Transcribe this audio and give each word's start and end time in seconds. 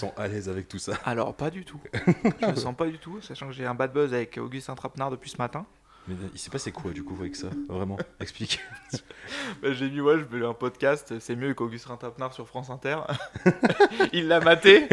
sens 0.00 0.12
à 0.16 0.28
l'aise 0.28 0.48
avec 0.48 0.68
tout 0.68 0.78
ça 0.78 0.94
Alors, 1.04 1.34
pas 1.34 1.50
du 1.50 1.64
tout. 1.64 1.80
je 2.40 2.46
me 2.46 2.54
sens 2.54 2.74
pas 2.74 2.86
du 2.86 2.98
tout, 2.98 3.20
sachant 3.20 3.46
que 3.46 3.52
j'ai 3.52 3.66
un 3.66 3.74
bad 3.74 3.92
buzz 3.92 4.14
avec 4.14 4.38
Augustin 4.38 4.74
Trapenard 4.74 5.10
depuis 5.10 5.30
ce 5.30 5.36
matin. 5.36 5.66
Mais 6.08 6.14
il 6.32 6.38
s'est 6.38 6.50
passé 6.50 6.72
quoi 6.72 6.92
du 6.92 7.04
coup 7.04 7.14
avec 7.20 7.36
ça? 7.36 7.48
Vraiment, 7.68 7.98
explique. 8.20 8.60
Bah, 9.62 9.72
j'ai 9.72 9.90
dit, 9.90 10.00
ouais, 10.00 10.18
je 10.18 10.24
vais 10.24 10.44
un 10.44 10.54
podcast, 10.54 11.14
c'est 11.20 11.36
mieux 11.36 11.54
qu'Augustin 11.54 11.96
Trapenard 11.96 12.32
sur 12.32 12.48
France 12.48 12.70
Inter. 12.70 12.98
il 14.12 14.26
l'a 14.26 14.40
maté, 14.40 14.88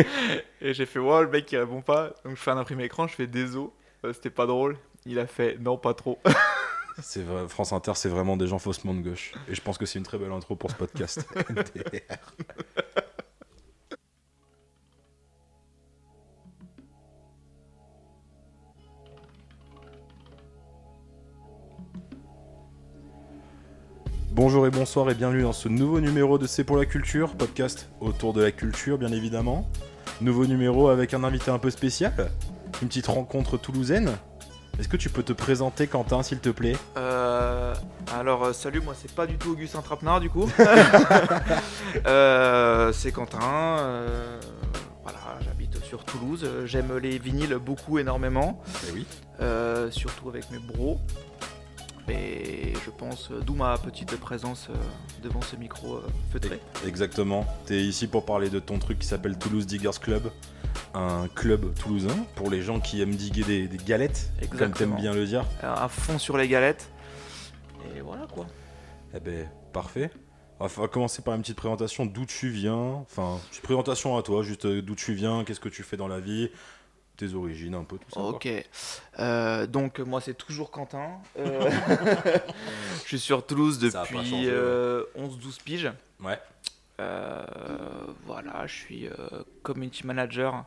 et 0.62 0.74
j'ai 0.74 0.86
fait, 0.86 1.00
wow, 1.00 1.24
le 1.24 1.30
mec 1.30 1.52
il 1.52 1.58
répond 1.58 1.82
pas. 1.82 2.14
Donc 2.24 2.36
je 2.36 2.42
fais 2.42 2.52
un 2.52 2.58
imprimé 2.58 2.84
écran, 2.84 3.08
je 3.08 3.16
fais 3.16 3.28
désolé, 3.28 3.70
c'était 4.14 4.30
pas 4.30 4.46
drôle. 4.46 4.78
Il 5.06 5.18
a 5.20 5.26
fait, 5.26 5.58
non, 5.60 5.78
pas 5.78 5.94
trop. 5.94 6.20
C'est 7.02 7.24
vrai, 7.24 7.48
France 7.48 7.74
Inter, 7.74 7.94
c'est 7.96 8.10
vraiment 8.10 8.38
des 8.38 8.48
gens 8.48 8.60
faussement 8.60 8.94
de 8.94 9.02
gauche. 9.02 9.34
Et 9.50 9.56
je 9.56 9.62
pense 9.62 9.78
que 9.78 9.86
c'est 9.86 10.00
une 10.00 10.06
très 10.06 10.18
belle 10.18 10.32
intro 10.32 10.56
pour 10.56 10.70
ce 10.72 10.76
podcast. 10.76 11.26
Bonjour 24.38 24.68
et 24.68 24.70
bonsoir 24.70 25.10
et 25.10 25.16
bienvenue 25.16 25.42
dans 25.42 25.52
ce 25.52 25.68
nouveau 25.68 26.00
numéro 26.00 26.38
de 26.38 26.46
C'est 26.46 26.64
pour 26.64 26.78
la 26.78 26.86
culture, 26.86 27.36
podcast 27.36 27.90
autour 28.00 28.34
de 28.34 28.44
la 28.44 28.52
culture 28.52 29.00
bien 29.00 29.12
évidemment. 29.12 29.68
Nouveau 30.22 30.46
numéro 30.46 30.90
avec 30.90 31.16
un 31.16 31.24
invité 31.24 31.50
un 31.50 31.58
peu 31.58 31.72
spécial, 31.72 32.14
une 32.84 32.88
petite 32.88 33.08
rencontre 33.08 33.58
toulousaine. 33.58 34.12
Est-ce 34.80 34.88
que 34.88 34.98
tu 34.98 35.10
peux 35.10 35.24
te 35.24 35.34
présenter 35.34 35.88
Quentin 35.88 36.22
s'il 36.22 36.38
te 36.38 36.50
plaît? 36.50 36.76
Euh, 36.98 37.74
alors, 38.16 38.44
euh, 38.46 38.54
salut, 38.54 38.80
moi 38.80 38.94
c'est 38.96 39.12
pas 39.12 39.26
du 39.26 39.40
tout 39.40 39.54
Augustin 39.54 39.82
Trapenard 39.82 40.20
du 40.20 40.30
coup. 40.30 40.48
Euh, 42.06 42.92
c'est 42.94 43.12
Quentin. 43.12 43.40
euh, 43.42 44.40
voilà, 45.02 45.18
j'habite 45.44 45.84
sur 45.84 46.04
Toulouse. 46.04 46.48
J'aime 46.66 46.96
les 46.98 47.18
vinyles 47.18 47.56
beaucoup, 47.56 47.98
énormément. 47.98 48.62
Eh 48.88 48.92
oui. 48.92 49.08
Surtout 49.90 50.30
avec 50.30 50.52
mes 50.52 50.60
bros. 50.60 51.00
Et 52.10 52.74
je 52.86 52.90
pense, 52.90 53.30
euh, 53.32 53.42
d'où 53.42 53.54
ma 53.54 53.78
petite 53.78 54.16
présence 54.18 54.68
euh, 54.70 54.74
devant 55.24 55.42
ce 55.42 55.56
micro 55.56 55.96
euh, 55.96 56.08
feutré. 56.32 56.60
Exactement. 56.86 57.46
T'es 57.66 57.82
ici 57.82 58.08
pour 58.08 58.26
parler 58.26 58.50
de 58.50 58.60
ton 58.60 58.80
truc 58.80 59.00
qui 59.00 59.08
s'appelle 59.08 59.38
Toulouse 59.38 59.68
Diggers 59.68 60.00
Club, 60.02 60.32
un 60.94 61.28
club 61.36 61.74
toulousain 61.76 62.16
pour 62.36 62.50
les 62.50 62.62
gens 62.62 62.80
qui 62.80 63.02
aiment 63.02 63.16
diguer 63.16 63.44
des, 63.44 63.68
des 63.68 63.78
galettes, 63.78 64.32
comme 64.40 64.54
Exactement. 64.54 64.96
t'aimes 64.96 65.02
bien 65.02 65.14
le 65.14 65.26
dire. 65.26 65.46
À 65.62 65.90
fond 65.90 66.18
sur 66.18 66.38
les 66.38 66.48
galettes. 66.48 66.90
Et 67.96 68.02
voilà 68.02 68.26
quoi. 68.34 68.46
Eh 69.14 69.20
ben, 69.20 69.50
parfait. 69.74 70.10
On 70.60 70.66
va 70.66 70.88
commencer 70.88 71.22
par 71.22 71.36
une 71.36 71.42
petite 71.42 71.58
présentation 71.58 72.08
d'où 72.08 72.26
tu 72.26 72.50
viens? 72.50 72.94
Enfin, 73.04 73.40
petite 73.52 73.62
présentation 73.62 74.18
à 74.18 74.24
toi, 74.24 74.42
juste 74.42 74.66
d'où 74.66 74.96
tu 74.96 75.14
viens, 75.14 75.44
qu'est-ce 75.44 75.60
que 75.60 75.70
tu 75.70 75.84
fais 75.84 75.98
dans 75.98 76.08
la 76.08 76.20
vie, 76.20 76.50
tes 77.18 77.34
origines, 77.34 77.74
un 77.74 77.84
peu 77.84 77.98
tout 77.98 78.10
ça. 78.10 78.20
quoi. 78.20 78.30
Ok. 78.30 78.48
Euh, 79.20 79.68
donc 79.68 80.00
moi 80.00 80.22
c'est 80.22 80.36
toujours 80.36 80.72
Quentin. 80.72 81.18
Euh, 81.38 81.70
je 83.04 83.08
suis 83.08 83.20
sur 83.20 83.46
Toulouse 83.46 83.80
depuis 83.80 84.48
euh, 84.48 85.04
11-12 85.18 85.64
piges. 85.64 85.92
Ouais. 86.24 86.40
Euh, 87.00 87.44
voilà, 88.26 88.66
je 88.68 88.74
suis 88.74 89.10
community 89.64 90.06
manager. 90.06 90.66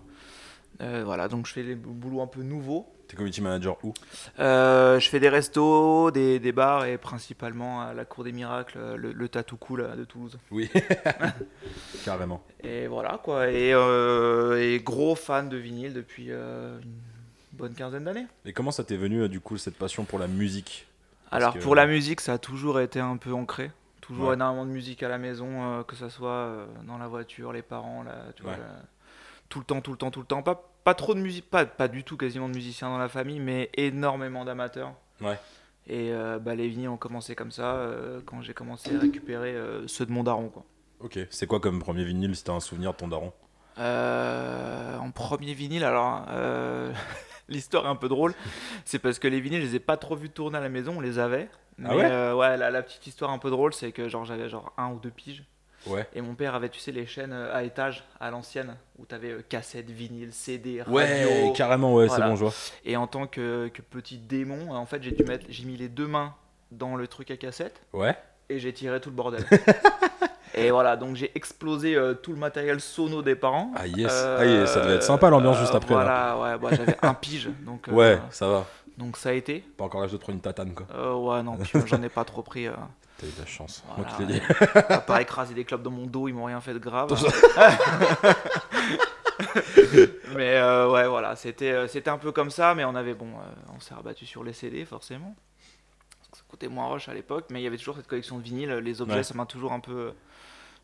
Euh, 0.81 1.03
voilà, 1.05 1.29
donc 1.29 1.47
je 1.47 1.53
fais 1.53 1.63
des 1.63 1.75
boulots 1.75 2.23
un 2.23 2.27
peu 2.27 2.43
nouveaux. 2.43 2.87
T'es 3.07 3.17
community 3.17 3.41
manager 3.43 3.77
où? 3.85 3.93
Euh, 4.39 5.01
je 5.01 5.09
fais 5.09 5.19
des 5.21 5.29
restos, 5.29 6.11
des, 6.13 6.39
des 6.39 6.53
bars 6.53 6.85
et 6.87 6.97
principalement 6.97 7.83
à 7.83 7.93
la 7.93 8.05
Cour 8.05 8.23
des 8.25 8.31
Miracles, 8.33 8.79
le, 8.97 9.13
le 9.13 9.29
Tattoo 9.29 9.57
Cool 9.57 9.89
de 9.97 10.05
Toulouse. 10.05 10.39
Oui. 10.53 10.71
Carrément. 12.05 12.43
Et 12.63 12.87
voilà 12.87 13.19
quoi. 13.23 13.51
Et, 13.51 13.73
euh, 13.75 14.61
et 14.61 14.81
gros 14.81 15.15
fan 15.15 15.49
de 15.49 15.57
vinyle 15.57 15.93
depuis 15.93 16.27
euh, 16.31 16.79
une 16.83 17.59
bonne 17.59 17.75
quinzaine 17.75 18.05
d'années. 18.05 18.27
Et 18.45 18.53
comment 18.53 18.71
ça 18.71 18.85
t'est 18.85 18.97
venu, 18.97 19.23
euh, 19.23 19.29
du 19.29 19.41
coup, 19.41 19.57
cette 19.59 19.77
passion 19.77 20.05
pour 20.05 20.19
la 20.19 20.27
musique? 20.29 20.87
Alors 21.31 21.55
que- 21.55 21.59
pour 21.59 21.75
la 21.75 21.87
musique, 21.87 22.21
ça 22.21 22.35
a 22.35 22.39
toujours 22.39 22.81
été 22.81 23.01
un 23.01 23.17
peu 23.17 23.33
ancré. 23.33 23.71
Toujours 24.01 24.29
Ouais. 24.29 24.35
énormément 24.35 24.65
de 24.67 24.71
musique 24.71 25.03
à 25.03 25.09
la 25.09 25.19
maison, 25.19 25.49
euh, 25.49 25.83
que 25.83 25.95
ça 25.95 26.11
soit 26.11 26.31
euh, 26.31 26.67
dans 26.87 26.99
la 26.99 27.07
voiture, 27.07 27.53
les 27.53 27.63
parents, 27.63 28.03
là, 28.03 28.17
tu 28.35 28.43
vois, 28.43 28.53
Ouais. 28.53 28.59
là, 28.59 28.83
tout 29.49 29.59
le 29.61 29.65
temps, 29.65 29.81
tout 29.81 29.91
le 29.93 29.97
temps, 29.97 30.11
tout 30.11 30.21
le 30.21 30.27
temps. 30.27 30.43
Pas, 30.43 30.70
pas 30.85 30.95
trop 30.95 31.15
de 31.15 31.21
musique, 31.21 31.49
pas, 31.51 31.67
pas 31.67 31.89
du 31.89 32.05
tout 32.05 32.17
quasiment 32.17 32.49
de 32.49 32.55
musiciens 32.55 32.89
dans 32.89 32.99
la 32.99 33.09
famille, 33.09 33.41
mais 33.41 33.71
énormément 33.77 34.45
d'amateurs. 34.45 34.93
Ouais. 35.21 35.39
Et 35.87 36.13
euh, 36.13 36.39
bah, 36.39 36.55
les 36.55 36.69
vinyles 36.69 36.89
ont 36.89 36.97
commencé 36.97 37.35
comme 37.35 37.51
ça 37.51 37.75
euh, 37.75 38.21
quand 38.25 38.43
j'ai 38.43 38.55
commencé 38.55 38.95
à 38.95 38.99
récupérer 39.01 39.51
euh, 39.55 39.87
ceux 39.89 40.07
de 40.07 40.13
mon 40.13 40.23
daron. 40.23 40.49
Quoi. 40.49 40.65
Ok. 41.01 41.19
C'est 41.31 41.47
quoi 41.47 41.61
comme 41.61 41.81
premier 41.81 42.05
vinyle 42.05 42.37
si 42.37 42.45
t'as 42.45 42.53
un 42.53 42.61
souvenir 42.61 42.93
de 42.93 42.97
ton 42.99 43.09
daron? 43.09 43.33
Euh, 43.79 44.97
en 44.99 45.11
premier 45.11 45.55
vinyle, 45.55 45.85
alors 45.85 46.27
l'histoire 47.49 47.87
est 47.87 47.89
un 47.89 47.97
peu 47.97 48.09
drôle. 48.09 48.35
C'est 48.85 48.99
parce 48.99 49.19
que 49.19 49.27
les 49.29 49.41
vinyles, 49.41 49.63
je 49.63 49.67
les 49.67 49.77
ai 49.77 49.81
pas 49.81 49.97
trop 49.97 50.17
vus 50.17 50.31
tourner 50.31 50.59
à 50.59 50.61
la 50.61 50.69
maison, 50.69 50.95
on 50.99 51.01
les 51.01 51.19
avait. 51.19 51.49
Mais 51.79 51.89
Ah 51.91 51.97
ouais? 51.97 52.39
Ouais, 52.39 52.57
la, 52.57 52.71
la 52.71 52.83
petite 52.83 53.07
histoire 53.07 53.31
un 53.31 53.39
peu 53.39 53.51
drôle, 53.51 53.73
c'est 53.73 53.91
que 53.93 54.09
genre 54.09 54.25
j'avais 54.25 54.49
genre 54.49 54.73
un 54.77 54.91
ou 54.93 54.99
deux 55.01 55.11
piges. 55.11 55.45
Ouais. 55.87 56.07
Et 56.15 56.21
mon 56.21 56.35
père 56.35 56.55
avait, 56.55 56.69
tu 56.69 56.79
sais, 56.79 56.93
les 56.93 57.07
chaînes 57.07 57.33
euh, 57.33 57.55
à 57.57 57.63
étage 57.63 58.05
à 58.21 58.31
l'ancienne 58.31 58.77
où 58.99 59.07
tu 59.07 59.15
avais 59.15 59.37
cassette, 59.49 59.89
vinyle, 59.91 60.33
CD, 60.33 60.83
radio. 60.83 60.95
Ouais, 60.95 61.53
carrément, 61.57 61.95
ouais, 61.95 62.07
Voilà. 62.07 62.25
c'est 62.27 62.31
bon, 62.31 62.37
je 62.37 62.45
vois. 62.45 62.53
Et 62.85 62.97
en 62.97 63.07
tant 63.07 63.27
que, 63.27 63.69
que 63.69 63.81
petit 63.83 64.19
démon, 64.19 64.73
en 64.75 64.85
fait, 64.87 65.03
j'ai 65.03 65.13
dû 65.13 65.25
mettre, 65.25 65.47
j'ai 65.49 65.65
mis 65.65 65.77
les 65.77 65.89
deux 65.89 66.07
mains 66.07 66.35
dans 66.71 66.97
le 66.97 67.07
truc 67.09 67.31
à 67.31 67.37
cassette 67.37 67.81
Ouais. 67.95 68.15
et 68.49 68.59
j'ai 68.59 68.73
tiré 68.75 69.01
tout 69.01 69.09
le 69.11 69.17
bordel. 69.17 69.45
et 70.55 70.71
voilà, 70.71 70.97
donc 70.97 71.17
j'ai 71.17 71.31
explosé 71.35 71.95
euh, 71.97 72.13
tout 72.15 72.33
le 72.33 72.39
matériel 72.39 72.81
sono 72.81 73.23
des 73.23 73.35
parents. 73.35 73.73
Ah 73.75 73.87
yes. 73.87 74.11
Euh, 74.13 74.37
ah, 74.39 74.45
yes, 74.45 74.71
ça 74.73 74.81
devait 74.83 74.97
être 74.97 75.03
sympa 75.03 75.31
l'ambiance 75.31 75.59
juste 75.59 75.73
euh, 75.75 75.79
après. 75.79 75.95
là. 75.95 76.35
Voilà, 76.37 76.57
ouais, 76.57 76.59
bah, 76.59 76.77
j'avais 76.77 76.97
un 77.03 77.15
pige, 77.15 77.49
donc, 77.65 77.89
euh, 77.89 77.93
Ouais, 77.93 78.19
ça 78.31 78.49
va. 78.49 78.67
donc 78.99 79.17
ça 79.17 79.31
a 79.31 79.33
été. 79.33 79.61
Pas 79.79 79.85
encore 79.85 80.03
l'âge 80.03 80.13
de 80.13 80.17
prendre 80.19 80.37
une 80.37 80.43
tatane, 80.43 80.75
quoi. 80.75 80.87
Euh, 80.95 81.15
ouais, 81.15 81.43
non, 81.43 81.57
j'en 81.87 82.03
ai 82.03 82.09
pas 82.11 82.25
trop 82.25 82.43
pris. 82.43 82.67
T'as 83.21 83.27
eu 83.27 83.31
de 83.33 83.39
la 83.41 83.47
chance. 83.47 83.83
voilà, 83.97 84.11
Moi 84.17 84.19
qui 84.19 84.33
dit. 84.33 84.41
À 84.89 84.99
part 85.01 85.19
écraser 85.19 85.53
des 85.55 85.65
clubs 85.65 85.83
dans 85.83 85.91
mon 85.91 86.07
dos, 86.07 86.29
ils 86.29 86.33
m'ont 86.33 86.45
rien 86.47 86.61
fait 86.61 86.73
de 86.73 86.79
grave. 86.79 87.11
mais 90.37 90.57
euh, 90.57 90.91
ouais, 90.91 91.07
voilà, 91.09 91.37
c'était 91.37 91.73
euh, 91.73 91.87
c'était 91.89 92.11
un 92.11 92.19
peu 92.19 92.33
comme 92.33 92.51
ça, 92.51 92.75
mais 92.75 92.85
on 92.85 92.95
avait 92.95 93.15
bon, 93.15 93.29
euh, 93.29 93.73
on 93.77 93.81
s'est 93.81 93.95
rabattu 93.95 94.27
sur 94.27 94.45
les 94.45 94.53
CD 94.53 94.85
forcément. 94.85 95.35
Ça 96.33 96.43
coûtait 96.49 96.69
moins 96.69 96.87
rush 96.89 97.09
à 97.09 97.15
l'époque, 97.15 97.47
mais 97.51 97.61
il 97.61 97.65
y 97.65 97.67
avait 97.67 97.77
toujours 97.79 97.97
cette 97.97 98.07
collection 98.07 98.39
de 98.39 98.43
vinyles. 98.43 98.71
Les 98.75 99.01
objets, 99.03 99.17
Ouais. 99.17 99.23
ça 99.23 99.35
m'a 99.35 99.47
toujours 99.47 99.73
un 99.73 99.81
peu 99.81 100.13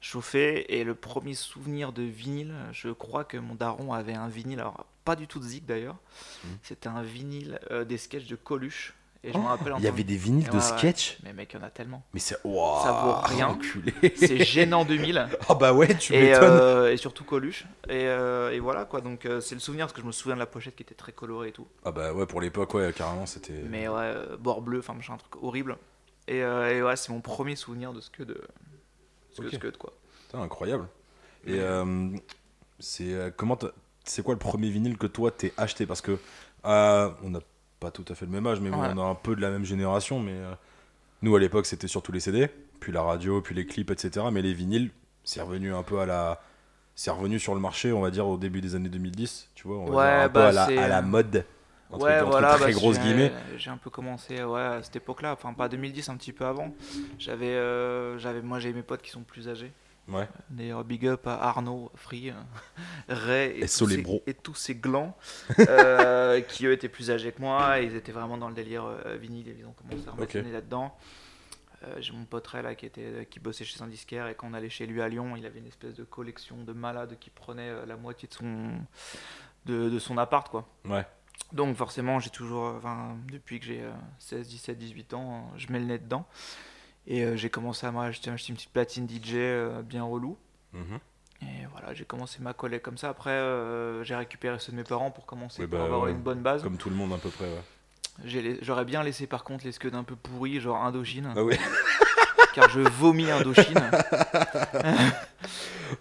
chauffé. 0.01 0.77
Et 0.79 0.85
le 0.85 0.95
premier 0.95 1.35
souvenir 1.35 1.93
de 1.93 2.03
vinyle, 2.03 2.55
je 2.73 2.89
crois 2.91 3.25
que 3.25 3.37
mon 3.37 3.55
daron 3.55 3.93
avait 3.93 4.15
un 4.15 4.29
vinyle, 4.29 4.61
alors 4.61 4.85
pas 5.05 5.15
du 5.17 5.27
tout 5.29 5.39
de 5.39 5.45
Zik 5.45 5.65
d'ailleurs. 5.67 5.97
Mhm. 6.45 6.59
C'était 6.63 6.89
un 6.89 7.03
vinyle 7.03 7.61
euh, 7.71 7.85
des 7.85 7.97
sketchs 7.99 8.27
de 8.27 8.37
Coluche. 8.37 8.95
Et 9.25 9.33
je 9.33 9.39
me 9.39 9.45
rappelle 9.45 9.75
Il 9.79 9.85
y 9.85 9.89
avait 9.89 10.05
des 10.05 10.17
vinyles 10.17 10.49
de 10.49 10.55
Ouais, 10.55 10.61
sketch 10.61 11.19
Mais 11.25 11.33
mec, 11.33 11.53
il 11.53 11.57
y 11.59 11.61
en 11.61 11.67
a 11.67 11.71
tellement. 11.71 12.05
Mais 12.15 12.21
c'est. 12.21 12.37
Waouh, 12.45 12.83
Ça 12.85 12.93
vaut 12.93 13.15
rien. 13.37 13.59
C'est 14.17 14.45
gênant 14.45 14.85
2000. 14.85 15.29
Ah 15.49 15.55
bah 15.55 15.73
ouais, 15.73 15.97
tu 15.97 16.15
et, 16.15 16.21
m'étonnes. 16.31 16.59
euh, 16.61 16.93
et 16.93 16.97
surtout 16.97 17.25
Coluche. 17.25 17.65
Et, 17.89 18.07
euh, 18.07 18.53
et 18.53 18.61
voilà 18.61 18.85
quoi, 18.85 19.01
donc 19.01 19.27
euh, 19.27 19.41
c'est 19.41 19.55
le 19.57 19.61
souvenir 19.61 19.87
parce 19.87 19.95
que 19.95 20.01
je 20.03 20.07
me 20.07 20.13
souviens 20.13 20.35
de 20.37 20.41
la 20.41 20.47
pochette 20.47 20.77
qui 20.77 20.83
était 20.83 20.95
très 20.95 21.13
colorée 21.13 21.49
et 21.49 21.53
tout. 21.53 21.67
Ah 21.85 21.91
bah 21.93 22.13
ouais, 22.13 22.27
pour 22.27 22.41
l'époque, 22.41 22.75
ouais, 22.75 22.93
carrément, 22.93 23.27
c'était. 23.27 23.63
Mais 23.69 23.89
ouais, 23.89 23.95
euh, 23.99 24.37
bord 24.37 24.63
bleu, 24.63 24.79
enfin 24.79 24.95
machin, 24.95 25.15
un 25.15 25.19
truc 25.19 25.43
horrible. 25.43 25.77
Et, 26.29 26.43
euh, 26.43 26.71
et 26.77 26.83
ouais, 26.83 26.97
c'est 26.97 27.11
mon 27.13 27.21
premier 27.21 27.57
souvenir 27.57 27.93
de 27.93 28.01
ce 28.01 28.11
que 28.11 28.23
de. 28.23 28.41
Ce 29.33 29.41
que 29.41 29.47
Ok. 29.47 29.53
ce 29.55 29.59
que 29.59 29.69
de 29.69 29.77
quoi. 29.77 29.93
Putain, 30.27 30.41
incroyable. 30.43 30.87
Et 31.47 31.59
euh, 31.61 32.11
c'est 32.79 33.15
comment 33.37 33.59
c'est 34.05 34.23
quoi 34.23 34.35
le 34.35 34.39
premier 34.39 34.69
vinyle 34.71 34.99
que 34.99 35.07
toi 35.07 35.31
t'es 35.31 35.53
acheté? 35.57 35.87
Parce 35.87 36.01
que 36.01 36.19
on 36.65 37.31
n'a 37.31 37.41
pas 37.87 37.91
tout 37.93 38.05
à 38.11 38.15
fait 38.17 38.27
le 38.27 38.33
même 38.33 38.47
âge, 38.47 38.61
mais 38.61 38.71
bon, 38.71 38.81
Ouais. 38.83 38.89
on 38.95 38.99
a 38.99 39.05
un 39.09 39.15
peu 39.15 39.37
de 39.37 39.41
la 39.41 39.51
même 39.51 39.65
génération. 39.65 40.19
Mais 40.19 40.33
euh, 40.33 40.53
nous 41.23 41.35
à 41.37 41.41
l'époque 41.41 41.67
c'était 41.67 41.87
surtout 41.89 42.11
les 42.13 42.21
CD, 42.21 42.49
puis 42.81 42.91
la 42.93 43.03
radio, 43.03 43.41
puis 43.41 43.55
les 43.55 43.65
clips, 43.67 43.91
etc. 43.91 44.27
Mais 44.33 44.43
les 44.43 44.53
vinyles, 44.55 44.91
c'est 45.25 45.41
revenu 45.41 45.73
un 45.73 45.83
peu 45.83 46.01
à 46.01 46.07
la, 46.07 46.41
c'est 46.97 47.11
revenu 47.11 47.39
sur 47.39 47.55
le 47.55 47.61
marché, 47.61 47.93
on 47.93 48.01
va 48.01 48.11
dire 48.11 48.27
au 48.27 48.37
début 48.39 48.61
des 48.61 48.75
années 48.75 48.89
2010. 48.89 49.51
Tu 49.55 49.69
vois, 49.69 49.79
on 49.79 49.85
va 49.87 49.95
Ouais, 49.97 50.15
dire 50.17 50.25
un 50.25 50.29
peu 50.29 50.33
bah, 50.41 50.49
à 50.49 50.53
la, 50.53 50.85
à 50.85 50.89
la 50.89 50.99
euh, 50.99 51.03
mode. 51.03 51.45
Entre, 51.93 52.05
ouais, 52.05 52.19
entre 52.21 52.31
voilà, 52.31 52.55
très 52.55 52.67
bah, 52.67 52.73
grosses 52.73 52.99
guillemets. 52.99 53.33
J'ai 53.57 53.71
un 53.71 53.77
peu 53.77 53.91
commencé 53.91 54.43
ouais, 54.43 54.61
à 54.61 54.83
cette 54.83 54.97
époque-là, 54.97 55.33
enfin 55.33 55.53
pas 55.53 55.69
2010, 55.69 56.09
un 56.09 56.17
petit 56.17 56.33
peu 56.33 56.45
avant. 56.45 56.75
J'avais, 57.21 57.55
euh, 57.55 58.19
j'avais, 58.19 58.43
moi 58.43 58.59
j'ai 58.59 58.73
mes 58.73 58.83
potes 58.83 59.03
qui 59.03 59.11
sont 59.11 59.23
plus 59.23 59.49
âgés. 59.49 59.73
Ouais. 60.09 60.29
D'ailleurs, 60.51 60.85
big 60.85 61.07
up 61.07 61.27
à 61.27 61.35
Arnaud, 61.49 61.91
Free, 61.97 62.31
euh, 62.31 62.35
Ray 63.09 63.63
et, 63.63 63.67
tous 63.69 63.87
les 63.87 63.97
ces- 63.97 64.03
bros. 64.03 64.23
et 64.27 64.35
tous 64.35 64.55
ces 64.55 64.75
glands 64.77 65.17
euh, 65.59 66.41
qui 66.43 66.67
eux 66.67 66.73
étaient 66.73 66.89
plus 66.89 67.11
âgés 67.11 67.33
que 67.33 67.41
moi. 67.41 67.81
Et 67.81 67.87
ils 67.87 67.97
étaient 67.97 68.13
vraiment 68.13 68.37
dans 68.39 68.49
le 68.49 68.55
délire 68.55 68.85
euh, 68.85 69.17
vinyle 69.17 69.49
et 69.49 69.57
ils 69.59 69.67
ont 69.67 69.73
commencé 69.73 70.07
à 70.07 70.13
remettre 70.13 70.31
Ok. 70.31 70.35
le 70.35 70.43
nez 70.43 70.53
là-dedans. 70.53 70.97
Euh, 71.85 71.97
J'ai 72.01 72.13
mon 72.13 72.25
pote 72.25 72.47
Ray 72.47 72.63
là 72.63 72.75
qui, 72.75 72.87
était, 72.87 73.27
qui 73.31 73.41
bossait 73.41 73.65
chez 73.65 73.83
un 73.83 73.89
disquaire 73.89 74.29
et 74.29 74.35
quand 74.35 74.49
on 74.49 74.55
allait 74.55 74.71
chez 74.71 74.87
lui 74.87 75.03
à 75.03 75.09
Lyon, 75.09 75.35
il 75.37 75.45
avait 75.45 75.59
une 75.59 75.67
espèce 75.67 75.95
de 75.95 76.05
collection 76.05 76.63
de 76.65 76.73
malades 76.73 77.19
qui 77.21 77.31
prenait 77.31 77.69
euh, 77.69 77.85
la 77.87 77.97
moitié 77.97 78.29
de 78.29 78.35
son, 78.35 78.71
de, 79.67 79.91
de 79.91 79.99
son 79.99 80.17
appart 80.19 80.49
quoi. 80.49 80.69
Ouais. 80.85 81.05
Donc 81.53 81.77
forcément, 81.77 82.19
j'ai 82.19 82.31
toujours, 82.31 82.67
euh, 82.67 82.75
enfin, 82.79 83.17
depuis 83.31 83.61
que 83.61 83.67
j'ai 83.67 83.83
euh, 83.83 83.91
16, 84.21 84.49
17, 84.49 84.79
18 84.79 85.15
ans, 85.15 85.51
euh, 85.55 85.59
je 85.59 85.71
mets 85.73 85.79
le 85.81 85.85
nez 85.85 85.99
dedans. 85.99 86.27
Et 87.07 87.23
euh, 87.25 87.37
j'ai 87.37 87.51
commencé 87.51 87.87
à 87.87 87.93
m'acheter 87.93 88.31
acheter 88.31 88.51
une 88.51 88.57
petite 88.57 88.73
platine 88.73 89.09
DJ 89.09 89.35
euh, 89.35 89.83
bien 89.83 90.03
relou. 90.05 90.37
Mhm. 90.73 90.99
Et 91.43 91.67
voilà, 91.71 91.93
j'ai 91.95 92.05
commencé 92.05 92.39
ma 92.41 92.53
collègue 92.55 92.81
comme 92.83 92.97
ça. 92.99 93.11
Après, 93.11 93.31
euh, 93.31 94.03
j'ai 94.05 94.17
récupéré 94.17 94.59
ceux 94.59 94.73
de 94.73 94.77
mes 94.77 94.85
parents 94.85 95.11
pour 95.11 95.27
commencer, 95.27 95.63
Oui, 95.63 95.69
pour 95.69 95.79
bah, 95.79 95.85
avoir 95.85 96.03
ouais. 96.03 96.11
une 96.13 96.19
bonne 96.23 96.41
base. 96.41 96.63
Comme 96.63 96.79
tout 96.79 96.89
le 96.91 96.97
monde 96.97 97.13
à 97.13 97.19
peu 97.19 97.29
près, 97.29 97.45
ouais. 97.45 98.59
J'aurais 98.63 98.87
bien 98.87 99.03
laissé 99.03 99.27
par 99.27 99.45
contre 99.45 99.67
les 99.67 99.73
scuds 99.73 99.91
un 99.95 100.03
peu 100.03 100.17
pourris, 100.17 100.59
genre 100.61 100.83
Indochine, 100.83 101.33
Ah 101.37 101.45
ouais. 101.45 101.59
car 102.55 102.71
je 102.71 102.81
vomis 102.81 103.31
Indochine. 103.31 103.79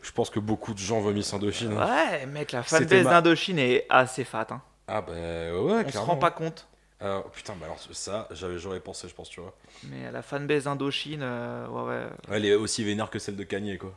Je 0.02 0.12
pense 0.12 0.30
que 0.30 0.40
beaucoup 0.40 0.74
de 0.74 0.80
gens 0.80 1.00
vomissent 1.00 1.34
Indochine. 1.34 1.74
hein. 1.78 1.86
Ouais, 2.10 2.26
mec, 2.26 2.52
la 2.52 2.64
fanbase 2.64 3.04
ma- 3.04 3.12
d'Indochine 3.12 3.60
est 3.60 3.86
assez 3.90 4.24
fat. 4.24 4.48
Hein. 4.50 4.62
Ah 4.88 5.02
bah 5.02 5.12
ouais, 5.14 5.20
On 5.60 5.80
se 5.86 5.92
clairement. 5.92 6.14
rend 6.14 6.16
pas 6.18 6.32
compte. 6.32 6.68
Alors, 7.06 7.30
putain, 7.30 7.54
bah 7.60 7.68
alors 7.68 7.78
ça, 7.92 8.28
j'avais, 8.32 8.58
j'aurais 8.58 8.80
pensé, 8.80 9.08
je 9.08 9.14
pense, 9.14 9.30
tu 9.30 9.40
vois. 9.40 9.54
Mais 9.92 10.12
la 10.12 10.24
fanbase 10.24 10.66
Indochine, 10.66 11.20
euh, 11.22 11.68
ouais, 11.68 11.84
ouais. 11.84 12.08
Elle 12.32 12.46
est 12.48 12.56
aussi 12.56 12.84
vénère 12.84 13.12
que 13.12 13.20
celle 13.20 13.36
de 13.36 13.44
Kanye, 13.44 13.78
quoi. 13.78 13.94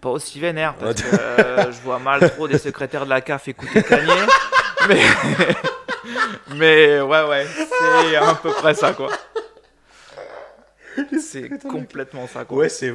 Pas 0.00 0.10
aussi 0.10 0.40
vénère, 0.40 0.74
parce 0.74 1.00
Ouais. 1.00 1.10
que 1.10 1.16
euh, 1.16 1.70
je 1.70 1.80
vois 1.82 2.00
mal 2.00 2.28
trop 2.32 2.48
des 2.48 2.58
secrétaires 2.58 3.04
de 3.04 3.10
la 3.10 3.20
CAF 3.20 3.46
écouter 3.46 3.84
Kanye. 3.84 4.10
mais... 4.88 5.00
mais 6.56 7.00
ouais, 7.02 7.22
ouais, 7.28 7.46
c'est 7.46 8.16
à 8.16 8.34
peu 8.34 8.50
près 8.50 8.74
ça, 8.74 8.92
quoi. 8.92 9.12
C'est 11.20 11.48
complètement 11.62 12.26
ça, 12.26 12.44
quoi. 12.44 12.56
Ouais, 12.58 12.68
c'est. 12.68 12.92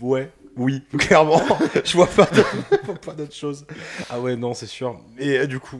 Ouais, 0.00 0.30
oui, 0.56 0.82
clairement. 0.98 1.42
je 1.84 1.94
vois 1.94 2.06
pas 2.06 2.24
d'autre 3.12 3.34
chose. 3.34 3.66
Ah 4.08 4.18
ouais, 4.18 4.34
non, 4.34 4.54
c'est 4.54 4.66
sûr. 4.66 4.98
Et 5.18 5.40
euh, 5.40 5.46
du 5.46 5.60
coup. 5.60 5.78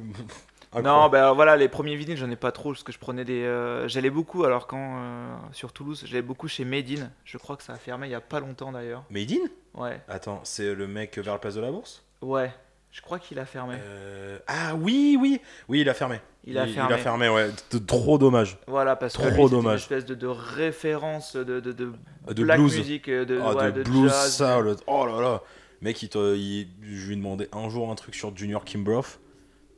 Non, 0.82 1.08
ben 1.08 1.32
voilà, 1.32 1.56
les 1.56 1.68
premiers 1.68 1.96
vinyles, 1.96 2.16
j'en 2.16 2.30
ai 2.30 2.36
pas 2.36 2.52
trop 2.52 2.70
parce 2.70 2.84
que 2.84 2.92
je 2.92 2.98
prenais 2.98 3.24
des. 3.24 3.42
euh, 3.42 3.88
J'allais 3.88 4.10
beaucoup, 4.10 4.44
alors 4.44 4.66
quand 4.68 4.98
euh, 5.00 5.34
sur 5.52 5.72
Toulouse, 5.72 6.04
j'allais 6.06 6.22
beaucoup 6.22 6.46
chez 6.46 6.64
Made 6.64 6.88
in. 6.90 7.10
Je 7.24 7.38
crois 7.38 7.56
que 7.56 7.62
ça 7.64 7.72
a 7.72 7.76
fermé 7.76 8.06
il 8.06 8.10
y 8.10 8.14
a 8.14 8.20
pas 8.20 8.38
longtemps 8.38 8.70
d'ailleurs. 8.70 9.02
Made 9.10 9.32
in? 9.32 9.48
Ouais, 9.80 10.00
Attends, 10.08 10.40
c'est 10.44 10.74
le 10.74 10.86
mec 10.86 11.18
vers 11.18 11.32
la 11.34 11.38
place 11.40 11.54
de 11.56 11.60
la 11.60 11.72
bourse? 11.72 12.04
Ouais, 12.22 12.52
je 12.92 13.00
crois 13.00 13.18
qu'il 13.18 13.38
a 13.40 13.46
fermé. 13.46 13.74
Euh, 13.80 14.38
Ah 14.46 14.74
oui, 14.76 15.16
oui 15.20 15.40
Oui, 15.68 15.80
il 15.80 15.88
a 15.88 15.94
fermé. 15.94 16.20
Il 16.44 16.56
a 16.56 16.66
Il 16.66 16.72
fermé. 16.74 16.94
a 16.94 16.98
fermé, 16.98 17.28
ouais. 17.28 17.50
Trop 17.86 18.16
dommage. 18.16 18.56
Voilà, 18.68 18.94
parce 18.96 19.12
que 19.14 19.18
Trop 19.18 19.26
lui, 19.28 19.34
c'était 19.34 19.44
une 19.44 19.50
dommage. 19.62 19.80
espèce 19.82 20.04
de, 20.06 20.14
de 20.14 20.26
référence 20.28 21.34
de, 21.36 21.44
de, 21.60 21.72
de, 21.72 21.92
De 22.32 22.42
black 22.44 22.58
blues. 22.60 22.76
music, 22.78 23.10
de, 23.10 23.40
Ah, 23.42 23.54
ouais, 23.54 23.72
de, 23.72 23.78
de 23.78 23.82
blues, 23.82 24.08
jazz. 24.10 24.32
ça, 24.36 24.60
le- 24.60 24.76
oh 24.86 25.04
là 25.06 25.20
là. 25.20 25.42
Mec, 25.82 26.00
il 26.02 26.08
te, 26.08 26.36
il- 26.36 26.68
je 26.82 27.06
lui 27.08 27.14
ai 27.14 27.16
demandé 27.16 27.48
un 27.52 27.68
jour 27.68 27.90
un 27.90 27.94
truc 27.96 28.14
sur 28.14 28.36
Junior 28.36 28.64
Kimbrough. 28.64 29.18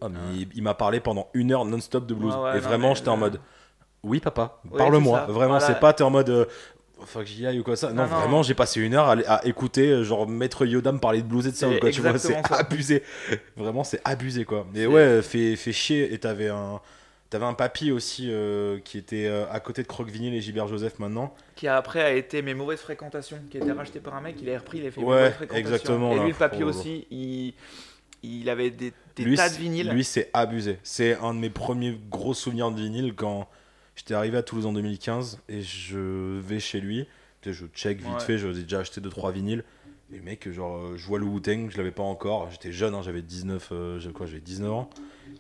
Ah, 0.02 0.08
mais 0.08 0.18
il, 0.34 0.48
il 0.54 0.62
m'a 0.62 0.74
parlé 0.74 1.00
pendant 1.00 1.28
une 1.34 1.52
heure 1.52 1.64
non-stop 1.64 2.06
de 2.06 2.14
blues. 2.14 2.34
Ouais, 2.34 2.50
Et 2.52 2.54
non, 2.54 2.60
vraiment, 2.60 2.94
j'étais 2.94 3.08
en 3.08 3.16
mode, 3.16 3.40
oui 4.02 4.20
papa, 4.20 4.58
Oui, 4.70 4.78
parle-moi. 4.78 5.26
Vraiment, 5.28 5.58
Voilà. 5.58 5.60
c'est 5.66 5.78
pas 5.80 5.92
t'es 5.92 6.02
en 6.02 6.10
mode, 6.10 6.28
euh, 6.30 6.44
faut 7.04 7.20
que 7.20 7.24
j'y 7.26 7.46
aille 7.46 7.58
ou 7.60 7.62
quoi 7.64 7.76
ça. 7.76 7.92
Non, 7.92 8.02
Non, 8.04 8.08
non. 8.08 8.16
vraiment, 8.20 8.42
j'ai 8.42 8.54
passé 8.54 8.80
une 8.80 8.94
heure 8.94 9.08
à, 9.08 9.12
à 9.12 9.44
écouter 9.46 9.90
euh, 9.90 10.04
genre 10.04 10.28
Maître 10.28 10.64
Yoda 10.66 10.92
me 10.92 10.98
parler 10.98 11.22
de 11.22 11.26
blues 11.28 11.46
et 11.46 11.50
de 11.52 11.56
ça. 11.56 11.68
C'est 11.68 11.78
Quoi, 11.80 11.90
tu 11.90 12.00
vois, 12.00 12.18
c'est 12.18 12.32
ça. 12.32 12.56
abusé. 12.56 13.02
Vraiment, 13.56 13.84
c'est 13.84 14.00
abusé 14.04 14.44
quoi. 14.44 14.66
Mais 14.74 14.86
ouais, 14.86 15.22
fait, 15.22 15.56
fait 15.56 15.72
chier. 15.72 16.12
Et 16.14 16.18
t'avais 16.18 16.48
un, 16.48 16.80
t'avais 17.30 17.44
un 17.44 17.54
papy 17.54 17.90
aussi 17.92 18.28
euh, 18.30 18.78
qui 18.84 18.98
était 18.98 19.26
euh, 19.26 19.44
à 19.50 19.58
côté 19.60 19.82
de 19.82 19.88
Croque 19.88 20.10
Vinyl 20.10 20.34
et 20.34 20.40
Gilbert 20.40 20.68
Joseph 20.68 20.98
maintenant. 21.00 21.34
Qui 21.56 21.66
après 21.68 22.02
a 22.02 22.12
été 22.12 22.40
Mes 22.42 22.54
Mauvaises 22.54 22.80
Fréquentations, 22.80 23.38
qui 23.50 23.58
a 23.58 23.60
été 23.60 23.72
racheté 23.72 23.98
par 24.00 24.14
un 24.16 24.20
mec, 24.20 24.36
il 24.40 24.50
a 24.50 24.58
repris, 24.58 24.78
il 24.78 24.86
a 24.86 24.90
fait 24.90 25.00
Ouais, 25.00 25.06
Mauvaises 25.06 25.34
Fréquentations. 25.34 25.60
exactement, 25.74 26.12
Et 26.12 26.18
lui, 26.20 26.28
le 26.30 26.34
Oh 26.40 26.58
là. 26.60 26.66
aussi, 26.66 27.06
il, 27.10 27.54
il 28.22 28.48
avait 28.48 28.70
des, 28.70 28.92
des 29.16 29.24
lui, 29.24 29.36
tas 29.36 29.48
de 29.50 29.54
vinyles. 29.56 29.90
Lui, 29.90 30.04
c'est 30.04 30.30
abusé. 30.32 30.78
C'est 30.82 31.16
un 31.16 31.34
de 31.34 31.38
mes 31.40 31.50
premiers 31.50 31.98
gros 32.10 32.34
souvenirs 32.34 32.70
de 32.70 32.76
vinyle 32.80 33.14
quand 33.14 33.48
j'étais 33.96 34.14
arrivé 34.14 34.36
à 34.38 34.42
Toulouse 34.42 34.66
en 34.66 34.72
2015 34.72 35.40
et 35.48 35.60
je 35.62 36.38
vais 36.40 36.60
chez 36.60 36.80
lui. 36.80 37.06
Je 37.44 37.66
check 37.74 37.98
vite 37.98 38.08
Ouais. 38.08 38.20
fait, 38.20 38.38
j'ai 38.38 38.52
déjà 38.52 38.78
acheté 38.80 39.00
2-3 39.00 39.32
vinyles. 39.32 39.64
Et 40.14 40.20
mec, 40.20 40.48
genre, 40.52 40.76
euh, 40.76 40.96
je 40.96 41.06
vois 41.06 41.18
le 41.18 41.24
Wu-Tang, 41.24 41.70
je 41.70 41.76
l'avais 41.78 41.90
pas 41.90 42.02
encore. 42.02 42.48
J'étais 42.50 42.70
jeune, 42.70 42.94
hein, 42.94 43.00
j'avais 43.02 43.22
19, 43.22 43.70
euh, 43.72 43.98
j'avais 43.98 44.12
quoi, 44.12 44.26
j'avais 44.26 44.40
19 44.40 44.70
ans. 44.70 44.90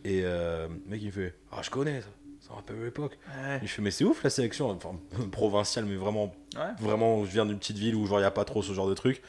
Et 0.04 0.22
euh, 0.24 0.66
le 0.68 0.90
mec, 0.90 1.00
il 1.02 1.06
me 1.06 1.10
fait 1.12 1.34
Ah, 1.52 1.60
je 1.62 1.70
connais 1.70 2.00
ça. 2.00 2.08
Ça 2.40 2.50
me 2.50 2.54
rappelle 2.56 2.82
l'époque. 2.82 3.18
Ouais. 3.28 3.60
Je 3.62 3.66
fais 3.68 3.82
Mais 3.82 3.90
c'est 3.92 4.02
ouf 4.04 4.24
la 4.24 4.30
sélection. 4.30 4.70
Enfin, 4.70 4.96
provinciale, 5.30 5.84
mais 5.84 5.94
vraiment 5.94 6.34
Ouais. 6.56 6.62
vraiment 6.80 7.24
je 7.24 7.30
viens 7.30 7.46
d'une 7.46 7.58
petite 7.58 7.78
ville 7.78 7.94
où 7.94 8.04
genre 8.06 8.18
il 8.18 8.22
y 8.22 8.26
a 8.26 8.30
pas 8.32 8.44
trop 8.44 8.62
ce 8.62 8.72
genre 8.72 8.88
de 8.88 8.94
truc 8.94 9.22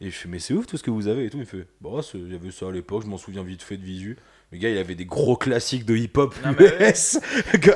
et 0.00 0.10
je 0.10 0.16
fais 0.16 0.28
mais 0.28 0.38
c'est 0.38 0.54
ouf 0.54 0.66
tout 0.66 0.76
ce 0.76 0.82
que 0.82 0.90
vous 0.90 1.08
avez 1.08 1.24
et 1.24 1.30
tout 1.30 1.36
il 1.38 1.40
me 1.40 1.44
fait 1.44 1.66
bah 1.80 1.90
il 2.14 2.32
y 2.32 2.34
avait 2.34 2.50
ça 2.50 2.68
à 2.68 2.72
l'époque 2.72 3.02
je 3.04 3.08
m'en 3.08 3.18
souviens 3.18 3.42
vite 3.42 3.62
fait 3.62 3.76
de 3.76 3.84
visu 3.84 4.16
le 4.50 4.56
gars 4.56 4.70
il 4.70 4.78
avait 4.78 4.94
des 4.94 5.04
gros 5.04 5.36
classiques 5.36 5.84
de 5.84 5.94
hip 5.94 6.12
hop 6.16 6.34
Non, 6.42 6.54
mais 6.58 6.72
ouais. 6.78 6.90
US 6.92 7.18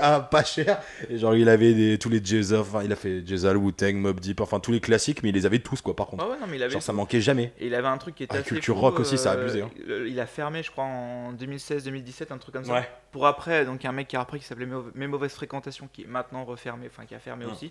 à 0.00 0.20
pas 0.30 0.42
cher 0.42 0.80
et 1.10 1.18
genre 1.18 1.34
il 1.34 1.48
avait 1.50 1.74
des, 1.74 1.98
tous 1.98 2.08
les 2.08 2.24
Jazz 2.24 2.54
enfin 2.54 2.82
il 2.82 2.90
a 2.92 2.96
fait 2.96 3.22
Jazz 3.26 3.44
Wu-Tang 3.44 3.94
Mob 3.96 4.20
Deep 4.20 4.40
enfin 4.40 4.58
tous 4.58 4.72
les 4.72 4.80
classiques 4.80 5.22
mais 5.22 5.28
il 5.28 5.34
les 5.34 5.44
avait 5.44 5.58
tous 5.58 5.82
quoi 5.82 5.94
par 5.94 6.06
contre 6.06 6.24
Ah 6.24 6.30
ouais, 6.30 6.38
non, 6.40 6.46
mais 6.48 6.56
il 6.56 6.62
avait 6.62 6.72
genre 6.72 6.82
ça 6.82 6.94
manquait 6.94 7.20
jamais 7.20 7.52
Et 7.60 7.66
il 7.66 7.74
avait 7.74 7.88
un 7.88 7.98
truc 7.98 8.14
qui 8.14 8.22
était 8.22 8.36
Ah, 8.36 8.40
assez 8.40 8.48
culture 8.48 8.74
fou, 8.76 8.80
rock 8.80 9.00
aussi, 9.00 9.18
ça 9.18 9.32
a 9.32 9.36
euh, 9.36 9.40
abusé, 9.42 9.60
hein. 9.62 9.70
Il 10.06 10.18
a 10.18 10.24
fermé, 10.26 10.62
je 10.62 10.70
crois, 10.70 10.84
en 10.84 11.34
2016-2017, 11.34 12.32
un 12.32 12.38
truc 12.38 12.54
comme 12.54 12.64
ça. 12.64 12.82
Pour 13.10 13.26
après, 13.26 13.66
donc 13.66 13.82
il 13.82 13.84
y 13.84 13.86
a 13.86 13.90
un 13.90 13.94
mec 13.94 14.08
qui 14.08 14.16
a 14.16 14.20
repris 14.20 14.38
qui 14.38 14.46
s'appelait 14.46 14.64
Mes 14.66 14.72
Mau- 14.74 14.90
Mes 14.94 15.06
Mauvaises 15.06 15.32
Fréquentations, 15.34 15.88
qui 15.92 16.02
est 16.02 16.06
maintenant 16.06 16.44
refermé, 16.44 16.86
enfin 16.90 17.04
qui 17.04 17.14
a 17.14 17.18
fermé 17.18 17.44
Ouais. 17.44 17.52
aussi. 17.52 17.70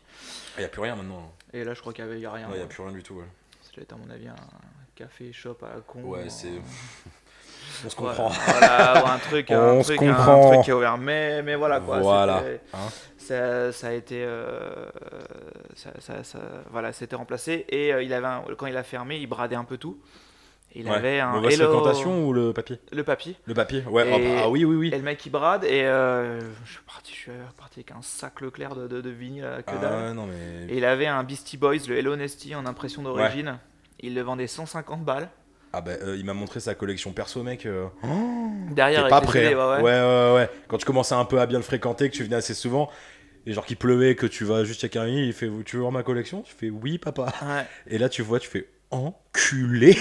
il 0.57 0.61
y 0.61 0.65
a 0.65 0.67
plus 0.67 0.81
rien 0.81 0.95
maintenant 0.95 1.33
Et 1.53 1.63
là, 1.63 1.73
je 1.73 1.79
crois 1.81 1.91
qu'il 1.93 2.05
y 2.05 2.07
avait 2.07 2.17
il 2.19 2.21
y 2.21 2.25
a 2.27 2.31
rien. 2.31 2.47
il 2.51 2.55
y 2.57 2.59
a 2.59 2.61
ouais. 2.63 2.67
plus 2.69 2.83
rien 2.83 2.91
du 2.91 3.01
tout 3.01 3.15
ouais, 3.15 3.25
Ça 3.71 3.75
doit 3.77 3.83
être, 3.83 3.93
à 3.93 3.97
mon 3.97 4.09
avis, 4.13 4.27
un 4.27 4.35
café 4.95 5.31
shop 5.31 5.57
à 5.63 5.75
la 5.75 5.81
con. 5.81 6.01
Ouais, 6.03 6.29
c'est- 6.29 6.49
on 7.85 7.89
se 7.89 7.95
voilà, 7.95 8.15
comprend 8.15 8.29
Voilà, 8.29 9.03
ou 9.03 9.07
un 9.07 9.17
truc, 9.19 9.47
On 9.51 9.55
un, 9.55 9.79
un 9.79 9.95
comprend. 9.95 10.51
truc 10.51 10.61
qui 10.65 10.69
est 10.71 10.73
ouvert. 10.73 10.97
Mais, 10.97 11.41
mais 11.41 11.55
voilà 11.55 11.79
quoi. 11.79 11.99
Voilà. 11.99 12.43
Hein 12.73 12.77
ça, 13.17 13.71
ça 13.71 13.87
a 13.87 13.91
été. 13.93 14.23
euh, 14.25 14.87
ça, 15.75 15.91
ça- 15.99 16.23
ça- 16.23 16.39
voilà, 16.71 16.91
c'était 16.91 17.15
remplacé. 17.15 17.65
Et 17.69 17.93
euh, 17.93 18.03
il 18.03 18.13
avait 18.13 18.27
un- 18.27 18.43
quand 18.57 18.65
il 18.67 18.75
a 18.77 18.83
fermé, 18.83 19.17
il 19.17 19.27
bradait 19.27 19.55
un 19.55 19.63
peu 19.63 19.77
tout. 19.77 19.97
Il 20.73 20.87
Ouais. 20.87 20.95
avait 20.95 21.19
un 21.19 21.31
Mauvaise 21.33 21.59
Hello- 21.59 21.69
fréquentation 21.71 22.25
ou 22.27 22.31
le 22.33 22.53
papier 22.53 22.79
le 22.93 23.03
papier. 23.03 23.35
le 23.45 23.53
papier 23.53 23.83
ouais 23.89 24.07
Et- 24.07 24.37
ah, 24.39 24.49
oui 24.49 24.63
oui 24.63 24.75
oui 24.75 24.89
Et 24.93 24.97
le 24.97 25.03
mec 25.03 25.25
il 25.25 25.29
brade 25.29 25.63
et 25.65 25.83
euh, 25.83 26.39
je 26.65 26.71
suis 26.71 26.81
parti, 26.87 27.11
je 27.13 27.17
suis 27.19 27.31
parti 27.57 27.79
avec 27.79 27.91
un 27.91 28.01
sac 28.01 28.39
Leclerc 28.41 28.75
de, 28.75 28.87
de, 28.87 29.01
de 29.01 29.09
vinyle 29.09 29.43
à 29.43 29.51
la 29.57 29.63
que 29.63 29.71
ah, 29.83 30.13
non 30.13 30.27
mais 30.27 30.73
Et 30.73 30.77
il 30.77 30.85
avait 30.85 31.07
un 31.07 31.23
Beastie 31.23 31.57
Boys, 31.57 31.87
le 31.89 31.97
Hello 31.97 32.13
Honesty 32.13 32.55
en 32.55 32.65
impression 32.65 33.01
d'origine. 33.01 33.57
Il 33.99 34.15
le 34.15 34.21
vendait 34.21 34.47
150 34.47 35.03
balles. 35.03 35.29
Ah 35.73 35.81
bah 35.81 35.91
euh, 36.01 36.15
il 36.17 36.25
m'a 36.25 36.33
montré 36.33 36.59
sa 36.59 36.73
collection 36.75 37.11
perso 37.13 37.43
mec. 37.43 37.65
euh, 37.65 37.87
Derrière 38.71 38.99
T'es 38.99 38.99
avec 39.05 39.09
pas 39.11 39.21
prêt. 39.21 39.53
Ouais, 39.53 39.81
ouais. 39.81 40.33
ouais. 40.35 40.49
Quand 40.67 40.77
tu 40.77 40.85
commençais 40.85 41.15
un 41.15 41.25
peu 41.25 41.39
à 41.39 41.45
bien 41.45 41.59
le 41.59 41.63
fréquenter, 41.63 42.09
que 42.09 42.15
tu 42.15 42.23
venais 42.23 42.35
assez 42.37 42.53
souvent, 42.53 42.89
et 43.45 43.53
genre 43.53 43.65
qu'il 43.65 43.77
pleuvait, 43.77 44.15
que 44.15 44.25
tu 44.25 44.43
vas 44.45 44.63
juste 44.63 44.81
checker 44.81 44.99
un 44.99 45.05
vinyle, 45.05 45.25
il 45.25 45.33
fait 45.33 45.49
tu 45.65 45.75
veux 45.75 45.81
voir 45.81 45.91
ma 45.91 46.03
collection? 46.03 46.41
Tu 46.41 46.53
fais 46.53 46.69
oui 46.69 46.97
papa. 46.97 47.33
Ouais. 47.41 47.65
Et 47.87 47.97
là 47.97 48.09
tu 48.09 48.21
vois, 48.21 48.39
tu 48.39 48.49
fais 48.49 48.67
enculé. 48.91 49.95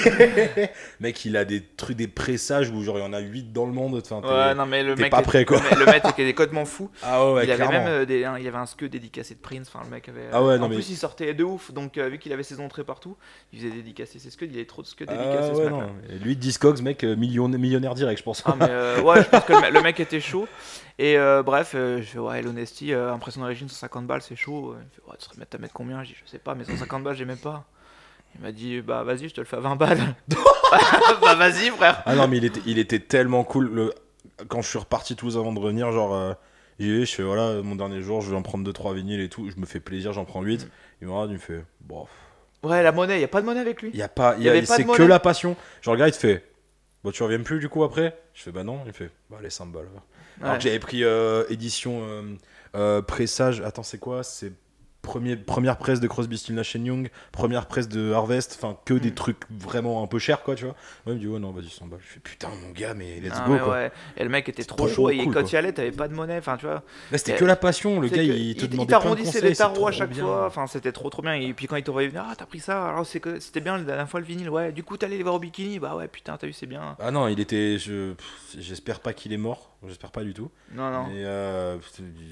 mec 1.00 1.24
il 1.24 1.36
a 1.36 1.44
des 1.44 1.62
trucs, 1.64 1.96
des 1.96 2.08
pressages 2.08 2.70
où 2.70 2.82
genre 2.82 2.98
il 2.98 3.02
y 3.02 3.04
en 3.04 3.12
a 3.12 3.20
8 3.20 3.52
dans 3.52 3.66
le 3.66 3.72
monde. 3.72 4.00
Enfin, 4.04 4.20
Ouais, 4.20 4.54
non 4.54 4.66
mais 4.66 4.82
le 4.82 4.94
mec, 4.96 5.10
pas 5.10 5.20
est- 5.20 5.22
prêt, 5.22 5.44
quoi. 5.44 5.60
Le, 5.78 5.86
mec- 5.86 6.04
était 6.04 6.32
complètement 6.32 6.64
fou. 6.64 6.90
Ah 7.02 7.30
ouais, 7.32 7.44
il 7.44 7.50
avait 7.50 7.64
clairement. 7.66 7.84
même 7.86 7.88
euh, 7.88 8.04
des, 8.04 8.20
il 8.20 8.24
avait 8.48 8.56
un 8.58 8.66
skeu 8.66 8.88
dédicacé 8.88 9.34
de 9.34 9.40
Prince. 9.40 9.68
Enfin 9.72 9.80
le 9.84 9.90
mec 9.90 10.08
avait. 10.08 10.26
Ah 10.32 10.42
ouais, 10.42 10.58
en 10.58 10.68
mais- 10.68 10.74
plus 10.74 10.90
il 10.90 10.96
sortait 10.96 11.32
de 11.34 11.44
ouf. 11.44 11.72
Donc 11.72 11.96
euh, 11.98 12.08
vu 12.08 12.18
qu'il 12.18 12.32
avait 12.32 12.42
ses 12.42 12.60
entrées 12.60 12.84
partout, 12.84 13.16
il 13.52 13.60
faisait 13.60 13.70
dédicacer 13.70 14.18
ses 14.18 14.30
scuds. 14.30 14.46
Il 14.50 14.54
avait 14.56 14.64
trop 14.66 14.82
de 14.82 14.86
scuds 14.86 15.06
Ah 15.08 15.16
dédicacés. 15.16 15.54
ce 15.54 15.60
ouais, 15.60 15.70
non. 15.70 15.90
Lui, 16.22 16.36
Discogs, 16.36 16.80
mec, 16.82 17.04
euh, 17.04 17.16
millionnaire, 17.16 17.60
millionnaire 17.60 17.94
direct, 17.94 18.18
je 18.18 18.24
pense. 18.24 18.42
Ah 18.46 18.56
mais 18.58 18.66
euh, 18.68 19.00
ouais, 19.02 19.22
je 19.22 19.28
pense 19.28 19.44
que 19.44 19.52
le, 19.52 19.60
me- 19.60 19.70
le 19.70 19.82
mec 19.82 20.00
était 20.00 20.20
chaud. 20.20 20.48
Et 20.98 21.16
euh, 21.16 21.42
bref, 21.42 21.72
euh, 21.74 21.98
je 21.98 22.06
fais 22.06 22.18
ouais, 22.18 22.42
l'honesty, 22.42 22.92
euh, 22.92 23.12
impression 23.12 23.40
d'origine 23.40 23.68
150 23.68 24.06
balles, 24.06 24.20
c'est 24.22 24.36
chaud. 24.36 24.74
Il 24.78 24.84
me 24.84 24.90
fait 24.90 25.02
ouais, 25.10 25.16
tu 25.18 25.24
serais 25.24 25.36
mettre 25.38 25.56
à 25.56 25.58
mettre 25.60 25.72
combien? 25.72 26.02
Je 26.04 26.10
dis 26.10 26.16
je 26.24 26.28
sais 26.30 26.38
pas, 26.38 26.54
mais 26.54 26.64
150 26.64 27.02
balles, 27.04 27.16
j'aimais 27.16 27.36
pas. 27.36 27.64
Il 28.34 28.42
m'a 28.42 28.52
dit 28.52 28.80
bah 28.80 29.02
vas-y, 29.02 29.28
je 29.28 29.34
te 29.34 29.40
le 29.40 29.46
fais 29.46 29.56
à 29.56 29.60
20 29.60 29.76
balles. 29.76 30.14
bah 31.22 31.34
vas-y, 31.34 31.70
frère. 31.70 32.02
Ah 32.06 32.14
non, 32.14 32.28
mais 32.28 32.38
il 32.38 32.44
était, 32.44 32.60
il 32.66 32.78
était 32.78 33.00
tellement 33.00 33.44
cool. 33.44 33.70
Le... 33.70 33.94
Quand 34.48 34.62
je 34.62 34.68
suis 34.68 34.78
reparti 34.78 35.16
tous 35.16 35.36
avant 35.36 35.52
de 35.52 35.58
revenir, 35.58 35.92
genre, 35.92 36.14
euh, 36.14 36.32
je 36.78 37.04
fais 37.04 37.22
voilà, 37.22 37.60
mon 37.62 37.76
dernier 37.76 38.00
jour, 38.00 38.22
je 38.22 38.30
vais 38.30 38.36
en 38.36 38.42
prendre 38.42 38.70
2-3 38.70 38.94
vinyles 38.94 39.20
et 39.20 39.28
tout. 39.28 39.50
Je 39.50 39.60
me 39.60 39.66
fais 39.66 39.80
plaisir, 39.80 40.12
j'en 40.12 40.24
prends 40.24 40.42
8. 40.42 40.68
Il 41.00 41.08
me 41.08 41.12
regarde, 41.12 41.30
il 41.30 41.34
me 41.34 41.38
fait 41.38 41.64
bon. 41.80 42.06
Ouais, 42.62 42.82
la 42.82 42.92
monnaie, 42.92 43.20
y 43.20 43.24
a 43.24 43.28
pas 43.28 43.40
de 43.40 43.46
monnaie 43.46 43.60
avec 43.60 43.82
lui? 43.82 43.90
Il 43.92 43.98
y 43.98 44.02
a 44.02 44.08
pas, 44.08 44.34
il 44.36 44.42
Il 44.42 44.46
y 44.46 44.48
a- 44.50 44.66
c'est 44.66 44.84
que 44.84 45.02
la 45.02 45.18
passion. 45.18 45.56
Genre, 45.82 45.94
le 45.94 45.98
gars, 46.00 46.08
il 46.08 46.12
te 46.12 46.16
fait 46.18 46.44
bon, 47.02 47.10
tu 47.10 47.22
reviens 47.22 47.40
plus 47.40 47.58
du 47.58 47.68
coup 47.68 47.84
après? 47.84 48.18
Je 48.34 48.42
fais 48.42 48.52
bah 48.52 48.64
non. 48.64 48.80
Il 48.86 48.92
fait 48.92 49.10
bah, 49.30 49.38
allez, 49.40 49.50
5 49.50 49.66
balles. 49.66 49.88
Alors 50.42 50.56
que 50.56 50.62
j'avais 50.62 50.78
pris 50.78 51.04
euh, 51.04 51.44
édition 51.50 52.02
euh, 52.02 52.22
euh, 52.74 53.02
pressage. 53.02 53.60
Attends, 53.60 53.82
c'est 53.82 53.98
quoi? 53.98 54.22
C'est 54.22 54.52
premier, 55.10 55.34
première 55.36 55.76
presse 55.76 55.98
de 56.00 56.06
Crosby, 56.06 56.38
Still 56.38 56.54
Nash 56.54 56.74
Young, 56.76 57.10
première 57.32 57.66
presse 57.66 57.88
de 57.88 58.12
Harvest. 58.12 58.56
Enfin, 58.60 58.76
que 58.84 58.94
des 58.94 59.10
Mm. 59.10 59.14
trucs 59.14 59.38
vraiment 59.50 60.02
un 60.04 60.06
peu 60.06 60.18
chers, 60.20 60.42
quoi, 60.42 60.54
tu 60.54 60.64
vois. 60.66 60.74
Ouais, 61.06 61.12
il 61.12 61.14
me 61.14 61.18
dit 61.18 61.26
ouais, 61.26 61.40
non, 61.40 61.50
vas-y, 61.50 61.68
100 61.68 61.86
balles. 61.86 61.98
Je 62.06 62.12
fais 62.14 62.20
putain, 62.20 62.48
mon 62.62 62.70
gars, 62.70 62.94
mais 62.94 63.18
let's 63.20 63.32
Ah, 63.34 63.44
go, 63.46 63.52
mais 63.54 63.58
quoi. 63.58 63.72
ouais. 63.74 63.92
Et 64.16 64.22
le 64.22 64.28
mec 64.30 64.48
était 64.48 64.62
trop, 64.62 64.86
chaud 64.86 65.10
et 65.10 65.18
quand 65.24 65.32
quoi. 65.32 65.42
tu 65.42 65.54
y 65.54 65.58
allais, 65.58 65.72
t'avais 65.72 65.90
pas 65.90 66.06
de 66.06 66.14
monnaie. 66.14 66.38
Enfin, 66.38 66.56
tu 66.56 66.66
vois. 66.66 66.82
Là, 67.10 67.18
c'était 67.18 67.34
que 67.36 67.44
la 67.44 67.56
passion. 67.56 67.98
Le 68.00 68.08
gars, 68.08 68.22
il 68.22 68.54
te 68.54 68.64
il 68.64 68.68
demandait 68.70 68.86
plein 68.86 68.98
de 68.98 69.02
t'arrondissait 69.02 69.40
les 69.40 69.56
tarots 69.56 69.88
à 69.88 69.92
chaque 69.92 70.10
bien. 70.10 70.24
fois. 70.24 70.46
Enfin, 70.46 70.66
c'était 70.68 70.92
trop 70.92 71.10
trop 71.10 71.22
bien. 71.22 71.34
Et 71.34 71.52
puis 71.54 71.66
quand 71.66 71.76
il 71.76 71.82
t'aurait 71.82 72.06
venu, 72.08 72.18
ah, 72.22 72.32
t'as 72.38 72.46
pris 72.46 72.60
ça. 72.60 72.88
Alors 72.88 73.04
c'est 73.04 73.18
que 73.20 73.40
c'était 73.40 73.60
bien 73.60 73.76
la 73.78 73.82
dernière 73.84 74.08
fois 74.08 74.20
le 74.20 74.26
vinyle. 74.26 74.48
Ouais, 74.50 74.70
du 74.72 74.84
coup, 74.84 74.96
t'allais 74.96 75.16
les 75.16 75.22
voir 75.24 75.34
au 75.34 75.38
bikini. 75.40 75.78
Bah 75.80 75.96
ouais, 75.96 76.06
putain, 76.08 76.36
t'as 76.36 76.46
vu, 76.46 76.52
c'est 76.52 76.66
bien. 76.66 76.96
Ah 77.00 77.10
non, 77.10 77.26
il 77.28 77.40
était. 77.40 77.78
je- 77.78 78.14
J'espère 78.58 79.00
pas 79.00 79.12
qu'il 79.12 79.32
est 79.32 79.36
mort. 79.38 79.69
J'espère 79.86 80.10
pas 80.10 80.22
du 80.22 80.34
tout. 80.34 80.50
Non, 80.74 80.90
non. 80.90 81.06
Et 81.06 81.24
euh, 81.24 81.78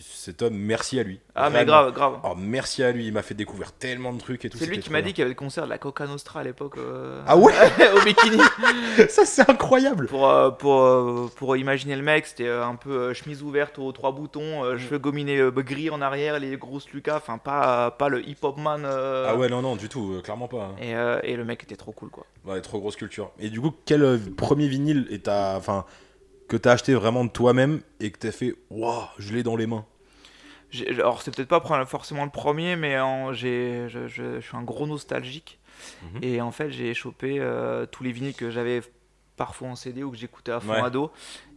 cet 0.02 0.42
homme, 0.42 0.54
merci 0.54 1.00
à 1.00 1.02
lui. 1.02 1.18
Ah, 1.34 1.48
mais 1.48 1.64
grave, 1.64 1.92
grave. 1.94 2.18
Oh, 2.22 2.34
merci 2.36 2.82
à 2.82 2.92
lui, 2.92 3.06
il 3.06 3.12
m'a 3.12 3.22
fait 3.22 3.32
découvrir 3.34 3.72
tellement 3.72 4.12
de 4.12 4.18
trucs 4.18 4.44
et 4.44 4.50
tout. 4.50 4.58
C'est 4.58 4.66
lui 4.66 4.80
qui 4.80 4.90
m'a 4.90 5.00
dit 5.00 5.10
qu'il 5.14 5.20
y 5.20 5.22
avait 5.22 5.30
le 5.30 5.34
concert 5.34 5.64
de 5.64 5.70
la 5.70 5.78
Coca 5.78 6.06
Nostra 6.06 6.40
à 6.40 6.42
l'époque. 6.44 6.76
euh, 6.76 7.22
Ah 7.26 7.38
ouais 7.38 7.54
Au 7.96 8.04
bikini. 8.04 8.38
Ça, 9.08 9.24
c'est 9.24 9.48
incroyable 9.48 10.08
Pour, 10.08 10.28
euh, 10.28 10.50
pour, 10.50 11.30
pour 11.36 11.56
imaginer 11.56 11.96
le 11.96 12.02
mec, 12.02 12.26
c'était 12.26 12.48
un 12.50 12.74
peu 12.76 13.14
chemise 13.14 13.42
ouverte 13.42 13.78
aux 13.78 13.92
trois 13.92 14.12
boutons, 14.12 14.64
Mm. 14.74 14.78
cheveux 14.78 14.98
gominés 14.98 15.40
gris 15.56 15.88
en 15.88 16.02
arrière, 16.02 16.38
les 16.38 16.56
grosses 16.58 16.90
lucas, 16.90 17.16
enfin 17.16 17.38
pas, 17.38 17.90
pas 17.92 18.08
le 18.10 18.28
hip-hop 18.28 18.58
man. 18.58 18.84
Ah 18.84 19.34
ouais, 19.36 19.48
non, 19.48 19.62
non, 19.62 19.74
du 19.76 19.88
tout, 19.88 20.20
clairement 20.22 20.48
pas. 20.48 20.74
hein. 20.82 21.14
Et, 21.24 21.32
et 21.32 21.36
le 21.36 21.44
mec 21.46 21.62
était 21.64 21.76
trop 21.76 21.92
cool 21.92 22.10
quoi. 22.10 22.26
Ouais, 22.44 22.60
trop 22.60 22.78
grosse 22.78 22.96
culture. 22.96 23.30
Et 23.38 23.48
du 23.48 23.60
coup, 23.60 23.72
quel 23.86 24.20
premier 24.36 24.68
vinyle 24.68 25.06
est 25.10 25.24
ta, 25.24 25.54
enfin, 25.56 25.84
que 26.48 26.56
t'as 26.56 26.72
acheté 26.72 26.94
vraiment 26.94 27.24
de 27.24 27.30
toi-même 27.30 27.80
et 28.00 28.10
que 28.10 28.18
t'as 28.18 28.32
fait, 28.32 28.54
waouh, 28.70 29.04
je 29.18 29.32
l'ai 29.34 29.42
dans 29.42 29.56
les 29.56 29.66
mains. 29.66 29.84
Alors 30.98 31.22
c'est 31.22 31.34
peut-être 31.34 31.48
pas 31.48 31.84
forcément 31.86 32.24
le 32.24 32.30
premier, 32.30 32.76
mais 32.76 32.98
en- 33.00 33.32
j'ai, 33.32 33.88
je, 33.88 34.06
je- 34.06 34.40
je 34.40 34.46
suis 34.46 34.56
un 34.56 34.62
gros 34.62 34.86
nostalgique. 34.86 35.58
Mhm. 36.02 36.18
Et 36.22 36.40
en 36.40 36.50
fait 36.50 36.70
j'ai 36.70 36.92
chopé 36.92 37.36
euh, 37.38 37.86
tous 37.86 38.02
les 38.02 38.12
vinyles 38.12 38.34
que 38.34 38.50
j'avais 38.50 38.82
parfois 39.36 39.68
en 39.68 39.76
CD 39.76 40.02
ou 40.02 40.10
que 40.10 40.16
j'écoutais 40.16 40.52
à 40.52 40.60
fond 40.60 40.72
Ouais. 40.72 40.80
ado. 40.80 41.10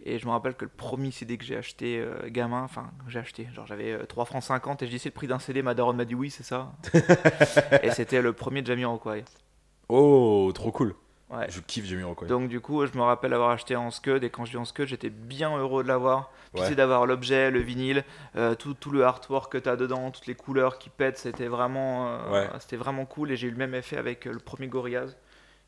Et 0.06 0.18
je 0.20 0.26
me 0.26 0.32
rappelle 0.32 0.54
que 0.56 0.66
le 0.66 0.72
premier 0.76 1.12
CD 1.12 1.38
que 1.38 1.44
j'ai 1.44 1.58
acheté 1.58 2.00
euh, 2.00 2.30
gamin, 2.30 2.64
enfin 2.64 2.92
j'ai 3.08 3.20
acheté, 3.20 3.48
genre 3.54 3.66
j'avais 3.68 3.92
euh, 3.92 4.06
3 4.06 4.26
francs 4.26 4.44
50 4.44 4.82
et 4.84 4.86
je 4.86 4.92
dis 4.92 5.00
c'est 5.00 5.10
le 5.10 5.14
prix 5.14 5.28
d'un 5.28 5.40
CD, 5.40 5.62
ma 5.62 5.74
daronne 5.74 5.98
m'a 5.98 6.06
dit 6.06 6.16
oui 6.16 6.30
c'est 6.30 6.44
ça. 6.44 6.72
et 7.84 7.92
c'était 7.92 8.22
le 8.22 8.34
premier 8.34 8.62
de 8.62 8.68
Jamiroquai. 8.68 9.24
Oh, 9.90 10.52
trop 10.54 10.72
cool. 10.72 10.96
Ouais. 11.32 11.46
Je 11.50 11.62
kiffe 11.62 11.86
Jamiroquai. 11.86 12.26
Donc 12.26 12.50
du 12.50 12.60
coup, 12.60 12.86
je 12.86 12.92
me 12.98 13.02
rappelle 13.04 13.34
avoir 13.34 13.52
acheté 13.52 13.76
en 13.78 13.90
Scud 13.90 14.24
et 14.24 14.30
quand 14.30 14.44
je 14.44 14.52
dis 14.52 14.58
en 14.58 14.66
Scud, 14.66 14.88
j'étais 14.88 15.10
bien 15.10 15.56
heureux 15.58 15.82
de 15.82 15.88
l'avoir. 15.88 16.32
Puis 16.54 16.64
c'est 16.68 16.76
d'avoir 16.76 17.06
l'objet, 17.06 17.50
le 17.52 17.60
vinyle, 17.62 18.04
euh, 18.36 18.54
tout, 18.56 18.74
tout 18.74 18.92
le 18.92 19.06
artwork 19.06 19.50
que 19.54 19.58
t'as 19.58 19.78
dedans, 19.78 20.12
toutes 20.12 20.28
les 20.28 20.36
couleurs 20.36 20.78
qui 20.78 20.90
pètent, 20.90 21.18
c'était 21.18 21.48
vraiment, 21.48 22.08
euh, 22.10 22.32
Ouais. 22.32 22.50
c'était 22.60 22.76
vraiment 22.76 23.06
cool 23.06 23.32
et 23.32 23.38
j'ai 23.38 23.48
eu 23.48 23.52
le 23.52 23.58
même 23.58 23.74
effet 23.74 23.96
avec 23.96 24.28
euh, 24.28 24.34
le 24.34 24.40
premier 24.40 24.68
Gorillaz. 24.68 25.16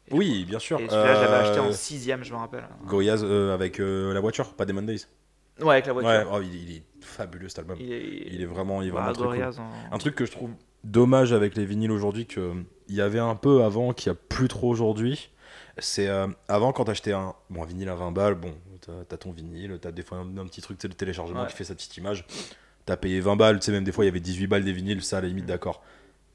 Et 0.10 0.13
Oui, 0.13 0.43
bien 0.43 0.60
sûr. 0.60 0.82
Et 0.82 0.89
celui-là, 0.89 1.15
j'avais 1.15 1.36
acheté 1.36 1.60
en 1.62 1.67
Euh, 1.70 1.72
sixième, 1.72 2.25
je 2.25 2.34
me 2.34 2.38
rappelle. 2.39 2.65
Gorillaz 2.86 3.24
avec 3.53 3.77
la 3.79 4.20
voiture, 4.20 4.53
pas 4.55 4.65
Demon 4.65 4.82
Days. 4.82 5.05
Ouais, 5.62 5.75
avec 5.75 5.86
la 5.86 5.93
voiture. 5.93 6.10
Ouais, 6.12 6.25
oh, 6.29 6.41
il, 6.41 6.70
il 6.72 6.75
est 6.77 6.84
fabuleux 7.00 7.48
cet 7.48 7.60
album. 7.60 7.77
Il 7.79 7.93
est, 7.93 8.24
Il 8.34 8.41
est 8.41 8.46
vraiment, 8.46 8.82
il 8.82 8.89
est 8.89 8.91
bah, 8.91 9.12
vraiment 9.13 9.32
très 9.32 9.39
cool. 9.39 9.60
En- 9.91 9.96
Un 9.96 9.98
truc 9.98 10.15
que 10.15 10.25
je 10.25 10.32
trouve 10.32 10.50
dommage 10.84 11.32
avec 11.32 11.55
les 11.55 11.63
vinyles 11.65 11.91
aujourd'hui, 11.91 12.25
que 12.25 12.39
euh, 12.41 12.53
il 12.89 12.96
y 12.96 13.01
avait 13.01 13.20
un 13.20 13.36
peu 13.36 13.63
avant, 13.63 13.93
qu'il 13.93 14.12
n'y 14.12 14.17
a 14.17 14.20
plus 14.27 14.50
trop 14.50 14.67
aujourd'hui, 14.70 15.29
c'est 15.80 16.08
euh, 16.08 16.27
avant 16.48 16.72
quand 16.72 16.86
t'achetais 16.86 17.13
un, 17.13 17.34
bon, 17.50 17.63
un 17.63 17.65
vinyle 17.65 17.89
à 17.89 17.96
20 17.96 18.12
balles, 18.12 18.36
bon, 18.36 18.53
t'as 18.82 19.15
as 19.15 19.18
ton 19.18 19.32
vinyle, 19.32 19.77
t'as 19.82 19.92
des 19.92 20.03
fois 20.03 20.20
un, 20.20 20.38
un 20.38 20.46
petit 20.46 20.62
truc 20.62 20.80
de 20.80 20.88
téléchargement 20.89 21.42
Ouais. 21.44 21.48
qui 21.48 21.56
fait 21.56 21.63
sa 21.63 21.74
petite 21.75 21.96
image, 21.98 22.25
t'as 22.86 22.98
payé 22.98 23.20
20 23.20 23.36
balles, 23.36 23.60
tu 23.60 23.65
sais, 23.65 23.72
même 23.72 23.84
des 23.84 23.92
fois 23.92 24.03
il 24.06 24.08
y 24.08 24.12
avait 24.12 24.20
18 24.20 24.48
balles 24.48 24.63
des 24.63 24.74
vinyles, 24.74 25.03
ça 25.03 25.18
à 25.18 25.22
la 25.22 25.27
Mm. 25.27 25.30
limite 25.30 25.46
d'accord. 25.46 25.82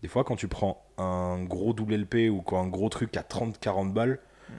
Des 0.02 0.09
fois 0.09 0.25
quand 0.25 0.37
tu 0.37 0.49
prends 0.49 0.85
un 0.99 1.42
gros 1.45 1.73
double 1.73 1.95
LP 1.95 2.30
ou 2.30 2.42
un 2.57 2.66
gros 2.68 2.88
truc 2.88 3.16
à 3.16 3.23
30-40 3.23 3.92
balles, 3.92 4.18
Mm. 4.49 4.52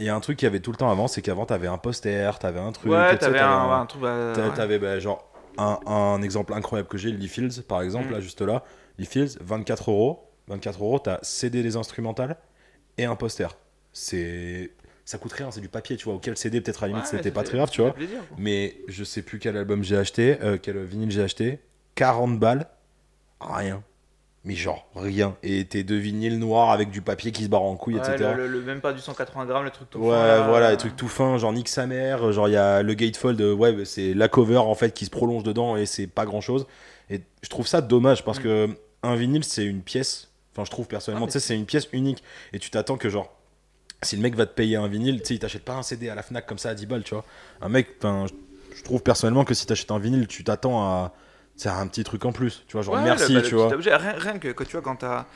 il 0.00 0.04
y 0.04 0.08
a 0.10 0.14
un 0.14 0.20
truc 0.20 0.38
qu'il 0.38 0.46
y 0.46 0.48
avait 0.48 0.60
tout 0.60 0.70
le 0.72 0.76
temps 0.76 0.90
avant, 0.90 1.08
c'est 1.08 1.22
qu'avant 1.22 1.46
t'avais 1.46 1.68
un 1.68 1.78
poster, 1.78 2.38
t'avais 2.38 2.60
un 2.60 2.72
truc, 2.72 2.90
Ouais, 2.92 3.16
t'avais 3.16 3.38
un, 3.40 3.86
truc. 3.86 4.02
bah, 4.02 4.32
ouais. 4.36 4.54
T'avais 4.54 4.78
bah, 4.78 4.98
genre 4.98 5.30
un, 5.58 5.78
un 5.86 6.20
exemple 6.22 6.52
incroyable 6.54 6.88
que 6.88 6.98
j'ai, 6.98 7.10
Lee 7.10 7.28
Fields 7.28 7.62
par 7.66 7.80
exemple, 7.82 8.08
Mm. 8.08 8.12
là 8.12 8.20
juste 8.20 8.40
là. 8.42 8.64
Lee 8.98 9.06
Fields, 9.06 9.38
24 9.40 9.90
euros. 9.90 10.26
24 10.48 10.82
euros, 10.82 10.98
t'as 10.98 11.18
CD 11.22 11.62
des 11.62 11.76
instrumentales 11.76 12.36
et 12.98 13.04
un 13.04 13.14
poster. 13.16 13.56
C'est. 13.92 14.70
Ça 15.04 15.18
coûte 15.18 15.32
rien, 15.32 15.50
c'est 15.50 15.60
du 15.60 15.68
papier, 15.68 15.96
tu 15.96 16.04
vois. 16.04 16.14
Auquel 16.14 16.36
CD, 16.36 16.60
peut-être 16.60 16.84
à 16.84 16.86
la 16.86 16.92
limite, 16.92 17.04
Ouais, 17.10 17.16
c'était 17.18 17.32
pas 17.32 17.42
très 17.42 17.56
grave, 17.56 17.70
tu 17.70 17.80
vois. 17.82 17.92
plaisir. 17.92 18.20
Mais 18.38 18.76
je 18.86 19.02
sais 19.02 19.22
plus 19.22 19.38
quel 19.40 19.56
album 19.56 19.82
j'ai 19.82 19.96
acheté, 19.96 20.38
euh, 20.42 20.56
quel 20.60 20.78
vinyle 20.84 21.10
j'ai 21.10 21.22
acheté. 21.22 21.58
40 21.96 22.38
balles, 22.38 22.68
rien. 23.40 23.82
Mais 24.44 24.54
genre, 24.54 24.88
rien. 24.94 25.36
Et 25.42 25.64
tes 25.66 25.82
deux 25.82 25.96
vinyles 25.98 26.38
noirs 26.38 26.70
avec 26.70 26.90
du 26.90 27.02
papier 27.02 27.32
qui 27.32 27.42
se 27.44 27.48
barre 27.48 27.62
en 27.62 27.76
couille, 27.76 27.96
Ouais, 27.96 28.00
etc. 28.00 28.30
le, 28.36 28.46
le- 28.46 28.48
le- 28.48 28.60
même 28.62 28.80
pas 28.80 28.92
du 28.92 29.00
180 29.00 29.44
grammes, 29.46 29.64
le 29.64 29.70
truc 29.70 29.90
tout 29.90 29.98
Ouais, 29.98 30.14
fin, 30.14 30.26
là. 30.26 30.48
voilà, 30.48 30.70
les 30.70 30.76
trucs 30.76 30.96
tout 30.96 31.08
fins, 31.08 31.36
genre 31.38 31.52
nique 31.52 31.68
sa 31.68 31.86
mère, 31.86 32.30
genre 32.32 32.48
il 32.48 32.52
y 32.52 32.56
a 32.56 32.82
le 32.82 32.94
gatefold, 32.94 33.38
euh, 33.40 33.52
ouais, 33.52 33.84
c'est 33.84 34.14
la 34.14 34.28
cover 34.28 34.56
en 34.58 34.74
fait 34.76 34.94
qui 34.94 35.04
se 35.04 35.10
prolonge 35.10 35.42
dedans 35.42 35.76
et 35.76 35.84
c'est 35.84 36.06
pas 36.06 36.24
grand 36.24 36.40
chose. 36.40 36.66
Et 37.10 37.20
je 37.42 37.48
trouve 37.50 37.66
ça 37.66 37.80
dommage 37.82 38.24
parce 38.24 38.38
Mm. 38.38 38.42
que 38.42 38.68
un 39.02 39.14
vinyle 39.16 39.44
c'est 39.44 39.64
une 39.64 39.82
pièce, 39.82 40.30
enfin 40.54 40.64
je 40.64 40.70
trouve 40.70 40.86
personnellement, 40.86 41.26
Ah, 41.26 41.32
tu 41.32 41.32
sais, 41.32 41.40
c'est 41.40 41.56
une 41.56 41.66
pièce 41.66 41.88
unique 41.92 42.22
et 42.54 42.58
tu 42.60 42.70
t'attends 42.70 42.96
que 42.96 43.10
genre, 43.10 43.30
si 44.02 44.16
le 44.16 44.22
mec 44.22 44.34
va 44.34 44.46
te 44.46 44.54
payer 44.54 44.76
un 44.76 44.88
vinyle, 44.88 45.20
tu 45.20 45.26
sais, 45.28 45.34
il 45.34 45.38
t'achète 45.38 45.64
pas 45.64 45.74
un 45.74 45.82
CD 45.82 46.08
à 46.08 46.14
la 46.14 46.22
Fnac 46.22 46.46
comme 46.46 46.58
ça 46.58 46.70
à 46.70 46.74
10 46.74 46.86
balles, 46.86 47.02
tu 47.04 47.14
vois. 47.14 47.24
Un 47.60 47.68
mec, 47.68 47.88
je- 48.02 48.82
trouve 48.84 49.02
personnellement 49.02 49.44
que 49.44 49.52
si 49.54 49.66
t'achètes 49.66 49.90
un 49.90 49.98
vinyle, 49.98 50.26
tu 50.26 50.42
t'attends 50.42 50.80
à, 50.82 51.12
à 51.66 51.80
un 51.80 51.86
petit 51.86 52.02
truc 52.04 52.24
en 52.24 52.32
plus, 52.32 52.64
tu 52.66 52.72
vois, 52.76 52.82
genre 52.82 52.94
Ouais, 52.94 53.02
merci, 53.02 53.32
le- 53.34 53.40
bah, 53.40 53.42
le 53.42 53.48
tu 53.48 53.54
vois. 53.56 53.72
objet. 53.74 53.94
Rien, 53.94 54.12
rien 54.16 54.38
que, 54.38 54.48
que 54.48 54.64
tu 54.64 54.72
vois, 54.72 54.80
quand, 54.80 54.96
t'as- 54.96 55.26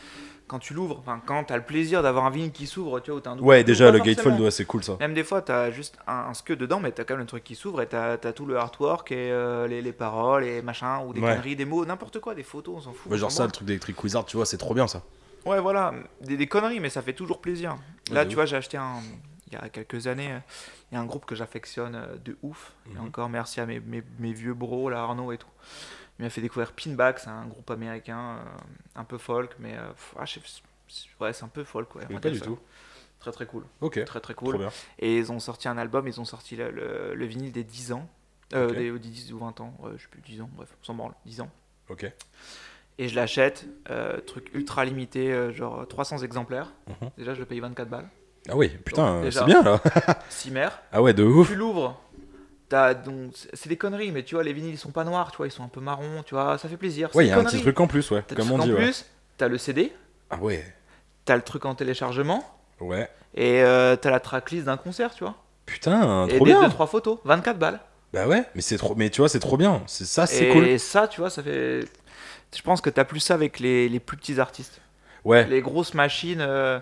quand 0.46 0.58
tu 0.58 0.72
l'ouvres, 0.72 0.98
enfin, 0.98 1.20
quand 1.26 1.44
t'as 1.44 1.56
le 1.56 1.62
plaisir 1.62 2.02
d'avoir 2.02 2.24
un 2.24 2.30
vinyle 2.30 2.52
qui 2.52 2.66
s'ouvre, 2.66 3.00
tu 3.00 3.10
vois, 3.10 3.18
ou 3.18 3.20
t'as 3.20 3.32
un 3.32 3.38
Ouais, 3.38 3.64
déjà 3.64 3.90
le 3.90 3.98
gatefold, 3.98 4.40
ouais, 4.40 4.50
c'est 4.50 4.64
cool 4.64 4.82
ça. 4.82 4.96
Même 4.98 5.12
des 5.12 5.24
fois, 5.24 5.42
t'as 5.42 5.70
juste 5.70 5.98
un, 6.06 6.26
un 6.30 6.34
skeu 6.34 6.56
dedans, 6.56 6.80
mais 6.80 6.90
t'as 6.92 7.04
quand 7.04 7.14
même 7.14 7.20
le 7.22 7.26
truc 7.26 7.44
qui 7.44 7.54
s'ouvre 7.56 7.82
et 7.82 7.86
t'as 7.86 8.12
as 8.14 8.32
tout 8.32 8.46
le 8.46 8.56
artwork 8.56 9.12
et 9.12 9.30
euh, 9.30 9.66
les, 9.66 9.82
les 9.82 9.92
paroles 9.92 10.44
et 10.44 10.62
machin, 10.62 11.04
ou 11.06 11.12
des 11.12 11.20
Ouais. 11.20 11.34
conneries, 11.34 11.56
des 11.56 11.66
mots, 11.66 11.84
n'importe 11.84 12.18
quoi, 12.20 12.34
des 12.34 12.42
photos, 12.42 12.76
on 12.78 12.80
s'en 12.80 12.92
fout. 12.94 13.12
Ouais, 13.12 13.18
genre 13.18 13.30
ça, 13.30 13.44
le 13.44 13.50
truc 13.52 13.66
d'Electric 13.66 14.02
Wizard, 14.02 14.24
tu 14.24 14.36
vois, 14.38 14.46
c'est 14.46 14.56
trop 14.58 14.72
bien 14.74 14.86
ça. 14.88 15.02
Ouais, 15.46 15.60
voilà, 15.60 15.92
des, 16.20 16.36
des 16.36 16.46
conneries, 16.46 16.80
mais 16.80 16.90
ça 16.90 17.02
fait 17.02 17.12
toujours 17.12 17.40
plaisir. 17.40 17.76
Là, 18.10 18.24
tu 18.26 18.34
vois, 18.34 18.46
j'ai 18.46 18.56
acheté 18.56 18.76
un. 18.76 19.00
Il 19.48 19.52
y 19.52 19.56
a 19.56 19.68
quelques 19.68 20.06
années, 20.08 20.32
euh, 20.32 20.38
il 20.90 20.94
y 20.94 20.98
a 20.98 21.00
un 21.00 21.04
groupe 21.04 21.26
que 21.26 21.34
j'affectionne 21.34 21.94
euh, 21.94 22.16
de 22.16 22.36
ouf. 22.42 22.72
Et 22.86 22.94
Mhm. 22.94 23.04
encore 23.06 23.28
merci 23.28 23.60
à 23.60 23.66
mes, 23.66 23.78
mes, 23.78 24.02
mes 24.18 24.32
vieux 24.32 24.54
bros, 24.54 24.88
là, 24.90 25.00
Arnaud 25.02 25.30
et 25.32 25.38
tout. 25.38 25.46
Il 26.18 26.24
m'a 26.24 26.30
fait 26.30 26.40
découvrir 26.40 26.72
Pinback, 26.72 27.18
c'est 27.20 27.28
un 27.28 27.46
groupe 27.46 27.70
américain, 27.70 28.38
euh, 28.38 28.44
un 28.96 29.04
peu 29.04 29.18
folk, 29.18 29.54
mais 29.60 29.76
euh, 29.76 29.92
ah, 30.18 30.24
ouais, 31.20 31.32
c'est 31.32 31.44
un 31.44 31.48
peu 31.48 31.62
folk, 31.62 31.94
ouais. 31.94 32.04
Mais 32.08 32.18
pas 32.18 32.30
du 32.30 32.38
ça. 32.38 32.46
tout. 32.46 32.58
Très 33.20 33.32
très 33.32 33.46
cool. 33.46 33.64
Ok, 33.80 34.02
Très 34.04 34.20
très 34.20 34.34
cool. 34.34 34.58
bien. 34.58 34.70
Et 34.98 35.18
ils 35.18 35.30
ont 35.30 35.40
sorti 35.40 35.68
un 35.68 35.78
album, 35.78 36.08
ils 36.08 36.20
ont 36.20 36.24
sorti 36.24 36.56
le, 36.56 36.70
le- 36.70 37.14
le 37.14 37.26
vinyle 37.26 37.52
des 37.52 37.64
10 37.64 37.92
ans. 37.92 38.08
Euh, 38.54 38.72
des, 38.72 38.90
des 38.92 38.98
10 39.08 39.32
ou 39.32 39.38
20 39.38 39.60
ans, 39.60 39.74
je 39.96 40.02
sais 40.02 40.08
plus, 40.08 40.20
10 40.20 40.40
ans, 40.40 40.50
bref, 40.54 40.68
on 40.82 40.84
s'en 40.84 40.94
branle, 40.94 41.14
10 41.26 41.40
ans. 41.40 41.50
Ok. 41.88 42.10
Et 42.98 43.08
je 43.08 43.16
l'achète, 43.16 43.66
euh, 43.90 44.20
truc 44.20 44.50
ultra 44.54 44.84
limité, 44.84 45.32
euh, 45.32 45.52
genre 45.52 45.86
300 45.88 46.18
exemplaires. 46.18 46.72
Mhm. 46.88 47.10
Déjà, 47.18 47.34
je 47.34 47.40
le 47.40 47.44
paye 47.46 47.58
24 47.60 47.88
balles. 47.88 48.08
Ah 48.48 48.56
oui, 48.56 48.68
putain, 48.84 49.22
c'est 49.30 49.44
bien 49.46 49.62
là. 49.62 49.80
6 50.28 50.50
mères. 50.50 50.80
Ah 50.92 51.02
ouais, 51.02 51.12
de 51.14 51.24
ouf. 51.24 51.48
Tu 51.48 51.56
l'ouvres. 51.56 52.00
t'as- 52.68 52.94
donc, 52.94 53.32
c'est 53.52 53.68
des 53.68 53.76
conneries, 53.76 54.12
mais 54.12 54.22
tu 54.22 54.34
vois, 54.36 54.44
les 54.44 54.52
vinyles 54.52 54.74
ils 54.74 54.78
sont 54.78 54.90
pas 54.92 55.04
noirs, 55.04 55.30
tu 55.32 55.38
vois, 55.38 55.46
ils 55.46 55.50
sont 55.50 55.64
un 55.64 55.68
peu 55.68 55.80
marrons, 55.80 56.22
tu 56.24 56.34
vois, 56.34 56.56
ça 56.58 56.68
fait 56.68 56.76
plaisir. 56.76 57.08
Ouais, 57.14 57.26
il 57.26 57.28
y 57.28 57.32
a 57.32 57.38
un 57.38 57.44
petit 57.44 57.60
truc 57.60 57.78
en 57.80 57.86
plus, 57.86 58.10
ouais. 58.10 58.22
Comme 58.36 58.48
le 58.48 58.54
on 58.54 58.58
dit, 58.58 58.70
en 58.70 58.74
ouais. 58.74 58.82
plus, 58.84 59.06
t'as 59.38 59.48
le 59.48 59.58
CD, 59.58 59.92
Ah 60.30 60.36
ouais. 60.38 60.64
t'as 61.24 61.36
le 61.36 61.42
truc 61.42 61.64
en 61.64 61.74
téléchargement, 61.74 62.44
Ouais. 62.80 63.08
et 63.34 63.62
euh, 63.62 63.96
t'as 63.96 64.10
la 64.10 64.20
tracklist 64.20 64.66
d'un 64.66 64.76
concert, 64.76 65.14
tu 65.14 65.24
vois. 65.24 65.34
Putain, 65.66 66.26
et 66.28 66.36
trop 66.36 66.44
bien. 66.44 66.62
2-3 66.68 66.86
photos, 66.86 67.18
24 67.24 67.58
balles. 67.58 67.80
Bah 68.12 68.28
ouais, 68.28 68.44
mais 68.54 68.60
c'est 68.60 68.76
trop 68.76 68.94
mais 68.94 69.10
tu 69.10 69.20
vois, 69.22 69.28
c'est 69.28 69.40
trop 69.40 69.56
bien. 69.56 69.82
C'est 69.86 70.04
ça, 70.04 70.26
c'est 70.26 70.46
et 70.48 70.52
cool. 70.52 70.78
ça, 70.78 71.08
tu 71.08 71.20
vois, 71.20 71.30
ça 71.30 71.42
fait. 71.42 71.80
Je 72.56 72.62
pense 72.62 72.80
que 72.80 72.90
t'as 72.90 73.04
plus 73.04 73.20
ça 73.20 73.34
avec 73.34 73.60
les, 73.60 73.88
les 73.88 74.00
plus 74.00 74.16
petits 74.16 74.40
artistes. 74.40 74.80
Ouais. 75.24 75.44
Les 75.46 75.60
grosses 75.62 75.94
machines, 75.94 76.40
euh, 76.40 76.78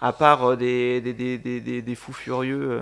à 0.00 0.12
part 0.12 0.50
euh, 0.52 0.56
des, 0.56 1.00
des, 1.00 1.12
des, 1.38 1.82
des, 1.82 1.94
fous 1.94 2.12
furieux 2.12 2.68
euh, 2.72 2.80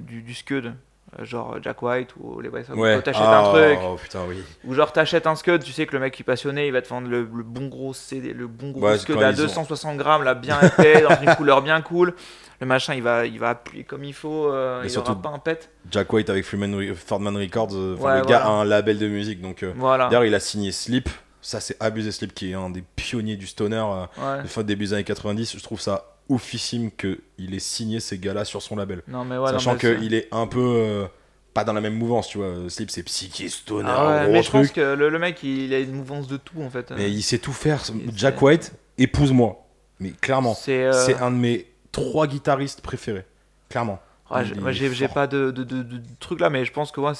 du, 0.00 0.22
du 0.22 0.34
Scud, 0.34 0.74
genre 1.22 1.56
Jack 1.62 1.80
White 1.82 2.10
ou 2.20 2.40
les 2.40 2.48
White 2.48 2.66
Sox. 2.66 2.76
Ouais. 2.78 3.00
T'achètes 3.00 3.22
un 3.22 3.44
truc, 3.52 3.78
Oh 3.82 3.96
putain, 4.00 4.20
oui. 4.28 4.42
ou 4.64 4.74
genre 4.74 4.92
t'achètes 4.92 5.26
un 5.26 5.36
Scud, 5.36 5.62
tu 5.62 5.72
sais 5.72 5.86
que 5.86 5.92
le 5.92 6.00
mec 6.00 6.12
qui 6.14 6.22
est 6.22 6.24
passionné, 6.24 6.66
il 6.66 6.72
va 6.72 6.82
te 6.82 6.88
vendre 6.88 7.08
le, 7.08 7.20
le 7.20 7.42
bon 7.44 7.68
gros 7.68 7.94
CD, 7.94 8.32
le 8.32 8.46
bon 8.48 8.70
gros 8.72 8.82
Ouais, 8.88 8.98
Scud 8.98 9.16
à 9.22 9.30
ils 9.30 9.40
ont- 9.40 9.44
260 9.44 9.96
grammes, 9.96 10.24
là, 10.24 10.34
bien 10.34 10.60
épais, 10.60 11.00
dans 11.02 11.20
une 11.22 11.34
couleur 11.36 11.62
bien 11.62 11.80
cool. 11.80 12.14
Le 12.60 12.66
machin, 12.66 12.94
il 12.94 13.02
va, 13.02 13.24
il 13.26 13.38
va 13.38 13.50
appuyer 13.50 13.84
comme 13.84 14.04
il 14.04 14.12
faut, 14.12 14.52
euh, 14.52 14.82
il 14.84 14.90
surtout- 14.90 15.12
aura 15.12 15.22
pas 15.22 15.28
un 15.30 15.38
pet. 15.38 15.70
Jack 15.90 16.12
White 16.12 16.28
avec 16.28 16.44
Freeman 16.44 16.74
Re- 16.78 16.94
Fordman 16.94 17.36
Records, 17.36 17.68
euh, 17.72 17.96
Ouais, 17.96 18.18
le 18.18 18.24
gars 18.26 18.44
a 18.44 18.48
un 18.50 18.64
label 18.66 18.98
de 18.98 19.08
musique 19.08 19.40
donc 19.40 19.62
euh, 19.62 19.72
Voilà. 19.76 20.08
d'ailleurs, 20.08 20.24
il 20.26 20.34
a 20.34 20.40
signé 20.40 20.70
Sleep. 20.72 21.08
Ça 21.42 21.60
c'est 21.60 21.76
abusé 21.80 22.12
Sleep 22.12 22.34
qui 22.34 22.50
est 22.50 22.54
un 22.54 22.70
des 22.70 22.82
pionniers 22.96 23.36
du 23.36 23.46
stoner 23.46 23.76
euh, 23.76 24.06
Ouais. 24.36 24.42
de 24.42 24.48
fin 24.48 24.62
début 24.62 24.84
des 24.86 24.92
années 24.94 25.04
90, 25.04 25.56
je 25.56 25.62
trouve 25.62 25.80
ça 25.80 26.16
oufissime 26.28 26.90
que 26.90 27.18
il 27.38 27.54
ait 27.54 27.58
signé 27.58 27.98
ces 28.00 28.18
gars-là 28.18 28.44
sur 28.44 28.62
son 28.62 28.76
label. 28.76 29.02
Non, 29.08 29.24
mais 29.24 29.36
ouais, 29.36 29.50
non, 29.52 29.58
Sachant 29.58 29.76
qu'il 29.76 30.14
est 30.14 30.28
un 30.32 30.46
peu 30.46 30.60
euh, 30.60 31.06
pas 31.54 31.64
dans 31.64 31.72
la 31.72 31.80
même 31.80 31.94
mouvance, 31.94 32.28
tu 32.28 32.38
vois. 32.38 32.54
Sleep 32.68 32.90
c'est 32.90 33.02
psyché, 33.02 33.48
stoner, 33.48 33.88
Ah 33.90 34.08
ouais, 34.08 34.22
gros 34.24 34.32
mais 34.32 34.42
je 34.42 34.50
pense 34.50 34.70
que 34.70 34.94
le, 34.94 35.08
le 35.08 35.18
mec, 35.18 35.42
il 35.42 35.74
a 35.74 35.78
une 35.80 35.92
mouvance 35.92 36.28
de 36.28 36.36
tout 36.36 36.60
en 36.62 36.70
fait. 36.70 36.92
Mais 36.92 37.10
il 37.10 37.22
sait 37.22 37.38
tout 37.38 37.52
faire. 37.52 37.80
Et 38.06 38.10
Jack 38.16 38.40
White, 38.42 38.72
épouse-moi. 38.98 39.66
Mais 39.98 40.10
clairement, 40.10 40.54
C'est. 40.54 40.84
euh, 40.84 40.92
c'est 40.92 41.16
un 41.16 41.30
de 41.30 41.36
mes 41.36 41.66
trois 41.92 42.26
guitaristes 42.26 42.80
préférés. 42.80 43.24
Clairement. 43.68 43.98
Ouais, 44.30 44.72
j'ai- 44.72 45.08
pas 45.08 45.26
de, 45.26 45.50
de, 45.50 45.64
de- 45.64 45.82
de 45.82 46.00
truc 46.20 46.40
là, 46.40 46.50
mais 46.50 46.64
je 46.64 46.72
pense 46.72 46.92
que 46.92 47.00
ouais, 47.00 47.12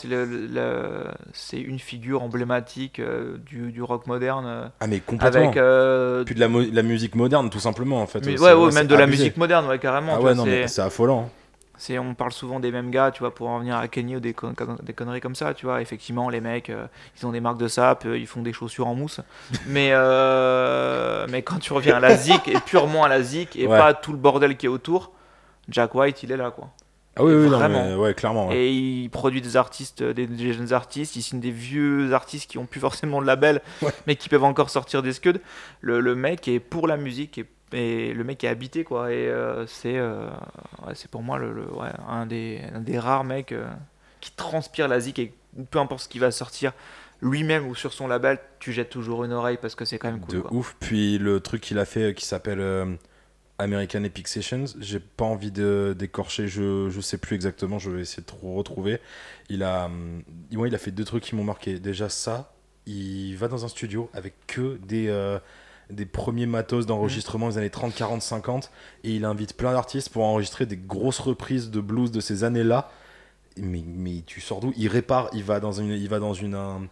c'est 1.33 1.61
une 1.61 1.79
figure 1.79 2.23
emblématique 2.23 2.99
euh, 3.00 3.37
du, 3.47 3.73
du 3.73 3.83
rock 3.83 4.07
moderne. 4.07 4.45
euh, 4.47 4.69
Ah 4.81 4.87
mais 4.87 5.00
complètement. 5.00 5.40
avec. 5.49 5.57
euh, 5.57 6.25
Puis 6.25 6.35
de 6.35 6.40
la, 6.40 6.83
musique 6.83 7.14
moderne 7.14 7.50
tout 7.50 7.61
simplement 7.61 8.00
en 8.02 8.07
fait. 8.07 8.25
mais- 8.25 8.37
C'est- 8.37 8.43
ouais, 8.43 8.52
ouais, 8.52 8.71
c'est 8.71 8.79
même 8.79 8.87
de 8.87 8.95
la 8.95 9.07
musique 9.07 9.37
moderne, 9.37 9.67
ouais, 9.67 9.79
carrément. 9.79 10.12
Ah 10.14 10.17
ouais 10.17 10.23
vois, 10.23 10.35
non 10.35 10.45
mais 10.45 10.69
c'est- 10.69 10.81
affolant. 10.83 11.23
hein. 11.26 11.31
On 11.99 12.12
parle 12.14 12.31
souvent 12.33 12.61
des 12.61 12.71
mêmes 12.71 12.90
gars, 12.90 13.11
tu 13.11 13.21
vois, 13.21 13.35
pour 13.35 13.49
en 13.49 13.59
venir 13.59 13.75
à 13.76 13.88
Kenny 13.88 14.14
ou 14.17 14.21
des, 14.21 14.35
con- 14.35 14.55
des 14.83 14.93
conneries 14.93 15.23
comme 15.23 15.35
ça, 15.35 15.55
tu 15.55 15.64
vois. 15.64 15.81
Effectivement, 15.81 16.29
les 16.29 16.43
mecs, 16.43 16.69
euh, 16.69 16.87
ils 17.19 17.26
ont 17.26 17.33
des 17.33 17.40
marques 17.40 17.57
de 17.59 17.69
sap, 17.69 18.05
ils 18.05 18.26
font 18.26 18.43
des 18.43 18.52
chaussures 18.52 18.87
en 18.87 18.95
mousse. 18.95 19.21
Mais, 19.67 19.90
mais 21.31 21.40
quand 21.43 21.59
tu 21.59 21.73
reviens 21.73 21.97
à 21.97 22.00
la 22.00 22.17
zik, 22.17 22.49
et 22.49 22.59
purement 22.67 23.05
à 23.05 23.09
la 23.09 23.23
zik, 23.23 23.57
et 23.57 23.67
Ouais. 23.67 23.79
pas 23.79 23.95
tout 23.95 24.12
le 24.12 24.19
bordel 24.19 24.59
qui 24.59 24.67
est 24.67 24.69
autour, 24.69 25.12
Jack 25.71 25.95
White, 25.95 26.23
il 26.23 26.33
est 26.33 26.37
là, 26.37 26.50
quoi. 26.50 26.69
Ah 27.17 27.25
oui, 27.25 27.35
oui, 27.35 27.50
non, 27.50 27.59
Vraiment. 27.59 27.85
mais 27.88 27.95
ouais, 27.97 28.14
clairement. 28.14 28.49
ouais. 28.49 28.57
Et 28.57 28.73
il 28.73 29.11
produit 29.11 29.40
des 29.40 29.57
artistes, 29.57 30.02
des, 30.02 30.26
des 30.26 30.52
jeunes 30.52 30.73
artistes, 30.73 31.17
il 31.17 31.23
signe 31.23 31.40
des 31.40 31.50
vieux 31.50 32.14
artistes 32.14 32.49
qui 32.50 32.57
ont 32.59 32.67
plus 32.67 32.81
forcément 32.81 33.21
de 33.21 33.26
label, 33.26 33.61
Ouais. 33.83 33.90
mais 34.07 34.17
qui 34.17 34.29
peuvent 34.29 34.45
encore 34.45 34.71
sortir 34.71 35.02
des 35.02 35.12
scuds. 35.12 35.40
Le, 35.81 36.00
le 36.00 36.14
mec 36.14 36.47
est 36.49 36.61
pour 36.61 36.87
la 36.87 36.97
musique 36.97 37.38
et, 37.38 37.47
et 37.73 38.14
le 38.14 38.25
mec 38.25 38.45
est 38.45 38.49
habité 38.49 38.85
quoi. 38.85 39.12
Et 39.12 39.29
euh, 39.29 39.67
c'est 39.67 39.99
euh, 39.99 40.29
ouais, 40.87 40.95
pour 41.11 41.23
moi 41.23 41.38
le, 41.38 41.52
le- 41.52 41.73
ouais, 41.75 41.88
un, 42.09 42.26
des, 42.26 42.61
un 42.75 42.81
des 42.81 42.99
rares 42.99 43.25
mecs 43.25 43.52
euh, 43.52 43.67
qui 44.21 44.31
transpire 44.33 44.87
la 44.87 45.00
zik 45.00 45.19
et 45.19 45.35
peu 45.71 45.79
importe 45.81 46.05
ce 46.05 46.09
qui 46.09 46.21
va 46.21 46.31
sortir 46.31 46.73
lui-même 47.23 47.67
ou 47.67 47.75
sur 47.75 47.93
son 47.93 48.07
label, 48.07 48.38
tu 48.61 48.73
jettes 48.73 48.88
toujours 48.90 49.25
une 49.25 49.33
oreille 49.33 49.59
parce 49.61 49.75
que 49.75 49.85
c'est 49.85 49.99
quand 49.99 50.11
même 50.12 50.21
cool. 50.21 50.35
de 50.37 50.40
quoi. 50.40 50.52
ouf. 50.55 50.76
Puis 50.81 51.19
le 51.19 51.40
truc 51.40 51.61
qu'il 51.61 51.79
a 51.79 51.85
fait 51.85 52.11
euh, 52.11 52.12
qui 52.12 52.25
s'appelle 52.25 52.61
euh, 52.61 52.87
American 53.61 54.05
Epic 54.05 54.29
Sessions, 54.29 54.64
j'ai 54.81 55.00
pas 55.00 55.25
envie 55.25 55.50
de 55.52 55.95
d'écorcher, 55.99 56.49
je, 56.49 56.88
je 56.90 57.00
sais 57.00 57.19
plus 57.19 57.35
exactement, 57.37 57.79
je 57.79 57.90
vais 57.90 58.00
essayer 58.02 58.23
de 58.23 58.26
trop 58.26 58.55
retrouver. 58.55 59.00
Il 59.49 59.62
a, 59.62 59.90
ouais, 60.55 60.69
il 60.69 60.75
a 60.75 60.79
fait 60.79 60.90
deux 60.90 61.05
trucs 61.05 61.25
qui 61.25 61.35
m'ont 61.37 61.45
marqué. 61.45 61.79
Déjà 61.79 62.09
ça, 62.09 62.52
il 62.87 63.35
va 63.37 63.49
dans 63.49 63.64
un 63.64 63.69
studio 63.69 64.11
avec 64.14 64.35
que 64.47 64.79
des, 64.87 65.09
euh, 65.09 65.38
des 65.90 66.07
premiers 66.07 66.47
matos 66.47 66.87
d'enregistrement 66.87 67.49
des 67.50 67.59
années 67.59 67.71
30, 67.71 67.95
40, 67.95 68.23
50 68.23 68.71
et 69.05 69.14
il 69.14 69.25
invite 69.25 69.57
plein 69.57 69.73
d'artistes 69.73 70.09
pour 70.11 70.25
enregistrer 70.25 70.67
des 70.67 70.76
grosses 70.76 71.19
reprises 71.21 71.71
de 71.71 71.81
blues 71.81 72.11
de 72.12 72.21
ces 72.21 72.45
années-là. 72.45 72.90
Mais, 73.59 73.83
mais 73.87 74.23
tu 74.26 74.40
sors 74.40 74.61
d'où? 74.61 74.73
Il 74.76 74.88
répare, 74.88 75.29
il 75.33 75.45
va 75.45 75.61
dans 75.61 75.73
une, 75.73 75.90
il 75.90 76.09
va 76.09 76.19
dans 76.21 76.35
une, 76.35 76.55
un- 76.55 76.88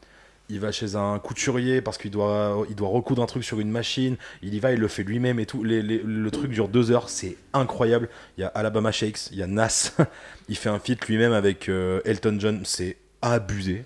il 0.51 0.61
va 0.61 0.73
chez 0.73 0.95
un 0.97 1.19
couturier 1.19 1.81
parce 1.83 1.99
qu'il 1.99 2.11
doit, 2.11 2.65
il 2.71 2.75
doit 2.75 2.89
recoudre 2.89 3.23
un 3.23 3.27
truc 3.27 3.45
sur 3.45 3.61
une 3.61 3.71
machine. 3.71 4.17
Il 4.43 4.55
y 4.55 4.61
va, 4.61 4.73
il 4.73 4.81
le 4.81 4.89
fait 4.89 5.03
lui-même 5.03 5.39
et 5.41 5.47
tout. 5.47 5.63
Les- 5.63 5.83
les- 5.83 6.03
le 6.03 6.31
truc 6.31 6.51
dure 6.51 6.69
deux 6.69 6.91
heures, 6.91 7.09
c'est 7.11 7.37
incroyable. 7.53 8.09
Il 8.37 8.41
y 8.41 8.45
a 8.45 8.49
Alabama 8.49 8.91
Shakes, 8.93 9.31
il 9.31 9.39
y 9.39 9.43
a 9.43 9.47
Nas. 9.47 9.93
il 10.49 10.57
fait 10.57 10.71
un 10.71 10.79
feat 10.79 11.07
lui-même 11.07 11.33
avec 11.33 11.69
euh, 11.69 12.01
Elton 12.05 12.37
John. 12.39 12.63
C'est 12.65 12.97
abusé. 13.21 13.85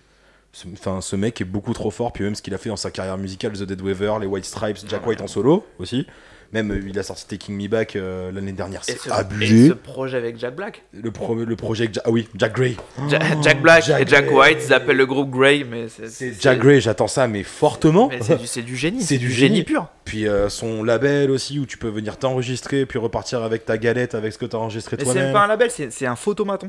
Enfin, 0.75 1.01
ce 1.01 1.17
mec 1.17 1.41
est 1.41 1.45
beaucoup 1.47 1.73
trop 1.73 1.91
fort. 1.91 2.13
Puis 2.13 2.25
même 2.25 2.35
ce 2.35 2.43
qu'il 2.43 2.55
a 2.55 2.59
fait 2.59 2.69
dans 2.69 2.77
sa 2.77 2.91
carrière 2.91 3.19
musicale, 3.19 3.53
The 3.53 3.63
Dead 3.63 3.81
Weaver, 3.81 4.15
les 4.21 4.27
White 4.27 4.45
Stripes, 4.45 4.79
Jack 4.87 5.07
White 5.07 5.21
en 5.23 5.27
solo 5.27 5.67
aussi. 5.79 6.07
Même 6.53 6.71
euh, 6.71 6.81
il 6.87 6.99
a 6.99 7.03
sorti 7.03 7.27
Taking 7.27 7.57
Me 7.57 7.67
Back 7.67 7.97
euh, 7.97 8.31
l'année 8.31 8.53
dernière. 8.53 8.85
C'est 8.85 8.99
ce, 8.99 9.11
abusé. 9.11 9.65
et 9.65 9.69
ce 9.69 9.73
projet 9.73 10.19
avec 10.19 10.39
Jack 10.39 10.55
Black. 10.55 10.83
Le, 10.93 11.11
pro- 11.11 11.35
le 11.35 11.57
projet, 11.57 11.85
avec 11.85 11.95
Ja- 11.95 12.03
ah 12.05 12.11
oui, 12.11 12.29
Jack 12.37 12.55
Gray. 12.55 12.77
Ja- 13.09 13.19
Jack 13.43 13.63
Black 13.63 13.85
Jack 13.85 14.03
et 14.03 14.07
Jack 14.07 14.27
Gray. 14.27 14.37
White, 14.37 14.59
ils 14.67 14.73
appellent 14.75 14.97
le 14.99 15.07
groupe 15.07 15.31
Grey, 15.31 15.65
mais 15.69 15.87
c'est 15.89 16.35
Jack 16.41 16.59
Gray, 16.59 16.81
j'attends 16.83 17.07
ça, 17.09 17.27
mais 17.27 17.43
fortement. 17.43 18.11
c'est 18.45 18.63
du, 18.63 18.77
génie. 18.77 19.01
C'est 19.03 19.17
du 19.19 19.31
génie. 19.31 19.63
pur. 19.63 19.87
Puis 20.05 20.29
euh, 20.29 20.49
son 20.51 20.83
label 20.85 21.31
aussi, 21.31 21.59
où 21.59 21.65
tu 21.65 21.79
peux 21.79 21.89
venir 21.89 22.19
t'enregistrer, 22.19 22.85
puis 22.85 22.99
repartir 22.99 23.43
avec 23.43 23.65
ta 23.65 23.79
galette, 23.79 24.15
avec 24.15 24.33
ce 24.33 24.39
que 24.39 24.45
t'as 24.47 24.59
enregistré 24.59 24.97
Mais 24.99 25.05
c'est 25.05 25.09
même 25.15 25.17
toi-même. 25.17 25.33
pas 25.33 25.45
un 25.45 25.47
label, 25.49 25.71
c'est 25.71 26.07
un 26.07 26.17
photomaton. 26.17 26.69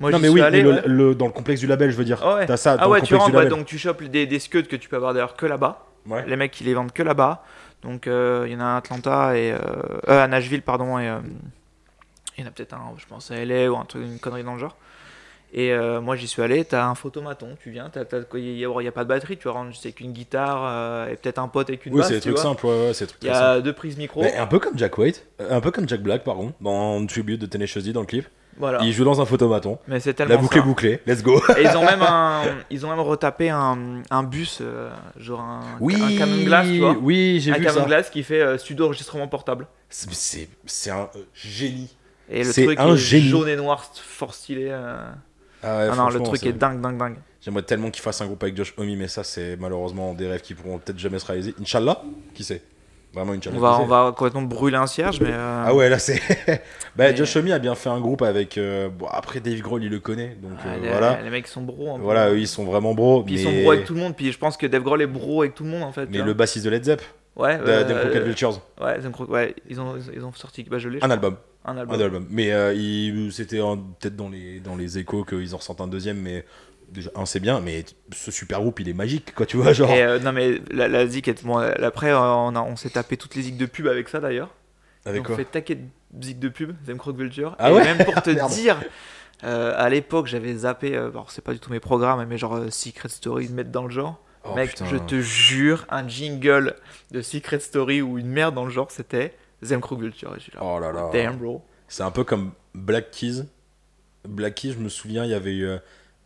Moi, 0.00 0.10
Non 0.10 0.18
mais 0.18 0.28
oui, 0.28 0.40
allé, 0.40 0.58
mais 0.58 0.64
le- 0.64 0.74
ouais. 0.74 0.82
le- 0.86 1.14
dans 1.14 1.26
le 1.26 1.32
complexe 1.32 1.60
du 1.60 1.66
label, 1.66 1.90
je 1.90 1.96
veux 1.96 2.04
dire. 2.04 2.20
Ah 2.22 2.34
ouais. 2.36 2.46
T'as 2.46 2.56
ça 2.56 2.76
dans 2.76 2.82
Ah 2.82 2.88
ouais, 2.88 3.00
le 3.00 3.06
tu 3.06 3.14
complexe 3.14 3.20
rentres, 3.22 3.30
du 3.30 3.36
ouais, 3.38 3.44
label. 3.44 3.58
donc 3.58 3.66
tu 3.66 3.78
chopes 3.78 4.02
des, 4.02 4.26
des 4.26 4.38
scuds 4.40 4.64
que 4.64 4.76
tu 4.76 4.88
peux 4.88 4.96
avoir 4.96 5.14
d'ailleurs 5.14 5.36
que 5.36 5.46
là-bas. 5.46 5.86
Ouais. 6.08 6.24
Les 6.26 6.34
mecs, 6.36 6.60
ils 6.60 6.64
les 6.66 6.74
vendent 6.74 6.92
que 6.92 7.02
là-bas. 7.04 7.44
Donc 7.82 8.06
euh, 8.06 8.44
il 8.46 8.52
y 8.52 8.56
en 8.56 8.60
a 8.60 8.74
à 8.74 8.76
Atlanta 8.76 9.36
et 9.36 9.52
euh, 9.52 9.58
euh, 10.08 10.22
à 10.24 10.28
Nashville, 10.28 10.62
pardon, 10.62 10.98
et 10.98 11.10
il 12.38 12.44
y 12.44 12.46
en 12.46 12.48
a 12.48 12.50
peut-être 12.52 12.74
un, 12.74 12.92
je 12.96 13.06
pense 13.06 13.30
à 13.30 13.36
LA 13.44 13.70
ou 13.70 13.76
un 13.76 13.84
truc, 13.84 14.02
une 14.04 14.18
connerie 14.18 14.44
dans 14.44 14.54
le 14.54 14.60
genre. 14.60 14.76
Et 15.54 15.72
euh, 15.74 16.00
moi 16.00 16.16
j'y 16.16 16.26
suis 16.28 16.40
allé, 16.40 16.64
t'as 16.64 16.86
un 16.86 16.94
photomaton, 16.94 17.58
tu 17.62 17.70
viens, 17.70 17.90
t'as- 17.90 18.06
t'as- 18.06 18.20
il 18.38 18.54
n'y 18.54 18.64
a, 18.64 18.88
a 18.88 18.92
pas 18.92 19.04
de 19.04 19.08
batterie, 19.08 19.36
tu 19.36 19.48
rentres 19.48 19.72
juste 19.72 19.84
avec 19.84 20.00
une 20.00 20.12
guitare 20.12 20.62
euh, 20.64 21.08
et 21.10 21.16
peut-être 21.16 21.38
un 21.38 21.48
pote 21.48 21.68
avec 21.68 21.84
une 21.84 21.92
Oui, 21.92 21.98
basse. 21.98 22.08
c'est 22.08 22.14
des 22.14 22.20
trucs 22.20 22.38
simples, 22.38 22.64
ouais, 22.64 22.86
ouais, 22.86 22.94
c'est 22.94 23.04
des 23.04 23.08
trucs 23.10 23.22
Il 23.22 23.26
y 23.26 23.30
a 23.30 23.60
deux 23.60 23.74
prises 23.74 23.98
micro. 23.98 24.22
Mais 24.22 24.34
un 24.36 24.46
peu 24.46 24.58
comme 24.60 24.78
Jack 24.78 24.96
White, 24.96 25.26
un 25.40 25.60
peu 25.60 25.70
comme 25.70 25.86
Jack 25.86 26.00
Black, 26.00 26.24
pardon, 26.24 26.54
dans 26.62 27.04
Tribute 27.06 27.38
de 27.40 27.44
Tenacious 27.46 27.82
D 27.82 27.92
dans 27.92 28.00
le 28.00 28.06
clip. 28.06 28.26
Voilà. 28.58 28.80
Il 28.82 28.92
joue 28.92 29.04
dans 29.04 29.20
un 29.20 29.24
photomaton. 29.24 29.78
Mais 29.88 29.98
c'est 30.00 30.14
tellement 30.14 30.34
La 30.34 30.40
boucle 30.40 30.58
est 30.58 30.62
bouclée, 30.62 31.00
let's 31.06 31.22
go. 31.22 31.40
Et 31.56 31.62
ils 31.62 31.76
ont 31.76 31.84
même 31.86 32.02
un, 32.02 32.42
ils 32.70 32.84
ont 32.84 32.90
même 32.90 33.00
retapé 33.00 33.48
un, 33.50 34.02
un 34.10 34.22
bus, 34.22 34.58
euh, 34.60 34.90
genre 35.16 35.40
un, 35.40 35.60
un 35.80 36.16
camion 36.18 36.36
de 36.36 36.44
glace, 36.44 36.66
tu 36.68 36.78
vois. 36.80 36.96
Oui, 37.00 37.40
j'ai 37.40 37.52
un 37.52 37.58
vu 37.58 37.64
ça. 37.64 37.80
de 37.80 37.86
glace 37.86 38.10
qui 38.10 38.22
fait 38.22 38.40
euh, 38.40 38.58
studio 38.58 38.86
enregistrement 38.86 39.28
portable. 39.28 39.66
C'est- 39.88 40.48
C'est 40.66 40.90
un 40.90 41.08
euh, 41.16 41.22
génie. 41.34 41.94
Et 42.30 42.44
le 42.44 42.52
C'est 42.52 42.64
truc 42.64 42.78
un 42.78 42.94
est 42.94 42.96
génie. 42.96 43.28
jaune 43.28 43.48
et 43.48 43.56
noir, 43.56 43.84
fort 43.94 44.34
stylé. 44.34 44.68
euh. 44.70 44.96
Ah 45.62 45.78
ouais, 45.78 45.88
Ah 45.92 45.96
non, 45.96 46.08
le 46.08 46.20
truc 46.20 46.44
est 46.44 46.52
dingue, 46.52 46.80
dingue, 46.80 46.98
dingue. 46.98 47.16
J'aimerais 47.40 47.62
tellement 47.62 47.90
qu'il 47.90 48.02
fasse 48.02 48.20
un 48.20 48.26
groupe 48.26 48.42
avec 48.42 48.56
Josh 48.56 48.72
Homme, 48.76 48.94
mais 48.96 49.08
ça, 49.08 49.24
c'est 49.24 49.56
malheureusement 49.56 50.14
des 50.14 50.28
rêves 50.28 50.40
qui 50.42 50.54
pourront 50.54 50.78
peut-être 50.78 50.98
jamais 50.98 51.18
se 51.18 51.26
réaliser. 51.26 51.54
Inch'Allah, 51.60 52.02
qui 52.34 52.44
sait 52.44 52.62
Vraiment, 53.14 53.32
Inch'Allah. 53.32 53.56
On 53.56 53.60
va, 53.60 53.78
on 53.80 53.86
va 53.86 54.14
complètement 54.16 54.42
brûler 54.42 54.76
un 54.76 54.86
cierge, 54.86 55.20
mais. 55.20 55.28
euh, 55.30 55.64
Ah 55.66 55.74
ouais, 55.74 55.88
là 55.90 55.98
c'est. 55.98 56.20
bah, 56.46 56.60
Mais- 56.96 57.16
Josh 57.16 57.36
Homme 57.36 57.50
a 57.52 57.58
bien 57.58 57.74
fait 57.74 57.90
un 57.90 58.00
groupe 58.00 58.22
avec. 58.22 58.56
euh, 58.56 58.88
Bon, 58.88 59.06
après, 59.10 59.40
Dave 59.40 59.60
Grohl, 59.60 59.84
il 59.84 59.90
le 59.90 60.00
connaît, 60.00 60.36
donc 60.42 60.52
ah, 60.64 60.68
euh, 60.68 60.80
les, 60.80 60.88
voilà. 60.88 61.20
les 61.22 61.30
mecs 61.30 61.46
sont 61.46 61.62
bros. 61.62 61.96
peu. 61.96 62.02
Voilà, 62.02 62.30
eux, 62.30 62.38
ils 62.38 62.48
sont 62.48 62.64
vraiment 62.64 62.94
bros. 62.94 63.22
Puis 63.22 63.34
mais 63.34 63.40
ils 63.40 63.44
sont 63.44 63.62
bros 63.62 63.72
avec 63.72 63.84
tout 63.84 63.94
le 63.94 64.00
monde. 64.00 64.16
Puis 64.16 64.32
je 64.32 64.38
pense 64.38 64.56
que 64.56 64.66
Dave 64.66 64.82
Grohl 64.82 65.02
est 65.02 65.06
bro 65.06 65.42
avec 65.42 65.54
tout 65.54 65.64
le 65.64 65.70
monde 65.70 65.82
en 65.82 65.92
fait. 65.92 66.08
mais 66.10 66.22
le 66.22 66.32
bassiste 66.34 66.64
de 66.64 66.70
Led 66.70 66.84
Zepp, 66.84 67.02
Ouais, 67.34 67.56
de 67.56 67.62
euh, 67.66 67.84
Dem 67.84 67.96
euh, 67.96 68.24
Vultures, 68.24 68.60
ouais, 68.80 68.98
ouais, 69.28 69.54
ils 69.68 69.80
ont, 69.80 69.94
ils 70.14 70.22
ont 70.24 70.32
sorti. 70.34 70.64
Bah, 70.64 70.78
je 70.78 70.88
l'ai. 70.90 71.02
un 71.02 71.10
album. 71.10 71.36
Un 71.64 71.76
album. 71.78 72.00
Un 72.00 72.04
album. 72.04 72.26
Mais 72.28 72.52
euh, 72.52 73.30
c'était 73.30 73.58
peut-être 73.58 74.16
dans 74.16 74.28
les, 74.28 74.60
dans 74.60 74.76
les 74.76 74.98
échos 74.98 75.24
qu'ils 75.24 75.54
en 75.54 75.58
ressentent 75.58 75.80
un 75.80 75.86
deuxième, 75.86 76.18
mais 76.18 76.44
un 77.14 77.26
c'est 77.26 77.40
bien, 77.40 77.60
mais 77.60 77.84
ce 78.12 78.30
super 78.30 78.60
groupe, 78.60 78.80
il 78.80 78.88
est 78.88 78.92
magique, 78.94 79.34
quoi, 79.34 79.46
tu 79.46 79.56
vois, 79.56 79.72
genre. 79.72 79.90
Et, 79.90 80.02
euh, 80.02 80.18
non 80.18 80.32
mais 80.32 80.60
la, 80.70 80.88
la 80.88 81.06
zik 81.06 81.42
bon, 81.44 81.58
après 81.58 82.10
euh, 82.10 82.18
on, 82.18 82.54
on 82.56 82.76
s'est 82.76 82.90
tapé 82.90 83.16
toutes 83.16 83.34
les 83.34 83.42
zik 83.42 83.56
de 83.56 83.66
pub 83.66 83.86
avec 83.86 84.08
ça 84.08 84.20
d'ailleurs. 84.20 84.50
avec 85.04 85.22
on 85.22 85.24
quoi 85.24 85.36
fait 85.36 85.44
taquet 85.44 85.76
de 85.76 86.24
zik 86.24 86.38
de 86.38 86.48
pub, 86.48 86.72
Crook 86.98 87.16
Vulture. 87.16 87.56
Ah 87.58 87.70
et 87.70 87.72
ouais 87.74 87.84
même 87.84 88.04
pour 88.04 88.20
te 88.22 88.30
dire, 88.54 88.78
euh, 89.44 89.74
à 89.76 89.88
l'époque 89.88 90.26
j'avais 90.26 90.54
zappé, 90.54 90.94
euh, 90.96 91.10
alors 91.10 91.30
c'est 91.30 91.42
pas 91.42 91.52
du 91.52 91.58
tout 91.58 91.70
mes 91.70 91.80
programmes, 91.80 92.24
mais 92.28 92.38
genre 92.38 92.56
euh, 92.56 92.70
Secret 92.70 93.08
Story 93.08 93.48
de 93.48 93.54
mettre 93.54 93.70
dans 93.70 93.84
le 93.84 93.90
genre. 93.90 94.20
Oh, 94.44 94.54
Mec, 94.54 94.70
putain. 94.70 94.86
je 94.86 94.96
te 94.96 95.20
jure, 95.20 95.86
un 95.88 96.06
jingle 96.08 96.74
de 97.12 97.22
Secret 97.22 97.60
Story 97.60 98.02
ou 98.02 98.18
une 98.18 98.26
merde 98.28 98.54
dans 98.54 98.64
le 98.64 98.70
genre, 98.70 98.90
c'était 98.90 99.34
là, 99.62 99.78
Oh 100.60 100.78
là 100.80 100.90
là. 100.92 101.10
damn 101.12 101.36
bro. 101.36 101.62
C'est 101.86 102.02
un 102.02 102.10
peu 102.10 102.24
comme 102.24 102.52
Black 102.74 103.10
Keys. 103.12 103.44
Black 104.28 104.56
Keys, 104.56 104.72
je 104.72 104.78
me 104.78 104.88
souviens, 104.88 105.24
il 105.24 105.30
y 105.30 105.34
avait 105.34 105.54
eu 105.54 105.68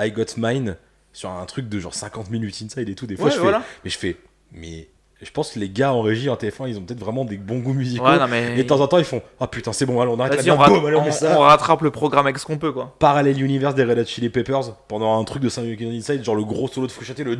I 0.00 0.10
Got 0.12 0.36
Mine 0.36 0.76
sur 1.12 1.30
un 1.30 1.44
truc 1.46 1.68
de 1.68 1.78
genre 1.78 1.94
50 1.94 2.30
minutes 2.30 2.60
inside 2.64 2.88
et 2.88 2.94
tout. 2.94 3.06
Des 3.06 3.16
fois, 3.16 3.26
Ouais, 3.26 3.32
je 3.32 3.38
fais, 3.40 3.52
mais 3.84 3.90
je 3.90 3.98
fais, 3.98 4.16
mais 4.52 4.88
je 5.22 5.30
pense 5.30 5.52
que 5.52 5.58
les 5.58 5.70
gars 5.70 5.94
en 5.94 6.02
régie 6.02 6.28
en 6.28 6.34
TF1, 6.34 6.68
ils 6.68 6.76
ont 6.76 6.82
peut-être 6.82 7.00
vraiment 7.00 7.24
des 7.24 7.38
bons 7.38 7.60
goûts 7.60 7.72
musicaux. 7.72 8.04
Ouais, 8.04 8.18
non 8.18 8.28
mais. 8.28 8.52
et 8.52 8.62
de 8.64 8.68
temps 8.68 8.80
en 8.82 8.86
temps, 8.86 8.98
ils 8.98 9.04
font, 9.06 9.22
ah 9.40 9.46
putain, 9.46 9.72
c'est 9.72 9.86
bon, 9.86 9.98
allez, 10.02 10.10
on 10.14 10.20
arrête 10.20 10.44
la 10.44 10.52
on, 10.54 10.58
rat- 10.58 10.66
allez, 10.66 10.94
on 10.94 11.00
on- 11.00 11.04
met 11.06 11.10
ça. 11.10 11.36
on 11.38 11.40
rattrape 11.40 11.80
le 11.80 11.90
programme 11.90 12.26
avec 12.26 12.38
ce 12.38 12.44
qu'on 12.44 12.58
peut 12.58 12.70
quoi. 12.70 12.94
Parallèle 12.98 13.40
Universe 13.40 13.74
des 13.74 13.84
Red 13.84 13.98
Hot 14.00 14.04
Chili 14.04 14.28
Peppers 14.28 14.74
pendant 14.88 15.18
un 15.18 15.24
truc 15.24 15.42
de 15.42 15.48
5 15.48 15.62
minutes 15.62 15.80
inside, 15.80 16.22
genre 16.22 16.34
le 16.34 16.44
gros 16.44 16.68
solo 16.68 16.86
de 16.86 16.92
Fouchaté, 16.92 17.24
le. 17.24 17.30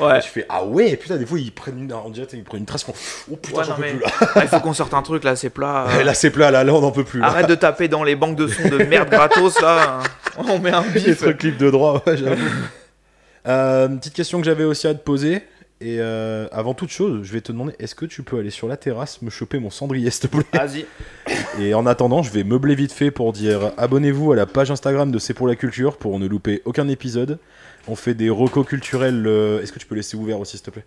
Ouais. 0.00 0.18
Et 0.18 0.20
je 0.20 0.26
fais, 0.26 0.44
ah 0.50 0.66
ouais, 0.66 0.96
putain, 0.96 1.16
des 1.16 1.24
fois, 1.24 1.38
ils 1.38 1.50
prennent 1.50 1.78
une, 1.84 1.92
on 1.94 2.10
dirait, 2.10 2.26
ils 2.34 2.44
prennent 2.44 2.60
une 2.60 2.66
trace, 2.66 2.84
font, 2.84 2.92
oh 3.32 3.36
putain, 3.36 3.58
Ouais, 3.60 3.64
j'en 3.64 3.74
peux 3.76 3.80
mais- 3.82 3.92
plus 3.94 4.00
là. 4.00 4.10
Il 4.42 4.48
faut 4.48 4.60
qu'on 4.60 4.74
sorte 4.74 4.92
un 4.92 5.00
truc 5.02 5.24
là, 5.24 5.36
c'est 5.36 5.48
plat. 5.48 5.86
euh. 5.88 6.02
Là, 6.04 6.12
c'est 6.12 6.30
plat, 6.30 6.50
là, 6.50 6.62
là, 6.62 6.74
on 6.74 6.82
n'en 6.82 6.92
peut 6.92 7.04
plus. 7.04 7.20
là. 7.20 7.28
Arrête 7.28 7.48
de 7.48 7.54
taper 7.54 7.88
dans 7.88 8.04
les 8.04 8.16
banques 8.16 8.36
de 8.36 8.48
sons 8.48 8.68
de 8.68 8.84
merde 8.84 9.08
gratos 9.08 9.58
là. 9.62 10.00
On 10.48 10.58
met 10.58 10.70
un 10.70 10.82
Les 10.94 11.00
bif. 11.00 11.18
trucs 11.18 11.38
clips 11.38 11.58
de 11.58 11.70
droit, 11.70 12.02
ouais, 12.06 12.16
j'avoue. 12.16 12.42
Euh, 13.46 13.88
une 13.88 13.98
petite 13.98 14.14
question 14.14 14.38
que 14.40 14.44
j'avais 14.44 14.64
aussi 14.64 14.86
à 14.86 14.94
te 14.94 15.02
poser. 15.02 15.42
Et 15.80 15.96
euh, 15.98 16.46
avant 16.52 16.72
toute 16.72 16.88
chose, 16.90 17.20
je 17.24 17.32
vais 17.32 17.40
te 17.42 17.52
demander 17.52 17.74
est-ce 17.78 17.94
que 17.94 18.06
tu 18.06 18.22
peux 18.22 18.38
aller 18.38 18.50
sur 18.50 18.68
la 18.68 18.76
terrasse 18.76 19.20
me 19.20 19.28
choper 19.28 19.58
mon 19.58 19.70
cendrier, 19.70 20.08
s'il 20.10 20.28
te 20.30 20.36
plaît? 20.36 20.46
Vas-y. 20.54 20.86
Et 21.60 21.74
en 21.74 21.84
attendant, 21.84 22.22
je 22.22 22.30
vais 22.30 22.42
meubler 22.44 22.74
vite 22.74 22.92
fait 22.92 23.10
pour 23.10 23.32
dire 23.32 23.72
abonnez-vous 23.76 24.32
à 24.32 24.36
la 24.36 24.46
page 24.46 24.70
Instagram 24.70 25.10
de 25.10 25.18
C'est 25.18 25.34
pour 25.34 25.46
la 25.46 25.56
culture 25.56 25.96
pour 25.98 26.18
ne 26.18 26.26
louper 26.26 26.62
aucun 26.64 26.88
épisode. 26.88 27.38
On 27.86 27.96
fait 27.96 28.14
des 28.14 28.30
recos 28.30 28.66
culturels. 28.66 29.24
euh, 29.26 29.60
Est-ce 29.60 29.72
que 29.72 29.78
tu 29.78 29.86
peux 29.86 29.94
laisser 29.94 30.16
ouvert 30.16 30.40
aussi, 30.40 30.56
s'il 30.56 30.64
te 30.64 30.70
plaît? 30.70 30.84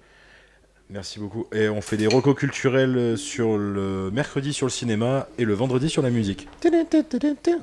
Merci 0.90 1.20
beaucoup. 1.20 1.48
Et 1.54 1.68
on 1.68 1.82
fait 1.82 1.98
des 1.98 2.08
recos 2.08 2.34
culturels 2.36 2.96
euh, 2.98 3.16
sur 3.18 3.58
le 3.58 4.10
mercredi 4.12 4.54
sur 4.54 4.66
le 4.68 4.72
cinéma 4.72 5.28
et 5.38 5.44
le 5.44 5.54
vendredi 5.54 5.90
sur 5.90 6.02
la 6.02 6.10
musique. 6.10 6.48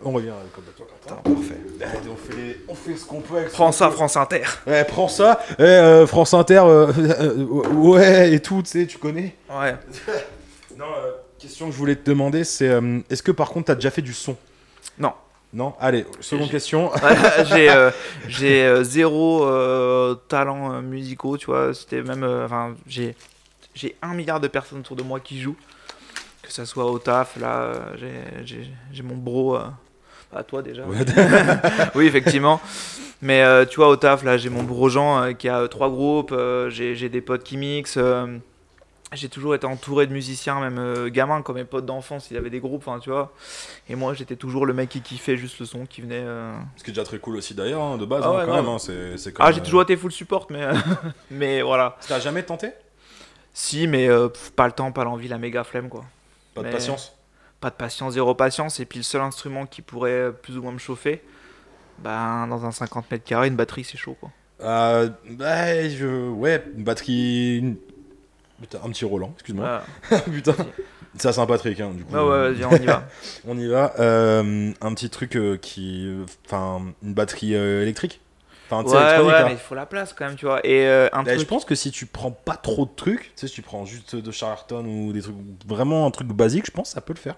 On 0.05 0.13
revient 0.13 0.29
euh, 0.29 0.43
comme 0.55 0.65
toi, 0.77 0.87
Quentin. 1.09 1.23
Parfait. 1.23 1.57
Allez, 1.81 2.11
on 2.13 2.17
fait, 2.17 2.37
les- 2.37 2.61
on 2.69 2.75
fait 2.75 2.97
ce 2.97 3.07
qu'on 3.07 3.21
peut 3.23 3.37
avec 3.39 3.49
ce 3.49 3.55
Prends 3.55 3.73
ça. 3.73 3.91
France 3.91 4.19
Inter. 4.19 4.43
Ouais, 4.67 4.85
prends 4.85 5.09
ça. 5.09 5.41
Eh, 5.59 5.63
euh, 5.63 6.07
France 6.07 6.35
Inter, 6.35 6.63
euh, 6.67 6.93
euh, 6.99 7.45
ouais, 7.73 8.35
et 8.35 8.41
tout, 8.41 8.63
tu 8.63 8.71
sais, 8.71 8.87
tu 8.87 8.99
connais. 8.99 9.35
Ouais. 9.51 9.75
Non, 10.77 10.87
euh, 10.87 11.13
question 11.39 11.67
que 11.67 11.73
je 11.73 11.79
voulais 11.79 11.95
te 11.95 12.11
demander, 12.11 12.43
c'est 12.43 12.69
euh, 12.69 12.99
est-ce 13.09 13.23
que 13.23 13.31
par 13.31 13.51
contre 13.51 13.67
t'as 13.67 13.77
déjà 13.77 13.93
fait 13.93 14.03
du 14.03 14.13
son? 14.13 14.37
Non. 14.99 15.13
Non 15.55 15.73
Allez, 15.79 16.05
seconde 16.21 16.51
question. 16.51 16.91
j'ai 17.47 17.71
euh, 17.71 17.91
euh, 18.43 18.83
zéro 18.83 19.45
euh, 19.45 20.15
talent 20.29 20.83
musicaux, 20.83 21.39
tu 21.39 21.47
vois. 21.47 21.73
C'était 21.73 22.03
même. 22.03 22.25
Enfin, 22.25 22.75
j'ai 22.89 23.15
j'ai 23.75 23.97
un 24.03 24.15
milliard 24.15 24.41
de 24.41 24.49
personnes 24.49 24.81
autour 24.81 24.97
de 24.97 25.03
moi 25.03 25.21
qui 25.21 25.41
jouent. 25.41 25.57
Que 26.43 26.53
ça 26.53 26.67
soit 26.67 26.85
au 26.85 26.99
taf, 26.99 27.37
là, 27.41 27.73
j'ai- 27.97 29.03
mon 29.03 29.17
bro. 29.17 29.57
À 30.35 30.43
toi 30.43 30.61
déjà. 30.63 30.83
Ouais. 30.85 30.99
oui, 31.95 32.07
effectivement. 32.07 32.61
Mais 33.23 33.43
tu 33.67 33.77
vois, 33.77 33.89
au 33.89 33.97
taf, 33.97 34.25
là, 34.25 34.37
j'ai 34.37 34.51
mon 34.51 34.65
bourgeon 34.65 35.23
euh, 35.23 35.33
qui 35.33 35.49
a 35.49 35.67
trois 35.69 35.89
groupes, 35.89 36.35
j'ai 36.69 36.97
j'ai 36.97 37.09
des 37.09 37.21
potes 37.21 37.45
qui 37.45 37.57
mixent. 37.57 37.99
J'ai 39.15 39.29
toujours 39.29 39.55
été 39.55 39.67
entouré 39.67 40.07
de 40.07 40.13
musiciens, 40.13 40.61
même 40.61 40.79
euh, 40.79 41.09
gamins, 41.09 41.43
comme 41.43 41.57
mes 41.57 41.65
potes 41.65 41.87
d'enfance, 41.87 42.31
ils 42.31 42.37
avaient 42.37 42.51
des 42.51 42.61
groupes, 42.61 42.85
tu 43.03 43.11
vois. 43.11 43.33
Et 43.89 43.95
moi, 43.95 44.15
j'étais 44.15 44.37
toujours 44.37 44.67
le 44.67 44.75
mec 44.75 44.89
qui 44.89 45.01
kiffait 45.01 45.37
juste 45.37 45.59
le 45.61 45.67
son, 45.67 45.87
qui 45.87 46.01
venait. 46.01 46.23
euh, 46.23 46.53
Ce 46.77 46.85
qui 46.85 46.91
est 46.91 46.95
déjà 46.95 47.05
très 47.05 47.19
cool 47.19 47.37
aussi 47.37 47.55
d'ailleurs, 47.55 47.83
hein, 47.83 47.97
de 47.99 48.05
base, 48.05 48.23
Ah 48.25 48.29
hein, 48.31 48.39
ouais, 48.39 48.45
quand 48.47 48.55
même. 48.55 48.67
hein, 48.69 48.79
c'est, 48.79 49.17
c'est 49.19 49.33
comme, 49.33 49.45
Ah, 49.47 49.53
j'ai 49.53 49.61
euh, 49.61 49.65
toujours 49.65 49.83
été 49.83 49.97
full 49.97 50.13
support, 50.13 50.47
mais, 50.51 50.67
mais 51.31 51.63
voilà. 51.63 51.97
T'as 52.09 52.21
jamais 52.21 52.43
tenté? 52.43 52.71
Si, 53.53 53.87
mais 53.87 54.09
euh, 54.09 54.29
pff, 54.29 54.51
pas 54.51 54.67
le 54.67 54.73
temps, 54.73 54.91
pas 54.93 55.05
l'envie, 55.05 55.29
la 55.29 55.39
méga 55.39 55.65
flemme, 55.65 55.89
quoi. 55.89 56.05
Pas 56.55 56.63
de 56.63 56.71
patience? 56.71 57.15
Pas 57.61 57.71
de 57.71 57.77
patience, 57.77 58.15
zéro 58.15 58.35
patience. 58.35 58.81
Et 58.81 58.85
puis 58.85 58.99
le 58.99 59.05
seul 59.05 59.21
instrument 59.21 59.67
qui 59.67 59.81
pourrait 59.83 60.33
plus 60.43 60.59
ou 60.59 60.63
moins 60.63 60.73
me 60.73 60.79
chauffer, 60.79 61.23
ben, 61.99 62.47
dans 62.49 62.65
un 62.65 62.73
50 62.73 63.11
mètres 63.11 63.25
carrés, 63.25 63.49
une 63.49 63.57
batterie, 63.57 63.85
c'est 63.85 63.97
chaud, 63.97 64.17
quoi. 64.19 64.31
Euh, 64.61 65.09
je... 65.39 66.29
ouais, 66.31 66.65
une 66.77 66.85
batterie. 66.85 67.77
Putain, 68.65 68.79
un 68.85 68.89
petit 68.91 69.05
Roland, 69.05 69.33
excuse-moi. 69.35 69.83
Voilà. 70.09 70.23
Putain, 70.33 70.55
c'est 71.19 71.29
à 71.29 71.33
Saint-Patrick, 71.33 71.79
hein, 71.81 71.91
du 71.95 72.05
coup. 72.05 72.15
Ah 72.17 72.25
ouais, 72.27 72.55
on 72.65 72.77
y 72.77 72.87
va. 72.87 73.05
On 73.47 73.59
y 73.59 73.67
va. 73.67 73.95
Euh, 73.99 74.73
un 74.81 74.95
petit 74.95 75.11
truc 75.11 75.37
euh, 75.37 75.57
qui. 75.59 76.11
Enfin, 76.47 76.83
une 77.03 77.13
batterie 77.15 77.55
euh, 77.55 77.83
électrique? 77.83 78.21
Enfin, 78.71 78.89
ouais, 78.89 78.97
électronique, 78.97 79.27
ouais, 79.27 79.39
là. 79.41 79.45
mais 79.45 79.53
il 79.53 79.59
faut 79.59 79.75
la 79.75 79.85
place 79.85 80.15
quand 80.15 80.25
même, 80.25 80.37
tu 80.37 80.47
vois. 80.47 80.67
Et 80.67 80.89
un 80.89 81.25
truc. 81.25 81.39
je 81.39 81.45
pense 81.45 81.65
que 81.67 81.75
si 81.75 81.91
tu 81.91 82.07
prends 82.07 82.31
pas 82.31 82.57
trop 82.57 82.87
de 82.87 82.91
trucs, 82.97 83.25
tu 83.25 83.33
sais, 83.37 83.49
si 83.49 83.55
tu 83.55 83.63
prends 83.63 83.85
juste 83.85 84.17
de 84.17 84.31
Charlton 84.31 84.85
ou 84.87 85.13
des 85.13 85.21
trucs. 85.21 85.37
Vraiment 85.67 86.07
un 86.07 86.11
truc 86.11 86.29
basique, 86.29 86.65
je 86.67 86.71
pense 86.71 86.89
que 86.89 86.95
ça 86.95 87.01
peut 87.03 87.13
le 87.13 87.19
faire. 87.21 87.37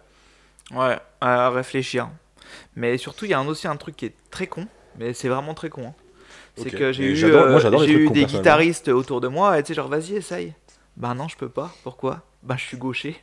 Ouais, 0.73 0.97
à 1.21 1.51
réfléchir. 1.51 2.09
Mais 2.77 2.97
surtout, 2.99 3.25
il 3.25 3.33
y 3.33 3.35
a 3.35 3.39
un- 3.41 3.47
aussi 3.49 3.67
un 3.67 3.77
truc 3.77 3.97
qui 3.97 4.07
est 4.07 4.15
très 4.31 4.47
con, 4.47 4.67
mais 4.99 5.13
c'est 5.13 5.29
vraiment 5.29 5.55
très 5.55 5.69
con. 5.69 5.89
hein. 5.89 5.95
C'est 6.57 6.71
que 6.71 6.93
j'ai 6.93 7.05
eu, 7.05 7.13
eu 7.13 8.11
des 8.11 8.25
guitaristes 8.25 8.89
autour 8.89 9.21
de 9.21 9.29
moi, 9.29 9.59
et 9.59 9.63
tu 9.63 9.69
sais, 9.69 9.75
genre, 9.75 9.89
vas-y, 9.89 10.15
essaye. 10.17 10.55
Bah 10.97 11.15
non, 11.15 11.29
je 11.29 11.37
peux 11.37 11.49
pas. 11.49 11.71
Pourquoi? 11.83 12.23
Bah, 12.43 12.55
je 12.59 12.65
suis 12.65 12.77
gaucher. 12.77 13.17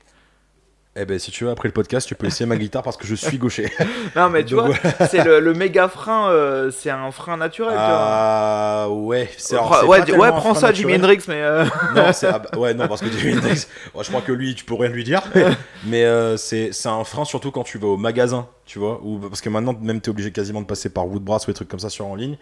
Eh 0.96 1.06
ben, 1.06 1.18
si 1.18 1.32
tu 1.32 1.44
veux, 1.44 1.50
après 1.50 1.68
le 1.68 1.74
podcast, 1.74 2.08
tu 2.08 2.14
peux 2.14 2.28
essayer 2.28 2.46
ma 2.46 2.56
guitare 2.56 2.84
parce 2.84 2.98
que 2.98 3.08
je 3.08 3.16
suis 3.16 3.40
gaucher. 3.40 3.72
Non, 4.16 4.30
mais 4.30 4.46
tu 4.46 4.54
Donc, 4.54 4.80
vois, 4.80 5.08
c'est 5.08 5.24
le, 5.24 5.40
le 5.40 5.54
méga 5.56 5.88
frein, 5.88 6.30
euh, 6.30 6.70
c'est 6.70 6.92
un 6.92 7.10
frein 7.10 7.36
naturel. 7.36 7.74
Ah, 7.76 8.86
ouais. 8.92 9.28
C'est 9.40 9.56
alors, 9.56 9.90
ouais, 9.90 10.04
prends 10.30 10.54
ça, 10.54 10.72
Jimi. 10.72 10.94
Hendrix, 10.94 11.24
mais. 11.28 11.42
euh, 11.42 11.66
Non, 11.96 12.14
c'est 12.14 12.28
ah 12.28 12.38
bah, 12.38 12.60
ouais 12.60 12.76
non 12.76 12.88
parce 12.88 13.02
que 13.02 13.10
Jimi 13.10 13.34
Hendrix, 13.40 13.66
je 14.00 14.08
crois 14.08 14.22
que 14.22 14.32
lui 14.32 14.54
tu 14.54 14.66
peux 14.66 14.76
rien 14.76 14.90
lui 14.90 15.04
dire, 15.04 15.24
mais 15.86 16.04
euh, 16.06 16.38
c'est 16.38 16.72
c'est 16.74 16.90
un 16.90 17.04
frein 17.04 17.26
surtout 17.26 17.50
quand 17.50 17.64
tu 17.64 17.80
vas 17.80 17.88
au 17.88 17.98
magasin, 17.98 18.48
tu 18.68 18.78
vois, 18.78 19.00
ou 19.04 19.18
parce 19.18 19.42
que 19.42 19.50
maintenant 19.50 19.74
même 19.82 20.00
t'es 20.00 20.10
obligé 20.10 20.32
quasiment 20.32 20.62
de 20.62 20.68
passer 20.68 20.90
par 20.90 21.08
Woodbrass 21.08 21.48
ou 21.48 21.52
des 21.52 21.56
trucs 21.56 21.70
comme 21.70 21.80
ça 21.80 21.90
sur 21.90 22.06
en 22.06 22.14
ligne, 22.14 22.38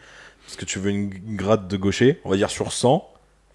parce 0.46 0.58
que 0.58 0.66
tu 0.66 0.78
veux 0.78 0.90
une 0.90 1.10
grade 1.38 1.70
de 1.70 1.78
gaucher, 1.78 2.20
on 2.26 2.30
va 2.30 2.36
dire 2.36 2.50
sur 2.50 2.74
100, 2.74 3.08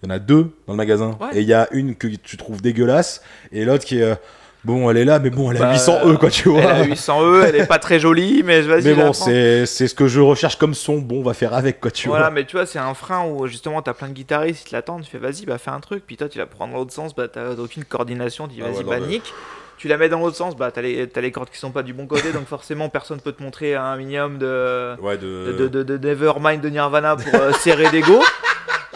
il 0.03 0.09
y 0.09 0.11
en 0.11 0.15
a 0.15 0.19
deux 0.19 0.51
dans 0.67 0.73
le 0.73 0.77
magasin, 0.77 1.17
Ouais. 1.19 1.37
et 1.37 1.41
il 1.41 1.47
y 1.47 1.53
a 1.53 1.67
une 1.71 1.95
que 1.95 2.07
tu 2.07 2.37
trouves 2.37 2.61
dégueulasse 2.61 3.21
et 3.51 3.65
l'autre 3.65 3.83
qui 3.85 3.99
est 3.99 4.03
euh, 4.03 4.15
bon 4.63 4.89
elle 4.91 4.97
est 4.97 5.05
là 5.05 5.17
mais 5.19 5.29
bon 5.29 5.49
elle 5.51 5.57
a 5.57 5.61
Bah, 5.61 5.71
800 5.73 5.99
E 6.05 6.17
quoi 6.17 6.29
tu 6.29 6.49
vois. 6.49 6.61
Elle 6.61 6.67
a 6.67 6.83
800 6.83 7.21
E, 7.23 7.43
elle 7.47 7.55
est 7.55 7.65
pas 7.67 7.79
très 7.79 7.99
jolie, 7.99 8.43
mais 8.45 8.61
vas-y. 8.61 8.83
mais 8.83 8.93
bon 8.95 9.13
c'est 9.13 9.65
ce 9.65 9.93
que 9.95 10.07
je 10.07 10.19
recherche 10.21 10.57
comme 10.57 10.73
son, 10.73 10.97
bon 10.99 11.19
on 11.19 11.23
va 11.23 11.33
faire 11.33 11.53
avec 11.53 11.79
quoi 11.79 11.89
tu 11.91 12.07
voilà, 12.09 12.25
vois. 12.25 12.31
mais 12.33 12.45
tu 12.45 12.57
vois, 12.57 12.65
c'est 12.65 12.79
un 12.79 12.93
frein 12.93 13.25
où 13.25 13.47
justement 13.47 13.81
t'as 13.81 13.93
plein 13.93 14.07
de 14.09 14.13
guitaristes, 14.13 14.63
ils 14.65 14.69
te 14.69 14.75
l'attendent, 14.75 15.03
tu 15.03 15.09
fais 15.11 15.17
vas-y, 15.19 15.45
bah 15.45 15.57
fais 15.57 15.71
un 15.71 15.79
truc, 15.79 16.03
puis 16.05 16.17
toi 16.17 16.27
tu 16.29 16.37
la 16.37 16.45
prends 16.45 16.67
dans 16.67 16.75
l'autre 16.77 16.93
sens, 16.93 17.15
bah 17.15 17.27
t'as 17.27 17.51
aucune 17.53 17.83
coordination, 17.85 18.47
tu 18.47 18.55
dis 18.55 18.61
Ah 18.63 18.69
vas-y, 18.71 18.83
ouais, 18.83 18.99
bah 18.99 19.05
nique. 19.05 19.33
Tu 19.79 19.87
la 19.87 19.97
mets 19.97 20.09
dans 20.09 20.19
l'autre 20.19 20.35
sens, 20.35 20.57
bah 20.57 20.71
t'as 20.71 20.81
les, 20.81 21.07
les 21.15 21.31
cordes 21.31 21.51
qui 21.51 21.59
sont 21.59 21.69
pas 21.69 21.83
du 21.83 21.93
bon 21.93 22.07
côté, 22.07 22.31
donc 22.33 22.47
forcément 22.47 22.89
personne 22.89 23.21
peut 23.21 23.31
te 23.31 23.43
montrer 23.43 23.75
un 23.75 23.95
minimum 23.95 24.39
de. 24.39 24.99
Ouais 25.01 25.17
de, 25.19 25.53
de, 25.55 25.67
de, 25.67 25.83
de, 25.83 25.97
de 25.97 26.07
Nevermind 26.07 26.59
de 26.61 26.69
Nirvana 26.69 27.15
pour 27.15 27.39
euh, 27.39 27.51
serrer 27.53 27.87
des 27.91 28.01
go. 28.01 28.19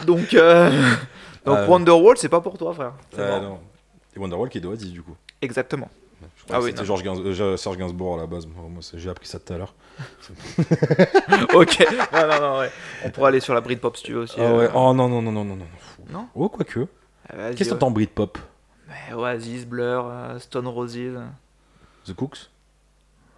Donc, 0.06 0.34
euh, 0.34 0.70
donc 1.46 1.58
Euh, 1.58 1.68
Wonderwall, 1.68 2.18
c'est 2.18 2.30
pas 2.30 2.42
pour 2.42 2.58
toi, 2.58 2.74
frère. 2.74 2.94
Mort. 3.18 3.42
non. 3.42 3.60
Et 4.16 4.20
Wonderwall 4.20 4.50
qui 4.50 4.58
est 4.58 4.62
d'Oasis 4.62 4.92
du 4.92 5.02
coup. 5.02 5.16
Exactement. 5.42 5.90
Je 6.38 6.44
crois 6.44 6.56
Ah 6.56 6.60
que 6.60 6.66
oui, 6.66 6.72
c'était 6.78 7.04
Gainsbourg, 7.04 7.26
euh, 7.42 7.58
Serge 7.58 7.78
Gainsbourg 7.78 8.16
à 8.16 8.18
la 8.22 8.28
base. 8.28 8.46
Moi, 8.48 8.82
j'ai 8.94 9.10
appris 9.10 9.28
ça 9.28 9.40
tout 9.40 9.54
à 9.54 9.58
l'heure. 9.58 9.74
ok. 11.54 11.86
Non, 12.14 12.28
non, 12.28 12.42
non, 12.42 12.60
ouais. 12.60 12.72
On 13.06 13.10
pourra 13.10 13.30
aller 13.30 13.40
sur 13.40 13.54
la 13.54 13.62
Britpop 13.62 13.98
si 13.98 14.04
tu 14.04 14.14
veux 14.14 14.22
aussi. 14.22 14.36
Ah 14.40 14.54
ouais. 14.54 14.66
euh. 14.66 14.72
Oh 14.74 14.94
non, 14.94 15.08
non, 15.10 15.22
non, 15.22 15.32
non, 15.32 15.46
non, 15.46 15.56
non. 15.56 15.66
Non 16.10 16.28
Oh, 16.36 16.50
quoique. 16.50 16.88
Ah, 17.30 17.52
Qu'est-ce 17.56 17.70
que 17.70 17.74
t'entends 17.74 17.92
Britpop? 17.92 18.38
Mais 18.88 19.14
Oasis, 19.16 19.66
Blur, 19.66 20.06
euh, 20.10 20.38
Stone 20.40 20.68
Roses. 20.68 21.20
The 22.06 22.14
Cooks? 22.14 22.50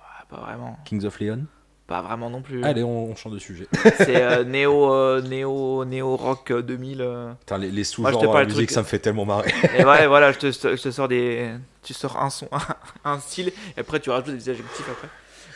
Ah, 0.02 0.26
pas 0.30 0.38
vraiment. 0.42 0.78
Kings 0.86 1.06
of 1.06 1.20
Leon? 1.20 1.46
Pas 1.88 2.02
vraiment 2.02 2.30
non 2.30 2.42
plus. 2.42 2.64
Allez, 2.64 2.82
on, 2.84 3.06
on 3.12 3.16
change 3.16 3.34
de 3.34 3.40
sujet. 3.40 3.68
C'est 3.98 4.22
euh, 4.22 4.44
néo, 4.46 4.94
euh, 4.94 5.22
néo, 5.22 5.84
néo 5.86 6.16
rock 6.16 6.52
euh, 6.52 6.62
2000. 6.62 7.02
euh. 7.02 7.34
Putain, 7.42 7.58
les, 7.58 7.68
les 7.70 7.74
Moi, 7.74 7.84
sous-genres 7.84 8.12
je 8.14 8.18
te 8.20 8.22
dans 8.26 8.32
la 8.32 8.40
parle 8.40 8.46
musique, 8.48 8.72
ça 8.72 8.80
me 8.82 8.86
fait 8.86 9.00
tellement 9.00 9.26
marrer. 9.26 9.52
Et 9.78 9.84
ouais, 9.84 10.08
voilà, 10.08 10.32
je 10.32 10.40
te, 10.40 10.52
je 10.52 10.82
te 10.82 10.92
sors 10.92 11.08
des, 11.10 11.50
tu 11.84 11.94
sors 11.94 12.18
un 12.22 12.30
son, 12.30 12.48
un 13.06 13.20
style, 13.20 13.50
et 13.76 13.82
après 13.82 14.00
tu 14.00 14.10
rajoutes 14.10 14.34
des 14.36 14.50
adjectifs 14.50 14.90
après. 14.90 15.10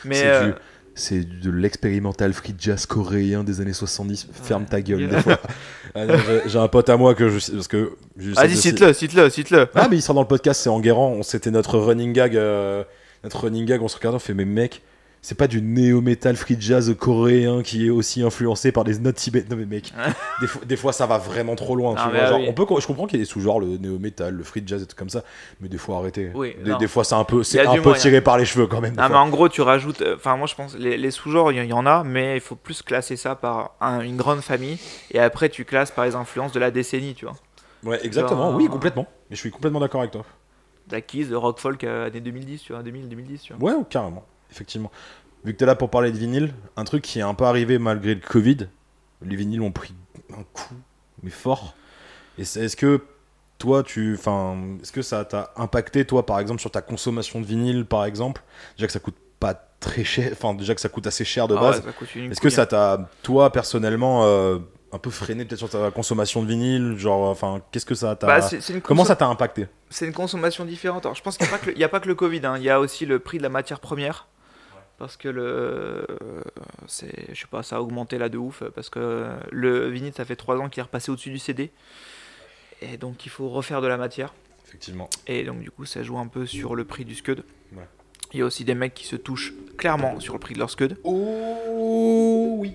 Mais 0.04 0.16
C'est 0.16 0.26
euh, 0.28 0.46
du- 0.48 0.54
C'est 0.94 1.24
de 1.40 1.50
l'expérimental 1.50 2.32
free 2.34 2.54
jazz 2.58 2.84
coréen 2.84 3.42
des 3.42 3.60
années 3.62 3.72
70. 3.72 4.28
Ferme 4.32 4.66
ta 4.66 4.82
gueule, 4.82 5.08
des 5.08 5.20
fois. 5.22 5.38
Ah 5.94 6.04
non, 6.04 6.14
j'ai- 6.18 6.42
J'ai 6.50 6.58
un 6.58 6.68
pote 6.68 6.90
à 6.90 6.96
moi 6.98 7.14
que 7.14 7.30
je. 7.30 7.52
Parce 7.52 7.68
que. 7.68 7.92
je 8.18 8.32
vas-y, 8.32 8.50
de- 8.50 8.54
cite-le, 8.54 8.92
cite-le, 8.92 9.30
cite-le. 9.30 9.66
Ah, 9.74 9.88
mais 9.88 9.96
il 9.96 10.02
sera 10.02 10.12
dans 10.12 10.20
le 10.22 10.28
podcast, 10.28 10.60
c'est 10.60 10.68
Enguerrand. 10.68 11.08
On- 11.12 11.22
C'était 11.22 11.50
notre 11.50 11.78
running 11.78 12.12
gag. 12.12 12.36
euh, 12.36 12.84
notre 13.24 13.44
running 13.44 13.64
gag, 13.64 13.80
on 13.80 13.88
se 13.88 13.96
regardait, 13.96 14.16
on 14.16 14.20
fait, 14.20 14.34
mais 14.34 14.44
mec, 14.44 14.82
c'est 15.20 15.34
pas 15.36 15.48
du 15.48 15.60
néo-metal 15.60 16.36
free 16.36 16.56
jazz 16.58 16.94
coréen 16.98 17.62
qui 17.62 17.86
est 17.86 17.90
aussi 17.90 18.22
influencé 18.22 18.72
par 18.72 18.84
des 18.84 18.98
notes 18.98 19.16
tibétaines. 19.16 19.50
Non, 19.50 19.56
mais 19.56 19.66
mec, 19.66 19.92
des, 20.40 20.46
fois, 20.46 20.62
des 20.64 20.76
fois, 20.76 20.92
ça 20.92 21.06
va 21.06 21.18
vraiment 21.18 21.54
trop 21.56 21.74
loin. 21.76 21.94
tu 21.94 22.00
Ah, 22.02 22.08
vois, 22.10 22.12
mais 22.20 22.26
genre, 22.28 22.38
oui. 22.40 22.46
on 22.48 22.52
peut, 22.52 22.64
je 22.80 22.86
comprends 22.86 23.06
qu'il 23.06 23.18
y 23.18 23.22
ait 23.22 23.24
des 23.24 23.30
sous-genres, 23.30 23.60
le 23.60 23.78
néo-metal, 23.78 24.34
le 24.34 24.44
free 24.44 24.62
jazz 24.64 24.82
et 24.82 24.86
tout 24.86 24.96
comme 24.96 25.10
ça, 25.10 25.24
mais 25.60 25.68
des 25.68 25.78
fois, 25.78 25.98
arrêtez. 25.98 26.30
Oui, 26.34 26.54
des, 26.78 26.86
fois, 26.88 27.04
c'est 27.04 27.14
un 27.16 27.24
peu, 27.24 27.40
y 27.40 27.44
c'est 27.44 27.60
a 27.60 27.70
un 27.70 27.74
du 27.74 27.80
peu 27.80 27.88
moyen. 27.88 28.00
tiré 28.00 28.20
par 28.20 28.38
les 28.38 28.44
cheveux 28.44 28.66
quand 28.66 28.80
même. 28.80 28.94
Non, 28.94 29.02
mais 29.02 29.08
fois. 29.08 29.18
en 29.20 29.28
gros, 29.28 29.48
tu 29.48 29.60
rajoutes. 29.60 30.02
euh, 30.02 30.14
Enfin, 30.16 30.36
moi, 30.36 30.46
je 30.46 30.54
pense 30.54 30.76
les, 30.76 30.96
les 30.96 31.10
sous-genres, 31.10 31.52
il 31.52 31.64
y, 31.64 31.72
en 31.72 31.86
a, 31.86 32.04
mais 32.04 32.36
il 32.36 32.40
faut 32.40 32.56
plus 32.56 32.82
classer 32.82 33.16
ça 33.16 33.34
par 33.34 33.72
un- 33.80 34.00
une 34.00 34.16
grande 34.16 34.40
famille. 34.40 34.78
Et 35.10 35.18
après, 35.18 35.48
tu 35.48 35.64
classes 35.64 35.90
par 35.90 36.04
les 36.04 36.14
influences 36.14 36.52
de 36.52 36.60
la 36.60 36.70
décennie, 36.70 37.14
tu 37.14 37.24
vois. 37.26 37.34
Ouais, 37.84 37.98
exactement, 38.04 38.50
genre- 38.50 38.56
oui, 38.56 38.66
complètement. 38.68 39.06
Mais 39.30 39.36
je 39.36 39.40
suis 39.40 39.50
complètement 39.50 39.80
d'accord 39.80 40.00
avec 40.00 40.12
toi. 40.12 40.24
De 40.88 40.94
la 40.94 41.00
Kiss, 41.02 41.28
de 41.28 41.36
rock 41.36 41.58
folk 41.60 41.84
euh, 41.84 42.06
années 42.06 42.20
2010, 42.20 42.62
tu 42.62 42.72
vois, 42.72 42.82
2000, 42.82 43.08
2010, 43.08 43.42
tu 43.42 43.52
vois. 43.52 43.72
Ouais, 43.74 43.78
carrément, 43.90 44.24
effectivement. 44.50 44.90
Vu 45.44 45.52
que 45.52 45.58
t'es 45.58 45.66
là 45.66 45.74
pour 45.76 45.90
parler 45.90 46.10
de 46.10 46.16
vinyle, 46.18 46.52
un 46.76 46.84
truc 46.84 47.02
qui 47.02 47.18
est 47.20 47.22
un 47.22 47.34
peu 47.34 47.44
arrivé 47.44 47.78
malgré 47.78 48.14
le 48.14 48.20
Covid, 48.20 48.68
les 49.24 49.36
vinyles 49.36 49.62
ont 49.62 49.72
pris 49.72 49.94
un 50.32 50.42
coup, 50.52 50.74
mais 51.22 51.30
fort. 51.30 51.74
Et 52.38 52.42
est-ce 52.42 52.76
que 52.76 53.02
toi, 53.58 53.82
tu, 53.82 54.14
enfin, 54.18 54.56
est-ce 54.82 54.92
que 54.92 55.02
ça 55.02 55.24
t'a 55.24 55.52
impacté 55.56 56.04
toi, 56.04 56.24
par 56.26 56.38
exemple, 56.40 56.60
sur 56.60 56.70
ta 56.70 56.80
consommation 56.82 57.40
de 57.40 57.46
vinyle, 57.46 57.84
par 57.84 58.04
exemple? 58.04 58.42
Déjà 58.76 58.86
que 58.86 58.92
ça 58.92 59.00
coûte 59.00 59.16
pas 59.40 59.54
très 59.80 60.02
cher, 60.04 60.30
enfin 60.32 60.54
déjà 60.54 60.74
que 60.74 60.80
ça 60.80 60.88
coûte 60.88 61.06
assez 61.06 61.24
cher 61.24 61.46
de 61.48 61.54
Ah 61.56 61.60
base. 61.60 61.82
ouais, 61.84 62.22
est-ce 62.30 62.40
que 62.40 62.50
ça 62.50 62.66
t'a, 62.66 63.08
toi 63.22 63.50
personnellement, 63.52 64.24
euh, 64.24 64.58
un 64.92 64.98
peu 64.98 65.10
freiné 65.10 65.44
peut-être 65.44 65.58
sur 65.58 65.68
ta 65.68 65.90
consommation 65.92 66.42
de 66.42 66.48
vinyle, 66.48 66.96
genre, 66.98 67.28
enfin, 67.28 67.60
qu'est-ce 67.70 67.86
que 67.86 67.94
ça 67.94 68.16
t'a, 68.16 68.26
Bah, 68.26 68.48
comment 68.82 69.04
ça 69.04 69.14
t'a 69.16 69.26
impacté? 69.26 69.66
C'est 69.90 70.06
une 70.06 70.12
consommation 70.12 70.64
différente. 70.64 71.06
Alors, 71.06 71.14
je 71.14 71.22
pense 71.22 71.36
qu'il 71.38 71.46
n'y 71.46 71.52
a, 71.52 71.56
pas 71.56 71.62
que 71.64 71.66
le- 71.70 71.76
il 71.76 71.80
y 71.80 71.84
a 71.84 71.88
pas 71.88 72.00
que 72.00 72.08
le 72.08 72.14
Covid, 72.16 72.40
hein. 72.44 72.54
il 72.56 72.62
y 72.64 72.70
a 72.70 72.80
aussi 72.80 73.06
le 73.06 73.18
prix 73.20 73.38
de 73.38 73.42
la 73.44 73.48
matière 73.50 73.78
première. 73.80 74.26
Parce 74.98 75.16
que 75.16 75.28
le. 75.28 76.06
c'est 76.86 77.32
Je 77.34 77.40
sais 77.40 77.46
pas, 77.46 77.62
ça 77.62 77.76
a 77.76 77.80
augmenté 77.80 78.18
là 78.18 78.28
de 78.28 78.36
ouf. 78.38 78.62
Parce 78.74 78.90
que 78.90 79.26
le 79.50 79.88
vinyle, 79.88 80.12
ça 80.14 80.24
fait 80.24 80.36
3 80.36 80.58
ans 80.58 80.68
qu'il 80.68 80.80
est 80.80 80.84
repassé 80.84 81.10
au-dessus 81.12 81.30
du 81.30 81.38
CD. 81.38 81.70
Et 82.82 82.96
donc, 82.96 83.24
il 83.24 83.28
faut 83.30 83.48
refaire 83.48 83.80
de 83.80 83.86
la 83.86 83.96
matière. 83.96 84.34
Effectivement. 84.66 85.08
Et 85.26 85.44
donc, 85.44 85.60
du 85.60 85.70
coup, 85.70 85.84
ça 85.84 86.02
joue 86.02 86.18
un 86.18 86.26
peu 86.26 86.46
sur 86.46 86.74
le 86.74 86.84
prix 86.84 87.04
du 87.04 87.14
Scud. 87.14 87.44
Ouais. 87.72 87.86
Il 88.32 88.40
y 88.40 88.42
a 88.42 88.44
aussi 88.44 88.64
des 88.64 88.74
mecs 88.74 88.92
qui 88.94 89.06
se 89.06 89.16
touchent 89.16 89.54
clairement 89.78 90.20
sur 90.20 90.34
le 90.34 90.40
prix 90.40 90.54
de 90.54 90.58
leur 90.58 90.68
Scud. 90.70 90.98
Oh 91.04 92.56
oui. 92.58 92.74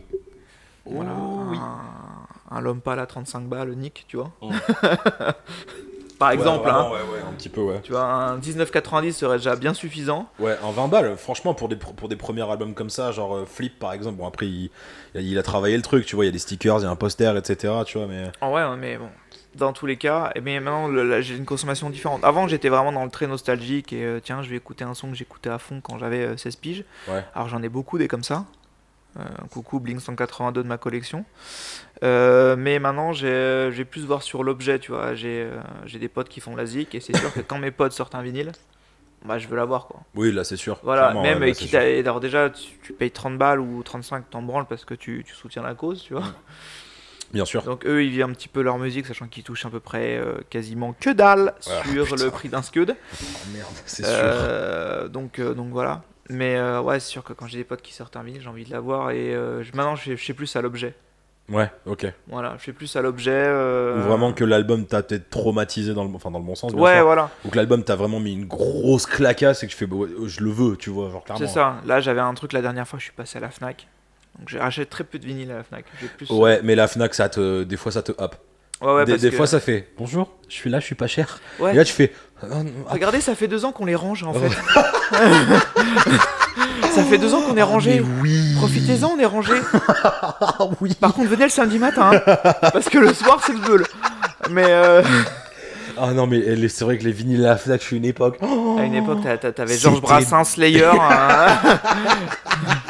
Voilà, 0.86 1.16
Oh 1.18 1.44
oui. 1.50 1.58
un, 1.60 2.58
un 2.58 2.62
Lompal 2.62 3.00
à 3.00 3.06
35 3.06 3.48
balles, 3.48 3.72
Nick, 3.76 4.06
tu 4.08 4.18
vois. 4.18 4.32
Oh. 4.42 4.50
Par 6.24 6.32
exemple, 6.32 6.70
hein. 6.70 6.90
un 7.30 7.34
petit 7.34 7.50
peu, 7.50 7.62
ouais. 7.62 7.82
Tu 7.84 7.92
vois, 7.92 8.04
un 8.04 8.38
19,90 8.38 9.12
serait 9.12 9.38
déjà 9.38 9.58
bien 9.58 9.74
suffisant. 9.74 10.30
Ouais, 10.40 10.58
en 10.64 10.72
20 10.72 10.88
balles, 10.88 11.18
franchement, 11.18 11.54
pour 11.54 11.68
des, 11.68 11.76
pour 11.76 12.08
des 12.08 12.16
premiers 12.16 12.50
albums 12.50 12.74
comme 12.74 12.90
ça, 12.90 13.12
genre 13.12 13.36
euh, 13.36 13.46
Flip 13.46 13.78
par 13.78 13.92
exemple, 13.92 14.18
bon 14.18 14.26
après 14.26 14.48
il, 14.48 14.70
il 15.16 15.38
a 15.38 15.44
travaillé 15.44 15.76
le 15.76 15.82
truc, 15.82 16.06
tu 16.06 16.16
vois, 16.16 16.24
il 16.24 16.28
y 16.28 16.30
a 16.30 16.32
des 16.32 16.40
stickers, 16.40 16.80
il 16.80 16.84
y 16.84 16.86
a 16.86 16.90
un 16.90 16.96
poster, 16.96 17.36
etc. 17.36 17.74
Tu 17.86 17.98
vois, 17.98 18.08
mais. 18.08 18.32
Ah 18.40 18.50
ouais, 18.50 18.62
hein, 18.62 18.78
mais 18.80 18.98
bon, 18.98 19.10
dans 19.56 19.74
tous 19.74 19.86
les 19.86 19.98
cas, 19.98 20.32
eh 20.36 20.40
bien, 20.40 20.62
maintenant 20.62 21.22
j'ai 21.22 21.36
une 21.36 21.46
consommation 21.46 21.90
différente. 21.90 22.24
Avant, 22.24 22.48
j'étais 22.48 22.70
vraiment 22.70 22.94
dans 22.94 23.04
le 23.04 23.12
très 23.12 23.28
nostalgique 23.28 23.92
et 23.92 24.06
euh, 24.06 24.20
tiens, 24.24 24.42
je 24.44 24.50
vais 24.50 24.56
écouter 24.56 24.86
un 24.86 24.94
son 24.94 25.10
que 25.10 25.16
j'écoutais 25.16 25.50
à 25.50 25.60
fond 25.60 25.82
quand 25.82 25.98
j'avais 25.98 26.24
euh, 26.24 26.38
16 26.38 26.56
piges. 26.56 26.86
Ouais. 27.10 27.24
Alors 27.36 27.50
j'en 27.50 27.62
ai 27.62 27.70
beaucoup 27.70 27.98
des 27.98 28.08
comme 28.08 28.24
ça. 28.24 28.46
Euh, 29.20 29.24
coucou 29.52 29.80
Blink 29.80 30.02
182 30.02 30.64
de 30.64 30.68
ma 30.68 30.78
collection. 30.78 31.24
Euh, 32.04 32.56
mais 32.58 32.80
maintenant, 32.80 33.14
j'ai- 33.14 33.70
je 33.72 33.76
vais 33.78 33.86
plus 33.86 34.06
voir 34.06 34.24
sur 34.24 34.44
l'objet, 34.44 34.80
tu 34.80 34.92
vois. 34.92 35.14
J'ai 35.14 35.44
euh, 35.44 35.60
j'ai 35.86 36.00
des 36.00 36.10
potes 36.10 36.30
qui 36.30 36.40
font 36.40 36.56
la 36.56 36.66
zik 36.66 36.96
et 36.96 37.00
c'est 37.00 37.16
sûr 37.16 37.32
que 37.34 37.42
quand 37.42 37.60
mes 37.60 37.72
potes 37.72 37.92
sortent 37.94 38.16
un 38.16 38.24
vinyle, 38.24 38.52
bah 39.24 39.38
je 39.38 39.48
veux 39.48 39.56
l'avoir 39.56 39.86
quoi. 39.88 40.02
Oui, 40.16 40.32
là 40.32 40.44
c'est 40.44 40.58
sûr. 40.58 40.80
Voilà, 40.84 41.14
même 41.14 41.42
ouais, 41.42 41.52
euh, 41.52 41.54
quitte 41.54 41.76
à- 41.76 41.82
alors 41.82 42.20
déjà 42.20 42.50
tu, 42.50 42.72
tu 42.82 42.92
payes 42.94 43.12
30 43.12 43.38
balles 43.38 43.60
ou 43.60 43.84
35 43.84 44.30
t'en 44.32 44.42
branles 44.42 44.66
parce 44.66 44.84
que 44.84 44.96
tu, 44.96 45.24
tu 45.26 45.36
soutiens 45.36 45.62
la 45.62 45.76
cause, 45.76 46.02
tu 46.02 46.14
vois. 46.14 46.24
Bien 47.32 47.46
sûr. 47.46 47.64
Donc 47.64 47.86
eux 47.86 48.04
ils 48.04 48.10
vivent 48.12 48.24
un 48.26 48.34
petit 48.34 48.48
peu 48.48 48.62
leur 48.62 48.78
musique 48.80 49.06
sachant 49.06 49.28
qu'ils 49.28 49.44
touchent 49.44 49.66
à 49.66 49.70
peu 49.70 49.80
près 49.80 50.18
euh, 50.18 50.36
quasiment 50.50 50.94
que 51.00 51.10
dalle 51.12 51.54
Ah, 51.68 51.84
sur 51.84 52.04
putain. 52.10 52.26
le 52.26 52.32
prix 52.32 52.50
d'un 52.50 52.62
scud. 52.64 52.96
Oh, 53.22 53.26
merde, 53.54 53.68
c'est 53.86 54.04
sûr. 54.04 54.12
Euh, 54.14 55.08
donc, 55.08 55.40
euh, 55.40 55.54
donc 55.54 55.70
voilà. 55.72 56.04
Mais 56.30 56.56
euh, 56.56 56.82
ouais, 56.82 57.00
c'est 57.00 57.10
sûr 57.10 57.24
que 57.24 57.34
quand 57.34 57.48
j'ai 57.48 57.58
des 57.58 57.64
potes 57.64 57.82
qui 57.82 57.94
sortent 57.94 58.16
un 58.16 58.24
vinyle, 58.24 58.42
j'ai 58.42 58.48
envie 58.50 58.64
de 58.66 58.72
l'avoir. 58.72 59.12
Et 59.12 59.36
euh, 59.36 59.62
je- 59.64 59.72
maintenant, 59.76 59.96
je 59.96 60.16
fais 60.16 60.34
plus 60.34 60.56
à 60.56 60.62
l'objet. 60.62 60.96
Ouais, 61.50 61.70
ok. 61.86 62.08
Voilà, 62.28 62.56
je 62.58 62.64
fais 62.64 62.72
plus 62.72 62.96
à 62.96 63.02
l'objet. 63.02 63.32
euh, 63.34 64.00
Ou 64.00 64.08
vraiment 64.08 64.32
que 64.32 64.46
l'album 64.46 64.86
t'a 64.86 65.04
peut-être 65.04 65.30
traumatisé 65.30 65.94
dans 65.94 66.06
le, 66.06 66.16
enfin, 66.16 66.32
dans 66.32 66.40
le 66.40 66.46
bon 66.46 66.56
sens, 66.56 66.74
bien 66.74 66.82
Ouais, 66.82 66.96
sûr. 66.96 67.04
voilà, 67.04 67.30
Ou 67.44 67.50
que 67.50 67.58
l'album 67.58 67.84
t'a 67.84 67.96
vraiment 67.98 68.22
mis 68.22 68.32
une 68.34 68.46
grosse 68.46 69.06
clacasse 69.06 69.62
et 69.64 69.68
que 69.68 69.72
tu 69.72 69.78
fais, 69.78 69.86
bah 69.86 69.98
ouais, 69.98 70.08
je 70.26 70.42
le 70.42 70.50
veux, 70.52 70.78
tu 70.78 70.90
vois, 70.90 71.10
genre 71.10 71.24
clairement. 71.26 71.46
c'est 71.46 71.52
ça. 71.54 71.76
Là, 71.86 72.00
j'avais 72.00 72.22
un 72.22 72.34
truc 72.34 72.54
la 72.54 72.62
dernière 72.62 72.88
fois, 72.88 72.98
je 72.98 73.04
suis 73.04 73.14
passé 73.14 73.38
à 73.40 73.42
la 73.42 73.50
Fnac. 73.50 73.88
Donc 74.40 74.48
j'ai 74.50 74.60
acheté 74.60 74.86
très 74.86 75.04
peu 75.04 75.20
de 75.20 75.26
vinyle 75.26 75.52
à 75.52 75.58
la 75.58 75.64
Fnac. 75.64 75.86
J'ai 76.02 76.08
plus. 76.08 76.30
Ouais, 76.30 76.62
mais 76.64 76.76
la 76.76 76.88
Fnac, 76.88 77.14
ça 77.14 77.28
te, 77.28 77.64
des 77.64 77.76
fois, 77.78 77.92
ça 77.92 78.02
te 78.02 78.14
hop. 78.18 78.36
Ouais, 78.84 78.94
ouais, 78.96 79.06
des 79.06 79.12
parce 79.14 79.22
des 79.22 79.30
que- 79.32 79.36
fois, 79.38 79.48
ça 79.48 79.60
fait 79.60 79.88
bonjour, 79.98 80.30
je 80.50 80.54
suis 80.56 80.70
là, 80.70 80.80
je 80.80 80.86
suis 80.86 80.96
pas 80.96 81.08
cher. 81.08 81.40
Ouais. 81.60 81.74
Et 81.74 81.78
là, 81.78 81.86
tu 81.86 81.94
fais. 81.94 82.12
ah, 82.42 82.48
non, 82.64 82.72
ah, 82.90 82.94
Regardez, 82.94 83.22
ça 83.22 83.36
fait 83.36 83.48
deux 83.48 83.64
ans 83.66 83.72
qu'on 83.72 83.86
les 83.86 83.96
range 83.96 84.24
en 84.24 84.34
Oh. 84.36 84.40
fait. 84.40 84.50
ça 86.92 87.04
fait 87.04 87.18
deux 87.18 87.34
ans 87.34 87.42
qu'on 87.42 87.58
est 87.58 87.64
rangé. 87.64 88.00
mais 88.02 88.06
oui. 88.22 88.54
Profitez-en, 88.58 89.12
on 89.16 89.20
est 89.20 89.26
rangé. 89.26 89.54
Ah 90.42 90.68
oui. 90.82 90.94
Par 91.00 91.14
contre, 91.14 91.30
venez 91.30 91.46
le 91.46 91.50
samedi 91.50 91.80
matin. 91.80 92.12
hein, 92.26 92.34
parce 92.74 92.90
que 92.90 92.98
le 93.00 93.14
soir, 93.14 93.40
c'est 93.46 93.54
le 93.54 93.60
bulle. 93.60 93.86
Mais 94.52 94.66
euh, 94.68 95.02
Ah 95.98 96.12
non, 96.12 96.26
mais 96.26 96.40
est- 96.40 96.68
c'est 96.70 96.84
vrai 96.86 96.98
que 96.98 97.04
les 97.04 97.12
vinyles 97.12 97.46
à 97.46 97.50
la 97.50 97.58
Fnac, 97.58 97.80
je 97.82 97.86
suis 97.86 97.98
une 97.98 98.06
époque. 98.06 98.38
Oh. 98.42 98.78
à 98.80 98.84
une 98.84 98.96
époque, 98.96 99.22
t'a- 99.24 99.38
t'a- 99.38 99.52
t'avais 99.52 99.78
Georges 99.78 100.02
Brassens, 100.02 100.44
Slayer. 100.46 100.86
hein. 100.86 100.98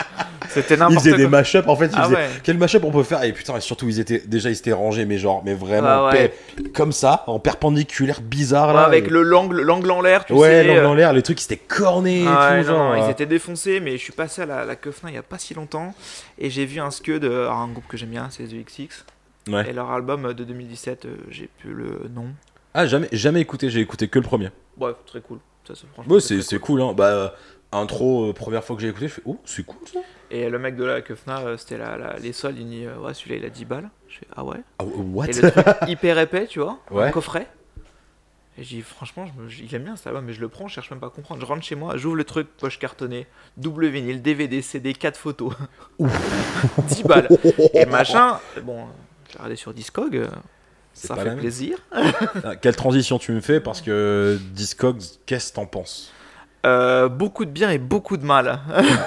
C'était 0.53 0.75
Ils 0.75 0.79
n'importe 0.79 0.99
faisaient 0.99 1.17
des 1.17 1.23
quoi. 1.23 1.29
mashups 1.31 1.67
en 1.67 1.75
fait. 1.75 1.85
Ils 1.87 1.91
Ah 1.95 2.03
faisaient, 2.03 2.15
ouais. 2.15 2.29
Quel 2.43 2.57
mashup 2.57 2.83
on 2.83 2.91
peut 2.91 3.03
faire? 3.03 3.23
Et 3.23 3.33
putain, 3.33 3.57
et 3.57 3.61
surtout, 3.61 3.87
ils 3.89 3.99
étaient 3.99 4.19
déjà, 4.25 4.49
ils 4.49 4.57
étaient 4.57 4.73
rangés, 4.73 5.05
mais 5.05 5.17
genre, 5.17 5.41
mais 5.45 5.53
vraiment 5.53 5.87
Ah 5.87 6.11
ouais. 6.13 6.33
comme 6.73 6.91
ça, 6.91 7.23
en 7.27 7.39
perpendiculaire, 7.39 8.21
bizarre 8.21 8.69
Ouais, 8.69 8.73
là. 8.75 8.81
avec 8.85 9.05
et- 9.05 9.09
le 9.09 9.21
l'angle 9.23 9.61
l'angle 9.61 9.91
en 9.91 10.01
l'air, 10.01 10.25
tu 10.25 10.33
ouais, 10.33 10.47
sais. 10.49 10.63
l'angle 10.63 10.79
euh, 10.79 10.89
en 10.89 10.93
l'air, 10.93 11.13
les 11.13 11.21
trucs, 11.21 11.41
ils 11.41 11.45
étaient 11.45 11.57
cornés 11.57 12.25
Ah 12.27 12.49
et 12.51 12.57
ouais, 12.57 12.63
tout, 12.63 12.69
non, 12.71 12.77
genre. 12.77 12.93
non, 12.95 13.01
euh, 13.01 13.05
ils 13.07 13.11
étaient 13.11 13.25
défoncés, 13.25 13.79
mais 13.79 13.91
je 13.93 14.03
suis 14.03 14.13
passé 14.13 14.41
à 14.43 14.45
la, 14.45 14.65
la 14.65 14.75
il 15.07 15.13
y 15.15 15.17
a 15.17 15.23
pas 15.23 15.37
si 15.37 15.53
longtemps 15.53 15.93
et 16.37 16.49
j'ai 16.49 16.65
vu 16.65 16.79
un 16.79 16.89
euh, 17.23 17.45
alors 17.45 17.57
un 17.59 17.67
groupe 17.69 17.87
que 17.87 17.97
j'aime 17.97 18.09
bien, 18.09 18.27
c'est 18.29 18.43
The 18.43 18.65
XX. 18.65 19.05
Ouais. 19.49 19.69
Et 19.69 19.73
leur 19.73 19.91
album 19.91 20.25
euh, 20.27 20.33
de 20.33 20.43
2017, 20.43 21.05
euh, 21.05 21.15
j'ai 21.29 21.49
plus 21.59 21.73
le 21.73 22.09
nom. 22.13 22.27
Ah, 22.73 22.85
jamais, 22.87 23.07
jamais 23.11 23.41
écouté, 23.41 23.69
j'ai 23.69 23.81
écouté 23.81 24.07
que 24.07 24.17
le 24.19 24.23
premier. 24.25 24.49
Bref, 24.77 24.95
très 25.05 25.19
cool. 25.21 25.39
Ça, 25.67 25.73
c'est 25.75 25.87
franchement. 25.93 26.13
Ouais, 26.15 26.21
c'est 26.21 26.41
c'est 26.41 26.59
cool, 26.59 26.81
hein. 26.81 26.93
Bah, 26.95 27.05
euh, 27.07 27.29
intro, 27.71 28.29
euh, 28.29 28.33
première 28.33 28.63
fois 28.63 28.75
que 28.75 28.81
j'ai 28.81 28.87
écouté, 28.89 29.07
je 29.07 29.13
fais, 29.15 29.21
oh, 29.25 29.37
c'est 29.45 29.65
cool 29.65 29.79
ça. 29.91 29.99
Et 30.35 30.49
le 30.49 30.57
mec 30.57 30.75
de 30.75 30.83
la 30.83 31.01
Keufna, 31.01 31.41
euh, 31.41 31.57
c'était 31.57 31.77
la, 31.77 31.95
la- 31.95 32.17
les 32.17 32.33
soldes, 32.33 32.57
il 32.57 32.67
dit, 32.67 32.85
euh, 32.85 32.97
ouais, 32.97 33.13
celui-là 33.13 33.35
il 33.37 33.45
a 33.45 33.49
10 33.49 33.65
balles. 33.65 33.89
Je 34.09 34.17
fais, 34.17 34.27
ah 34.35 34.43
ouais. 34.43 34.57
Ah, 34.79 34.83
what? 34.83 35.27
Et 35.27 35.33
le 35.33 35.51
truc 35.51 35.65
hyper 35.87 36.17
épais, 36.17 36.47
tu 36.47 36.59
vois, 36.59 36.79
Ouais. 36.89 37.03
un 37.05 37.11
coffret. 37.11 37.47
Et 38.57 38.63
j'ai 38.63 38.77
dit, 38.77 38.81
franchement, 38.81 39.25
je 39.27 39.41
me- 39.41 39.47
j- 39.49 39.67
il 39.69 39.75
aime 39.75 39.83
bien 39.83 39.95
ça, 39.95 40.11
mais 40.21 40.33
je 40.33 40.41
le 40.41 40.47
prends, 40.49 40.67
je 40.67 40.73
cherche 40.73 40.89
même 40.89 40.99
pas 40.99 41.07
à 41.07 41.09
comprendre. 41.11 41.39
Je 41.41 41.45
rentre 41.45 41.63
chez 41.63 41.75
moi, 41.75 41.97
j'ouvre 41.97 42.15
le 42.15 42.23
truc, 42.23 42.47
poche 42.57 42.79
cartonnée, 42.79 43.27
double 43.57 43.87
vinyle, 43.87 44.21
DVD, 44.23 44.61
CD, 44.63 44.93
4 44.93 45.17
photos. 45.17 45.53
10 45.99 47.03
balles. 47.05 47.29
Et 47.75 47.85
machin, 47.85 48.39
bon, 48.63 48.85
j'ai 49.29 49.33
regardé 49.37 49.55
sur 49.55 49.73
Discog, 49.73 50.27
ça 50.93 51.15
fait 51.15 51.35
plaisir. 51.35 51.77
Ah, 51.91 52.55
Quelle 52.55 52.75
transition 52.75 53.17
tu 53.19 53.31
me 53.33 53.41
fais 53.41 53.59
Parce 53.59 53.81
que 53.81 54.37
Discogs, 54.51 55.01
qu'est-ce 55.25 55.49
que 55.51 55.55
t'en 55.55 55.65
penses? 55.65 56.12
Euh, 56.65 57.09
beaucoup 57.09 57.43
de 57.45 57.51
bien 57.51 57.69
et 57.71 57.77
beaucoup 57.77 58.15
de 58.17 58.25
mal. 58.25 58.59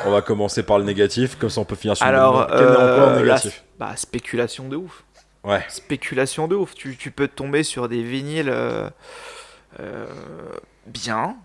On 0.04 0.10
va 0.10 0.20
commencer 0.22 0.62
par 0.62 0.78
le 0.78 0.84
négatif, 0.84 1.36
comme 1.38 1.48
ça 1.50 1.60
on 1.60 1.64
peut 1.64 1.74
finir 1.76 1.96
sur 1.96 2.04
Alors, 2.06 2.46
le 2.48 2.54
euh, 2.54 3.10
le 3.20 3.24
la- 3.26 3.34
négatif 3.34 3.64
bah, 3.78 3.94
spéculation 3.96 4.68
de 4.68 4.76
ouf. 4.76 5.04
Ouais. 5.44 5.64
Spéculation 5.68 6.48
de 6.48 6.54
ouf. 6.56 6.74
Tu, 6.74 6.96
tu 6.96 7.10
peux 7.10 7.28
tomber 7.28 7.62
sur 7.62 7.88
des 7.88 8.02
vinyles 8.02 8.50
euh, 9.80 10.06
bien, 10.86 11.36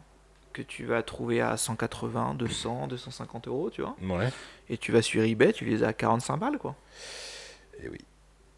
que 0.54 0.62
tu 0.62 0.86
vas 0.86 1.02
trouver 1.04 1.40
à 1.42 1.56
180, 1.58 2.36
200, 2.38 2.88
250 2.88 3.48
euros, 3.48 3.70
tu 3.70 3.82
vois. 3.82 3.96
Ouais. 4.02 4.30
Et 4.70 4.78
tu 4.78 4.92
vas 4.92 5.02
sur 5.02 5.24
eBay, 5.24 5.54
tu 5.54 5.66
les 5.66 5.84
as 5.84 5.88
à 5.90 5.94
45 5.94 6.38
balles, 6.38 6.58
quoi. 6.58 6.76
Et 7.84 7.90
oui. 7.90 7.98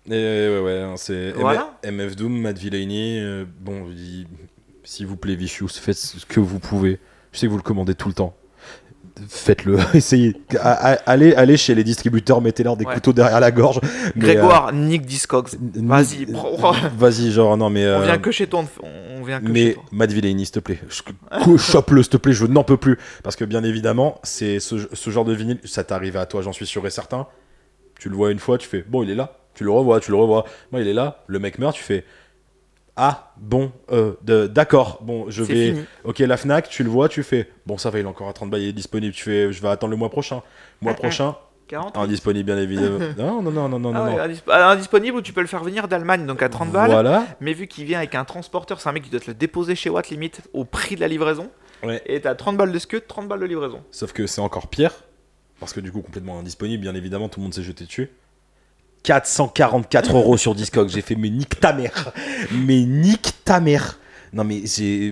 Et 0.07 0.49
ouais, 0.49 0.59
ouais, 0.59 0.79
hein, 0.81 0.95
c'est 0.97 1.31
Voilà. 1.31 1.77
MF 1.83 2.15
Doom, 2.15 2.39
Matt 2.41 2.57
Villainy. 2.57 3.19
euh, 3.19 3.45
bon, 3.59 3.87
il- 3.91 4.27
s'il 4.83 5.07
vous 5.07 5.15
plaît, 5.17 5.35
Vicious, 5.35 5.69
faites 5.69 5.97
ce 5.97 6.25
que 6.25 6.39
vous 6.39 6.59
pouvez. 6.59 6.99
Je 7.33 7.39
sais 7.39 7.47
que 7.47 7.51
vous 7.51 7.57
le 7.57 7.63
commandez 7.63 7.95
tout 7.95 8.07
le 8.07 8.13
temps. 8.13 8.33
Faites-le, 9.27 9.77
essayez. 9.93 10.35
A- 10.59 10.97
Allez, 11.05 11.33
allez 11.35 11.55
chez 11.57 11.75
les 11.75 11.83
distributeurs, 11.83 12.41
mettez-leur 12.41 12.75
des 12.77 12.85
Ouais. 12.85 12.95
couteaux 12.95 13.13
derrière 13.13 13.39
la 13.39 13.51
gorge. 13.51 13.79
mais, 14.15 14.21
Grégoire, 14.21 14.73
Nick 14.73 15.05
Discogs. 15.05 15.49
euh, 15.53 15.57
Vas-y, 15.83 16.25
Vas-y, 16.97 17.31
genre, 17.31 17.55
non, 17.57 17.69
mais. 17.69 17.83
On 17.85 17.89
euh, 18.01 18.05
vient 18.05 18.17
que 18.17 18.31
chez 18.31 18.47
toi. 18.47 18.63
On 18.81 19.23
vient 19.23 19.39
que 19.39 19.45
chez 19.47 19.51
mais 19.51 19.73
toi. 19.73 19.83
Matt 19.91 20.11
Villainy, 20.11 20.45
s'il 20.45 20.53
te 20.55 20.59
plaît, 20.59 20.79
chope-le, 21.57 22.01
s'il 22.01 22.09
te 22.11 22.17
plaît, 22.17 22.33
je 22.33 22.45
n'en 22.47 22.63
peux 22.63 22.77
plus. 22.77 22.97
Parce 23.23 23.35
que 23.35 23.45
bien 23.45 23.63
évidemment, 23.63 24.19
c'est 24.23 24.59
ce, 24.59 24.87
ce 24.91 25.09
genre 25.11 25.25
de 25.25 25.33
vinyle, 25.33 25.59
ça 25.63 25.83
t'arrive 25.83 26.17
à 26.17 26.25
toi, 26.25 26.41
j'en 26.41 26.51
suis 26.53 26.65
sûr 26.65 26.85
et 26.87 26.89
certain. 26.89 27.27
Tu 27.99 28.09
le 28.09 28.15
vois 28.15 28.31
une 28.31 28.39
fois, 28.39 28.57
tu 28.57 28.67
fais, 28.67 28.83
bon, 28.87 29.03
il 29.03 29.11
est 29.11 29.15
là. 29.15 29.37
Tu 29.53 29.63
le 29.63 29.69
revois, 29.69 29.99
tu 29.99 30.09
le 30.09 30.17
revois. 30.17 30.45
Moi, 30.71 30.81
il 30.81 30.87
est 30.87 30.93
là, 30.93 31.23
le 31.27 31.37
mec 31.37 31.59
meurt, 31.59 31.75
tu 31.75 31.83
fais, 31.83 32.03
ah, 32.95 33.33
bon, 33.37 33.71
euh, 33.91 34.13
d'accord, 34.47 34.99
bon, 35.01 35.25
je 35.29 35.41
vais. 35.43 35.71
fini. 35.71 35.83
Ok, 36.03 36.19
la 36.19 36.37
Fnac, 36.37 36.69
tu 36.69 36.83
le 36.83 36.89
vois, 36.89 37.09
tu 37.09 37.23
fais, 37.23 37.49
bon, 37.65 37.77
ça 37.77 37.89
va, 37.89 37.99
il 37.99 38.05
est 38.05 38.07
encore 38.07 38.27
à 38.29 38.33
30 38.33 38.49
balles, 38.51 38.61
il 38.61 38.69
est 38.69 38.73
disponible. 38.73 39.13
Tu 39.15 39.23
fais, 39.23 39.51
je 39.51 39.61
vais 39.61 39.69
attendre 39.69 39.91
le 39.91 39.97
mois 39.97 40.09
prochain. 40.09 40.41
Mois 40.81 40.91
Mm, 40.91 40.95
mm. 40.95 40.97
prochain, 40.99 41.35
40 41.69 41.97
indisponible, 41.97 42.45
bien 42.45 42.57
évidemment. 42.57 42.99
non, 43.17 43.41
non, 43.41 43.51
non, 43.51 43.67
non, 43.69 43.79
non, 43.79 43.93
Ah 43.95 44.09
non. 44.11 44.17
indisp- 44.17 44.43
ah, 44.51 44.69
indisponible 44.71 45.17
ou 45.17 45.21
tu 45.21 45.33
peux 45.33 45.41
le 45.41 45.47
faire 45.47 45.63
venir 45.63 45.87
d'Allemagne 45.87 46.25
donc 46.27 46.43
à 46.43 46.49
30 46.49 46.71
balles. 46.71 46.91
Voilà. 46.91 47.25
Mais 47.41 47.53
vu 47.53 47.65
qu'il 47.67 47.85
vient 47.85 47.97
avec 47.97 48.13
un 48.15 48.25
transporteur, 48.25 48.79
c'est 48.79 48.89
un 48.89 48.91
mec 48.91 49.03
qui 49.03 49.09
doit 49.09 49.19
te 49.21 49.27
le 49.27 49.33
déposer 49.33 49.73
chez 49.75 49.89
Watt 49.89 50.09
limite 50.09 50.41
au 50.53 50.63
prix 50.65 50.95
de 50.95 51.01
la 51.01 51.07
livraison. 51.07 51.49
Ouais. 51.83 52.01
Et 52.05 52.21
t'as 52.21 52.35
30 52.35 52.57
balles 52.57 52.71
de 52.71 52.79
scud, 52.79 53.07
30 53.07 53.27
balles 53.27 53.39
de 53.39 53.45
livraison. 53.45 53.81
Sauf 53.91 54.13
que 54.13 54.27
c'est 54.27 54.39
encore 54.41 54.67
pire, 54.67 54.93
parce 55.59 55.73
que 55.73 55.79
du 55.79 55.91
coup, 55.91 56.01
complètement 56.01 56.37
indisponible, 56.39 56.81
bien 56.81 56.95
évidemment, 56.95 57.27
tout 57.27 57.39
le 57.39 57.43
monde 57.45 57.53
s'est 57.53 57.63
jeté 57.63 57.85
dessus. 57.85 58.09
444 59.03 60.15
euros 60.17 60.37
sur 60.37 60.55
Discog. 60.55 60.89
J'ai 60.89 61.01
fait, 61.01 61.15
mais 61.15 61.29
nique 61.29 61.59
ta 61.59 61.73
mère. 61.73 62.11
Mais 62.51 62.81
nique 62.81 63.33
ta 63.45 63.59
mère. 63.59 63.99
Non, 64.31 64.43
mais 64.43 64.63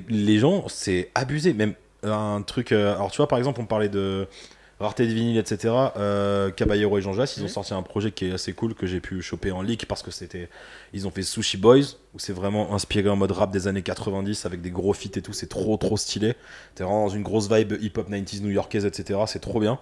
les 0.10 0.39
gens, 0.39 0.65
c'est 0.67 1.12
abusé. 1.13 1.54
Même 1.54 1.75
un 2.04 2.41
truc. 2.41 2.71
euh, 2.71 2.95
alors, 2.95 3.12
tu 3.12 3.17
vois, 3.17 3.27
par 3.27 3.38
exemple, 3.38 3.62
on 3.62 3.65
parlait 3.65 3.89
de 3.89 4.27
rareté 4.80 5.06
de 5.06 5.13
vinyle, 5.13 5.38
etc. 5.38 5.73
Euh, 5.97 6.49
Caballero 6.49 6.97
et 6.97 7.01
Jean 7.01 7.13
Jass, 7.13 7.38
ils 7.38 7.43
ont 7.43 7.47
sorti 7.47 7.73
un 7.73 7.84
projet 7.84 8.12
qui 8.12 8.25
est 8.25 8.32
assez 8.32 8.54
cool 8.54 8.73
que 8.73 8.88
j'ai 8.88 8.99
pu 8.99 9.21
choper 9.21 9.51
en 9.51 9.62
leak 9.62 9.86
parce 9.86 10.01
que 10.01 10.10
c'était. 10.12 10.49
Ils 10.93 11.08
ont 11.08 11.12
fait 11.12 11.21
Sushi 11.21 11.58
Boys, 11.58 11.97
où 12.13 12.19
c'est 12.19 12.34
vraiment 12.34 12.73
inspiré 12.73 13.10
en 13.10 13.15
mode 13.15 13.32
rap 13.32 13.51
des 13.51 13.67
années 13.67 13.84
90 13.84 14.45
avec 14.45 14.62
des 14.62 14.71
gros 14.71 14.93
feats 14.93 15.17
et 15.17 15.21
tout. 15.21 15.34
C'est 15.34 15.49
trop, 15.49 15.77
trop 15.77 15.97
stylé. 15.97 16.34
T'es 16.75 16.84
vraiment 16.84 17.06
dans 17.06 17.13
une 17.13 17.23
grosse 17.23 17.51
vibe 17.51 17.73
hip-hop 17.80 18.10
90s 18.10 18.41
new-yorkaise, 18.41 18.86
etc. 18.86 19.19
C'est 19.27 19.39
trop 19.39 19.60
bien. 19.60 19.80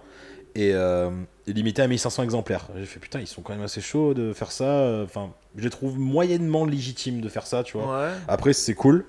Et, 0.56 0.72
euh, 0.74 1.10
et 1.46 1.52
limité 1.52 1.80
à 1.82 1.86
1500 1.86 2.22
exemplaires. 2.24 2.66
J'ai 2.76 2.84
fait 2.86 2.98
putain, 3.00 3.20
ils 3.20 3.26
sont 3.26 3.40
quand 3.42 3.52
même 3.54 3.62
assez 3.62 3.80
chauds 3.80 4.14
de 4.14 4.32
faire 4.32 4.50
ça. 4.50 5.02
Enfin, 5.04 5.32
je 5.56 5.62
les 5.62 5.70
trouve 5.70 5.98
moyennement 5.98 6.64
légitimes 6.64 7.20
de 7.20 7.28
faire 7.28 7.46
ça, 7.46 7.62
tu 7.62 7.76
vois. 7.78 8.02
Ouais. 8.06 8.12
Après, 8.28 8.52
c'est 8.52 8.74
cool. 8.74 9.04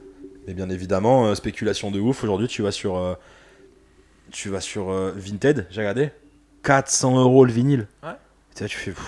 Mais 0.47 0.53
bien 0.53 0.69
évidemment, 0.69 1.25
euh, 1.27 1.35
spéculation 1.35 1.89
de 1.91 1.99
ouf. 1.99 2.23
Aujourd'hui, 2.23 2.47
tu 2.47 2.61
vas 2.61 2.71
sur. 2.71 2.95
euh, 2.97 3.15
tu 4.31 4.49
vas 4.49 4.61
sur 4.61 4.89
euh, 4.91 5.11
Vinted, 5.15 5.67
j'ai 5.71 5.81
regardé. 5.81 6.11
400 6.63 7.19
euros 7.19 7.43
le 7.45 7.51
vinyle. 7.51 7.87
Ouais. 8.03 8.09
Tu 8.55 8.63
sais, 8.63 8.67
tu 8.67 8.77
fais. 8.77 8.91
pff, 8.91 9.03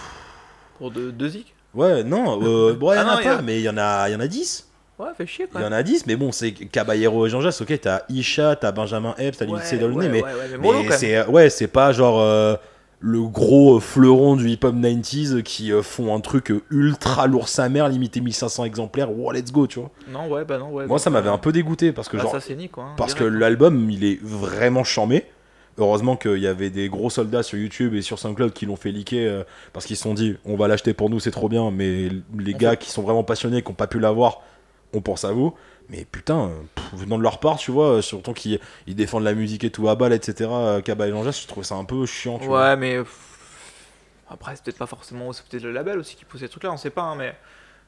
Pour 0.77 0.91
de, 0.91 1.11
deux 1.11 1.29
zik? 1.29 1.53
Ouais, 1.73 2.03
non, 2.03 2.39
euh, 2.43 2.73
bon, 2.73 2.91
il 2.93 2.95
y 2.95 2.99
Ah 2.99 3.05
en 3.05 3.07
a 3.09 3.13
non, 3.15 3.19
il 3.19 3.23
y 3.23 3.27
pas, 3.27 3.35
a- 3.37 3.41
mais 3.41 3.59
il 3.59 3.63
y 3.63 3.69
en 3.69 3.77
a, 3.77 4.09
il 4.09 4.13
y 4.13 4.15
en 4.15 4.19
a 4.19 4.27
10. 4.27 4.67
Ouais, 4.99 5.07
fait 5.17 5.25
chier 5.25 5.45
Il 5.45 5.51
quoi. 5.51 5.61
y 5.61 5.65
en 5.65 5.71
a 5.71 5.81
10, 5.81 6.05
mais 6.05 6.15
bon, 6.15 6.31
c'est 6.31 6.51
Caballero 6.51 7.25
et 7.25 7.29
Jean 7.29 7.41
Jass, 7.41 7.61
ok, 7.61 7.79
t'as 7.81 8.01
Isha, 8.09 8.55
t'as 8.55 8.71
Benjamin 8.71 9.15
Epps, 9.17 9.37
t'as 9.37 9.45
Lindsay 9.45 9.83
ouais, 9.83 10.09
mais, 10.09 10.23
c'est 10.91 11.17
euh, 11.17 11.25
ouais, 11.27 11.49
c'est 11.49 11.67
pas 11.67 11.91
genre 11.91 12.19
euh, 12.21 12.55
le 13.05 13.21
gros 13.23 13.81
fleuron 13.81 14.37
du 14.37 14.47
hip-hop 14.49 14.73
90s 14.75 15.43
qui 15.43 15.73
euh, 15.73 15.81
font 15.83 16.15
un 16.15 16.21
truc 16.21 16.51
euh, 16.51 16.61
ultra 16.71 17.27
lourd 17.27 17.49
sa 17.49 17.67
mère, 17.67 17.89
limité 17.89 18.21
1500 18.21 18.63
exemplaires, 18.63 19.11
wow, 19.11 19.33
let's 19.33 19.51
go, 19.51 19.67
tu 19.67 19.79
vois. 19.79 19.91
Non, 20.09 20.29
ouais, 20.29 20.45
bah 20.45 20.57
non, 20.57 20.67
ouais. 20.67 20.85
Moi, 20.85 20.87
donc, 20.87 20.99
ça 21.01 21.09
m'avait 21.09 21.27
euh, 21.29 21.33
un 21.33 21.37
peu 21.37 21.51
dégoûté 21.51 21.91
parce 21.91 22.07
que 22.07 22.15
bah, 22.15 22.23
genre 22.23 22.31
ça 22.31 22.39
c'est 22.39 22.55
nique 22.55 22.71
quoi. 22.71 22.85
hein, 22.85 22.93
parce 22.95 23.13
que 23.13 23.25
direct. 23.25 23.39
l'album, 23.39 23.89
il 23.89 24.05
est 24.05 24.19
vraiment 24.23 24.85
charmé. 24.85 25.25
Heureusement 25.77 26.15
qu'il 26.15 26.37
y 26.37 26.47
avait 26.47 26.69
des 26.69 26.87
gros 26.87 27.09
soldats 27.09 27.41
sur 27.43 27.57
YouTube 27.57 27.95
et 27.95 28.03
sur 28.03 28.19
SoundCloud 28.19 28.53
qui 28.53 28.67
l'ont 28.67 28.75
fait 28.75 28.93
euh, 29.13 29.43
parce 29.73 29.85
qu'ils 29.87 29.97
se 29.97 30.03
sont 30.03 30.13
dit 30.13 30.37
on 30.45 30.55
va 30.55 30.67
l'acheter 30.67 30.93
pour 30.93 31.09
nous, 31.09 31.19
c'est 31.19 31.31
trop 31.31 31.49
bien. 31.49 31.71
Mais 31.71 32.09
les 32.37 32.53
gars 32.53 32.75
qui 32.75 32.89
sont 32.91 33.01
vraiment 33.01 33.23
passionnés, 33.23 33.63
qui 33.63 33.69
n'ont 33.69 33.75
pas 33.75 33.87
pu 33.87 33.99
l'avoir, 33.99 34.41
on 34.93 35.01
pense 35.01 35.25
à 35.25 35.31
vous. 35.31 35.53
Mais 35.89 36.05
putain, 36.05 36.45
euh, 36.45 36.49
pff, 36.75 36.85
venant 36.93 37.17
de 37.17 37.23
leur 37.23 37.39
part, 37.39 37.57
tu 37.57 37.71
vois, 37.71 37.95
euh, 37.97 38.01
surtout 38.01 38.33
qu'ils 38.33 38.59
ils 38.87 38.95
défendent 38.95 39.23
la 39.25 39.33
musique 39.33 39.63
et 39.65 39.69
tout 39.69 39.89
à 39.89 39.95
balle, 39.95 40.13
etc. 40.13 40.49
euh, 40.51 40.81
Kaba 40.81 41.07
et 41.07 41.11
Jean 41.11 41.23
Jass, 41.23 41.41
je 41.41 41.47
trouve 41.47 41.63
ça 41.63 41.75
un 41.75 41.83
peu 41.83 42.05
chiant, 42.05 42.37
tu 42.37 42.43
Ouais, 42.43 42.49
vois. 42.49 42.75
mais. 42.77 42.99
Après, 44.29 44.55
c'est 44.55 44.63
peut-être 44.63 44.77
pas 44.77 44.85
forcément. 44.87 45.31
C'est 45.33 45.45
peut-être 45.45 45.63
le 45.63 45.71
label 45.71 45.99
aussi 45.99 46.15
qui 46.15 46.25
pousse 46.25 46.39
ces 46.39 46.49
trucs-là, 46.49 46.71
on 46.71 46.77
sait 46.77 46.89
pas, 46.89 47.01
hein, 47.03 47.15
mais. 47.17 47.35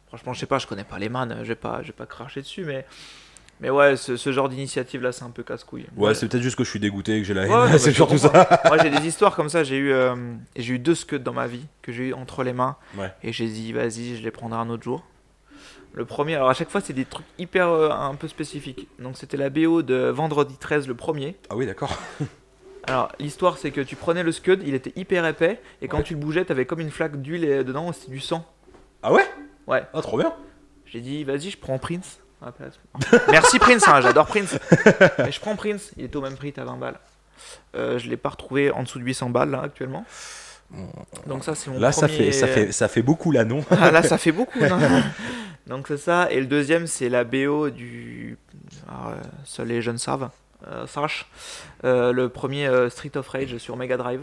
Franchement, 0.08 0.34
je 0.34 0.40
sais 0.40 0.46
pas, 0.46 0.60
je 0.60 0.68
connais 0.68 0.84
pas 0.84 1.00
les 1.00 1.10
man, 1.10 1.38
je 1.42 1.48
vais 1.48 1.56
pas, 1.56 1.80
je 1.82 1.88
vais 1.88 1.94
pas 1.94 2.06
cracher 2.06 2.42
dessus, 2.42 2.64
mais. 2.66 2.86
Mais 3.62 3.70
ouais, 3.70 3.96
ce, 3.96 4.18
ce 4.18 4.32
genre 4.34 4.50
d'initiative 4.50 5.02
là, 5.02 5.14
c'est 5.14 5.24
un 5.24 5.30
peu 5.30 5.42
casse-couille. 5.42 5.86
Ouais, 5.96 6.14
c'est 6.14 6.28
peut-être 6.28 6.44
juste 6.44 6.58
que 6.58 6.66
je 6.66 6.70
suis 6.70 6.80
dégoûté, 6.82 7.20
que 7.22 7.24
j'ai 7.26 7.34
la 7.34 7.44
haine. 7.46 7.72
Ouais, 7.72 7.78
c'est 7.80 7.94
surtout 7.94 8.18
ça. 8.18 8.62
Moi, 8.66 8.78
j'ai 8.80 8.90
des 8.90 9.08
histoires 9.08 9.34
comme 9.34 9.48
ça. 9.48 9.64
J'ai 9.64 9.78
eu, 9.78 9.94
euh, 9.94 10.14
j'ai 10.58 10.74
eu 10.74 10.80
deux 10.80 10.94
scuds 10.94 11.20
dans 11.20 11.32
ma 11.32 11.48
vie 11.48 11.66
que 11.82 11.94
j'ai 11.94 12.10
eu 12.10 12.14
entre 12.14 12.44
les 12.44 12.52
mains. 12.52 12.76
Ouais. 12.98 13.14
Et 13.24 13.32
j'ai 13.32 13.48
dit, 13.48 13.72
vas-y, 13.72 14.18
je 14.18 14.24
les 14.24 14.32
prendrai 14.32 14.60
un 14.60 14.70
autre 14.70 14.84
jour. 14.84 15.06
Le 15.96 16.04
premier, 16.06 16.36
alors 16.36 16.50
à 16.50 16.54
chaque 16.54 16.70
fois, 16.70 16.82
c'est 16.82 16.92
des 16.94 17.06
trucs 17.06 17.26
hyper 17.40 17.70
euh, 17.70 17.90
un 17.90 18.16
peu 18.16 18.28
spécifiques. 18.28 18.88
Donc, 19.00 19.16
c'était 19.18 19.38
la 19.38 19.50
BO 19.50 19.82
de 19.82 20.10
Vendredi 20.10 20.58
13, 20.58 20.88
le 20.90 20.94
premier. 20.96 21.38
Ah 21.50 21.56
oui, 21.56 21.66
d'accord. 21.66 21.98
Alors, 22.88 23.12
l'histoire, 23.18 23.58
c'est 23.58 23.72
que 23.72 23.80
tu 23.82 23.96
prenais 23.96 24.22
le 24.22 24.32
scud, 24.32 24.62
il 24.66 24.76
était 24.76 24.92
hyper 24.96 25.26
épais. 25.26 25.60
Et 25.82 25.88
quand 25.88 25.98
Ouais. 25.98 26.04
tu 26.04 26.14
le 26.14 26.20
bougeais, 26.20 26.44
t'avais 26.46 26.66
comme 26.66 26.82
une 26.82 26.92
flaque 26.92 27.22
d'huile 27.22 27.46
et 27.46 27.64
dedans, 27.64 27.92
c'était 27.94 28.12
du 28.12 28.20
sang. 28.20 28.46
Ah 29.02 29.12
ouais? 29.14 29.26
Ouais. 29.68 29.84
Ah, 29.94 30.02
trop 30.02 30.18
bien. 30.20 30.34
J'ai 30.86 31.00
dit, 31.00 31.24
vas-y, 31.24 31.50
je 31.50 31.58
prends 31.58 31.80
Prince. 31.80 32.20
place. 32.58 32.80
Merci 33.32 33.58
Prince, 33.58 33.88
hein, 33.88 34.02
j'adore 34.02 34.28
Prince. 34.28 34.56
Mais 35.18 35.32
je 35.32 35.40
prends 35.40 35.56
Prince, 35.56 35.92
il 35.98 36.04
était 36.06 36.18
au 36.18 36.22
même 36.22 36.36
prix, 36.36 36.52
t'as 36.54 36.66
20 36.66 36.76
balles. 36.78 37.00
Euh, 37.76 37.98
je 37.98 38.08
l'ai 38.10 38.18
pas 38.18 38.30
retrouvé 38.30 38.70
en 38.70 38.84
dessous 38.84 39.00
de 39.00 39.04
800 39.04 39.30
balles 39.30 39.50
là 39.52 39.62
actuellement. 39.64 40.06
Donc 41.28 41.44
ça 41.44 41.54
c'est 41.56 41.70
mon 41.72 41.80
Là, 41.80 41.92
ça 41.92 42.08
fait, 42.08 42.32
ça, 42.32 42.48
fait, 42.48 42.72
ça 42.72 42.88
fait 42.88 43.02
beaucoup 43.02 43.32
là, 43.32 43.46
non? 43.46 43.64
Ah, 43.72 43.92
là 43.92 44.04
ça 44.04 44.18
fait 44.18 44.32
beaucoup. 44.32 44.60
non? 44.62 44.80
Donc 45.68 45.88
c'est 45.88 45.98
ça. 45.98 46.32
Et 46.32 46.40
le 46.40 46.46
deuxième 46.46 46.88
c'est 46.88 47.10
la 47.10 47.24
BO 47.24 47.70
du. 47.70 48.38
Alors, 48.88 49.10
euh, 49.10 49.16
seuls 49.46 49.68
les 49.68 49.82
jeunes 49.82 49.98
savent. 49.98 50.30
Euh, 50.68 50.88
sache. 50.88 51.26
Euh, 51.84 52.12
le 52.12 52.30
premier 52.30 52.68
euh, 52.68 52.90
Street 52.90 53.12
of 53.16 53.28
Rage 53.28 53.58
sur 53.58 53.76
Mega 53.78 53.98
Drive. 53.98 54.22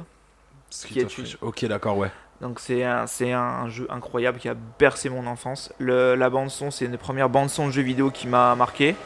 Street 0.70 0.92
Qui 0.94 1.04
of 1.04 1.16
Rage. 1.16 1.38
Ok, 1.40 1.64
d'accord, 1.66 1.96
ouais. 1.98 2.10
Donc 2.40 2.58
c'est 2.58 2.82
un, 2.82 3.06
c'est 3.06 3.30
un 3.32 3.68
jeu 3.68 3.86
incroyable 3.90 4.38
qui 4.38 4.48
a 4.48 4.54
bercé 4.78 5.08
mon 5.08 5.26
enfance. 5.28 5.72
Le, 5.78 6.14
la 6.16 6.28
bande 6.30 6.50
son, 6.50 6.70
c'est 6.72 6.86
une 6.86 6.90
des 6.90 6.96
premières 6.96 7.28
bandes 7.28 7.50
son 7.50 7.66
de 7.68 7.72
jeux 7.72 7.82
vidéo 7.82 8.10
qui 8.10 8.26
m'a 8.26 8.56
marqué. 8.56 8.96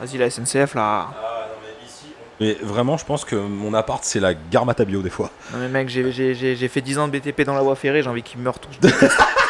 Vas-y 0.00 0.16
la 0.18 0.30
SNCF 0.30 0.74
là. 0.74 1.08
Mais 2.40 2.54
vraiment, 2.62 2.96
je 2.98 3.04
pense 3.06 3.24
que 3.24 3.34
mon 3.36 3.72
appart, 3.74 4.04
c'est 4.04 4.20
la 4.20 4.34
gare 4.34 4.66
Matabio 4.66 5.00
des 5.02 5.08
fois. 5.10 5.30
Non 5.52 5.58
mais 5.58 5.68
mec, 5.68 5.88
j'ai- 5.88 6.12
j'ai 6.12 6.34
j'ai- 6.34 6.54
j'ai 6.56 6.68
fait 6.68 6.82
10 6.82 6.98
ans 6.98 7.08
de 7.08 7.12
BTP 7.18 7.42
dans 7.44 7.54
la 7.54 7.62
voie 7.62 7.76
ferrée, 7.76 8.02
j'ai 8.02 8.08
envie 8.10 8.22
qu'ils 8.22 8.40
meurent 8.40 8.58
tous. 8.58 8.72
Je 8.82 8.88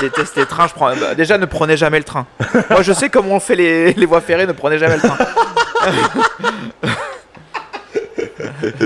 déteste, 0.00 0.36
les 0.36 0.46
trains, 0.46 0.66
je 0.68 0.74
prends... 0.74 0.94
bah, 0.96 1.14
déjà 1.14 1.38
ne 1.38 1.46
prenez 1.46 1.76
jamais 1.76 1.98
le 1.98 2.04
train. 2.04 2.26
Moi 2.70 2.82
je 2.82 2.92
sais 2.92 3.08
comment 3.10 3.34
on 3.36 3.40
fait 3.40 3.56
les, 3.56 3.92
les 3.92 4.06
voies 4.06 4.20
ferrées, 4.20 4.46
ne 4.46 4.52
prenez 4.52 4.78
jamais 4.78 4.96
le 4.96 5.02
train. 5.02 5.16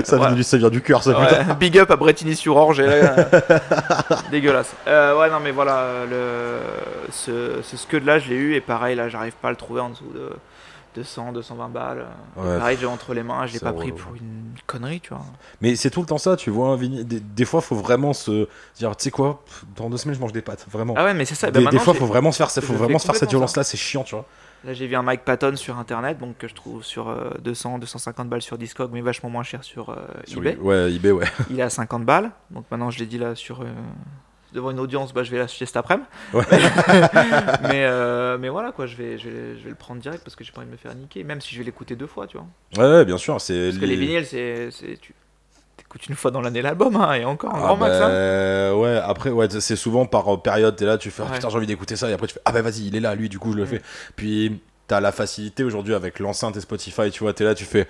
ça, 0.03 0.17
vient 0.17 0.29
Ouais. 0.29 0.35
du, 0.35 0.43
ça 0.43 0.57
vient 0.57 0.69
du 0.69 0.81
cœur, 0.81 1.03
ça, 1.03 1.13
putain. 1.13 1.53
Big 1.55 1.77
up 1.77 1.91
à 1.91 1.95
Bretigny-sur-Orge. 1.95 2.81
Dégueulasse. 4.31 4.71
Euh, 4.87 5.17
ouais 5.19 5.29
non 5.29 5.39
mais 5.43 5.51
voilà, 5.51 5.85
le, 6.09 6.57
ce, 7.11 7.61
ce 7.63 7.77
scud 7.77 8.05
là 8.05 8.19
je 8.19 8.29
l'ai 8.29 8.35
eu 8.35 8.55
et 8.55 8.61
pareil 8.61 8.95
là 8.95 9.09
j'arrive 9.09 9.33
pas 9.41 9.49
à 9.49 9.51
le 9.51 9.57
trouver 9.57 9.81
en 9.81 9.89
dessous 9.89 10.11
de 10.13 10.29
200, 10.95 11.31
220 11.33 11.69
balles. 11.69 12.05
Ouais. 12.37 12.57
Pareil 12.57 12.77
j'ai 12.79 12.85
entre 12.85 13.13
les 13.13 13.23
mains, 13.23 13.45
je 13.47 13.53
l'ai 13.53 13.59
pas 13.59 13.73
pris 13.73 13.91
pour 13.91 14.15
une 14.15 14.53
connerie 14.67 14.99
tu 15.01 15.09
vois. 15.09 15.23
Mais 15.61 15.75
c'est 15.75 15.89
tout 15.89 16.01
le 16.01 16.05
temps 16.05 16.17
ça, 16.17 16.35
tu 16.35 16.49
vois. 16.49 16.77
Des, 16.77 17.19
des 17.19 17.45
fois, 17.45 17.61
faut 17.61 17.75
vraiment 17.75 18.13
se 18.13 18.47
dire, 18.77 18.95
tu 18.95 19.03
sais 19.05 19.11
quoi, 19.11 19.43
dans 19.75 19.89
deux 19.89 19.97
semaines, 19.97 20.15
je 20.15 20.21
mange 20.21 20.33
des 20.33 20.41
pâtes, 20.41 20.65
vraiment. 20.69 20.93
Ah 20.97 21.03
ouais 21.05 21.13
mais 21.13 21.25
c'est 21.25 21.35
ça. 21.35 21.49
des, 21.51 21.63
Bah, 21.63 21.71
des 21.71 21.79
fois, 21.79 21.93
faut 21.93 22.05
vraiment 22.05 22.31
se 22.31 22.37
faire, 22.37 22.51
faut 22.63 22.73
vraiment 22.73 22.99
se 22.99 23.05
faire 23.05 23.15
cette 23.15 23.29
violence-là, 23.29 23.63
c'est 23.63 23.77
chiant, 23.77 24.03
tu 24.03 24.15
vois. 24.15 24.25
Là, 24.63 24.73
j'ai 24.73 24.85
vu 24.85 24.95
un 24.95 25.01
Mike 25.01 25.25
Patton 25.25 25.55
sur 25.55 25.79
internet, 25.79 26.19
donc 26.19 26.37
que 26.37 26.47
je 26.47 26.53
trouve 26.53 26.83
sur 26.83 27.09
euh, 27.09 27.31
200, 27.43 27.79
250 27.79 28.29
balles 28.29 28.43
sur 28.43 28.59
Discog, 28.59 28.91
mais 28.93 29.01
vachement 29.01 29.29
moins 29.31 29.41
cher 29.41 29.63
sur, 29.63 29.89
euh, 29.89 29.95
Sur 30.27 30.45
eBay. 30.45 30.55
Ouais, 30.61 30.93
eBay, 30.93 31.09
ouais. 31.11 31.25
Il 31.49 31.59
est 31.59 31.63
à 31.63 31.69
50 31.71 32.05
balles, 32.05 32.29
donc 32.51 32.65
maintenant 32.69 32.91
je 32.91 32.99
l'ai 32.99 33.07
dit 33.07 33.17
là 33.17 33.33
sur. 33.33 33.61
euh, 33.61 33.65
devant 34.53 34.71
une 34.71 34.79
audience, 34.79 35.13
bah, 35.13 35.23
je 35.23 35.31
vais 35.31 35.37
l'acheter 35.37 35.65
cet 35.65 35.77
après-midi. 35.77 36.07
Ouais. 36.33 36.43
mais, 37.63 37.85
euh, 37.85 38.37
mais 38.37 38.49
voilà, 38.49 38.71
quoi, 38.71 38.85
je 38.85 38.95
vais, 38.95 39.17
je, 39.17 39.29
vais, 39.29 39.57
je 39.57 39.63
vais 39.63 39.69
le 39.69 39.75
prendre 39.75 40.01
direct 40.01 40.23
parce 40.23 40.35
que 40.35 40.43
j'ai 40.43 40.51
pas 40.51 40.59
envie 40.59 40.67
de 40.67 40.71
me 40.73 40.77
faire 40.77 40.93
niquer, 40.95 41.23
même 41.23 41.41
si 41.41 41.53
je 41.53 41.59
vais 41.59 41.65
l'écouter 41.65 41.95
deux 41.95 42.07
fois, 42.07 42.27
tu 42.27 42.37
vois. 42.37 42.45
Ouais, 42.77 42.91
ouais, 42.97 43.05
bien 43.05 43.17
sûr. 43.17 43.33
Parce 43.35 43.47
que 43.47 43.85
les 43.85 43.95
vinyles, 43.95 44.25
c'est. 44.25 44.69
c'est- 44.71 44.97
Tu 45.01 45.13
écoutes 45.79 46.07
une 46.07 46.15
fois 46.15 46.31
dans 46.31 46.41
l'année 46.41 46.61
l'album, 46.61 46.95
hein, 46.95 47.13
et 47.13 47.25
encore 47.25 47.53
un 47.53 47.59
Ah 47.59 47.65
grand 47.67 47.77
max. 47.77 47.95
hein. 47.97 48.07
bah, 48.09 48.75
ouais, 48.77 48.97
après, 49.03 49.29
ouais, 49.29 49.47
c'est 49.59 49.75
souvent 49.75 50.05
par 50.05 50.33
euh, 50.33 50.37
période, 50.37 50.75
t'es 50.75 50.85
là, 50.85 50.97
tu 50.97 51.11
fais, 51.11 51.23
ah, 51.23 51.29
Ouais. 51.29 51.35
putain, 51.35 51.49
j'ai 51.49 51.57
envie 51.57 51.67
d'écouter 51.67 51.95
ça, 51.95 52.09
et 52.09 52.13
après 52.13 52.27
tu 52.27 52.33
fais, 52.35 52.41
ah 52.45 52.51
bah 52.51 52.61
vas-y, 52.61 52.87
il 52.87 52.95
est 52.95 52.99
là, 53.01 53.13
lui, 53.15 53.27
du 53.29 53.39
coup, 53.39 53.51
je 53.53 53.57
le 53.57 53.63
Mm. 53.63 53.67
fais. 53.67 53.81
Puis, 54.15 54.61
t'as 54.87 54.99
la 55.01 55.11
facilité 55.11 55.63
aujourd'hui 55.63 55.93
avec 55.93 56.19
l'enceinte 56.19 56.55
et 56.57 56.61
Spotify, 56.61 57.09
tu 57.11 57.23
vois, 57.23 57.33
t'es 57.33 57.43
là, 57.43 57.55
tu 57.55 57.65
fais, 57.65 57.87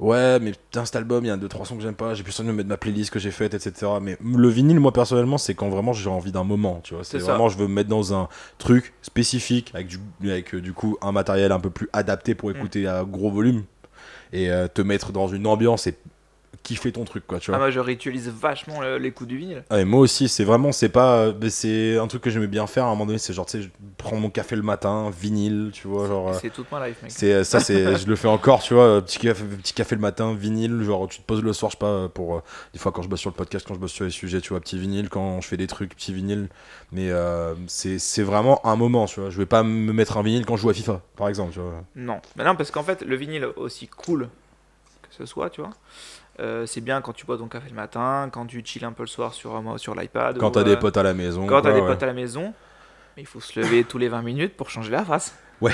ouais, 0.00 0.38
mais 0.40 0.52
putain, 0.52 0.84
cet 0.84 0.96
album, 0.96 1.24
il 1.24 1.28
y 1.28 1.30
a 1.30 1.36
deux, 1.36 1.48
trois 1.48 1.64
sons 1.66 1.76
que 1.76 1.82
j'aime 1.82 1.94
pas, 1.94 2.14
j'ai 2.14 2.22
plus 2.22 2.38
envie 2.40 2.46
de 2.48 2.52
me 2.52 2.56
mettre 2.58 2.68
ma 2.68 2.76
playlist 2.76 3.10
que 3.10 3.18
j'ai 3.18 3.30
faite, 3.30 3.54
etc. 3.54 3.92
Mais 4.00 4.16
le 4.24 4.48
vinyle, 4.48 4.80
moi, 4.80 4.92
personnellement, 4.92 5.38
c'est 5.38 5.54
quand 5.54 5.68
vraiment 5.68 5.92
j'ai 5.92 6.10
envie 6.10 6.32
d'un 6.32 6.44
moment, 6.44 6.80
tu 6.82 6.94
vois. 6.94 7.04
C'est 7.04 7.18
vraiment, 7.18 7.48
je 7.48 7.56
veux 7.58 7.66
me 7.68 7.74
mettre 7.74 7.88
dans 7.90 8.14
un 8.14 8.28
truc 8.58 8.92
spécifique, 9.02 9.70
avec 9.74 9.86
du, 9.88 9.98
avec, 10.24 10.54
euh, 10.54 10.60
du 10.60 10.72
coup, 10.72 10.96
un 11.02 11.12
matériel 11.12 11.52
un 11.52 11.60
peu 11.60 11.70
plus 11.70 11.88
adapté 11.92 12.34
pour 12.34 12.50
Mm. 12.50 12.56
écouter 12.56 12.86
à 12.86 13.04
gros 13.04 13.30
volume, 13.30 13.64
et 14.32 14.50
euh, 14.50 14.68
te 14.68 14.82
mettre 14.82 15.12
dans 15.12 15.28
une 15.28 15.46
ambiance 15.46 15.86
et 15.86 15.94
kiffer 16.66 16.90
ton 16.90 17.04
truc, 17.04 17.26
quoi, 17.26 17.38
tu 17.38 17.50
vois. 17.50 17.56
Ah, 17.56 17.58
moi, 17.60 17.70
je 17.70 17.78
réutilise 17.78 18.28
vachement 18.28 18.80
le- 18.80 18.98
les 18.98 19.12
coups 19.12 19.28
du 19.28 19.36
vinyle. 19.38 19.62
Ah, 19.70 19.84
moi 19.84 20.00
aussi, 20.00 20.28
c'est 20.28 20.42
vraiment, 20.42 20.72
c'est 20.72 20.88
pas, 20.88 21.32
mais 21.40 21.48
c'est 21.50 21.96
un 21.96 22.06
truc 22.08 22.22
que 22.22 22.30
j'aimais 22.30 22.48
bien 22.48 22.66
faire 22.66 22.84
à 22.84 22.86
un 22.88 22.90
moment 22.90 23.06
donné, 23.06 23.18
c'est 23.18 23.32
genre, 23.32 23.46
tu 23.46 23.58
sais, 23.58 23.62
je 23.62 23.68
prends 23.98 24.16
mon 24.16 24.30
café 24.30 24.56
le 24.56 24.62
matin, 24.62 25.10
vinyle, 25.16 25.70
tu 25.72 25.86
vois, 25.86 26.08
genre. 26.08 26.30
euh, 26.30 26.38
C'est 26.42 26.50
toute 26.50 26.70
ma 26.72 26.86
life, 26.88 27.00
mec. 27.02 27.12
C'est 27.12 27.32
euh, 27.32 27.44
ça, 27.44 27.60
c'est, 27.60 27.94
je 27.98 28.06
le 28.08 28.16
fais 28.16 28.26
encore, 28.28 28.62
tu 28.62 28.74
vois, 28.74 28.82
euh, 28.84 29.00
petit 29.00 29.18
café, 29.18 29.44
petit 29.44 29.74
café 29.74 29.94
le 29.94 30.00
matin, 30.00 30.34
vinyle, 30.34 30.82
genre 30.82 31.06
tu 31.08 31.18
te 31.20 31.24
poses 31.24 31.42
le 31.42 31.52
soir, 31.52 31.70
je 31.70 31.76
sais 31.76 31.80
pas, 31.80 31.86
euh, 31.86 32.08
pour 32.08 32.36
euh, 32.36 32.40
des 32.72 32.78
fois 32.80 32.90
quand 32.90 33.02
je 33.02 33.08
bosse 33.08 33.20
sur 33.20 33.30
le 33.30 33.36
podcast, 33.36 33.64
quand 33.66 33.74
je 33.74 33.78
bosse 33.80 33.92
sur 33.92 34.04
les 34.04 34.10
sujets, 34.10 34.40
tu 34.40 34.48
vois, 34.50 34.60
petit 34.60 34.78
vinyle, 34.78 35.08
quand 35.08 35.40
je 35.40 35.46
fais 35.46 35.56
des 35.56 35.68
trucs, 35.68 35.94
petit 35.94 36.12
vinyle, 36.12 36.48
mais 36.90 37.10
euh, 37.10 37.54
c'est, 37.68 37.98
c'est 38.00 38.22
vraiment 38.24 38.64
un 38.66 38.74
moment, 38.76 39.06
tu 39.06 39.20
vois. 39.20 39.30
Je 39.30 39.38
vais 39.38 39.46
pas 39.46 39.62
me 39.62 39.92
mettre 39.92 40.16
un 40.16 40.22
vinyle 40.22 40.44
quand 40.44 40.56
je 40.56 40.62
joue 40.62 40.70
à 40.70 40.74
FIFA, 40.74 41.00
par 41.16 41.28
exemple, 41.28 41.52
tu 41.52 41.60
vois. 41.60 41.84
Non, 41.94 42.20
mais 42.36 42.42
non, 42.44 42.56
parce 42.56 42.72
qu'en 42.72 42.82
fait, 42.82 43.02
le 43.02 43.14
vinyle, 43.14 43.46
aussi 43.56 43.86
cool 43.86 44.28
que 45.08 45.14
ce 45.14 45.26
soit, 45.26 45.50
tu 45.50 45.60
vois, 45.60 45.70
euh, 46.40 46.66
c'est 46.66 46.80
bien 46.80 47.00
quand 47.00 47.12
tu 47.12 47.26
bois 47.26 47.38
ton 47.38 47.48
café 47.48 47.68
le 47.68 47.74
matin, 47.74 48.28
quand 48.32 48.46
tu 48.46 48.62
chill 48.64 48.84
un 48.84 48.92
peu 48.92 49.02
le 49.02 49.08
soir 49.08 49.34
sur, 49.34 49.54
euh, 49.56 49.78
sur 49.78 49.94
l'iPad. 49.94 50.38
Quand 50.38 50.50
t'as 50.50 50.60
euh, 50.60 50.64
des 50.64 50.76
potes 50.76 50.96
à 50.96 51.02
la 51.02 51.14
maison, 51.14 51.46
Quand 51.46 51.62
t'as 51.62 51.70
quoi, 51.70 51.72
des 51.72 51.80
ouais. 51.80 51.86
potes 51.86 52.02
à 52.02 52.06
la 52.06 52.12
maison, 52.12 52.52
mais 53.16 53.22
il 53.22 53.26
faut 53.26 53.40
se 53.40 53.58
lever 53.58 53.84
tous 53.84 53.98
les 53.98 54.08
20 54.08 54.22
minutes 54.22 54.56
pour 54.56 54.70
changer 54.70 54.90
la 54.90 55.04
face. 55.04 55.34
Ouais. 55.60 55.72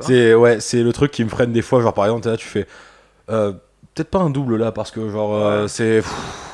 C'est 0.00 0.34
ouais, 0.34 0.58
le 0.72 0.90
truc 0.92 1.10
qui 1.10 1.24
me 1.24 1.28
freine 1.28 1.52
des 1.52 1.62
fois. 1.62 1.80
Genre 1.80 1.94
par 1.94 2.04
exemple, 2.04 2.28
là, 2.28 2.36
tu 2.36 2.46
fais 2.46 2.66
euh, 3.30 3.52
peut-être 3.94 4.10
pas 4.10 4.18
un 4.20 4.30
double 4.30 4.56
là 4.56 4.72
parce 4.72 4.90
que 4.90 5.08
genre 5.08 5.34
euh, 5.36 5.68
c'est 5.68 6.02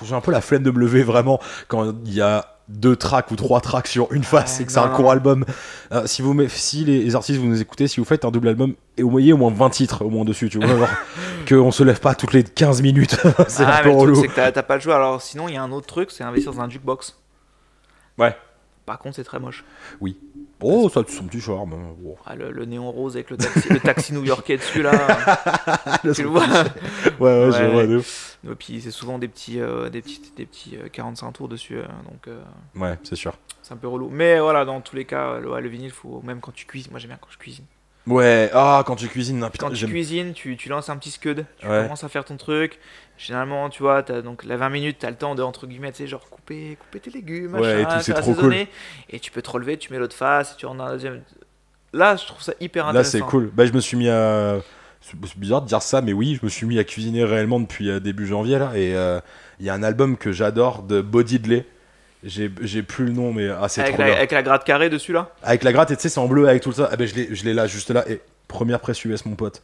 j'ai 0.03 0.15
un 0.15 0.21
peu 0.21 0.31
la 0.31 0.41
flemme 0.41 0.63
de 0.63 0.71
me 0.71 0.79
lever 0.79 1.03
vraiment 1.03 1.41
quand 1.69 1.95
il 2.05 2.15
y 2.15 2.21
a 2.21 2.60
deux 2.71 2.97
tracks 2.97 3.31
ou 3.31 3.37
trois 3.37 3.61
tracks 3.61 3.89
sur 3.89 4.13
une 4.13 4.23
face 4.23 4.61
et 4.61 4.65
que 4.65 4.73
c'est 4.73 4.79
un 4.79 4.89
court 4.89 5.11
album. 5.11 5.45
album. 5.91 6.07
si 6.07 6.23
vous 6.23 6.37
si 6.49 6.85
les, 6.85 7.03
les 7.03 7.17
artistes 7.17 7.41
vous 7.41 7.47
nous 7.47 7.61
écoutez, 7.61 7.89
si 7.89 8.01
vous 8.01 8.07
faites 8.07 8.25
un 8.25 8.31
double 8.31 8.49
album 8.49 8.75
et 8.97 9.03
au 9.03 9.11
moins 9.11 9.33
au 9.33 9.37
moins 9.37 9.51
20 9.51 9.71
titres 9.71 10.05
au 10.05 10.11
moins 10.11 10.25
dessus, 10.25 10.49
tu 10.49 10.59
vois, 10.59 10.69
genre 10.69 10.89
que 11.47 11.55
on 11.57 11.71
se 11.73 11.83
lève 11.83 12.01
pas 12.01 12.15
toutes 12.15 12.33
les 12.33 12.45
15 12.45 12.83
minutes, 12.83 13.17
c'est 13.49 13.65
ah, 13.65 13.79
un 13.79 13.83
peu 13.83 13.89
mais 13.89 13.95
relou. 13.95 14.15
c'est 14.15 14.29
que 14.29 14.51
t'as- 14.51 14.63
pas 14.63 14.77
le 14.77 14.81
choix. 14.81 14.97
Alors 14.97 15.21
sinon, 15.21 15.49
il 15.49 15.55
y 15.55 15.57
a 15.57 15.63
un 15.63 15.73
autre 15.73 15.87
truc, 15.87 16.11
c'est 16.11 16.23
investir 16.23 16.53
dans 16.53 16.61
un 16.61 16.71
jukebox. 16.71 17.19
Ouais. 18.19 18.37
Par 18.87 18.99
contre, 18.99 19.17
c'est 19.17 19.25
très 19.25 19.39
moche. 19.41 19.65
Oh, 20.63 20.89
ça 20.89 21.01
a 21.01 21.05
son 21.07 21.25
petit 21.25 21.41
charme. 21.41 21.73
hein. 21.73 21.95
Bon. 21.99 22.17
Ah, 22.27 22.35
le, 22.37 22.51
le 22.51 22.65
néon 22.65 22.91
rose 22.91 23.17
avec 23.17 23.31
le 23.31 23.37
taxi, 23.37 23.69
le 23.73 23.81
taxi 23.81 24.13
new-yorkais 24.13 24.57
dessus 24.59 24.83
là. 24.83 24.93
tu 26.15 26.23
le 26.23 26.29
vois 26.29 26.43
Ouais, 26.47 27.45
ouais, 27.47 27.53
je 27.53 27.59
Ouais. 27.63 27.71
vois 27.73 27.87
de 27.87 27.97
ouf. 27.99 28.39
Et 28.51 28.55
puis 28.55 28.81
c'est 28.81 28.91
souvent 28.91 29.19
des 29.19 29.29
petits, 29.29 29.61
euh, 29.61 29.89
des 29.91 30.01
petits, 30.03 30.33
des 30.37 30.47
petits 30.47 30.77
euh, 30.77 30.89
45 30.91 31.33
tours 31.33 31.49
dessus, 31.49 31.77
euh, 31.79 31.83
donc 32.11 32.29
euh, 32.29 32.41
Ouais, 32.77 32.99
c'est 33.03 33.17
sûr. 33.17 33.35
c'est 33.63 33.75
un 33.75 33.77
peu 33.77 33.89
relou. 33.89 34.09
Mais 34.11 34.41
voilà, 34.41 34.65
dans 34.65 34.81
tous 34.81 34.97
les 34.97 35.05
cas, 35.05 35.39
le, 35.39 35.51
ouais, 35.51 35.61
le 35.61 35.69
vinyle, 35.69 35.91
faut 35.91 36.21
même 36.25 36.41
quand 36.41 36.53
tu 36.53 36.67
cuisines. 36.67 36.91
Moi 36.91 37.01
j'aime 37.01 37.11
bien 37.11 37.19
quand 37.21 37.31
je 37.31 37.39
cuisine. 37.39 37.65
Ouais, 38.07 38.51
ah, 38.55 38.83
quand 38.87 38.97
tu 38.97 39.09
cuisines, 39.09 39.39
non, 39.39 39.51
putain, 39.51 39.67
Quand 39.67 39.71
tu 39.73 39.77
j'aime. 39.77 39.91
cuisines, 39.91 40.33
tu, 40.33 40.57
tu 40.57 40.69
lances 40.69 40.89
un 40.89 40.97
petit 40.97 41.11
scud, 41.11 41.45
tu 41.59 41.67
Ouais. 41.67 41.83
commences 41.83 42.03
à 42.03 42.09
faire 42.09 42.25
ton 42.25 42.37
truc. 42.37 42.79
Généralement, 43.19 43.69
tu 43.69 43.83
vois, 43.83 43.99
as 43.99 44.23
donc 44.23 44.45
la 44.45 44.57
20 44.57 44.71
minutes, 44.71 44.97
tu 45.01 45.07
as 45.07 45.11
le 45.11 45.17
temps 45.17 45.35
de, 45.35 45.43
entre 45.43 45.67
guillemets, 45.67 45.93
tu 45.93 45.99
sais, 45.99 46.07
genre 46.07 46.29
couper, 46.31 46.77
couper 46.81 47.01
tes 47.01 47.11
légumes, 47.11 47.55
Ouais, 47.55 47.61
machin, 47.61 47.79
et 47.79 47.85
tout, 47.85 47.91
c'est 48.03 48.13
faire 48.13 48.23
trop 48.23 48.31
assaisonner. 48.33 48.69
Et 49.11 49.21
tu 49.21 49.31
peux 49.31 49.43
te 49.43 49.51
relever, 49.51 49.77
tu 49.77 49.93
mets 49.93 49.99
l'autre 49.99 50.17
face, 50.17 50.53
et 50.53 50.57
tu 50.57 50.65
en 50.67 50.81
as 50.81 50.85
un 50.85 50.93
deuxième. 50.93 51.23
Là, 51.93 52.17
je 52.17 52.25
trouve 52.27 52.41
ça 52.41 52.55
hyper 52.61 52.85
Là, 52.85 52.91
intéressant. 52.91 53.11
c'est 53.13 53.21
cool. 53.21 53.51
Bah, 53.53 53.67
je 53.67 53.73
me 53.73 53.81
suis 53.81 53.97
mis 53.97 54.09
à. 54.09 54.59
C'est 55.03 55.17
c'est 55.27 55.39
bizarre 55.39 55.63
de 55.63 55.67
dire 55.67 55.81
ça, 55.83 56.03
mais 56.03 56.13
oui, 56.13 56.37
je 56.41 56.45
me 56.45 56.51
suis 56.51 56.67
mis 56.67 56.79
à 56.79 56.85
cuisiner 56.85 57.25
réellement 57.25 57.59
depuis 57.61 57.89
euh, 57.91 58.01
début 58.01 58.27
janvier 58.27 58.59
là. 58.59 58.73
Et 58.75 58.95
euh, 58.95 59.19
il 59.59 59.65
y 59.67 59.71
a 59.71 59.75
un 59.75 59.83
album 59.83 60.17
que 60.17 60.31
j'adore 60.31 60.83
de 60.83 61.01
Body 61.01 61.39
Delay. 61.39 61.67
J'ai 62.23 62.83
plus 62.83 63.07
le 63.07 63.13
nom, 63.13 63.33
mais 63.33 63.49
ah, 63.49 63.69
c'est 63.69 63.81
Avec 63.81 63.95
trop 63.95 64.03
la, 64.03 64.09
bien. 64.09 64.17
avec 64.17 64.33
la 64.33 64.43
gratte 64.43 64.65
carrée 64.65 64.91
dessus 64.91 65.13
là? 65.13 65.31
Avec 65.43 65.63
la 65.65 65.73
gratte, 65.73 65.91
et 65.91 65.97
tu 65.97 66.03
sais, 66.03 66.09
c'est 66.11 66.21
en 66.21 66.27
bleu 66.27 66.49
avec 66.49 66.63
tout 66.63 66.73
ça. 66.73 66.89
Ah, 66.93 66.97
ben, 66.97 67.07
je 67.09 67.45
l'ai 67.45 67.55
là, 67.55 67.67
juste 67.67 67.91
là. 67.91 68.05
Et 68.11 68.21
première 68.49 68.81
presse 68.81 69.03
US, 69.05 69.25
mon 69.25 69.37
pote. 69.37 69.63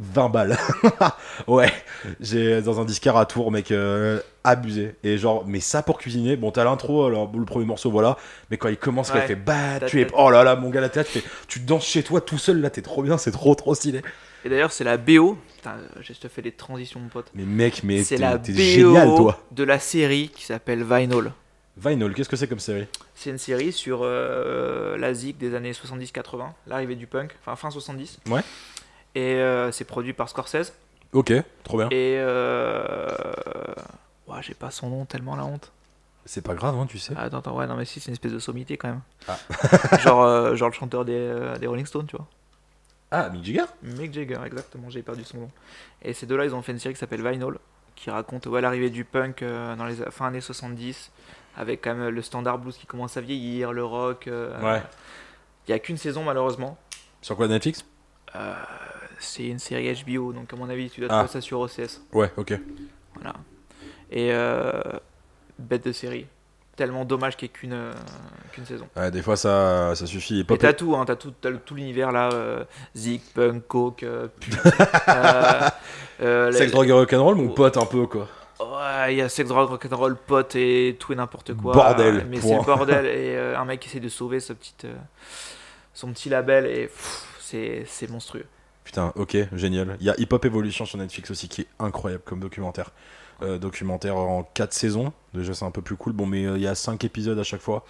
20 0.00 0.28
balles. 0.28 0.56
ouais, 1.48 1.72
j'ai 2.20 2.62
dans 2.62 2.80
un 2.80 2.84
disquaire 2.84 3.16
à 3.16 3.26
Tours, 3.26 3.50
mec, 3.50 3.72
euh, 3.72 4.20
abusé. 4.44 4.94
Et 5.02 5.18
genre, 5.18 5.44
mais 5.46 5.58
ça 5.60 5.82
pour 5.82 5.98
cuisiner, 5.98 6.36
bon, 6.36 6.52
t'as 6.52 6.62
l'intro, 6.64 7.04
alors 7.06 7.30
le 7.36 7.44
premier 7.44 7.64
morceau, 7.66 7.90
voilà. 7.90 8.16
Mais 8.50 8.56
quand 8.58 8.68
il 8.68 8.76
commence, 8.76 9.08
là, 9.10 9.16
il 9.16 9.20
Ouais. 9.22 9.26
fait 9.26 9.34
bah, 9.34 9.80
tu 9.86 10.00
es. 10.00 10.06
Oh 10.16 10.30
là 10.30 10.44
là, 10.44 10.54
mon 10.56 10.70
gars, 10.70 10.88
t'es 10.88 11.00
là, 11.00 11.04
tu 11.04 11.18
fais. 11.18 11.24
Tu 11.48 11.58
danses 11.60 11.84
chez 11.86 12.04
toi 12.04 12.20
tout 12.20 12.38
seul, 12.38 12.60
là, 12.60 12.70
t'es 12.70 12.80
trop 12.80 13.02
bien, 13.02 13.18
c'est 13.18 13.32
trop, 13.32 13.54
trop 13.56 13.74
stylé. 13.74 14.00
Et 14.44 14.48
d'ailleurs, 14.48 14.70
c'est 14.70 14.84
la 14.84 14.96
BO. 14.96 15.36
Putain, 15.56 15.74
je 16.00 16.12
te 16.12 16.28
fais 16.28 16.42
des 16.42 16.52
transitions, 16.52 17.00
mon 17.00 17.08
pote. 17.08 17.26
Mais 17.34 17.42
mec, 17.42 17.80
mais 17.82 18.04
C'est 18.04 18.14
t'es 18.16 18.22
la 18.22 18.40
génial, 18.40 19.14
toi. 19.16 19.42
de 19.50 19.64
la 19.64 19.80
série 19.80 20.30
qui 20.32 20.44
s'appelle 20.44 20.84
Vinyl. 20.84 21.32
Vinyl, 21.78 22.12
qu'est-ce 22.14 22.28
que 22.28 22.36
c'est 22.36 22.48
comme 22.48 22.58
série 22.58 22.86
C'est 23.14 23.30
une 23.30 23.38
série 23.38 23.72
sur 23.72 24.00
euh, 24.02 24.96
la 24.96 25.14
zik 25.14 25.38
des 25.38 25.54
années 25.54 25.72
70-80, 25.72 26.50
l'arrivée 26.66 26.96
du 26.96 27.06
punk, 27.06 27.36
enfin 27.40 27.54
fin 27.56 27.70
70. 27.70 28.18
Ouais. 28.28 28.40
Et 29.14 29.34
euh, 29.36 29.70
c'est 29.70 29.84
produit 29.84 30.12
par 30.12 30.28
Scorsese. 30.28 30.72
Ok, 31.12 31.32
trop 31.62 31.78
bien. 31.78 31.88
Et 31.90 32.16
euh... 32.18 33.08
ouais, 34.26 34.42
j'ai 34.42 34.54
pas 34.54 34.70
son 34.70 34.90
nom 34.90 35.04
tellement 35.04 35.36
la 35.36 35.44
honte. 35.44 35.70
C'est 36.26 36.42
pas 36.42 36.54
grave, 36.54 36.74
hein, 36.76 36.86
tu 36.86 36.98
sais. 36.98 37.14
Ah, 37.16 37.22
Attends, 37.22 37.38
attends, 37.38 37.56
ouais, 37.56 37.66
non 37.66 37.76
mais 37.76 37.84
si, 37.86 38.00
c'est 38.00 38.08
une 38.08 38.12
espèce 38.14 38.32
de 38.32 38.38
sommité 38.38 38.76
quand 38.76 38.88
même. 38.88 39.00
Ah. 39.28 39.38
genre, 39.98 40.22
euh, 40.24 40.54
genre 40.56 40.68
le 40.68 40.74
chanteur 40.74 41.04
des, 41.04 41.54
des 41.60 41.66
Rolling 41.66 41.86
Stones, 41.86 42.06
tu 42.06 42.16
vois. 42.16 42.26
Ah, 43.10 43.30
Mick 43.30 43.44
Jagger? 43.44 43.64
Mick 43.82 44.12
Jagger, 44.12 44.38
exactement, 44.44 44.90
j'ai 44.90 45.02
perdu 45.02 45.24
son 45.24 45.38
nom. 45.38 45.50
Et 46.02 46.12
ces 46.12 46.26
deux-là, 46.26 46.44
ils 46.44 46.54
ont 46.54 46.60
fait 46.60 46.72
une 46.72 46.78
série 46.78 46.92
qui 46.94 47.00
s'appelle 47.00 47.26
Vinyl, 47.26 47.54
qui 47.94 48.10
raconte 48.10 48.46
ouais, 48.46 48.60
l'arrivée 48.60 48.90
du 48.90 49.04
punk 49.04 49.42
euh, 49.42 49.74
dans 49.76 49.86
les 49.86 49.94
fin 50.10 50.26
années 50.26 50.42
70, 50.42 51.10
avec 51.58 51.82
quand 51.82 51.94
même 51.94 52.08
le 52.08 52.22
standard 52.22 52.58
blues 52.58 52.76
qui 52.78 52.86
commence 52.86 53.16
à 53.16 53.20
vieillir, 53.20 53.72
le 53.72 53.84
rock. 53.84 54.28
euh, 54.28 54.58
Ouais. 54.62 54.82
Il 55.66 55.72
y 55.72 55.74
a 55.74 55.78
qu'une 55.80 55.96
saison 55.98 56.22
malheureusement. 56.24 56.78
Sur 57.20 57.36
quoi 57.36 57.48
Netflix? 57.48 57.84
Euh, 58.36 58.54
c'est 59.18 59.46
une 59.46 59.58
série 59.58 59.92
HBO, 60.04 60.32
donc 60.32 60.52
à 60.52 60.56
mon 60.56 60.70
avis, 60.70 60.88
tu 60.88 61.00
dois 61.00 61.08
Ah. 61.10 61.24
trouver 61.24 61.32
ça 61.32 61.40
sur 61.40 61.60
OCS. 61.60 62.00
Ouais, 62.12 62.30
ok. 62.36 62.54
Voilà. 63.14 63.34
Et 64.10 64.32
euh, 64.32 64.70
bête 65.58 65.84
de 65.84 65.92
série. 65.92 66.26
Tellement 66.76 67.04
dommage 67.04 67.36
qu'il 67.36 67.46
n'y 67.48 67.50
ait 67.50 67.58
qu'une 67.58 67.72
euh, 67.72 67.92
qu'une 68.52 68.64
saison. 68.64 68.86
Ouais, 68.96 69.10
des 69.10 69.20
fois, 69.20 69.36
ça, 69.36 69.96
ça 69.96 70.06
suffit. 70.06 70.46
Et 70.48 70.58
t'as 70.58 70.72
tout, 70.72 70.94
hein, 70.94 71.04
t'as 71.04 71.16
tout, 71.16 71.32
tout 71.66 71.74
l'univers 71.74 72.12
là, 72.12 72.30
euh, 72.32 72.62
Zik, 72.96 73.22
punk, 73.34 73.66
coke, 73.66 74.04
euh, 74.04 74.28
pute, 74.40 74.56
euh, 75.08 75.60
euh, 76.20 76.52
Sex, 76.52 76.70
drogue 76.70 76.88
et 76.88 76.92
rock'n'roll, 76.92 77.34
mon 77.34 77.48
Oh. 77.50 77.54
pote, 77.54 77.76
un 77.76 77.84
peu, 77.86 78.06
quoi. 78.06 78.28
Ouais, 78.60 79.14
il 79.14 79.18
y 79.18 79.22
a 79.22 79.28
sex, 79.28 79.48
drogue, 79.48 79.68
rock'n'roll, 79.68 80.16
pote 80.16 80.56
et 80.56 80.96
tout 80.98 81.12
et 81.12 81.16
n'importe 81.16 81.54
quoi. 81.54 81.72
Bordel, 81.74 82.26
Mais 82.28 82.40
c'est 82.40 82.56
le 82.56 82.62
bordel. 82.64 83.06
Et 83.06 83.36
euh, 83.36 83.58
un 83.58 83.64
mec 83.64 83.86
essaie 83.86 84.00
de 84.00 84.08
sauver 84.08 84.40
ce 84.40 84.52
petit, 84.52 84.74
euh, 84.84 84.94
son 85.94 86.12
petit 86.12 86.28
label 86.28 86.66
et 86.66 86.90
c'est 87.40 88.10
monstrueux. 88.10 88.46
Putain, 88.84 89.12
ok, 89.16 89.36
génial. 89.52 89.96
Il 90.00 90.06
y 90.06 90.10
a 90.10 90.14
Hip 90.18 90.28
Hop 90.32 90.44
Evolution 90.44 90.86
sur 90.86 90.98
Netflix 90.98 91.30
aussi 91.30 91.48
qui 91.48 91.62
est 91.62 91.66
incroyable 91.78 92.22
comme 92.24 92.40
documentaire. 92.40 92.90
Euh, 93.42 93.58
documentaire 93.58 94.16
en 94.16 94.42
4 94.42 94.72
saisons. 94.72 95.12
Déjà, 95.34 95.54
c'est 95.54 95.64
un 95.64 95.70
peu 95.70 95.82
plus 95.82 95.96
cool. 95.96 96.12
Bon, 96.12 96.26
mais 96.26 96.42
il 96.42 96.60
y 96.60 96.66
a 96.66 96.74
5 96.74 97.04
épisodes 97.04 97.38
à 97.38 97.44
chaque 97.44 97.60
fois. 97.60 97.84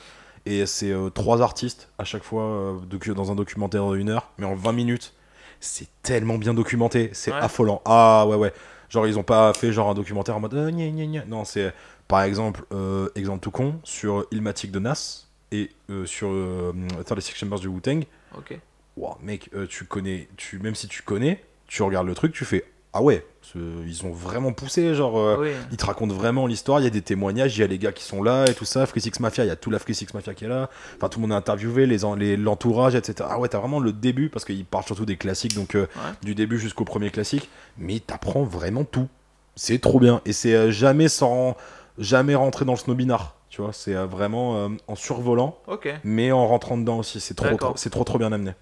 Et 0.44 0.66
c'est 0.66 0.92
3 1.14 1.40
artistes 1.42 1.88
à 1.98 2.04
chaque 2.04 2.22
fois 2.24 2.76
dans 3.14 3.32
un 3.32 3.34
documentaire 3.34 3.84
1 3.84 4.08
heure, 4.08 4.30
mais 4.38 4.46
en 4.46 4.54
20 4.54 4.72
minutes. 4.72 5.14
C'est 5.60 5.88
tellement 6.02 6.38
bien 6.38 6.54
documenté, 6.54 7.10
c'est 7.12 7.32
Ouais. 7.32 7.38
affolant. 7.40 7.82
Ah 7.84 8.26
ouais, 8.28 8.36
ouais. 8.36 8.52
Genre, 8.90 9.06
ils 9.06 9.18
ont 9.18 9.22
pas 9.22 9.52
fait 9.52 9.72
genre 9.72 9.90
un 9.90 9.94
documentaire 9.94 10.36
en 10.36 10.40
mode 10.40 10.54
euh, 10.54 10.70
gna, 10.70 10.88
gna, 10.88 11.06
gna. 11.06 11.24
Non, 11.26 11.44
c'est 11.44 11.72
par 12.06 12.22
exemple, 12.22 12.64
euh, 12.72 13.08
exemple 13.14 13.40
tout 13.40 13.50
con, 13.50 13.80
sur 13.84 14.26
Ilmatic 14.30 14.70
de 14.70 14.78
Nas 14.78 15.26
et 15.52 15.70
euh, 15.90 16.06
sur 16.06 16.28
euh, 16.30 16.72
36 17.04 17.34
Chambers 17.34 17.60
du 17.60 17.68
Wu-Tang. 17.68 18.04
Ok. 18.36 18.58
Wow, 18.96 19.16
mec, 19.22 19.50
tu 19.68 19.84
connais, 19.84 20.28
tu, 20.36 20.58
même 20.58 20.74
si 20.74 20.88
tu 20.88 21.02
connais, 21.02 21.44
tu 21.68 21.82
regardes 21.82 22.08
le 22.08 22.14
truc, 22.14 22.32
tu 22.32 22.44
fais 22.44 22.64
Ah 22.92 23.02
ouais, 23.02 23.24
ils 23.54 24.00
ont 24.06 24.10
vraiment 24.12 24.52
poussé, 24.52 24.94
genre. 24.94 25.18
euh, 25.18 25.36
oui. 25.40 25.50
Ils 25.70 25.76
te 25.76 25.84
racontent 25.86 26.14
vraiment 26.14 26.46
l'histoire, 26.46 26.80
il 26.80 26.84
y 26.84 26.86
a 26.86 26.90
des 26.90 27.02
témoignages, 27.02 27.56
il 27.56 27.60
y 27.60 27.62
a 27.62 27.66
les 27.66 27.78
gars 27.78 27.92
qui 27.92 28.02
sont 28.02 28.22
là 28.22 28.46
et 28.48 28.54
tout 28.54 28.64
ça, 28.64 28.86
Free 28.86 29.00
Six 29.00 29.20
Mafia, 29.20 29.44
il 29.44 29.48
y 29.48 29.50
a 29.50 29.56
tout 29.56 29.70
la 29.70 29.78
Free 29.78 29.94
Six 29.94 30.12
Mafia 30.14 30.32
qui 30.34 30.46
est 30.46 30.48
là, 30.48 30.70
enfin 30.96 31.08
tout 31.08 31.18
le 31.20 31.22
monde 31.26 31.32
est 31.32 31.38
interviewé, 31.38 31.86
les 31.86 32.04
en- 32.04 32.14
les- 32.14 32.36
l'entourage, 32.36 32.94
etc. 32.94 33.28
Ah 33.30 33.38
ouais, 33.38 33.48
t'as 33.48 33.58
vraiment 33.58 33.78
le 33.80 33.92
début, 33.92 34.30
parce 34.30 34.44
qu'ils 34.46 34.64
parlent 34.64 34.84
surtout 34.84 35.04
des 35.06 35.16
classiques, 35.16 35.54
donc 35.54 35.74
euh, 35.74 35.82
Ouais. 35.82 36.12
du 36.22 36.34
début 36.34 36.58
jusqu'au 36.58 36.84
premier 36.84 37.10
classique, 37.10 37.48
mais 37.76 38.00
t'apprends 38.00 38.42
vraiment 38.44 38.84
tout. 38.84 39.08
C'est 39.54 39.80
trop 39.80 40.00
bien, 40.00 40.20
et 40.24 40.32
c'est 40.32 40.54
euh, 40.54 40.70
jamais 40.70 41.08
sans 41.08 41.56
jamais 41.98 42.34
rentrer 42.36 42.64
dans 42.64 42.72
le 42.72 42.78
snobinard, 42.78 43.34
tu 43.50 43.60
vois, 43.60 43.72
c'est 43.72 43.94
vraiment 43.94 44.70
en 44.86 44.94
survolant, 44.94 45.58
mais 46.04 46.30
en 46.32 46.46
rentrant 46.46 46.78
dedans 46.78 46.98
aussi, 46.98 47.18
c'est 47.20 47.34
trop, 47.34 47.46
trop- 47.56 47.76
c'est 47.76 47.90
trop 47.90 48.04
trop 48.04 48.18
bien 48.18 48.30
amené. 48.32 48.52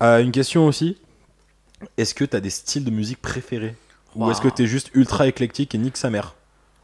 Une 0.00 0.32
question 0.32 0.66
aussi, 0.66 0.98
est-ce 1.96 2.14
que 2.14 2.24
t'as 2.24 2.40
des 2.40 2.50
styles 2.50 2.84
de 2.84 2.90
musique 2.90 3.20
préférés 3.22 3.74
Ou 4.16 4.30
est-ce 4.30 4.40
que 4.40 4.48
t'es 4.48 4.66
juste 4.66 4.90
ultra 4.94 5.26
éclectique 5.26 5.74
et 5.74 5.78
nique 5.78 5.96
sa 5.96 6.10
mère 6.10 6.34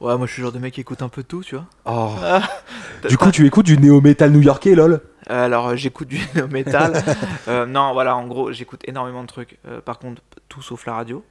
Ouais, 0.01 0.17
moi 0.17 0.27
je 0.27 0.33
suis 0.33 0.41
le 0.41 0.47
genre 0.47 0.53
de 0.55 0.59
mec 0.59 0.73
qui 0.75 0.81
écoute 0.81 1.03
un 1.03 1.09
peu 1.11 1.23
tout, 1.23 1.43
tu 1.43 1.55
vois. 1.57 1.67
Oh. 1.85 2.11
Ah. 2.23 2.43
Du 3.09 3.17
coup, 3.19 3.31
tu 3.31 3.47
écoutes 3.47 3.65
du 3.67 3.79
néo-metal 3.79 4.31
new-yorkais, 4.31 4.75
lol 4.75 5.01
Euh, 5.31 5.45
Alors 5.45 5.69
euh, 5.69 5.77
j'écoute 5.77 6.09
du 6.09 6.21
métal. 6.51 7.03
Euh, 7.49 7.65
non, 7.67 7.93
voilà, 7.95 8.15
en 8.17 8.27
gros, 8.27 8.53
j'écoute 8.53 8.81
énormément 8.87 9.23
de 9.23 9.27
trucs. 9.29 9.59
Euh, 9.67 9.81
par 9.81 9.99
contre, 9.99 10.21
tout 10.49 10.61
sauf 10.63 10.85
la 10.87 10.95
radio, 10.95 11.25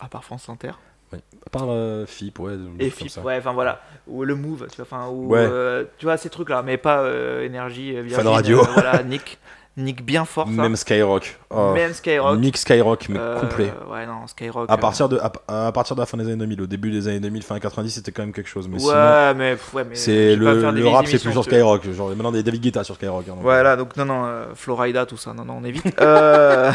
à 0.00 0.08
part 0.08 0.24
France 0.24 0.48
Inter. 0.48 0.72
À 1.12 1.50
part 1.50 1.66
euh, 1.68 2.06
FIP, 2.06 2.38
ouais. 2.40 2.54
Et 2.80 2.88
comme 2.90 2.90
FIP, 2.90 3.08
ça. 3.10 3.20
ouais, 3.22 3.36
enfin 3.38 3.52
voilà. 3.52 3.80
Ou 4.08 4.24
le 4.24 4.34
Move, 4.34 4.66
tu 4.70 4.76
vois, 4.82 4.86
enfin, 4.90 5.08
ou, 5.08 5.28
Ouais. 5.28 5.38
euh, 5.48 5.84
tu 5.98 6.06
vois, 6.06 6.16
ces 6.16 6.28
trucs-là, 6.28 6.62
mais 6.62 6.76
pas 6.76 7.00
euh, 7.02 7.42
énergie, 7.44 7.94
Radio. 8.14 8.60
euh, 8.60 8.66
voilà, 8.72 9.02
Nick. 9.04 9.38
Nick 9.76 10.04
bien 10.04 10.24
fort, 10.24 10.46
ça. 10.46 10.52
Même 10.52 10.76
Skyrock. 10.76 11.36
Oh. 11.50 11.72
Même 11.74 11.92
Skyrock. 11.92 12.38
Nick 12.38 12.56
Skyrock, 12.56 13.08
mais 13.08 13.18
Euh, 13.18 13.40
complet. 13.40 13.72
Ouais, 13.90 14.06
non, 14.06 14.24
Skyrock. 14.28 14.70
À 14.70 14.74
euh, 14.74 14.76
partir, 14.76 15.08
de, 15.08 15.18
à, 15.18 15.66
à 15.66 15.72
partir 15.72 15.96
de 15.96 16.00
la 16.00 16.06
fin 16.06 16.16
des 16.16 16.24
années 16.26 16.36
2000, 16.36 16.60
au 16.62 16.66
début 16.66 16.92
des 16.92 17.08
années 17.08 17.18
2000, 17.18 17.42
fin 17.42 17.58
90, 17.58 17.90
c'était 17.90 18.12
quand 18.12 18.22
même 18.22 18.32
quelque 18.32 18.48
chose. 18.48 18.68
Mais 18.68 18.76
ouais, 18.76 18.80
sinon, 18.80 19.34
mais, 19.36 19.52
pff, 19.56 19.74
ouais, 19.74 19.84
mais 19.84 19.96
c'est 19.96 20.36
le, 20.36 20.72
des 20.72 20.88
rap, 20.88 21.06
c'est 21.08 21.18
plus 21.20 21.32
sur 21.32 21.42
Skyrock. 21.42 21.90
Genre, 21.90 22.10
maintenant, 22.10 22.32
a 22.32 22.40
David 22.42 22.62
Guetta 22.62 22.84
sur 22.84 22.94
Skyrock. 22.94 23.24
hein, 23.28 23.32
donc, 23.32 23.42
Voilà, 23.42 23.74
donc 23.74 23.96
non, 23.96 24.04
non, 24.04 24.24
euh, 24.26 24.46
Florida, 24.54 25.06
tout 25.06 25.16
ça, 25.16 25.32
non, 25.34 25.44
non, 25.44 25.56
on 25.60 25.64
évite. 25.64 26.00
Euh, 26.00 26.70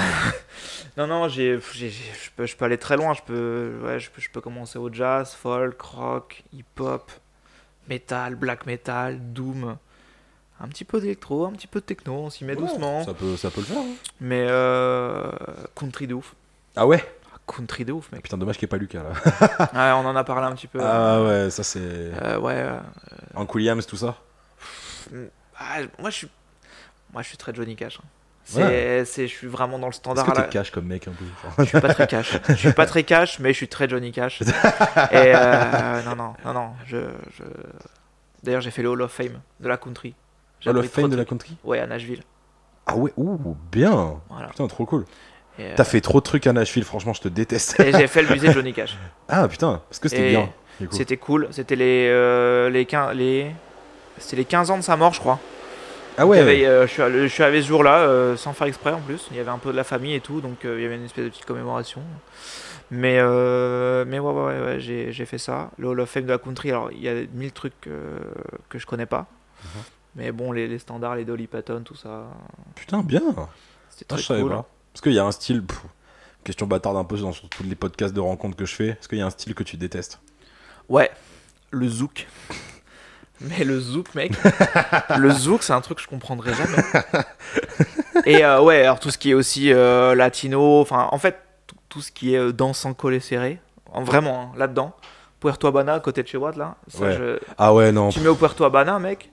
non, 0.97 1.07
non, 1.07 1.29
j'ai- 1.29 1.57
je, 1.57 2.29
peux, 2.35 2.45
je 2.45 2.55
peux 2.57 2.65
aller 2.65 2.77
très 2.77 2.97
loin, 2.97 3.13
je 3.13 3.21
peux, 3.25 3.71
ouais, 3.85 3.99
je, 4.01 4.09
peux, 4.09 4.21
je 4.21 4.29
peux 4.29 4.41
commencer 4.41 4.77
au 4.77 4.91
jazz, 4.91 5.33
folk, 5.41 5.79
rock, 5.81 6.43
hip-hop, 6.51 7.09
metal, 7.87 8.35
black 8.35 8.65
metal, 8.65 9.17
doom, 9.21 9.77
un 10.61 10.67
petit 10.67 10.83
peu 10.85 10.99
d'électro, 10.99 11.45
un 11.45 11.51
petit 11.51 11.67
peu 11.67 11.79
de 11.79 11.85
techno, 11.85 12.13
on 12.13 12.29
s'y 12.29 12.43
met 12.45 12.53
ouais, 12.55 12.59
doucement, 12.61 13.03
Ça 13.05 13.13
peut, 13.13 13.37
ça 13.37 13.49
peut 13.49 13.61
le 13.61 13.65
faire. 13.67 13.77
hein. 13.77 13.85
mais 14.19 14.45
euh, 14.49 15.31
country 15.75 16.07
de 16.07 16.13
ouf. 16.15 16.35
Ah 16.75 16.85
ouais? 16.85 17.03
Ah, 17.33 17.37
Country 17.47 17.85
de 17.85 17.91
ouf, 17.93 18.11
mec. 18.11 18.23
Putain, 18.23 18.37
dommage 18.37 18.57
qu'il 18.57 18.65
n'y 18.67 18.69
ait 18.69 18.77
pas 18.77 18.77
Lucas 18.77 19.03
là. 19.03 19.69
Ouais, 19.73 20.03
on 20.03 20.07
en 20.07 20.15
a 20.15 20.23
parlé 20.23 20.45
un 20.47 20.51
petit 20.55 20.67
peu. 20.67 20.79
Ah 20.83 21.21
ouais, 21.23 21.49
ça 21.49 21.63
c'est. 21.63 21.79
Euh, 21.81 22.37
ouais, 22.39 22.53
euh, 22.55 22.79
Hank 23.35 23.53
Williams, 23.55 23.85
tout 23.87 23.97
ça? 23.97 24.15
Ah, 25.57 25.79
moi 25.99 26.09
je 26.09 26.15
suis, 26.15 26.29
moi 27.13 27.21
je 27.21 27.27
suis 27.27 27.37
très 27.37 27.53
Johnny 27.53 27.75
Cash. 27.75 27.99
hein. 27.99 28.07
C'est, 28.45 29.05
c'est, 29.05 29.27
je 29.27 29.33
suis 29.35 29.47
vraiment 29.47 29.77
dans 29.77 29.85
le 29.87 29.91
Est-ce 29.91 29.99
standard. 29.99 30.25
que 30.25 30.31
là. 30.31 30.43
cash 30.47 30.71
comme 30.71 30.85
mec 30.87 31.07
un 31.07 31.11
peu 31.11 31.25
Je 31.59 31.65
suis 31.65 31.79
pas 31.79 31.93
très 31.93 32.07
cash. 32.07 32.35
Je 32.49 32.53
suis 32.55 32.73
pas 32.73 32.87
très 32.87 33.03
cash, 33.03 33.37
mais 33.37 33.49
je 33.53 33.57
suis 33.57 33.67
très 33.67 33.87
Johnny 33.87 34.11
Cash. 34.11 34.41
Et 34.41 34.45
euh, 35.13 36.01
non, 36.01 36.15
non, 36.15 36.33
non, 36.43 36.53
non. 36.55 36.69
Je, 36.87 36.97
je... 37.37 37.43
D'ailleurs, 38.41 38.61
j'ai 38.61 38.71
fait 38.71 38.81
le 38.81 38.89
Hall 38.89 39.03
of 39.03 39.11
Fame 39.11 39.39
de 39.59 39.67
la 39.67 39.77
country. 39.77 40.15
J'ai 40.59 40.69
Hall 40.69 40.77
of 40.77 40.85
appris 40.85 40.91
trop 40.91 41.01
Fame 41.01 41.09
de 41.09 41.15
de 41.15 41.19
la 41.21 41.25
country 41.25 41.55
Ouais, 41.63 41.79
à 41.79 41.87
Nashville. 41.87 42.23
Ah 42.85 42.95
ouais, 42.95 43.13
ouh, 43.17 43.55
bien 43.71 44.19
Voilà. 44.29 44.47
Putain, 44.47 44.67
trop 44.67 44.85
cool. 44.85 45.05
Euh, 45.59 45.73
T'as 45.75 45.83
fait 45.83 46.01
trop 46.01 46.19
de 46.19 46.23
trucs 46.23 46.47
à 46.47 46.53
Nashville, 46.53 46.83
franchement, 46.83 47.13
je 47.13 47.21
te 47.21 47.27
déteste. 47.27 47.79
et 47.79 47.91
j'ai 47.91 48.07
fait 48.07 48.21
le 48.23 48.29
musée 48.29 48.51
Johnny 48.51 48.73
Cash. 48.73 48.97
Ah 49.27 49.47
putain, 49.47 49.81
parce 49.89 49.99
que 49.99 50.09
c'était 50.09 50.29
bien. 50.29 50.49
C'était 50.91 51.17
cool. 51.17 51.47
C'était 51.51 51.75
les, 51.75 52.07
euh, 52.09 52.69
les, 52.69 52.85
15, 52.85 53.15
les... 53.15 53.51
C'était 54.17 54.37
les 54.37 54.45
15 54.45 54.71
ans 54.71 54.77
de 54.77 54.81
sa 54.81 54.95
mort, 54.95 55.13
je 55.13 55.19
crois. 55.19 55.39
Ah 56.17 56.25
ouais, 56.25 56.39
avait, 56.39 56.65
euh, 56.65 56.85
je, 56.85 56.91
suis 56.91 57.01
allé, 57.01 57.21
je 57.21 57.33
suis 57.33 57.43
arrivé 57.43 57.61
ce 57.61 57.67
jour-là, 57.67 57.99
euh, 57.99 58.35
sans 58.35 58.51
faire 58.51 58.67
exprès 58.67 58.91
en 58.91 58.99
plus. 58.99 59.27
Il 59.31 59.37
y 59.37 59.39
avait 59.39 59.51
un 59.51 59.57
peu 59.57 59.71
de 59.71 59.77
la 59.77 59.85
famille 59.85 60.13
et 60.13 60.19
tout, 60.19 60.41
donc 60.41 60.65
euh, 60.65 60.75
il 60.77 60.83
y 60.83 60.85
avait 60.85 60.95
une 60.95 61.05
espèce 61.05 61.23
de 61.23 61.29
petite 61.29 61.45
commémoration. 61.45 62.01
Mais, 62.91 63.19
euh, 63.19 64.03
mais 64.05 64.19
ouais, 64.19 64.33
ouais, 64.33 64.43
ouais, 64.43 64.61
ouais, 64.61 64.79
j'ai, 64.79 65.25
fait 65.25 65.37
ça. 65.37 65.71
Le 65.77 65.87
Hall 65.87 65.99
of 66.01 66.09
Fame 66.09 66.25
de 66.25 66.31
la 66.31 66.37
country, 66.37 66.71
alors 66.71 66.91
il 66.91 67.01
y 67.01 67.07
a 67.07 67.13
mille 67.33 67.53
trucs 67.53 67.79
que 67.81 68.77
je 68.77 68.85
connais 68.85 69.05
pas. 69.05 69.27
Mhm. 69.63 69.81
Mais 70.15 70.31
bon, 70.31 70.51
les, 70.51 70.67
les 70.67 70.79
standards, 70.79 71.15
les 71.15 71.25
Dolly 71.25 71.47
Patton, 71.47 71.81
tout 71.85 71.95
ça, 71.95 72.25
putain, 72.75 73.01
bien. 73.03 73.21
c'était 73.89 74.05
Ah, 74.09 74.15
très 74.15 74.17
je 74.21 74.25
savais 74.27 74.41
cool. 74.41 74.51
pas. 74.51 74.65
Parce 74.93 75.01
qu'il 75.01 75.13
y 75.13 75.19
a 75.19 75.25
un 75.25 75.31
style. 75.31 75.63
pff, 75.63 75.79
question 76.43 76.65
bâtarde 76.67 76.97
un 76.97 77.03
peu 77.03 77.17
dans 77.17 77.31
sur 77.31 77.47
tous 77.49 77.63
les 77.63 77.75
podcasts 77.75 78.13
de 78.13 78.19
rencontres 78.19 78.57
que 78.57 78.65
je 78.65 78.73
fais. 78.75 78.87
Est-ce 78.89 79.07
qu'il 79.07 79.17
y 79.19 79.21
a 79.21 79.25
un 79.25 79.29
style 79.29 79.53
que 79.53 79.63
tu 79.63 79.77
détestes? 79.77 80.19
Ouais, 80.89 81.11
le 81.71 81.87
zouk. 81.87 82.27
Mais 83.41 83.63
le 83.63 83.79
zouk, 83.79 84.13
mec, 84.15 84.33
le 85.17 85.29
zouk, 85.31 85.63
c'est 85.63 85.71
un 85.71 85.79
truc 85.79 85.99
que 85.99 86.03
je 86.03 86.09
comprendrai 86.09 86.51
jamais. 86.53 86.83
Et 88.25 88.43
euh, 88.43 88.61
ouais, 88.61 88.81
alors 88.83 88.99
tout 88.99 89.11
ce 89.11 89.17
qui 89.17 89.31
est 89.31 89.33
aussi 89.33 89.71
euh, 89.71 90.13
latino, 90.15 90.81
enfin, 90.81 91.07
en 91.13 91.17
fait, 91.19 91.37
tout, 91.87 92.01
ce 92.01 92.11
qui 92.11 92.33
est 92.33 92.37
euh, 92.37 92.51
danse 92.51 92.79
sans 92.79 92.93
collet 92.93 93.21
serré, 93.21 93.61
en, 93.93 94.03
vraiment, 94.03 94.41
hein, 94.53 94.57
là-dedans. 94.57 94.93
Puerto 95.39 95.67
Habana, 95.67 96.01
côté 96.01 96.21
de 96.21 96.27
chez 96.27 96.37
Watt, 96.37 96.57
là. 96.57 96.75
ça, 96.89 96.99
Ouais. 97.01 97.15
je- 97.17 97.39
Ah 97.57 97.73
ouais, 97.73 97.93
non. 97.93 98.09
Tu 98.09 98.19
mets 98.19 98.27
au 98.27 98.35
Puerto 98.35 98.65
Habana, 98.65 98.99
mec. 98.99 99.31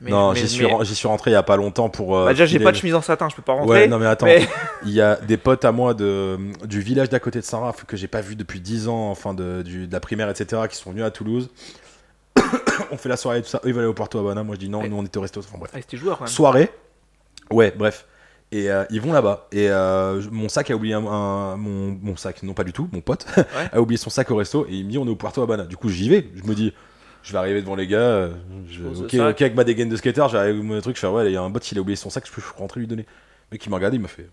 Mais- 0.00 0.10
non, 0.10 0.34
j'y 0.34 0.48
suis, 0.48 0.64
mais- 0.64 0.72
rentré 1.04 1.30
il 1.30 1.34
y 1.34 1.36
a 1.36 1.42
pas 1.42 1.56
longtemps 1.56 1.88
pour. 1.88 2.16
euh, 2.16 2.24
Bah, 2.26 2.32
déjà, 2.32 2.46
j'ai 2.46 2.58
pas 2.60 2.70
de 2.72 2.76
chemise 2.76 2.94
en 2.94 3.02
satin, 3.02 3.28
je 3.28 3.34
peux 3.36 3.42
pas 3.42 3.52
rentrer. 3.54 3.68
Ouais, 3.82 3.86
non 3.88 3.98
mais 3.98 4.06
attends, 4.06 4.26
mais- 4.26 4.46
il 4.84 4.90
y 4.90 5.00
a 5.00 5.16
des 5.16 5.36
potes 5.36 5.64
à 5.64 5.72
moi 5.72 5.94
de, 5.94 6.38
du 6.66 6.80
village 6.80 7.08
d'à 7.08 7.18
côté 7.20 7.38
de 7.40 7.44
Saint-Raph 7.44 7.84
que 7.84 7.96
j'ai 7.96 8.08
pas 8.08 8.20
vu 8.20 8.36
depuis 8.36 8.60
10 8.60 8.88
ans, 8.88 9.10
enfin 9.10 9.34
de, 9.34 9.62
du- 9.62 9.86
de 9.86 9.92
la 9.92 10.00
primaire, 10.00 10.28
etc., 10.30 10.62
qui 10.70 10.76
sont 10.76 10.90
venus 10.90 11.04
à 11.04 11.10
Toulouse. 11.10 11.50
On 12.90 12.96
fait 12.96 13.08
la 13.08 13.16
soirée 13.16 13.38
et 13.38 13.42
tout 13.42 13.48
ça. 13.48 13.60
Eux, 13.64 13.68
ils 13.68 13.72
veulent 13.74 13.82
aller 13.84 13.90
au 13.90 13.94
Puerto 13.94 14.18
Habana. 14.18 14.42
Moi, 14.42 14.54
je 14.54 14.60
dis 14.60 14.68
non, 14.68 14.80
Ouais. 14.82 14.88
nous, 14.88 14.96
on 14.96 15.04
était 15.04 15.18
au 15.18 15.22
resto. 15.22 15.40
Enfin 15.40 15.58
bref. 15.58 15.70
Ah, 15.74 15.78
c'était 15.80 15.96
joueur 15.96 16.18
quand 16.18 16.24
même. 16.24 16.32
Soirée. 16.32 16.70
Ouais, 17.50 17.72
bref. 17.76 18.06
Et 18.50 18.70
euh, 18.70 18.84
ils 18.90 19.00
vont 19.00 19.12
là-bas. 19.12 19.46
Et 19.52 19.68
euh, 19.68 20.22
mon 20.30 20.48
sac 20.48 20.70
a 20.70 20.74
oublié 20.74 20.94
un, 20.94 21.04
un- 21.06 21.56
mon, 21.56 21.98
mon 22.00 22.16
sac, 22.16 22.42
non 22.42 22.54
pas 22.54 22.64
du 22.64 22.72
tout, 22.72 22.88
mon 22.92 23.00
pote 23.02 23.26
a 23.72 23.80
oublié 23.80 23.98
son 23.98 24.08
sac 24.08 24.30
au 24.30 24.36
resto 24.36 24.64
et 24.70 24.74
il 24.74 24.86
me 24.86 24.90
dit 24.90 24.96
on 24.98 25.06
est 25.06 25.10
au 25.10 25.16
Puerto 25.16 25.42
Habana. 25.42 25.64
Du 25.64 25.76
coup, 25.76 25.90
j'y 25.90 26.08
vais. 26.08 26.26
Je 26.34 26.44
me 26.48 26.54
dis, 26.54 26.72
je 27.28 27.32
vais 27.34 27.38
arriver 27.38 27.60
devant 27.60 27.74
les 27.74 27.86
gars, 27.86 27.98
euh, 27.98 28.30
je- 28.70 28.82
ok, 29.04 29.14
avec 29.40 29.54
ma 29.54 29.62
dégaine 29.64 29.90
de 29.90 29.96
skater, 29.96 30.24
j'arrive 30.30 30.54
avec 30.54 30.62
mon 30.64 30.80
truc, 30.80 30.96
je 30.96 31.00
fais 31.00 31.06
ouais, 31.06 31.26
il 31.26 31.32
y 31.32 31.36
a 31.36 31.42
un 31.42 31.50
bot, 31.50 31.58
il 31.60 31.76
a 31.76 31.80
oublié 31.82 31.94
son 31.94 32.08
sac, 32.08 32.24
je 32.26 32.32
peux 32.32 32.40
rentrer 32.56 32.80
lui 32.80 32.86
donner. 32.86 33.02
Le 33.02 33.54
mec, 33.54 33.66
il 33.66 33.68
m'a 33.68 33.76
regardé, 33.76 33.96
il 33.98 34.00
m'a 34.00 34.08
fait 34.08 34.28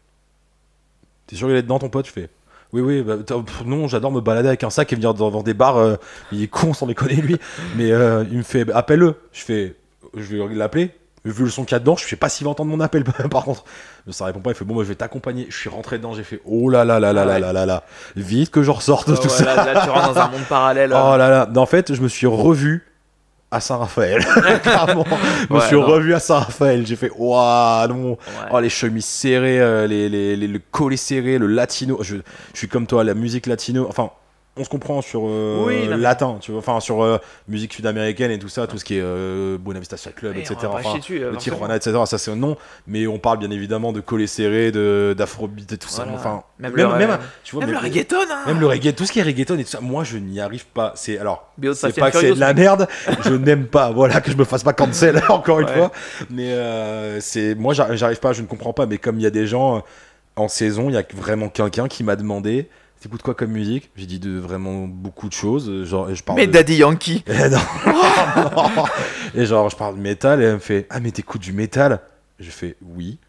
T'es 1.27 1.35
sûr 1.35 1.47
qu'il 1.47 1.57
est 1.57 1.61
dedans 1.63 1.79
ton 1.79 1.89
pote? 1.89 2.05
Je 2.07 2.11
fais 2.11 2.29
Oui, 2.71 2.79
oui, 2.81 3.01
bah, 3.01 3.17
pff, 3.17 3.65
non, 3.65 3.87
j'adore 3.89 4.11
me 4.13 4.21
balader 4.21 4.47
avec 4.47 4.63
un 4.63 4.69
sac 4.69 4.93
et 4.93 4.95
venir 4.95 5.13
dans, 5.13 5.29
dans 5.31 5.43
des 5.43 5.53
bars. 5.53 5.77
euh, 5.77 5.95
il 6.31 6.41
est 6.41 6.47
con 6.47 6.73
sans 6.73 6.87
déconner, 6.87 7.15
lui. 7.15 7.35
Mais 7.75 7.91
euh, 7.91 8.23
il 8.31 8.37
me 8.37 8.43
fait 8.43 8.69
Appelle-le. 8.71 9.15
Je 9.33 9.41
fais 9.41 9.75
Je 10.15 10.35
vais 10.37 10.55
l'appeler. 10.55 10.91
Vu 11.25 11.43
le 11.43 11.49
son 11.49 11.63
qu'il 11.63 11.73
y 11.73 11.75
a 11.75 11.79
dedans, 11.79 11.95
je 11.95 12.05
sais 12.07 12.15
pas 12.15 12.29
s'il 12.29 12.45
va 12.45 12.51
entendre 12.51 12.69
mon 12.69 12.79
appel 12.79 13.03
par 13.31 13.43
contre. 13.45 13.63
Mais 14.05 14.13
ça 14.13 14.25
répond 14.25 14.39
pas, 14.41 14.51
il 14.51 14.55
fait 14.55 14.63
Bon, 14.65 14.77
je 14.83 14.87
vais 14.87 14.95
t'accompagner. 14.95 15.47
Je 15.49 15.57
suis 15.57 15.69
rentré 15.69 15.97
dedans, 15.97 16.13
j'ai 16.13 16.23
fait 16.23 16.39
Oh 16.45 16.69
là 16.69 16.85
là 16.85 16.99
là 16.99 17.11
là 17.13 17.21
Ah 17.23 17.25
là 17.25 17.39
là 17.39 17.53
là 17.53 17.65
là. 17.65 17.83
Vite 18.15 18.51
que 18.51 18.61
je 18.63 18.69
ressorte 18.71 19.09
de 19.09 19.15
Ah 19.15 19.17
tout 19.17 19.23
ouais, 19.23 19.29
ça. 19.29 19.55
là, 19.55 19.73
là, 19.73 19.81
tu 19.83 19.89
rentres 19.89 20.13
dans 20.13 20.19
un 20.21 20.27
monde 20.29 20.45
parallèle. 20.47 20.91
Oh 20.95 21.17
là 21.17 21.29
là, 21.29 21.49
Non, 21.51 21.61
en 21.61 21.65
fait, 21.65 21.93
je 21.93 22.01
me 22.01 22.07
suis 22.07 22.27
revu 22.27 22.85
à 23.51 23.59
Saint-Raphaël. 23.59 24.23
Clairement, 24.63 25.05
je 25.49 25.53
me 25.53 25.59
Ouais, 25.59 25.65
suis 25.67 25.75
non. 25.75 25.85
revu 25.85 26.13
à 26.13 26.19
Saint-Raphaël. 26.19 26.85
J'ai 26.85 26.95
fait, 26.95 27.11
waouh, 27.17 27.87
non. 27.87 28.11
Ouais. 28.11 28.17
Oh, 28.51 28.59
les 28.59 28.69
chemises 28.69 29.05
serrées, 29.05 29.59
euh, 29.61 29.87
les, 29.87 30.09
les, 30.09 30.35
les- 30.35 30.47
le 30.47 30.59
collet 30.71 30.97
serré, 30.97 31.37
le 31.37 31.47
latino. 31.47 31.97
Je, 32.01 32.17
je 32.53 32.57
suis 32.57 32.67
comme 32.67 32.85
toi, 32.85 33.03
la 33.03 33.13
musique 33.13 33.45
latino. 33.47 33.85
Enfin, 33.89 34.09
on 34.57 34.63
se 34.63 34.69
comprend 34.69 35.01
sur 35.01 35.23
euh, 35.25 35.63
Oui, 35.65 35.83
non, 35.83 35.97
mais- 35.97 36.01
latin, 36.01 36.37
tu 36.39 36.51
vois. 36.51 36.59
Enfin, 36.59 36.79
sur 36.79 37.03
euh, 37.03 37.17
musique 37.49 37.73
sud-américaine 37.73 38.31
et 38.31 38.39
tout 38.39 38.47
ça, 38.47 38.67
tout 38.67 38.77
ce 38.77 38.85
qui 38.85 38.95
est 38.97 39.01
euh, 39.03 39.57
Buena 39.57 39.81
Social 39.83 40.13
Club, 40.13 40.33
Ouais, 40.35 40.41
etc. 40.41 40.55
Enfin, 40.69 40.97
dessus, 40.97 41.21
euh, 41.21 41.31
le. 41.31 41.37
Tijuana, 41.37 41.75
etc. 41.75 41.97
Ça, 42.05 42.17
c'est 42.17 42.31
un 42.31 42.35
nom. 42.37 42.55
Mais 42.87 43.05
on 43.07 43.19
parle 43.19 43.39
bien 43.39 43.51
évidemment 43.51 43.91
de 43.91 43.99
collet 43.99 44.27
serré, 44.27 44.71
de- 44.71 45.13
d'afrobeat 45.17 45.71
et 45.73 45.77
tout 45.77 45.89
ça. 45.89 46.05
Enfin, 46.13 46.43
Même 46.59 46.73
même, 46.73 46.89
le- 46.91 46.97
même, 46.97 47.17
tu 47.43 47.55
vois, 47.55 47.65
Même 47.65 47.75
mais- 47.75 47.81
le 47.81 47.85
reggaeton, 47.85 48.15
hein 48.31 48.43
même 48.47 48.59
le 48.61 48.67
reggaeton, 48.67 48.95
tout 48.97 49.05
ce 49.05 49.11
qui 49.11 49.19
est 49.19 49.23
reggaeton 49.23 49.57
et 49.57 49.63
tout 49.65 49.69
ça, 49.71 49.81
moi 49.81 50.03
je 50.05 50.17
n'y 50.17 50.39
arrive 50.39 50.65
pas. 50.67 50.93
C'est 50.95 51.17
alors, 51.17 51.51
c'est 51.73 51.93
pas 51.99 52.11
que 52.11 52.19
c'est 52.19 52.33
de 52.33 52.39
la 52.39 52.53
merde, 52.53 52.87
je 53.25 53.33
n'aime 53.33 53.65
pas. 53.67 53.91
Voilà, 53.91 54.21
que 54.21 54.31
je 54.31 54.37
me 54.37 54.45
fasse 54.45 54.63
pas 54.63 54.73
cancel 54.73 55.21
encore 55.29 55.59
une 55.59 55.67
Ouais. 55.67 55.73
fois. 55.73 55.91
Mais 56.29 56.53
euh, 56.53 57.19
c'est 57.19 57.55
moi 57.55 57.73
j'arrive 57.73 57.97
j'arrive 57.97 58.19
pas, 58.19 58.31
je 58.31 58.41
ne 58.41 58.47
comprends 58.47 58.71
pas. 58.73 58.85
Mais 58.85 58.97
comme 58.99 59.17
il 59.19 59.23
y 59.23 59.27
a 59.27 59.31
des 59.31 59.47
gens 59.47 59.77
euh, 59.77 59.79
en 60.37 60.47
saison, 60.47 60.89
il 60.89 60.93
y 60.93 60.97
a 60.97 61.03
vraiment 61.13 61.49
quelqu'un 61.49 61.87
qui 61.89 62.03
m'a 62.03 62.15
demandé. 62.15 62.69
T'écoutes 63.05 63.21
quoi 63.21 63.35
comme 63.35 63.51
musique 63.51 63.91
J'ai 63.95 64.07
dit 64.07 64.17
de 64.17 64.39
vraiment 64.39 64.87
beaucoup 64.87 65.27
de 65.29 65.33
choses. 65.33 65.69
euh, 65.69 65.85
Genre, 65.85 66.09
et 66.09 66.15
je 66.15 66.23
parle 66.23 66.39
Mais 66.39 66.47
de- 66.47 66.51
Daddy 66.53 66.77
Yankee 66.77 67.23
Eh 67.27 67.49
non. 67.49 67.59
Et 69.35 69.45
genre, 69.45 69.69
je 69.69 69.75
parle 69.75 69.95
de 69.97 70.01
métal 70.01 70.41
et 70.41 70.45
elle 70.45 70.53
me 70.55 70.59
fait 70.59 70.87
Ah, 70.89 70.99
mais 70.99 71.11
t'écoutes 71.11 71.41
du 71.41 71.53
métal? 71.53 71.99
Je 72.39 72.49
fais 72.49 72.75
Oui. 72.81 73.19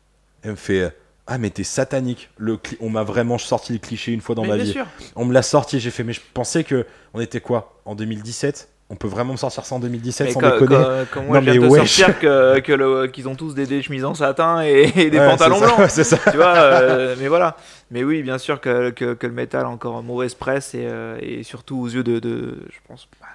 Elle 0.42 0.52
me 0.52 0.56
fait 0.56 0.96
Ah, 1.26 1.36
mais 1.36 1.50
t'es 1.50 1.62
satanique. 1.62 2.30
Le 2.38 2.56
cli- 2.56 2.78
On 2.80 2.88
m'a 2.88 3.02
vraiment 3.02 3.36
sorti 3.36 3.74
le 3.74 3.78
cliché 3.78 4.12
une 4.12 4.22
fois 4.22 4.34
dans 4.34 4.42
Mais 4.44 4.48
ma 4.48 4.54
bien 4.56 4.64
vie. 4.64 4.72
sûr 4.72 4.86
On 5.14 5.26
me 5.26 5.34
l'a 5.34 5.42
sorti, 5.42 5.78
j'ai 5.78 5.90
fait, 5.90 6.04
mais 6.04 6.14
je 6.14 6.22
pensais 6.32 6.64
que 6.64 6.86
on 7.12 7.20
était 7.20 7.40
quoi 7.42 7.78
En 7.84 7.94
2017 7.94 8.70
On 8.88 8.94
peut 8.94 9.08
vraiment 9.08 9.32
me 9.32 9.36
sortir 9.36 9.64
ça 9.64 9.74
en 9.74 9.80
2017 9.80 10.28
Mais 10.28 10.32
sans 10.32 10.40
co- 10.40 10.50
déconner 10.50 10.76
co- 10.76 11.06
comme 11.12 11.26
moi, 11.26 11.40
Non, 11.40 11.42
mais 11.44 11.58
de 11.58 11.68
sortir 11.68 12.18
que, 12.20 12.60
que 12.60 13.06
qu'ils 13.06 13.28
ont 13.28 13.34
tous 13.34 13.52
des, 13.54 13.66
des 13.66 13.82
chemises 13.82 14.04
en 14.04 14.14
satin 14.14 14.62
et, 14.62 14.92
et 14.96 15.10
des 15.10 15.18
Ouais, 15.18 15.26
pantalons 15.28 15.58
blancs. 15.58 15.78
ouais, 15.78 15.88
ça. 15.88 16.16
tu 16.30 16.36
vois, 16.36 16.54
euh, 16.56 17.16
mais 17.18 17.26
voilà. 17.26 17.56
Mais 17.90 18.04
oui, 18.04 18.22
bien 18.22 18.38
sûr 18.38 18.60
que, 18.60 18.90
que, 18.90 19.14
que 19.14 19.26
le 19.26 19.32
métal 19.32 19.64
a 19.64 19.68
encore 19.68 20.00
mauvaise 20.04 20.34
presse 20.34 20.74
et, 20.74 20.86
euh, 20.86 21.18
et 21.20 21.42
surtout 21.42 21.78
aux 21.80 21.88
yeux 21.88 22.04
de, 22.04 22.20
de 22.20 22.58
je 22.70 22.78
pense, 22.86 23.08
bah, 23.20 23.26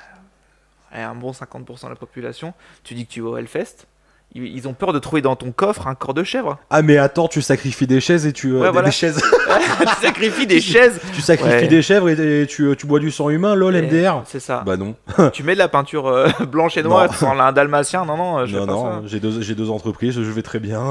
un 0.94 1.16
bon 1.16 1.32
50% 1.34 1.84
de 1.86 1.90
la 1.90 1.96
population. 1.96 2.54
Tu 2.84 2.94
dis 2.94 3.06
que 3.06 3.12
tu 3.12 3.22
vas 3.22 3.30
au 3.32 3.38
Hellfest, 3.38 3.88
ils, 4.34 4.68
ont 4.68 4.74
peur 4.74 4.94
de 4.94 5.00
trouver 5.00 5.22
dans 5.22 5.36
ton 5.36 5.52
coffre 5.52 5.88
un 5.88 5.96
corps 5.96 6.14
de 6.14 6.24
chèvre. 6.24 6.58
Ah, 6.70 6.82
mais 6.82 6.98
attends, 6.98 7.28
tu 7.28 7.42
sacrifies 7.42 7.88
des 7.88 8.00
chaises 8.00 8.26
et 8.26 8.34
tu. 8.34 8.54
euh, 8.54 8.60
Ouais, 8.60 8.66
des, 8.68 8.72
voilà. 8.72 8.88
des 8.88 8.92
chaises. 8.94 9.22
tu 9.80 10.06
sacrifies 10.06 10.48
des 10.48 10.62
chaises. 10.62 11.00
tu 11.14 11.22
sacrifies 11.22 11.52
Ouais. 11.64 11.68
des 11.68 11.82
chèvres 11.82 12.10
et, 12.10 12.42
et 12.44 12.48
tu, 12.48 12.64
euh, 12.64 12.76
tu 12.76 12.88
bois 12.88 13.00
du 13.00 13.12
sang 13.12 13.30
humain, 13.30 13.56
lol, 13.56 13.76
Et 13.76 13.82
MDR. 13.82 14.24
C'est 14.26 14.40
ça. 14.40 14.64
Bah 14.66 14.78
non. 14.78 14.96
tu 15.34 15.44
mets 15.44 15.54
de 15.54 15.60
la 15.60 15.68
peinture 15.68 16.08
euh, 16.08 16.30
blanche 16.48 16.78
et 16.78 16.84
noire, 16.84 17.10
tu 17.18 17.26
un 17.26 17.52
dalmatien. 17.52 18.06
Non, 18.06 18.16
non, 18.18 18.46
je 18.46 18.58
non, 18.58 18.66
pas 18.66 18.72
non, 18.72 19.02
j'ai 19.06 19.20
deux, 19.20 19.42
j'ai 19.42 19.56
deux 19.56 19.70
entreprises, 19.70 20.14
je 20.16 20.32
vais 20.32 20.42
très 20.44 20.60
bien. 20.60 20.82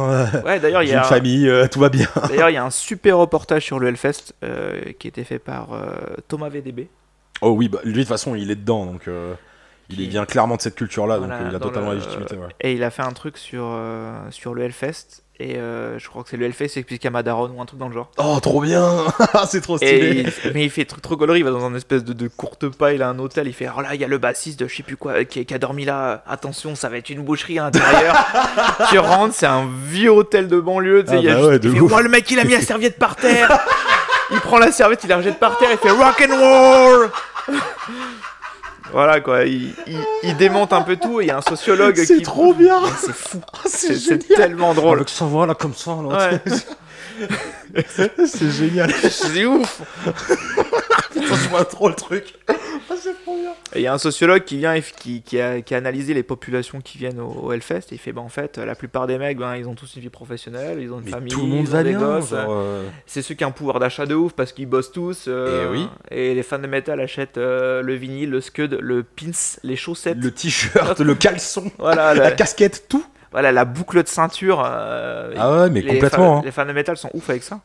Ouais, 0.45 0.61
d'ailleurs, 0.61 0.83
il 0.83 0.87
y 0.87 0.91
J'ai 0.91 0.97
a. 0.97 0.99
une 0.99 1.05
famille, 1.05 1.49
euh, 1.49 1.67
tout 1.67 1.81
va 1.81 1.89
bien. 1.89 2.09
D'ailleurs, 2.29 2.51
il 2.51 2.55
y 2.55 2.59
a 2.59 2.65
un 2.65 2.71
super 2.71 3.17
reportage 3.19 3.65
sur 3.65 3.79
le 3.79 3.89
Hellfest 3.89 4.35
euh, 4.45 4.81
qui 4.99 5.07
a 5.07 5.09
été 5.09 5.25
fait 5.25 5.39
par 5.39 5.69
euh, 5.73 5.95
Thomas 6.29 6.49
VDB. 6.49 6.89
Oh 7.43 7.51
oui, 7.53 7.69
bah, 7.71 7.79
lui 7.85 7.93
de 7.95 7.99
toute 8.01 8.09
façon, 8.09 8.35
il 8.35 8.51
est 8.51 8.55
dedans, 8.57 8.85
donc 8.85 9.09
euh, 9.09 9.33
il 9.99 10.09
vient 10.09 10.25
clairement 10.27 10.57
de 10.57 10.61
cette 10.63 10.75
culture-là, 10.77 11.19
Voilà, 11.19 11.37
donc 11.39 11.47
euh, 11.47 11.51
il 11.51 11.57
a 11.57 11.61
totalement 11.61 11.91
le- 11.91 11.97
la 11.99 12.03
légitimité. 12.05 12.37
ouais. 12.37 12.49
Et 12.61 12.73
il 12.75 12.83
a 12.85 12.91
fait 12.91 13.03
un 13.03 13.13
truc 13.13 13.37
sur, 13.39 13.65
euh, 13.67 14.13
sur 14.31 14.55
le 14.55 14.63
Hellfest. 14.63 15.23
Et 15.43 15.57
euh, 15.57 15.99
je 15.99 16.07
crois 16.07 16.23
que 16.23 16.29
c'est 16.29 16.37
le 16.37 16.45
Hellfest 16.45 16.77
expliqué 16.77 17.09
à 17.09 17.11
Madaron 17.11 17.51
ou 17.57 17.63
un 17.63 17.65
truc 17.65 17.79
dans 17.81 17.89
le 17.89 17.95
genre. 17.95 18.11
Oh, 18.19 18.39
trop 18.43 18.61
bien 18.61 18.85
C'est 19.49 19.63
trop 19.63 19.79
stylé 19.79 20.27
il- 20.45 20.53
mais 20.53 20.65
il 20.65 20.71
fait 20.71 20.85
truc 20.85 21.01
trop 21.01 21.17
gaulerie, 21.17 21.39
il 21.39 21.45
va 21.45 21.51
dans 21.51 21.65
un 21.65 21.75
espèce 21.75 22.05
de, 22.05 22.13
de 22.13 22.29
courte 22.29 22.69
paille, 22.69 22.97
il 22.97 23.03
a 23.03 23.09
un 23.09 23.19
hôtel, 23.19 23.47
il 23.47 23.55
fait 23.55 23.65
Alors 23.65 23.81
là, 23.81 23.95
il 23.95 24.01
y 24.03 24.05
a 24.05 24.07
le 24.07 24.19
bassiste 24.19 24.61
de 24.61 24.69
je 24.69 24.77
sais 24.77 24.83
plus 24.83 24.99
quoi 24.99 25.25
qui, 25.25 25.47
qui 25.47 25.55
a 25.55 25.59
dormi 25.59 25.87
là, 25.87 26.23
attention, 26.27 26.75
ça 26.75 26.91
va 26.91 26.99
être 26.99 27.09
une 27.09 27.23
boucherie 27.23 27.59
à 27.59 27.63
l'intérieur. 27.65 28.15
tu 28.91 28.99
rentres, 28.99 29.35
c'est 29.35 29.47
un 29.47 29.67
vieux 29.87 30.11
hôtel 30.13 30.47
de 30.47 30.61
banlieue, 30.61 31.05
tu 31.05 31.11
sais, 31.13 31.17
Ah 31.17 31.21
il 31.21 31.25
y 31.25 31.29
a 31.31 31.33
bah 31.33 31.39
juste- 31.39 31.49
ouais, 31.53 31.59
de 31.59 31.69
il 31.71 31.75
fait. 31.75 31.81
Ouah, 31.81 32.03
le 32.03 32.09
mec 32.11 32.31
il 32.31 32.39
a 32.39 32.45
mis 32.45 32.53
la 32.53 32.61
serviette 32.61 32.99
par 32.99 33.17
terre 33.17 33.61
Il 34.33 34.41
prend 34.41 34.59
la 34.59 34.71
serviette, 34.73 35.03
il 35.05 35.09
la 35.09 35.17
rejette 35.17 35.39
par 35.39 35.57
terre, 35.57 35.71
il 35.73 35.79
fait 35.79 35.91
rock 35.91 36.23
and 36.31 36.37
roll 36.39 37.11
Voilà 38.93 39.21
quoi, 39.21 39.45
il, 39.45 39.73
il- 39.87 40.05
il 40.25 40.37
démonte 40.37 40.73
un 40.73 40.83
peu 40.83 40.97
tout 40.97 41.21
et 41.21 41.25
il 41.25 41.29
y 41.29 41.31
a 41.31 41.39
un 41.39 41.43
sociologue 41.43 41.97
C'est 41.97 42.17
qui. 42.17 42.23
trop 42.23 42.53
bien 42.55 42.81
C'est 42.99 43.13
fou, 43.15 43.41
C'est 43.65 43.95
c'est 43.95 43.97
c'est 43.99 44.19
tellement 44.35 44.75
drôle. 44.75 44.99
Avec 44.99 45.09
ça, 45.09 45.25
voilà, 45.25 45.55
comme 45.55 45.75
ça, 45.75 45.93
là. 46.09 46.31
Ouais. 46.31 46.41
c'est 48.27 48.51
génial 48.51 48.91
C'est 48.93 49.45
ouf 49.45 49.83
je 51.23 51.49
vois 51.49 51.65
trop 51.65 51.89
le 51.89 51.95
truc 51.95 52.35
Ah, 52.49 52.55
Et 53.75 53.81
il 53.81 53.83
y 53.83 53.87
a 53.87 53.93
un 53.95 53.99
sociologue 53.99 54.45
qui 54.45 54.57
vient 54.59 54.75
et 54.75 54.83
qui, 54.83 55.23
qui 55.23 55.41
a, 55.41 55.61
qui 55.61 55.75
a 55.75 55.79
analysé 55.79 56.13
les 56.15 56.23
populations 56.23 56.81
qui 56.81 56.99
viennent 56.99 57.21
au, 57.21 57.29
au 57.31 57.53
Hellfest 57.53 57.93
et 57.93 57.95
il 57.95 57.99
fait 57.99 58.13
bah, 58.13 58.21
en 58.21 58.29
fait 58.29 58.59
la 58.59 58.75
plupart 58.75 59.07
des 59.07 59.19
mecs 59.19 59.39
ben, 59.39 59.57
ils 59.57 59.69
ont 59.69 59.75
tous 59.75 59.95
une 59.97 60.03
vie 60.03 60.09
professionnelle, 60.11 60.79
ils 60.81 60.93
ont 60.93 60.99
une 60.99 61.05
Mais 61.05 61.11
famille, 61.13 61.31
tout 61.33 61.43
le 61.43 61.47
monde 61.47 61.65
ils 61.67 61.71
ont 61.71 61.73
va 61.73 61.83
des 61.83 61.91
bien, 61.91 61.99
gosses. 61.99 62.31
euh, 62.33 62.89
C'est 63.07 63.23
ceux 63.23 63.35
qui 63.35 63.45
ont 63.45 63.49
un 63.49 63.53
pouvoir 63.53 63.79
d'achat 63.79 64.07
de 64.07 64.15
ouf 64.15 64.33
parce 64.33 64.53
qu'ils 64.53 64.67
bossent 64.67 64.93
tous. 64.93 65.27
euh, 65.29 65.67
Eh 65.69 65.73
oui. 65.73 65.89
Et 66.11 66.35
les 66.35 66.43
fans 66.43 66.59
de 66.59 66.67
métal 66.67 67.01
achètent 67.01 67.39
euh, 67.39 67.83
le 67.83 67.95
vinyle, 67.95 68.31
le 68.31 68.41
scud, 68.41 68.77
le 68.81 69.03
pins, 69.03 69.31
les 69.63 69.77
chaussettes. 69.77 70.19
le 70.19 70.31
t-shirt, 70.31 71.01
le 71.01 71.15
caleçon, 71.15 71.71
Voilà, 71.79 72.15
la 72.15 72.33
casquette, 72.33 72.87
tout 72.89 73.05
voilà 73.33 73.53
la 73.53 73.65
boucle 73.65 74.03
de 74.03 74.09
ceinture. 74.09 74.61
euh, 74.67 75.33
Ah 75.39 75.53
ouais, 75.63 75.71
mais 75.71 75.83
les 75.83 75.93
complètement 75.93 76.35
Fans, 76.35 76.39
hein. 76.39 76.43
Les 76.45 76.51
fans 76.51 76.67
de 76.67 76.73
métal 76.73 76.97
sont 76.97 77.11
ouf 77.15 77.31
avec 77.31 77.45
ça. 77.45 77.61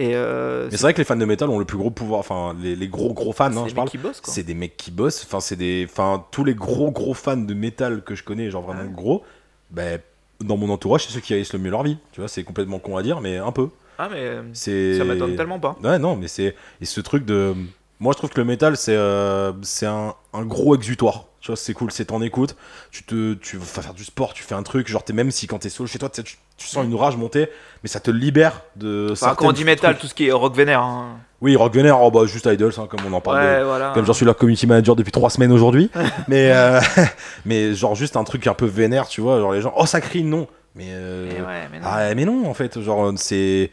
Et 0.00 0.12
euh, 0.14 0.68
Mais 0.70 0.76
c'est 0.76 0.82
vrai 0.84 0.94
que 0.94 0.98
les 0.98 1.04
fans 1.04 1.16
de 1.16 1.24
métal 1.24 1.50
ont 1.50 1.58
le 1.58 1.64
plus 1.64 1.76
gros 1.76 1.90
pouvoir, 1.90 2.20
enfin, 2.20 2.56
les, 2.62 2.76
les 2.76 2.86
gros 2.88 3.12
gros 3.12 3.32
fans, 3.32 3.46
hein, 3.56 3.64
je 3.68 3.74
parle. 3.74 3.88
C'est 4.32 4.44
des 4.44 4.54
mecs 4.54 4.76
qui 4.76 4.92
bossent, 4.92 5.24
enfin, 5.24 5.40
c'est 5.40 5.56
des. 5.56 5.86
Enfin, 5.90 6.24
tous 6.30 6.44
les 6.44 6.54
gros 6.54 6.92
gros 6.92 7.14
fans 7.14 7.36
de 7.36 7.52
métal 7.54 8.02
que 8.04 8.14
je 8.14 8.22
connais, 8.22 8.48
genre 8.50 8.62
vraiment 8.62 8.82
Ouais. 8.82 8.94
gros, 8.94 9.24
ben, 9.70 9.98
dans 10.40 10.56
mon 10.56 10.70
entourage, 10.70 11.04
c'est 11.06 11.12
ceux 11.12 11.20
qui 11.20 11.34
réussissent 11.34 11.52
le 11.52 11.58
mieux 11.58 11.70
leur 11.70 11.82
vie. 11.82 11.98
Tu 12.12 12.20
vois, 12.20 12.28
c'est 12.28 12.44
complètement 12.44 12.78
con 12.78 12.96
à 12.96 13.02
dire, 13.02 13.20
mais 13.20 13.38
un 13.38 13.50
peu. 13.50 13.68
Ah 13.98 14.08
mais 14.08 14.36
C'est. 14.52 14.96
ça 14.98 15.04
m'étonne 15.04 15.34
tellement 15.34 15.58
pas. 15.58 15.76
Ouais, 15.82 15.98
non, 15.98 16.14
mais 16.14 16.28
c'est. 16.28 16.54
Et 16.80 16.84
ce 16.84 17.00
truc 17.00 17.24
de. 17.24 17.54
Moi, 17.98 18.12
je 18.12 18.18
trouve 18.18 18.30
que 18.30 18.40
le 18.40 18.44
métal, 18.46 18.76
c'est 18.76 18.94
euh, 18.94 19.52
c'est 19.62 19.86
un, 19.86 20.14
un 20.32 20.44
gros 20.44 20.76
exutoire. 20.76 21.24
Tu 21.48 21.52
vois, 21.52 21.56
c'est 21.56 21.72
cool, 21.72 21.90
c'est 21.90 22.04
t'en 22.04 22.20
écoutes. 22.20 22.56
Tu 22.90 23.04
te, 23.04 23.32
tu 23.32 23.56
vas 23.56 23.64
faire 23.64 23.94
du 23.94 24.04
sport, 24.04 24.34
tu 24.34 24.42
fais 24.42 24.54
un 24.54 24.62
truc. 24.62 24.86
Genre, 24.86 25.02
t'es 25.02 25.14
même 25.14 25.30
si 25.30 25.46
quand 25.46 25.60
t'es 25.60 25.70
solo 25.70 25.86
chez 25.86 25.98
toi, 25.98 26.10
tu, 26.10 26.22
tu, 26.22 26.36
sens 26.66 26.84
une 26.84 26.94
rage 26.94 27.16
monter, 27.16 27.48
mais 27.82 27.88
ça 27.88 28.00
te 28.00 28.10
libère 28.10 28.60
de. 28.76 29.06
Enfin, 29.12 29.14
certaines 29.28 29.36
quand 29.36 29.48
on 29.48 29.52
dit 29.52 29.64
métal, 29.64 29.96
tout 29.96 30.06
ce 30.06 30.12
qui 30.12 30.26
est 30.28 30.32
rock 30.32 30.54
vénère. 30.54 30.82
hein. 30.82 31.16
Oui, 31.40 31.56
Rock 31.56 31.72
Vener, 31.74 31.92
oh 31.98 32.10
bah 32.10 32.26
juste 32.26 32.44
Idols, 32.44 32.74
hein, 32.76 32.86
comme 32.86 33.00
on 33.10 33.12
en 33.14 33.22
parle. 33.22 33.40
de- 33.40 33.46
Ouais, 33.46 33.64
voilà. 33.64 33.92
Comme 33.94 34.04
j'en 34.04 34.12
suis 34.12 34.26
leur 34.26 34.36
community 34.36 34.66
manager 34.66 34.94
depuis 34.94 35.10
trois 35.10 35.30
semaines 35.30 35.52
aujourd'hui. 35.52 35.90
mais, 36.28 36.52
euh, 36.52 36.80
mais 37.46 37.72
genre, 37.72 37.94
juste 37.94 38.18
un 38.18 38.24
truc 38.24 38.46
un 38.46 38.52
peu 38.52 38.66
vénère, 38.66 39.08
tu 39.08 39.22
vois. 39.22 39.38
Genre, 39.38 39.52
les 39.54 39.62
gens, 39.62 39.72
oh, 39.74 39.86
ça 39.86 40.02
crie, 40.02 40.24
non. 40.24 40.48
Mais. 40.74 40.88
euh, 40.90 41.30
Mais 41.32 41.40
ouais, 41.40 41.68
mais 41.72 41.78
non. 41.78 41.86
ah, 41.88 42.14
mais 42.14 42.24
non, 42.26 42.46
en 42.46 42.52
fait. 42.52 42.78
Genre, 42.82 43.10
c'est. 43.16 43.70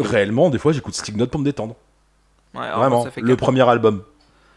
Réellement, 0.00 0.50
des 0.50 0.58
fois, 0.58 0.72
j'écoute 0.72 0.96
Slipknot 0.96 1.28
pour 1.28 1.38
me 1.38 1.44
détendre. 1.44 1.76
Ouais, 2.54 2.62
alors, 2.66 2.80
Vraiment, 2.80 3.04
ça 3.04 3.12
fait 3.12 3.20
le 3.20 3.36
premier 3.36 3.68
album. 3.68 4.02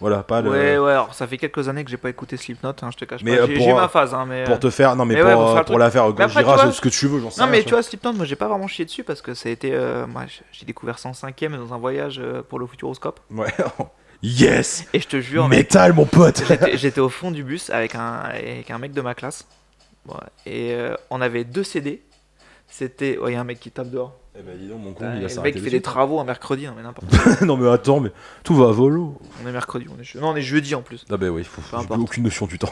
Voilà, 0.01 0.23
pas 0.23 0.41
le. 0.41 0.49
Ouais, 0.49 0.77
ouais, 0.77 0.91
alors 0.91 1.13
ça 1.13 1.25
fait 1.25 1.37
quelques 1.37 1.69
années 1.69 1.83
que 1.85 1.89
j'ai 1.89 1.97
pas 1.97 2.09
écouté 2.09 2.35
Slipknot, 2.37 2.73
hein, 2.81 2.89
je 2.91 2.97
te 2.97 3.05
cache 3.05 3.21
Mais, 3.23 3.37
pas. 3.37 3.43
euh, 3.43 3.47
J'ai 3.47 3.53
pour- 3.55 3.65
j'ai 3.65 3.73
ma 3.73 3.87
phase, 3.87 4.13
hein, 4.13 4.25
mais. 4.27 4.43
Pour 4.43 4.59
te 4.59 4.69
faire. 4.69 4.95
Non, 4.95 5.05
mais, 5.05 5.15
Mais 5.15 5.21
pour, 5.21 5.29
ouais, 5.29 5.35
pour 5.35 5.43
euh, 5.49 5.63
faire 5.63 5.77
la 5.79 5.89
faire 5.89 6.11
Gojira, 6.13 6.55
vois- 6.55 6.65
c'est 6.65 6.71
ce 6.73 6.81
que 6.81 6.89
tu 6.89 7.07
veux, 7.07 7.19
j'en 7.21 7.31
sais 7.31 7.41
Non, 7.41 7.47
mais 7.47 7.63
tu 7.63 7.69
vois, 7.69 7.81
Slipknot, 7.81 8.13
moi 8.13 8.25
j'ai 8.25 8.35
pas 8.35 8.47
vraiment 8.47 8.67
chié 8.67 8.83
dessus 8.85 9.03
parce 9.03 9.21
que 9.21 9.33
ça 9.33 9.47
a 9.49 9.51
été. 9.51 9.71
euh, 9.73 10.05
moi 10.07 10.23
j'ai 10.51 10.65
découvert 10.65 10.99
ça 10.99 11.09
en 11.09 11.13
cinquième 11.13 11.55
dans 11.57 11.73
un 11.73 11.77
voyage 11.77 12.19
euh, 12.19 12.41
pour 12.41 12.59
le 12.59 12.67
Futuroscope. 12.67 13.19
Ouais. 13.31 13.53
yes 14.21 14.85
Et 14.93 14.99
je 14.99 15.07
te 15.07 15.19
jure, 15.21 15.47
Métal, 15.47 15.93
mon 15.93 16.05
pote 16.05 16.43
j'étais- 16.47 16.77
j'étais 16.77 17.01
au 17.01 17.09
fond 17.09 17.31
du 17.31 17.43
bus 17.43 17.69
avec 17.69 17.95
un, 17.95 18.15
avec 18.15 18.69
un 18.71 18.77
mec 18.77 18.91
de 18.91 19.01
ma 19.01 19.13
classe. 19.15 19.45
Et 20.45 20.73
euh, 20.73 20.95
on 21.09 21.19
avait 21.21 21.43
deux 21.45 21.63
CD. 21.63 22.01
C'était. 22.67 23.17
Oh, 23.21 23.27
il 23.27 23.33
y 23.33 23.35
a 23.35 23.39
un 23.41 23.43
mec 23.45 23.59
qui 23.59 23.71
tape 23.71 23.89
dehors. 23.89 24.13
Eh 24.37 24.41
ben, 24.43 24.57
dis 24.57 24.67
donc, 24.67 24.81
mon 24.81 24.93
con, 24.93 25.05
il 25.15 25.21
va 25.21 25.27
le 25.33 25.41
mec 25.41 25.53
fait 25.53 25.59
dessus. 25.61 25.69
des 25.71 25.81
travaux 25.81 26.19
un 26.19 26.25
mercredi, 26.25 26.65
non 26.67 26.73
mais 26.75 26.83
n'importe 26.83 27.07
quoi. 27.37 27.45
non, 27.45 27.55
mais 27.55 27.69
attends, 27.69 28.01
mais 28.01 28.11
tout 28.43 28.53
va 28.55 28.67
à 28.67 28.71
volo. 28.71 29.17
On 29.43 29.47
est 29.47 29.51
mercredi, 29.53 29.85
on 29.89 29.99
est 29.99 30.03
je- 30.03 30.17
Non, 30.19 30.29
on 30.31 30.35
est 30.35 30.41
jeudi 30.41 30.75
en 30.75 30.81
plus. 30.81 31.05
Ah, 31.09 31.15
bah 31.15 31.29
oui, 31.29 31.45
faut, 31.45 31.61
Peu 31.61 31.67
j'ai 31.71 31.77
importe. 31.83 32.01
aucune 32.01 32.23
notion 32.23 32.45
du 32.45 32.59
temps. 32.59 32.71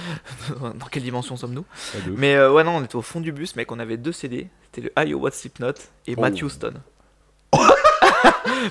Dans 0.60 0.86
quelle 0.90 1.02
dimension 1.02 1.36
sommes-nous 1.36 1.64
Ah, 1.94 2.06
de 2.06 2.12
ouf. 2.12 2.18
Mais 2.18 2.34
euh, 2.36 2.50
ouais, 2.52 2.64
non, 2.64 2.76
on 2.76 2.82
était 2.84 2.96
au 2.96 3.02
fond 3.02 3.20
du 3.20 3.32
bus, 3.32 3.54
mec. 3.56 3.70
On 3.70 3.78
avait 3.78 3.96
deux 3.98 4.12
CD. 4.12 4.48
C'était 4.72 4.90
le 4.96 5.06
Iowa 5.08 5.30
Slipknot 5.30 5.72
et 6.06 6.14
Oh. 6.16 6.20
Matthew 6.22 6.48
Stone. 6.48 6.80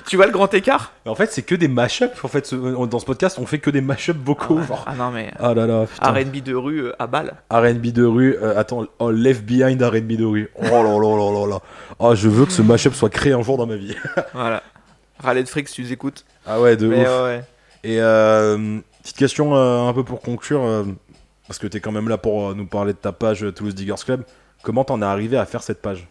Tu 0.06 0.16
vois 0.16 0.26
le 0.26 0.32
grand 0.32 0.52
écart? 0.54 0.92
En 1.06 1.14
fait, 1.14 1.30
c'est 1.32 1.42
que 1.42 1.54
des 1.54 1.68
mashups. 1.68 2.24
En 2.24 2.28
fait, 2.28 2.46
ce- 2.46 2.86
dans 2.86 2.98
ce 2.98 3.04
podcast, 3.04 3.38
on 3.40 3.46
fait 3.46 3.58
que 3.58 3.70
des 3.70 3.80
mashups 3.80 4.18
vocaux. 4.24 4.60
genre. 4.62 4.84
Ah 4.86 4.94
non, 4.94 5.10
mais 5.10 5.32
Ah 5.38 5.54
là 5.54 5.66
là, 5.66 5.86
putain. 5.86 6.12
RB 6.12 6.42
de 6.42 6.54
rue 6.54 6.80
euh, 6.86 6.92
à 6.98 7.06
balle. 7.06 7.34
R&B 7.50 7.86
de 7.92 8.04
rue. 8.04 8.36
euh, 8.42 8.58
attends, 8.58 8.84
oh, 8.98 9.10
Left 9.10 9.44
Behind 9.44 9.82
R&B 9.82 10.12
de 10.16 10.24
rue. 10.24 10.50
Oh 10.56 10.62
là 10.62 10.82
là 10.82 10.98
là 10.98 11.40
là 11.40 11.46
là. 11.48 11.58
Oh, 11.98 12.14
je 12.14 12.28
veux 12.28 12.46
que 12.46 12.52
ce 12.52 12.62
mashup 12.62 12.94
soit 12.94 13.10
créé 13.10 13.32
un 13.32 13.42
jour 13.42 13.56
dans 13.58 13.66
ma 13.66 13.76
vie. 13.76 13.94
Voilà. 14.34 14.62
Rallye 15.22 15.42
de 15.44 15.48
fric 15.48 15.68
si 15.68 15.74
tu 15.76 15.82
nous 15.82 15.92
écoutes. 15.92 16.24
Ah 16.46 16.60
ouais, 16.60 16.76
de 16.76 16.86
Mais 16.86 17.00
ouf. 17.02 17.06
ouais, 17.08 17.22
ouais. 17.24 17.44
Et 17.84 18.00
euh, 18.00 18.78
petite 19.02 19.16
question 19.16 19.56
euh, 19.56 19.88
un 19.88 19.92
peu 19.92 20.04
pour 20.04 20.20
conclure, 20.20 20.62
euh, 20.64 20.84
parce 21.46 21.58
que 21.58 21.66
t'es 21.66 21.80
quand 21.80 21.92
même 21.92 22.08
là 22.08 22.18
pour 22.18 22.48
euh, 22.50 22.54
nous 22.54 22.66
parler 22.66 22.92
de 22.92 22.98
ta 22.98 23.12
page 23.12 23.42
euh, 23.44 23.52
Toulouse 23.52 23.74
Diggers 23.74 23.94
Club. 24.04 24.22
Comment 24.62 24.84
t'en 24.84 25.00
es 25.02 25.04
arrivé 25.04 25.36
à 25.36 25.44
faire 25.46 25.62
cette 25.62 25.80
page? 25.82 26.06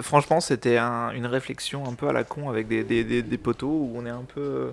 Franchement, 0.00 0.40
c'était 0.40 0.78
un- 0.78 1.10
une 1.10 1.26
réflexion 1.26 1.86
un 1.88 1.94
peu 1.94 2.08
à 2.08 2.12
la 2.12 2.24
con 2.24 2.48
avec 2.48 2.68
des, 2.68 2.84
des, 2.84 3.04
des, 3.04 3.22
des 3.22 3.38
potos 3.38 3.68
où 3.68 3.92
on 3.94 4.06
est 4.06 4.10
un 4.10 4.24
peu. 4.34 4.40
euh, 4.40 4.70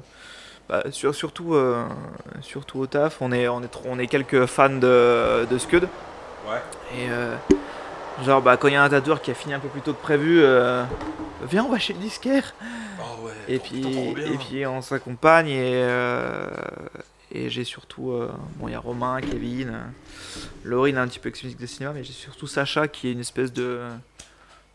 bah, 0.69 0.83
sur- 0.91 1.13
surtout, 1.13 1.53
euh, 1.53 1.85
surtout 2.41 2.79
au 2.79 2.87
taf, 2.87 3.21
on 3.21 3.31
est, 3.31 3.47
on 3.47 3.61
est, 3.61 3.71
on 3.85 3.99
est 3.99 4.07
quelques 4.07 4.45
fans 4.45 4.69
de, 4.69 5.45
de 5.45 5.57
Scud. 5.57 5.87
Ouais. 6.49 6.61
Et 6.97 7.09
euh, 7.09 7.35
genre, 8.23 8.41
bah, 8.41 8.57
quand 8.57 8.67
il 8.69 8.73
y 8.73 8.77
a 8.77 8.83
un 8.83 8.89
tatoueur 8.89 9.21
qui 9.21 9.29
a 9.31 9.35
fini 9.35 9.53
un 9.53 9.59
peu 9.59 9.67
plus 9.67 9.81
tôt 9.81 9.93
que 9.93 10.01
prévu, 10.01 10.39
euh, 10.41 10.83
viens, 11.49 11.65
on 11.65 11.69
va 11.69 11.77
chez 11.77 11.93
le 11.93 11.99
disquaire. 11.99 12.55
Oh 12.99 13.25
ouais. 13.25 13.31
Et 13.47 13.59
puis, 13.59 13.83
et 14.25 14.37
puis 14.39 14.65
on 14.65 14.81
s'accompagne 14.81 15.49
et, 15.49 15.87
et 17.31 17.49
j'ai 17.49 17.63
surtout, 17.63 18.13
bon 18.55 18.67
il 18.67 18.71
y 18.71 18.75
a 18.75 18.79
Romain, 18.79 19.19
Kevin, 19.21 19.73
Laurine 20.63 20.97
un 20.97 21.07
petit 21.07 21.19
peu 21.19 21.29
ex-musique 21.29 21.59
de 21.59 21.65
cinéma, 21.67 21.93
mais 21.93 22.03
j'ai 22.03 22.13
surtout 22.13 22.47
Sacha 22.47 22.87
qui 22.87 23.09
est 23.09 23.11
une 23.11 23.19
espèce 23.19 23.53
de, 23.53 23.81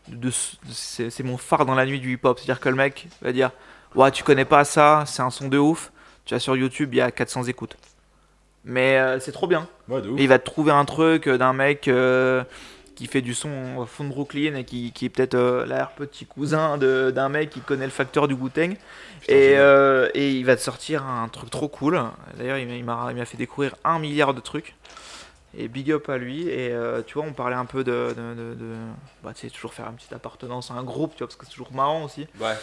de, 0.07 0.29
c'est 0.71 1.23
mon 1.23 1.37
phare 1.37 1.65
dans 1.65 1.75
la 1.75 1.85
nuit 1.85 1.99
du 1.99 2.13
hip-hop, 2.13 2.39
c'est-à-dire 2.39 2.59
que 2.59 2.69
le 2.69 2.75
mec 2.75 3.07
va 3.21 3.31
dire, 3.31 3.51
ouais 3.95 4.11
tu 4.11 4.23
connais 4.23 4.45
pas 4.45 4.65
ça, 4.65 5.03
c'est 5.07 5.21
un 5.21 5.29
son 5.29 5.47
de 5.47 5.57
ouf, 5.57 5.91
tu 6.25 6.33
vas 6.33 6.39
sur 6.39 6.55
YouTube 6.55 6.93
il 6.93 6.97
y 6.97 7.01
a 7.01 7.11
400 7.11 7.43
écoutes, 7.45 7.77
mais 8.63 8.97
euh, 8.97 9.19
c'est 9.19 9.31
trop 9.31 9.47
bien. 9.47 9.67
Ouais. 9.89 10.01
Et 10.17 10.23
il 10.23 10.27
va 10.27 10.39
te 10.39 10.45
trouver 10.45 10.71
un 10.71 10.85
truc 10.85 11.27
euh, 11.27 11.37
d'un 11.37 11.53
mec 11.53 11.87
euh, 11.87 12.43
qui 12.95 13.07
fait 13.07 13.21
du 13.21 13.33
son 13.33 13.77
au 13.77 13.85
fond 13.85 14.03
de 14.03 14.09
Brooklyn 14.09 14.55
et 14.55 14.63
qui, 14.63 14.91
qui 14.91 15.05
est 15.05 15.09
peut-être 15.09 15.35
euh, 15.35 15.65
l'arrière-petit 15.65 16.25
cousin 16.25 16.77
d'un 16.77 17.29
mec 17.29 17.49
qui 17.49 17.61
connaît 17.61 17.85
le 17.85 17.91
facteur 17.91 18.27
du. 18.27 18.35
Putain, 18.35 18.73
Et, 19.27 19.53
et 20.13 20.31
il 20.31 20.45
va 20.45 20.55
te 20.55 20.61
sortir 20.61 21.05
un 21.05 21.27
truc 21.27 21.49
trop 21.49 21.67
cool. 21.67 22.01
D'ailleurs, 22.37 22.57
il 22.57 22.83
m'a 22.83 23.25
fait 23.25 23.37
découvrir 23.37 23.75
un 23.83 23.99
milliard 23.99 24.33
de 24.33 24.41
trucs. 24.41 24.75
Et 25.57 25.67
big 25.67 25.91
up 25.91 26.07
à 26.09 26.17
lui. 26.17 26.47
Et 26.47 26.71
euh, 26.71 27.01
tu 27.05 27.15
vois, 27.15 27.23
on 27.23 27.33
parlait 27.33 27.55
un 27.55 27.65
peu 27.65 27.83
de. 27.83 28.13
de, 28.15 28.33
de- 28.35 28.53
de- 28.55 28.75
bah, 29.23 29.33
tu 29.33 29.41
sais, 29.41 29.49
toujours 29.49 29.73
faire 29.73 29.87
une 29.89 29.95
petite 29.95 30.13
appartenance 30.13 30.71
à 30.71 30.75
un 30.75 30.83
groupe, 30.83 31.11
tu 31.13 31.19
vois, 31.19 31.27
parce 31.27 31.35
que 31.35 31.45
c'est 31.45 31.51
toujours 31.51 31.73
marrant 31.73 32.03
aussi. 32.03 32.27
Ouais. 32.39 32.55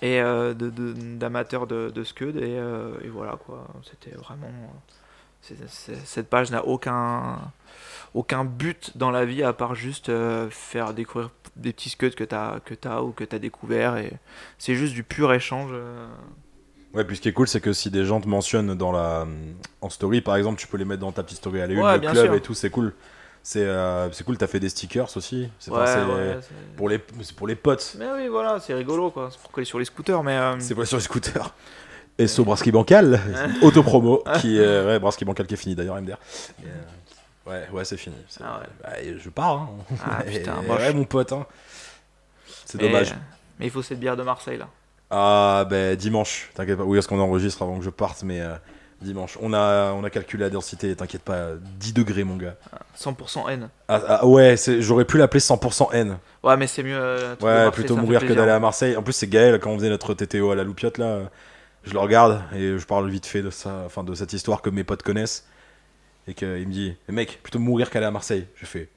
Et 0.00 0.20
euh, 0.20 0.54
d'amateurs 0.54 1.66
de, 1.66 1.90
de, 1.94 2.04
Scud. 2.04 2.36
Et, 2.36 2.42
euh, 2.58 2.92
et 3.04 3.08
voilà, 3.08 3.32
quoi. 3.32 3.66
C'était 3.90 4.16
vraiment. 4.16 4.50
cette 5.42 6.28
page 6.30 6.50
n'a 6.50 6.64
aucun. 6.64 7.38
Aucun 8.14 8.44
but 8.46 8.96
dans 8.96 9.10
la 9.10 9.26
vie 9.26 9.42
à 9.42 9.52
part 9.52 9.74
juste 9.74 10.08
euh, 10.08 10.48
faire 10.48 10.94
découvrir 10.94 11.30
des 11.56 11.74
petits 11.74 11.90
scuds 11.90 12.12
que 12.14 12.24
t'as 12.24 12.58
que 12.60 12.74
as 12.88 13.02
ou 13.02 13.12
que 13.12 13.22
t'as 13.22 13.38
découvert 13.38 13.98
et 13.98 14.12
c'est 14.56 14.74
juste 14.74 14.94
du 14.94 15.02
pur 15.02 15.30
échange 15.34 15.70
Ouais, 16.94 17.04
puis 17.04 17.16
ce 17.16 17.20
qui 17.20 17.28
est 17.28 17.32
cool, 17.32 17.46
c'est 17.48 17.60
que 17.60 17.72
si 17.72 17.90
des 17.90 18.04
gens 18.04 18.20
te 18.20 18.26
mentionnent 18.28 18.74
dans 18.74 18.92
la, 18.92 19.26
en 19.82 19.90
story, 19.90 20.20
par 20.22 20.36
exemple, 20.36 20.58
tu 20.58 20.66
peux 20.66 20.78
les 20.78 20.84
mettre 20.86 21.00
dans 21.00 21.12
ta 21.12 21.22
petite 21.22 21.38
story 21.38 21.60
à 21.60 21.66
la 21.66 21.72
une, 21.74 21.80
Ouais, 21.80 21.94
le 21.94 22.00
club 22.00 22.14
sûr. 22.26 22.34
et 22.34 22.40
tout, 22.40 22.54
c'est 22.54 22.70
cool. 22.70 22.94
C'est 23.42 23.62
euh, 23.64 24.08
cool, 24.26 24.36
t'as 24.36 24.46
fait 24.46 24.60
des 24.60 24.68
stickers 24.68 25.14
aussi. 25.16 25.48
C'est 25.58 25.70
Ouais, 25.70 25.78
ouais, 25.80 26.38
pour, 26.76 26.88
les, 26.88 26.98
pour 26.98 27.46
les 27.46 27.54
potes. 27.54 27.94
Mais 27.98 28.06
oui, 28.16 28.28
voilà, 28.28 28.58
c'est 28.60 28.74
rigolo 28.74 29.10
quoi. 29.10 29.28
C'est 29.30 29.38
pour 29.40 29.50
coller 29.50 29.64
sur 29.64 29.78
les 29.78 29.84
scooters, 29.84 30.22
mais. 30.22 30.36
euh, 30.36 30.56
C'est 30.60 30.74
pas 30.74 30.84
sur 30.84 30.96
les 30.96 31.02
scooters. 31.02 31.54
Et 32.18 32.26
sur 32.26 32.44
Brasserie 32.44 32.72
Bancal, 32.72 33.20
autopromo, 33.62 34.24
qui 34.40 34.58
est. 34.58 34.84
Ouais, 34.86 34.98
Brasserie 34.98 35.24
Bancal 35.24 35.46
qui 35.46 35.54
est 35.54 35.58
fini 35.58 35.74
d'ailleurs, 35.76 35.96
MDR. 36.00 36.16
Et, 36.62 36.66
euh, 36.66 37.50
ouais, 37.50 37.68
ouais, 37.72 37.84
c'est 37.84 37.96
fini. 37.96 38.16
Ah 38.42 38.60
bah, 38.82 38.90
je 39.16 39.28
pars. 39.30 39.52
Hein. 39.52 39.68
Ah, 40.04 40.22
putain, 40.26 40.56
Et- 40.66 40.70
ouais, 40.70 40.92
mon 40.94 41.04
pote. 41.04 41.32
Hein. 41.32 41.46
C'est 42.64 42.78
dommage. 42.78 43.14
Mais 43.60 43.66
il 43.66 43.70
faut 43.70 43.82
cette 43.82 44.00
bière 44.00 44.16
de 44.16 44.22
Marseille 44.22 44.58
là. 44.58 44.68
Ah, 45.10 45.66
ben 45.68 45.96
dimanche, 45.96 46.50
t'inquiète 46.54 46.76
pas. 46.78 46.84
Oui, 46.84 46.98
est-ce 46.98 47.08
qu'on 47.08 47.18
enregistre 47.20 47.62
avant 47.62 47.78
que 47.78 47.84
je 47.84 47.90
parte, 47.90 48.22
mais 48.24 48.40
euh, 48.40 48.54
dimanche. 49.00 49.38
On 49.40 49.54
a, 49.54 49.92
on 49.92 50.04
a 50.04 50.10
calculé 50.10 50.44
la 50.44 50.50
densité, 50.50 50.94
t'inquiète 50.94 51.22
pas, 51.22 51.52
10 51.80 51.94
degrés, 51.94 52.24
mon 52.24 52.36
gars. 52.36 52.56
100% 52.96 53.48
N. 53.48 53.70
Ah, 53.88 54.00
ah, 54.06 54.26
ouais, 54.26 54.56
c'est- 54.56 54.82
j'aurais 54.82 55.04
pu 55.06 55.16
l'appeler 55.16 55.40
100% 55.40 55.90
N. 55.92 56.18
Ouais, 56.42 56.56
mais 56.58 56.66
c'est 56.66 56.82
mieux. 56.82 56.98
euh, 56.98 57.36
de 57.36 57.42
Ouais, 57.44 57.52
Marseille, 57.52 57.70
plutôt 57.72 57.88
ça 57.88 57.94
me 57.94 58.00
fait 58.00 58.02
mourir 58.06 58.20
que 58.20 58.26
plaisir. 58.26 58.42
d'aller 58.42 58.52
à 58.52 58.60
Marseille. 58.60 58.96
En 58.96 59.02
plus, 59.02 59.12
c'est 59.14 59.28
Gaël, 59.28 59.58
quand 59.60 59.70
on 59.70 59.76
faisait 59.78 59.88
notre 59.88 60.12
TTO 60.14 60.50
à 60.50 60.54
la 60.56 60.64
loupiote, 60.64 60.98
là, 60.98 61.06
euh, 61.06 61.24
je 61.84 61.92
le 61.94 61.98
regarde 62.00 62.42
et 62.54 62.76
je 62.76 62.84
parle 62.86 63.08
vite 63.08 63.24
fait 63.24 63.40
de 63.40 63.50
ça, 63.50 63.82
enfin 63.86 64.04
de 64.04 64.14
cette 64.14 64.32
histoire 64.34 64.60
que 64.60 64.68
mes 64.68 64.84
potes 64.84 65.02
connaissent. 65.02 65.46
Et 66.26 66.34
qu'il 66.34 66.48
me 66.48 66.64
dit, 66.72 66.94
Mais 67.08 67.14
mec, 67.14 67.40
plutôt 67.42 67.58
mourir 67.60 67.88
qu'aller 67.88 68.04
à 68.04 68.10
Marseille. 68.10 68.46
Je 68.56 68.66
fais, 68.66 68.88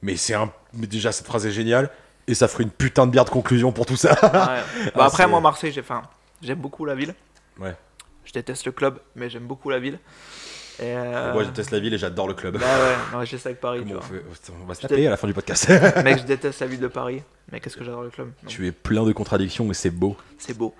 mais 0.00 0.16
c'est 0.16 0.32
un. 0.32 0.50
Mais 0.72 0.86
déjà, 0.86 1.12
cette 1.12 1.26
phrase 1.26 1.44
est 1.46 1.50
géniale. 1.50 1.90
Et 2.28 2.34
ça 2.34 2.46
ferait 2.46 2.62
une 2.64 2.70
putain 2.70 3.06
de 3.06 3.10
bière 3.10 3.24
de 3.24 3.30
conclusion 3.30 3.72
pour 3.72 3.86
tout 3.86 3.96
ça. 3.96 4.10
Ouais. 4.22 4.90
Bah, 4.94 5.02
Ah, 5.02 5.06
après, 5.06 5.26
moi, 5.26 5.40
Marseille, 5.40 5.72
j'ai 5.72 5.82
faim. 5.82 6.02
J'aime 6.42 6.58
beaucoup 6.58 6.84
la 6.84 6.94
ville. 6.94 7.14
Ouais. 7.58 7.74
Je 8.24 8.32
déteste 8.32 8.66
le 8.66 8.72
club, 8.72 9.00
mais 9.16 9.30
j'aime 9.30 9.46
beaucoup 9.46 9.70
la 9.70 9.80
ville. 9.80 9.98
Et, 10.80 10.94
euh, 10.94 11.32
Moi, 11.32 11.42
je 11.42 11.48
déteste 11.48 11.72
la 11.72 11.80
ville 11.80 11.92
et 11.94 11.98
j'adore 11.98 12.28
le 12.28 12.34
club. 12.34 12.56
Bah 12.58 13.18
ouais, 13.18 13.26
j'ai 13.26 13.36
ça 13.36 13.48
avec 13.48 13.60
Paris. 13.60 13.82
tu 13.84 13.96
on, 13.96 14.00
fait 14.00 14.22
va 14.66 14.74
se 14.74 14.80
taper 14.82 15.06
à 15.08 15.10
la 15.10 15.16
fin 15.16 15.26
du 15.26 15.34
podcast. 15.34 15.68
Mec, 16.04 16.18
je 16.18 16.22
déteste 16.26 16.60
la 16.60 16.68
ville 16.68 16.78
de 16.78 16.86
Paris. 16.86 17.22
Mais 17.50 17.58
qu'est-ce 17.58 17.76
que 17.76 17.82
j'adore 17.82 18.02
le 18.02 18.10
club. 18.10 18.28
Donc, 18.42 18.50
tu 18.50 18.66
es 18.66 18.70
plein 18.72 19.02
de 19.04 19.12
contradictions, 19.12 19.64
mais 19.64 19.74
c'est 19.74 19.90
beau. 19.90 20.16
C'est 20.36 20.56
beau. 20.56 20.74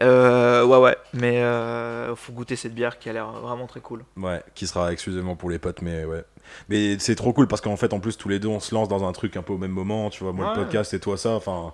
Euh, 0.00 0.64
ouais, 0.64 0.78
ouais. 0.78 0.96
Mais 1.12 1.42
euh, 1.42 2.14
faut 2.16 2.32
goûter 2.32 2.56
cette 2.56 2.74
bière 2.74 2.98
qui 2.98 3.10
a 3.10 3.12
l'air 3.12 3.30
vraiment 3.30 3.66
très 3.66 3.80
cool. 3.80 4.04
Ouais, 4.16 4.42
qui 4.54 4.66
sera 4.66 4.90
excusez-moi 4.92 5.34
pour 5.34 5.50
les 5.50 5.58
potes, 5.58 5.82
mais 5.82 6.04
ouais. 6.04 6.24
Mais 6.68 6.98
c'est 6.98 7.14
trop 7.14 7.32
cool 7.32 7.46
parce 7.48 7.60
qu'en 7.60 7.76
fait, 7.76 7.92
en 7.92 8.00
plus, 8.00 8.16
tous 8.16 8.28
les 8.28 8.38
deux, 8.38 8.48
on 8.48 8.60
se 8.60 8.74
lance 8.74 8.88
dans 8.88 9.04
un 9.08 9.12
truc 9.12 9.36
un 9.36 9.42
peu 9.42 9.52
au 9.52 9.58
même 9.58 9.70
moment. 9.72 10.10
Tu 10.10 10.22
vois, 10.24 10.32
moi, 10.32 10.50
Ouais. 10.50 10.56
le 10.56 10.62
podcast 10.62 10.92
et 10.94 11.00
toi, 11.00 11.16
ça. 11.16 11.30
Enfin, 11.30 11.72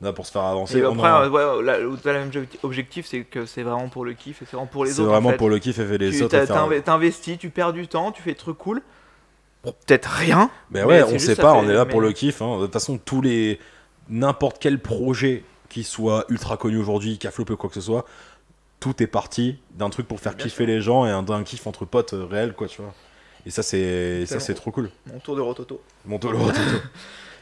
là, 0.00 0.12
pour 0.12 0.26
se 0.26 0.32
faire 0.32 0.42
avancer. 0.42 0.82
Après, 0.82 1.10
en- 1.10 1.22
euh, 1.24 1.28
ouais, 1.28 1.62
le 1.82 2.12
même 2.12 2.30
obje- 2.30 2.46
objectif, 2.62 3.06
c'est 3.06 3.22
que 3.24 3.46
c'est 3.46 3.62
vraiment 3.62 3.88
pour 3.88 4.04
le 4.04 4.12
kiff 4.14 4.42
et 4.42 4.44
c'est 4.44 4.56
vraiment 4.56 4.66
pour 4.66 4.84
les 4.84 4.92
C'est 4.92 5.00
autres. 5.00 5.08
en 5.10 5.12
vraiment 5.12 5.30
fait. 5.30 5.36
pour 5.36 5.50
le 5.50 5.58
kiff 5.58 5.78
et 5.78 5.84
fait 5.86 5.98
les 5.98 6.10
Tu 6.10 6.22
autres. 6.22 6.80
t'investis, 6.84 7.38
tu 7.38 7.50
perds 7.50 7.72
du 7.72 7.86
temps, 7.88 8.12
tu 8.12 8.22
fais 8.22 8.30
des 8.30 8.36
trucs 8.36 8.58
cool. 8.58 8.82
Bon, 9.62 9.74
peut-être 9.86 10.06
rien. 10.08 10.50
Ben 10.70 10.86
mais 10.86 10.92
ouais, 10.92 11.04
c'est 11.06 11.14
on 11.14 11.18
sait 11.18 11.36
pas, 11.36 11.52
fait- 11.52 11.66
on 11.66 11.68
est 11.68 11.74
là 11.74 11.84
pour 11.84 12.00
mais- 12.00 12.06
le 12.08 12.12
kiff. 12.14 12.40
hein. 12.40 12.58
De 12.58 12.64
toute 12.64 12.72
façon, 12.72 12.98
tous 12.98 13.20
les. 13.20 13.58
N'importe 14.08 14.56
quel 14.58 14.80
projet 14.80 15.44
qui 15.68 15.84
soit 15.84 16.24
ultra 16.30 16.56
connu 16.56 16.78
aujourd'hui, 16.78 17.18
qui 17.18 17.26
a 17.26 17.30
flopé 17.30 17.52
ou 17.52 17.56
quoi 17.56 17.68
que 17.68 17.74
ce 17.76 17.80
soit, 17.82 18.04
tout 18.80 19.02
est 19.02 19.06
parti 19.06 19.58
d'un 19.76 19.90
truc 19.90 20.08
pour 20.08 20.18
faire 20.18 20.34
Bien 20.34 20.44
kiffer 20.46 20.64
les 20.66 20.80
gens 20.80 21.04
et 21.06 21.10
un- 21.10 21.22
d'un 21.22 21.44
kiff 21.44 21.66
entre 21.66 21.84
potes 21.84 22.14
euh, 22.14 22.24
réel, 22.24 22.54
quoi, 22.54 22.66
tu 22.66 22.80
vois. 22.82 22.92
Et 23.46 23.50
ça, 23.50 23.62
c'est 23.62 24.26
ça 24.26 24.38
c'est 24.40 24.54
trop 24.54 24.70
cool. 24.70 24.90
Mon 25.12 25.18
tour 25.18 25.36
de 25.36 25.40
rototo. 25.40 25.80
Mon 26.04 26.18
tolo, 26.18 26.38
Toto. 26.38 26.58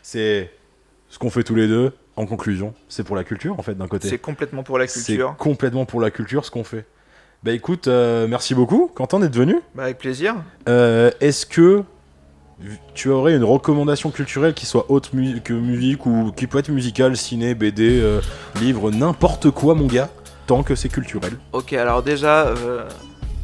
C'est 0.02 0.50
ce 1.08 1.18
qu'on 1.18 1.30
fait 1.30 1.42
tous 1.42 1.54
les 1.54 1.66
deux. 1.68 1.92
En 2.16 2.26
conclusion, 2.26 2.74
c'est 2.88 3.04
pour 3.04 3.14
la 3.16 3.22
culture, 3.24 3.58
en 3.58 3.62
fait, 3.62 3.74
d'un 3.76 3.86
côté. 3.86 4.08
C'est 4.08 4.18
complètement 4.18 4.62
pour 4.64 4.78
la 4.78 4.86
C'est 4.88 5.04
culture. 5.04 5.36
complètement 5.38 5.84
pour 5.86 6.00
la 6.00 6.10
culture 6.10 6.44
ce 6.44 6.50
qu'on 6.50 6.64
fait. 6.64 6.84
Bah 7.44 7.52
écoute, 7.52 7.86
euh, 7.86 8.26
merci 8.26 8.54
beaucoup, 8.56 8.90
Quentin, 8.92 9.20
d'être 9.20 9.36
venu. 9.36 9.60
Bah, 9.76 9.84
avec 9.84 9.98
plaisir. 9.98 10.34
Euh, 10.68 11.12
Est-ce 11.20 11.46
que 11.46 11.84
tu 12.94 13.08
aurais 13.10 13.36
une 13.36 13.44
recommandation 13.44 14.10
culturelle 14.10 14.52
qui 14.54 14.66
soit 14.66 14.86
haute 14.88 15.12
mu- 15.12 15.40
que 15.40 15.52
musique 15.52 16.04
ou 16.06 16.32
qui 16.36 16.48
peut 16.48 16.58
être 16.58 16.70
musicale, 16.70 17.16
ciné, 17.16 17.54
BD, 17.54 18.00
euh, 18.00 18.20
livre, 18.60 18.90
n'importe 18.90 19.50
quoi, 19.52 19.74
mon 19.76 19.86
gars, 19.86 20.10
tant 20.48 20.64
que 20.64 20.74
c'est 20.74 20.88
culturel? 20.88 21.34
Ok, 21.52 21.72
alors 21.74 22.02
déjà, 22.02 22.52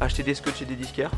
acheter 0.01 0.23
des 0.23 0.33
scotch 0.33 0.61
et 0.61 0.65
des 0.65 0.75
disquaires. 0.75 1.11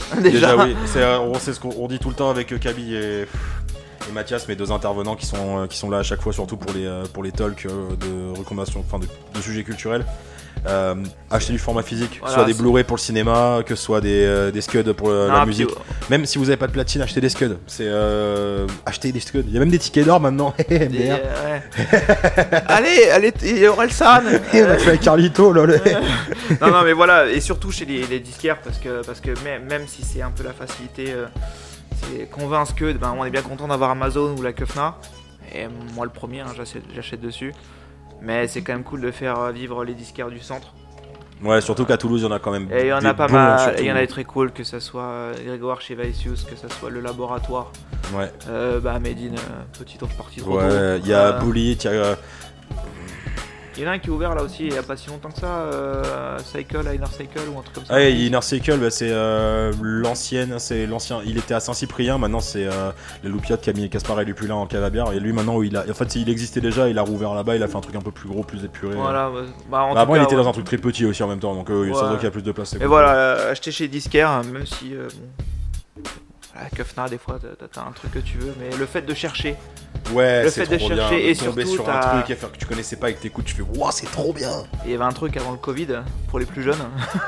Déjà, 0.22 0.56
oui, 0.56 0.74
c'est 0.86 1.02
euh, 1.02 1.18
on- 1.20 1.38
ce 1.38 1.58
qu'on 1.58 1.74
on 1.78 1.88
dit 1.88 1.98
tout 1.98 2.08
le 2.08 2.14
temps 2.14 2.30
avec 2.30 2.52
euh, 2.52 2.58
Kaby 2.58 2.94
et, 2.94 3.22
et 3.22 4.12
Mathias, 4.12 4.46
mes 4.48 4.54
deux 4.56 4.70
intervenants 4.72 5.16
qui 5.16 5.26
sont, 5.26 5.62
euh, 5.62 5.66
qui 5.66 5.76
sont 5.78 5.90
là 5.90 5.98
à 5.98 6.02
chaque 6.02 6.20
fois, 6.22 6.32
surtout 6.32 6.56
pour 6.56 6.72
les, 6.72 6.86
euh, 6.86 7.04
pour 7.12 7.22
les 7.22 7.32
talks 7.32 7.66
euh, 7.66 7.88
de 7.96 8.38
recommandations, 8.38 8.80
enfin 8.86 8.98
de, 8.98 9.06
de 9.34 9.40
sujets 9.42 9.64
culturels. 9.64 10.04
Euh, 10.68 10.94
acheter 11.30 11.52
du 11.52 11.58
format 11.58 11.82
physique, 11.82 12.18
Voilà, 12.20 12.34
soit 12.34 12.44
des 12.44 12.54
Blu-ray 12.54 12.82
pour 12.84 12.96
le 12.96 13.00
cinéma, 13.00 13.60
que 13.64 13.74
ce 13.76 13.82
soit 13.84 14.00
des, 14.00 14.24
euh, 14.24 14.50
des 14.50 14.60
scuds 14.60 14.82
pour 14.94 15.10
euh, 15.10 15.28
la 15.28 15.38
puis, 15.40 15.46
musique. 15.48 15.70
Même 16.10 16.26
si 16.26 16.38
vous 16.38 16.48
avez 16.48 16.56
pas 16.56 16.66
de 16.66 16.72
platine, 16.72 17.02
achetez 17.02 17.20
des 17.20 17.28
scuds. 17.28 17.56
C'est 17.66 17.86
euh, 17.86 18.66
acheter 18.84 19.12
des 19.12 19.20
scuds. 19.20 19.44
Il 19.46 19.52
y 19.52 19.56
a 19.56 19.60
même 19.60 19.70
des 19.70 19.78
tickets 19.78 20.06
d'or 20.06 20.20
maintenant. 20.20 20.54
des- 20.68 20.88
Merde. 20.88 21.20
ouais. 21.44 22.62
allez, 22.66 23.10
allez, 23.12 23.32
il 23.42 23.58
y 23.58 23.66
aura 23.68 23.84
le 23.86 23.92
San. 23.92 24.24
Et 24.52 24.62
on 24.64 24.68
a 24.70 24.76
fait 24.78 24.88
avec 24.88 25.00
Carlito, 25.02 25.52
lol. 25.52 25.80
non, 26.60 26.70
non, 26.70 26.82
mais 26.84 26.92
voilà, 26.92 27.26
et 27.30 27.40
surtout 27.40 27.70
chez 27.70 27.84
les, 27.84 28.04
les 28.06 28.20
disquaires, 28.20 28.58
parce 28.60 28.78
que, 28.78 29.04
parce 29.04 29.20
que 29.20 29.30
même, 29.44 29.64
même 29.66 29.86
si 29.86 30.02
c'est 30.04 30.22
un 30.22 30.30
peu 30.30 30.42
la 30.42 30.52
facilité, 30.52 31.14
c'est 31.92 32.28
convainc 32.30 32.74
que 32.74 32.92
ben, 32.92 33.14
on 33.16 33.24
est 33.24 33.30
bien 33.30 33.42
content 33.42 33.68
d'avoir 33.68 33.90
Amazon 33.90 34.34
ou 34.36 34.42
la 34.42 34.52
Kefna. 34.52 34.96
Et 35.54 35.66
moi, 35.94 36.04
le 36.04 36.10
premier, 36.12 36.40
hein, 36.40 36.52
j'achète 36.94 37.20
dessus. 37.20 37.52
Mais 38.22 38.48
c'est 38.48 38.62
quand 38.62 38.72
même 38.72 38.84
cool 38.84 39.00
de 39.00 39.10
faire 39.10 39.38
euh, 39.38 39.52
vivre 39.52 39.84
les 39.84 39.94
disquaires 39.94 40.30
du 40.30 40.40
centre. 40.40 40.74
Ouais, 41.42 41.60
surtout 41.60 41.84
qu'à 41.84 41.98
Toulouse, 41.98 42.22
il 42.22 42.24
y 42.24 42.26
en 42.28 42.32
a 42.32 42.38
quand 42.38 42.50
même. 42.50 42.68
Et 42.72 42.84
il 42.84 42.86
y 42.86 42.92
en 42.92 43.04
a 43.04 43.12
pas 43.12 43.28
mal, 43.28 43.76
il 43.78 43.84
y 43.84 43.92
en 43.92 43.96
a 43.96 44.00
des 44.00 44.06
très 44.06 44.24
cool, 44.24 44.52
que 44.52 44.64
ce 44.64 44.80
soit 44.80 45.02
euh, 45.02 45.34
Grégoire 45.44 45.82
chez 45.82 45.94
Vaisius, 45.94 46.44
que 46.44 46.56
ce 46.56 46.68
soit 46.68 46.88
le 46.90 47.00
laboratoire, 47.00 47.72
Ouais, 48.14 48.32
euh, 48.48 48.80
bah, 48.80 48.98
Medine, 49.00 49.34
petite 49.78 50.00
partie 50.16 50.40
de 50.40 50.46
ouais. 50.46 50.98
Il 51.00 51.08
y 51.08 51.12
a 51.12 51.32
Bully, 51.32 51.72
il 51.72 51.84
y 51.84 51.88
a. 51.88 52.16
Il 53.76 53.82
y 53.82 53.86
en 53.86 53.90
a 53.90 53.92
un 53.94 53.98
qui 53.98 54.06
est 54.08 54.10
ouvert 54.10 54.34
là 54.34 54.42
aussi 54.42 54.64
il 54.66 54.72
y 54.72 54.78
a 54.78 54.82
pas 54.82 54.96
si 54.96 55.08
longtemps 55.10 55.28
que 55.30 55.38
ça. 55.38 55.46
euh, 55.46 56.38
Cycle, 56.38 56.86
à 56.88 56.94
Inner 56.94 57.04
Cycle 57.14 57.40
ou 57.52 57.58
un 57.58 57.62
truc 57.62 57.74
comme 57.74 57.84
ça. 57.84 57.94
Ah, 57.94 58.00
et 58.02 58.12
Inner 58.12 58.40
Cycle, 58.40 58.78
bah, 58.78 58.90
c'est 58.90 59.10
euh, 59.10 59.70
l'ancienne, 59.80 60.58
c'est 60.58 60.86
l'ancien. 60.86 61.20
Il 61.26 61.36
était 61.36 61.52
à 61.54 61.60
Saint-Cyprien, 61.60 62.16
maintenant 62.16 62.40
c'est 62.40 62.64
euh, 62.66 62.90
les 63.22 63.28
Loupiottes 63.28 63.60
qui 63.60 63.68
a 63.70 63.72
mis 63.74 63.90
Caspar 63.90 64.18
et 64.20 64.24
Lupulin 64.24 64.54
en 64.54 64.66
cave 64.66 64.82
à 64.84 64.88
bière. 64.90 65.12
Et 65.12 65.20
lui, 65.20 65.32
maintenant, 65.32 65.60
il 65.60 65.76
a, 65.76 65.84
en 65.88 65.94
fait, 65.94 66.14
il 66.16 66.28
existait 66.30 66.60
déjà, 66.62 66.88
il 66.88 66.98
a 66.98 67.02
rouvert 67.02 67.34
là-bas, 67.34 67.56
il 67.56 67.62
a 67.62 67.68
fait 67.68 67.76
un 67.76 67.80
truc 67.82 67.96
un 67.96 68.00
peu 68.00 68.12
plus 68.12 68.28
gros, 68.28 68.42
plus 68.42 68.64
épuré. 68.64 68.94
Voilà, 68.96 69.28
bah, 69.30 69.40
bah, 69.70 69.78
en 69.82 69.88
Bah, 69.88 69.94
tout 69.94 69.98
avant, 70.00 70.14
il 70.16 70.22
était 70.22 70.34
ouais. 70.36 70.42
dans 70.42 70.48
un 70.48 70.52
truc 70.52 70.64
très 70.64 70.78
petit 70.78 71.04
aussi 71.04 71.22
en 71.22 71.28
même 71.28 71.40
temps, 71.40 71.54
donc 71.54 71.68
euh, 71.70 71.92
ça 71.92 72.00
Ouais. 72.02 72.08
voit 72.08 72.16
qu'il 72.16 72.24
y 72.24 72.28
a 72.28 72.30
plus 72.30 72.42
de 72.42 72.52
place. 72.52 72.72
Et 72.74 72.78
cool. 72.78 72.86
voilà, 72.86 73.14
euh, 73.14 73.52
acheter 73.52 73.72
chez 73.72 73.88
Disquaire, 73.88 74.30
hein, 74.30 74.42
même 74.52 74.64
si. 74.66 74.94
euh, 74.94 75.08
bon. 75.96 76.02
Voilà, 76.54 76.70
Kefna, 76.70 77.08
des 77.10 77.18
fois, 77.18 77.38
t'as 77.72 77.80
un 77.82 77.92
truc 77.92 78.12
que 78.12 78.18
tu 78.20 78.38
veux, 78.38 78.54
mais 78.58 78.74
le 78.74 78.86
fait 78.86 79.02
de 79.02 79.12
chercher, 79.12 79.56
Ouais, 80.12 80.44
le 80.44 80.50
fait 80.50 80.66
de 80.66 80.76
trop 80.76 80.88
bien 80.88 80.96
chercher 80.96 81.16
de 81.22 81.28
et 81.30 81.36
tomber 81.36 81.64
surtout, 81.66 81.82
sur 81.84 81.88
un 81.94 82.00
truc 82.00 82.30
et 82.30 82.34
faire 82.36 82.52
que 82.52 82.56
tu 82.58 82.66
connaissais 82.66 82.96
pas 82.96 83.10
et 83.10 83.14
que 83.14 83.20
t'écoutes, 83.22 83.44
tu 83.44 83.54
fais 83.54 83.62
Waouh, 83.62 83.90
c'est 83.90 84.06
trop 84.10 84.32
bien. 84.32 84.50
il 84.84 84.92
y 84.92 84.94
avait 84.94 85.04
un 85.04 85.12
truc 85.12 85.36
avant 85.36 85.50
le 85.52 85.56
Covid, 85.58 85.88
pour 86.28 86.38
les 86.38 86.46
plus 86.46 86.62
jeunes, 86.62 86.78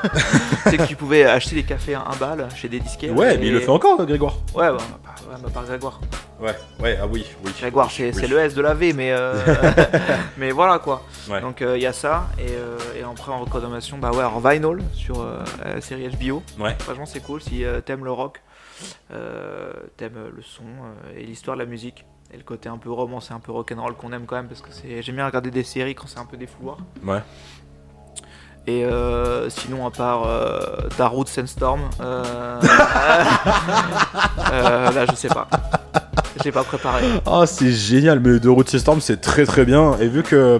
c'est 0.65 0.77
que 0.77 0.83
tu 0.87 0.95
pouvais 0.95 1.25
acheter 1.25 1.55
des 1.55 1.63
cafés 1.63 1.95
à 1.95 2.03
1 2.13 2.15
balle 2.15 2.47
chez 2.55 2.69
des 2.69 2.79
disquaires. 2.79 3.15
Ouais, 3.15 3.35
et- 3.35 3.37
mais 3.37 3.47
il 3.47 3.53
le 3.53 3.59
fait 3.59 3.69
encore, 3.69 4.03
Grégoire. 4.05 4.37
Ouais, 4.55 4.69
bah, 4.69 4.77
bah, 5.03 5.15
ouais, 5.29 5.37
bah, 5.43 5.49
par 5.53 5.65
Grégoire. 5.65 5.99
Ouais, 6.39 6.55
ouais, 6.79 6.97
ah 7.01 7.05
oui, 7.05 7.25
oui. 7.43 7.51
Grégoire, 7.59 7.89
c'est 7.91 8.15
oui. 8.15 8.27
le 8.27 8.39
S 8.39 8.53
de 8.55 8.61
la 8.61 8.73
V, 8.73 8.93
mais, 8.93 9.11
euh, 9.11 9.33
mais 10.37 10.51
voilà 10.51 10.79
quoi. 10.79 11.03
Ouais. 11.29 11.41
Donc 11.41 11.61
il 11.61 11.81
y 11.81 11.85
a 11.85 11.93
ça, 11.93 12.27
et, 12.37 12.43
euh, 12.51 12.77
et 12.97 13.03
après 13.03 13.31
en 13.31 13.41
recommandation, 13.41 13.97
bah 13.97 14.11
ouais, 14.11 14.23
en 14.23 14.39
vinyl 14.39 14.79
sur 14.93 15.19
euh, 15.21 15.43
la 15.65 15.81
série 15.81 16.07
HBO. 16.09 16.41
Ouais. 16.59 16.75
Franchement, 16.79 17.05
c'est 17.05 17.19
cool 17.19 17.41
si 17.41 17.65
euh, 17.65 17.81
t'aimes 17.81 18.05
le 18.05 18.11
rock, 18.11 18.41
euh, 19.11 19.73
t'aimes 19.97 20.13
euh, 20.17 20.29
le 20.33 20.41
son 20.41 20.63
euh, 20.63 21.19
et 21.19 21.23
l'histoire 21.25 21.57
de 21.57 21.61
la 21.63 21.67
musique. 21.67 22.05
Et 22.33 22.37
le 22.37 22.43
côté 22.43 22.69
un 22.69 22.77
peu 22.77 22.91
romancé, 22.91 23.33
un 23.33 23.39
peu 23.39 23.51
rock'n'roll 23.51 23.95
qu'on 23.95 24.13
aime 24.13 24.25
quand 24.27 24.35
même 24.35 24.47
parce 24.47 24.61
que 24.61 24.69
c'est 24.71 25.01
j'aime 25.01 25.15
bien 25.15 25.25
regarder 25.25 25.49
des 25.49 25.63
séries 25.63 25.95
quand 25.95 26.07
c'est 26.07 26.19
un 26.19 26.25
peu 26.25 26.37
des 26.37 26.47
fouloirs. 26.47 26.77
Ouais. 27.03 27.21
Et 28.67 28.85
euh, 28.85 29.49
sinon 29.49 29.87
à 29.87 29.89
part 29.91 30.27
euh, 30.27 31.25
Sandstorm, 31.25 31.81
euh, 32.01 32.61
euh, 34.53 34.91
là 34.91 35.05
je 35.09 35.15
sais 35.15 35.29
pas, 35.29 35.47
j'ai 36.43 36.51
pas 36.51 36.63
préparé. 36.63 37.03
Ah, 37.25 37.45
c'est 37.47 37.71
génial, 37.71 38.19
mais 38.19 38.39
de 38.39 38.49
Route 38.49 38.69
Storm, 38.77 39.01
c'est 39.01 39.21
très 39.21 39.45
très 39.45 39.65
bien. 39.65 39.97
Et 39.99 40.07
vu 40.07 40.21
que 40.21 40.35
euh, 40.35 40.59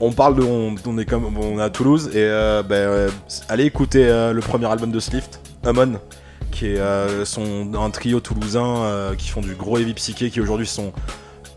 on 0.00 0.12
parle 0.12 0.36
de. 0.36 0.42
On, 0.42 0.74
on 0.86 0.98
est, 0.98 1.04
comme, 1.04 1.36
on 1.36 1.58
est 1.58 1.62
à 1.62 1.70
Toulouse, 1.70 2.08
et 2.08 2.24
euh, 2.24 2.62
ben, 2.62 2.74
euh, 2.74 3.10
allez 3.48 3.64
écouter 3.64 4.08
euh, 4.08 4.32
le 4.32 4.40
premier 4.40 4.66
album 4.66 4.90
de 4.90 5.00
Slift, 5.00 5.40
Amon, 5.64 6.00
qui 6.52 6.66
est 6.66 6.78
euh, 6.78 7.24
son, 7.24 7.74
un 7.74 7.90
trio 7.90 8.20
toulousain 8.20 8.76
euh, 8.84 9.14
qui 9.16 9.28
font 9.28 9.40
du 9.40 9.54
gros 9.56 9.78
heavy 9.78 9.94
psyché, 9.94 10.30
qui 10.30 10.40
aujourd'hui 10.40 10.66
sont 10.66 10.92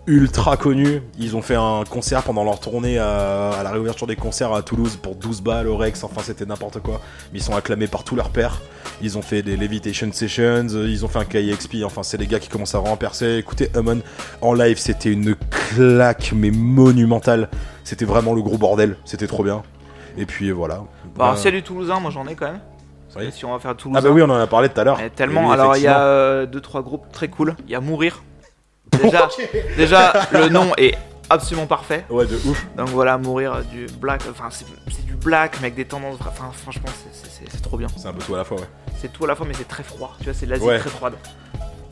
ultra 0.07 0.55
connus. 0.55 1.01
Ils 1.19 1.35
ont 1.35 1.41
fait 1.41 1.55
un 1.55 1.83
concert 1.89 2.23
pendant 2.23 2.43
leur 2.43 2.59
tournée 2.59 2.97
à, 2.99 3.49
à 3.51 3.63
la 3.63 3.71
réouverture 3.71 4.05
des 4.07 4.15
concerts 4.15 4.53
à 4.53 4.61
Toulouse 4.61 4.97
pour 5.01 5.15
12 5.15 5.41
balles 5.41 5.67
au 5.67 5.77
Rex, 5.77 6.03
enfin 6.03 6.21
c'était 6.23 6.45
n'importe 6.45 6.79
quoi. 6.79 7.01
Mais 7.33 7.39
ils 7.39 7.43
sont 7.43 7.55
acclamés 7.55 7.87
par 7.87 8.03
tous 8.03 8.15
leurs 8.15 8.29
pairs. 8.29 8.61
Ils 9.01 9.17
ont 9.17 9.21
fait 9.21 9.41
des 9.41 9.57
Levitation 9.57 10.09
Sessions, 10.11 10.67
euh, 10.73 10.87
ils 10.87 11.03
ont 11.05 11.07
fait 11.07 11.19
un 11.19 11.25
KXP, 11.25 11.77
enfin 11.83 12.03
c'est 12.03 12.17
les 12.17 12.27
gars 12.27 12.39
qui 12.39 12.49
commencent 12.49 12.75
à 12.75 12.79
vraiment 12.79 12.97
percer. 12.97 13.37
Écoutez, 13.37 13.69
Amon 13.75 14.01
en 14.41 14.53
live, 14.53 14.77
c'était 14.77 15.11
une 15.11 15.35
claque 15.73 16.31
mais 16.35 16.51
monumentale. 16.51 17.49
C'était 17.83 18.05
vraiment 18.05 18.33
le 18.33 18.41
gros 18.41 18.57
bordel, 18.57 18.97
c'était 19.05 19.27
trop 19.27 19.43
bien. 19.43 19.63
Et 20.17 20.25
puis 20.25 20.51
voilà. 20.51 20.83
Bah, 21.15 21.31
Euh, 21.33 21.35
s'il 21.35 21.45
y 21.45 21.47
a 21.49 21.51
du 21.59 21.63
Toulousain, 21.63 21.99
moi 21.99 22.11
j'en 22.11 22.25
ai 22.27 22.35
quand 22.35 22.45
même. 22.45 22.61
Oui. 23.16 23.32
Si 23.32 23.45
on 23.45 23.51
va 23.53 23.59
faire 23.59 23.76
Toulousain. 23.76 23.99
ah 23.99 24.01
bah 24.01 24.09
oui, 24.09 24.22
on 24.22 24.30
en 24.30 24.39
a 24.39 24.47
parlé 24.47 24.70
tout 24.70 24.80
à 24.80 24.84
l'heure. 24.84 24.99
Eh, 25.03 25.09
tellement. 25.09 25.47
Oui, 25.47 25.53
Alors 25.53 25.76
il 25.78 25.84
y 25.84 25.88
a 25.88 25.99
euh, 26.01 26.45
deux 26.45 26.61
trois 26.61 26.82
groupes 26.82 27.11
très 27.11 27.28
cool. 27.30 27.55
Il 27.66 27.72
y 27.72 27.76
a 27.76 27.80
Mourir. 27.80 28.24
Déjà, 29.01 29.28
déjà 29.76 30.13
le 30.32 30.47
nom 30.47 30.72
est 30.78 30.95
absolument 31.30 31.66
parfait. 31.68 32.05
Ouais, 32.09 32.26
de 32.26 32.36
ouf. 32.36 32.66
Donc 32.78 32.89
voilà, 32.89 33.18
Mourir 33.18 33.53
euh, 33.53 33.61
du 33.63 33.88
black. 33.99 34.22
Enfin 34.30 34.49
c'est 34.49 34.66
du 35.05 35.16
black 35.16 35.53
mais 35.59 35.68
avec 35.68 35.76
des 35.76 35.86
tendances. 35.86 36.18
Enfin 36.22 36.51
franchement 36.53 36.86
c'est- 37.13 37.61
trop 37.61 37.78
bien. 37.78 37.88
C'est 37.97 38.07
un 38.07 38.13
peu 38.13 38.20
tout 38.24 38.36
à 38.36 38.38
la 38.38 38.43
fois, 38.43 38.57
ouais. 38.57 38.68
C'est 38.97 39.11
tout 39.11 39.26
à 39.26 39.28
la 39.28 39.36
fois 39.36 39.45
mais 39.47 39.53
c'est 39.55 39.68
très 39.68 39.84
froid. 39.84 40.16
Tu 40.20 40.26
vois 40.26 40.34
c'est 40.34 40.45
de 40.45 40.51
l'Asie 40.51 40.63
Ouais. 40.63 40.78
très 40.80 40.89
froide. 40.91 41.13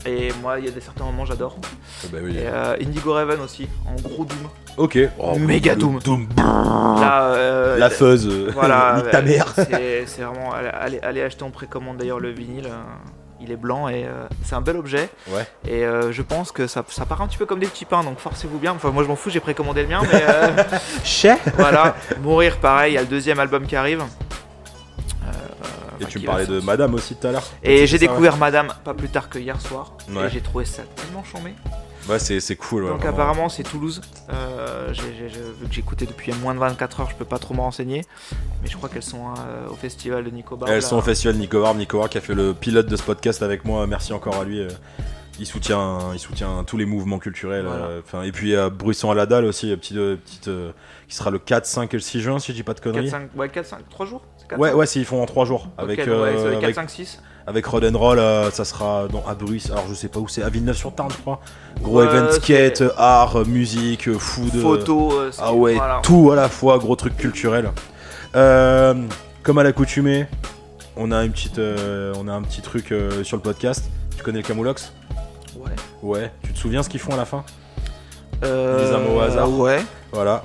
Et 0.06 0.28
moi 0.40 0.58
il 0.60 0.66
y 0.66 0.68
a 0.68 0.70
des 0.70 0.80
certains 0.80 1.04
moments 1.04 1.24
j'adore. 1.24 1.56
Ah 2.04 2.06
bah 2.12 2.18
oui. 2.22 2.36
Et 2.36 2.46
euh, 2.46 2.76
Indigo 2.80 3.12
Raven 3.12 3.40
aussi 3.40 3.68
en 3.86 3.94
gros 4.08 4.24
doom. 4.24 4.48
Ok. 4.76 4.98
Oh, 5.18 5.38
Méga 5.38 5.74
doom. 5.74 5.98
doom. 6.00 6.28
Là 6.36 7.22
euh, 7.34 7.78
La 7.78 7.90
fuzz. 7.90 8.28
Voilà, 8.54 8.94
nique 9.02 9.10
ta 9.10 9.22
mère. 9.22 9.46
C'est 9.54 10.22
vraiment. 10.22 10.52
Allez, 10.52 10.98
allez- 11.02 11.22
acheter 11.22 11.44
en 11.44 11.50
précommande 11.50 11.96
d'ailleurs 11.98 12.20
le 12.20 12.30
vinyle. 12.30 12.66
euh, 12.66 12.82
il 13.40 13.50
est 13.52 13.56
blanc 13.56 13.88
et 13.88 14.04
euh, 14.06 14.26
c'est 14.42 14.54
un 14.54 14.62
bel 14.62 14.76
objet. 14.76 15.10
Ouais. 15.28 15.46
Et 15.68 15.84
euh, 15.84 16.12
je 16.12 16.22
pense 16.22 16.50
que 16.50 16.66
ça, 16.66 16.82
ça 16.88 17.04
part 17.04 17.20
un 17.20 17.26
petit 17.26 17.36
peu 17.36 17.44
comme 17.44 17.58
des 17.60 17.66
petits 17.66 17.84
pains, 17.84 18.02
donc 18.02 18.18
forcez-vous 18.18 18.58
bien. 18.58 18.72
Enfin, 18.72 18.90
moi 18.90 19.02
je 19.02 19.08
m'en 19.08 19.16
fous, 19.16 19.28
j'ai 19.28 19.40
précommandé 19.40 19.82
le 19.82 19.88
mien, 19.88 20.00
mais 20.10 20.22
euh, 20.26 20.48
Cher. 21.04 21.36
voilà. 21.58 21.94
Mourir, 22.22 22.56
pareil, 22.58 22.92
il 22.92 22.94
y 22.94 22.98
a 22.98 23.02
le 23.02 23.06
deuxième 23.06 23.38
album 23.40 23.66
qui 23.66 23.76
arrive. 23.76 24.00
Euh, 24.00 25.30
Et 26.00 26.04
tu 26.06 26.20
me 26.20 26.24
parlais 26.26 26.46
de. 26.46 26.60
Madame 26.60 26.94
aussi 26.94 27.16
tout 27.16 27.26
à 27.26 27.32
l'heure. 27.32 27.44
Et 27.62 27.86
j'ai 27.86 27.98
découvert 27.98 28.36
Madame 28.38 28.68
pas 28.82 28.94
plus 28.94 29.08
tard 29.08 29.28
que 29.28 29.38
hier 29.38 29.60
soir. 29.60 29.92
Ouais. 30.10 30.26
Et 30.26 30.30
j'ai 30.30 30.40
trouvé 30.40 30.64
ça 30.64 30.82
tellement 30.96 31.24
chambé. 31.24 31.52
Ouais, 32.08 32.18
c'est 32.18 32.56
cool. 32.56 32.84
ouais, 32.84 32.90
Donc 32.90 33.00
vraiment. 33.00 33.14
apparemment 33.14 33.48
c'est 33.48 33.62
Toulouse. 33.62 34.00
Euh, 34.30 34.92
j'ai- 34.92 35.28
vu 35.28 35.68
que 35.70 35.78
écouté 35.78 36.06
depuis 36.06 36.32
moins 36.34 36.54
de 36.54 36.58
24 36.58 37.00
heures, 37.00 37.10
je 37.10 37.16
peux 37.16 37.24
pas 37.24 37.38
trop 37.38 37.54
me 37.54 37.60
renseigner. 37.60 38.02
Mais 38.62 38.68
je 38.68 38.76
crois 38.76 38.88
qu'elles 38.88 39.02
sont 39.02 39.28
euh, 39.38 39.68
au 39.70 39.74
festival 39.74 40.24
de 40.24 40.30
Nico 40.30 40.56
Barbe, 40.56 40.70
Elles 40.70 40.80
là. 40.82 40.86
sont 40.88 40.96
au 40.96 41.02
festival 41.02 41.36
Nico 41.36 41.60
Barbe, 41.60 41.78
Nico 41.78 41.98
Barbe 41.98 42.10
qui 42.10 42.18
a 42.18 42.20
fait 42.20 42.34
le 42.34 42.52
pilote 42.54 42.86
de 42.86 42.96
ce 42.96 43.02
podcast 43.02 43.42
avec 43.42 43.64
moi. 43.64 43.86
Merci 43.86 44.12
encore 44.12 44.36
à 44.40 44.44
lui. 44.44 44.60
euh, 44.60 44.68
Il 45.40 45.46
soutient, 45.46 46.12
il 46.12 46.18
soutient 46.20 46.62
tous 46.64 46.76
les 46.76 46.84
mouvements 46.86 47.18
culturels. 47.18 47.64
Voilà. 47.66 47.84
euh, 47.86 48.00
enfin, 48.06 48.22
et 48.22 48.30
puis 48.30 48.54
euh, 48.54 48.70
Bruisson 48.70 49.10
à 49.10 49.14
la 49.16 49.26
dalle 49.26 49.44
aussi, 49.46 49.74
petite, 49.76 49.96
petite, 49.96 50.48
qui 51.08 51.14
sera 51.16 51.30
le 51.30 51.38
4, 51.40 51.66
5 51.66 51.92
et 51.92 51.96
le 51.96 52.00
6 52.02 52.20
juin 52.20 52.38
si 52.38 52.52
je 52.52 52.56
dis 52.56 52.62
pas 52.62 52.72
de 52.74 52.78
4, 52.80 52.92
conneries. 52.92 53.10
5, 53.10 53.30
ouais, 53.34 53.48
4, 53.48 53.66
5, 53.66 53.78
3 53.90 54.06
jours 54.06 54.22
C'est 54.36 54.46
4, 54.48 54.60
Ouais, 54.60 54.70
5? 54.70 54.76
ouais, 54.76 54.86
s'ils 54.86 55.04
font 55.04 55.20
en 55.22 55.26
3 55.26 55.44
jours. 55.44 55.68
Avec, 55.76 55.98
Ok, 55.98 56.06
donc, 56.06 56.14
ouais, 56.22 56.28
euh, 56.28 56.36
ça 56.38 56.44
va 56.44 56.48
être 56.50 56.54
4, 56.60 56.64
avec, 56.64 56.74
5, 56.76 56.90
6. 56.90 57.20
Avec 57.46 57.66
Roll 57.66 57.84
and 57.86 57.98
Roll, 57.98 58.18
euh, 58.18 58.50
ça 58.50 58.64
sera 58.64 59.06
dans, 59.08 59.22
à 59.26 59.34
Bruce. 59.34 59.70
Alors 59.70 59.84
je 59.88 59.94
sais 59.94 60.08
pas 60.08 60.18
où 60.20 60.28
c'est, 60.28 60.42
à 60.42 60.48
Villeneuve-sur-Tarn, 60.48 61.10
je 61.10 61.16
crois. 61.18 61.40
Gros 61.82 61.98
Ouais, 62.00 62.06
event 62.06 62.30
skate, 62.32 62.80
euh, 62.82 62.90
art, 62.96 63.36
euh, 63.40 63.44
musique, 63.44 64.12
food. 64.18 64.52
Photo. 64.60 65.12
euh, 65.12 65.30
Ah 65.38 65.52
ouais, 65.52 65.74
voilà. 65.74 66.00
tout 66.02 66.30
à 66.32 66.36
la 66.36 66.48
fois, 66.48 66.78
gros 66.78 66.96
truc 66.96 67.16
culturel. 67.16 67.70
Comme 68.32 69.58
à 69.58 69.62
l'accoutumée, 69.62 70.26
on 70.96 71.12
a 71.12 71.22
une 71.24 71.32
petite, 71.32 71.58
euh, 71.58 72.14
on 72.18 72.28
a 72.28 72.32
un 72.32 72.42
petit 72.42 72.62
truc 72.62 72.94
sur 73.22 73.36
le 73.36 73.42
podcast. 73.42 73.84
Tu 74.16 74.22
connais 74.22 74.38
le 74.38 74.44
Camoulox? 74.46 74.92
Ouais. 75.56 75.70
Ouais. 76.02 76.32
Tu 76.42 76.52
te 76.52 76.58
souviens 76.58 76.82
ce 76.82 76.88
qu'ils 76.88 77.00
font 77.00 77.12
à 77.12 77.16
la 77.16 77.24
fin? 77.26 77.44
Euh, 78.44 78.90
Des 78.90 79.08
mots 79.08 79.18
au 79.18 79.20
hasard? 79.20 79.50
Ouais. 79.50 79.84
Voilà. 80.12 80.42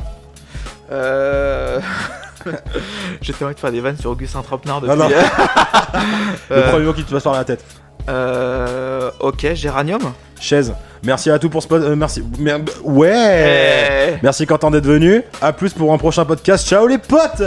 Euh... 0.92 1.80
J'étais 3.22 3.44
envie 3.46 3.56
de 3.56 3.60
faire 3.60 3.72
des 3.72 3.82
vannes 3.82 3.98
sur 3.98 4.12
Augustin 4.12 4.42
Trapenard 4.42 4.82
depuis. 4.82 4.96
Non, 4.98 5.04
non. 5.06 5.10
Le 6.50 6.56
Euh, 6.56 6.72
premier 6.72 6.86
mot 6.86 6.94
qui 6.94 7.04
te 7.04 7.12
passe 7.12 7.24
par 7.24 7.34
la 7.34 7.44
tête. 7.44 7.64
euh, 8.10 9.10
Ok, 9.20 9.48
Géranium. 9.54 10.02
Chaise. 10.40 10.74
Merci 11.04 11.30
à 11.32 11.40
tous 11.40 11.50
pour 11.50 11.62
ce 11.64 11.68
pod- 11.68 11.84
euh, 11.84 11.96
merci. 11.96 12.24
Mer- 12.40 12.60
Ouais. 12.84 14.14
Eh. 14.16 14.20
Merci 14.24 14.46
Quentin 14.46 14.72
d'être 14.72 14.86
venu. 14.86 15.22
À 15.42 15.54
plus 15.54 15.74
pour 15.74 15.94
un 15.94 15.98
prochain 15.98 16.26
podcast. 16.26 16.68
Ciao 16.68 16.88
les 16.88 16.98
potes 16.98 17.42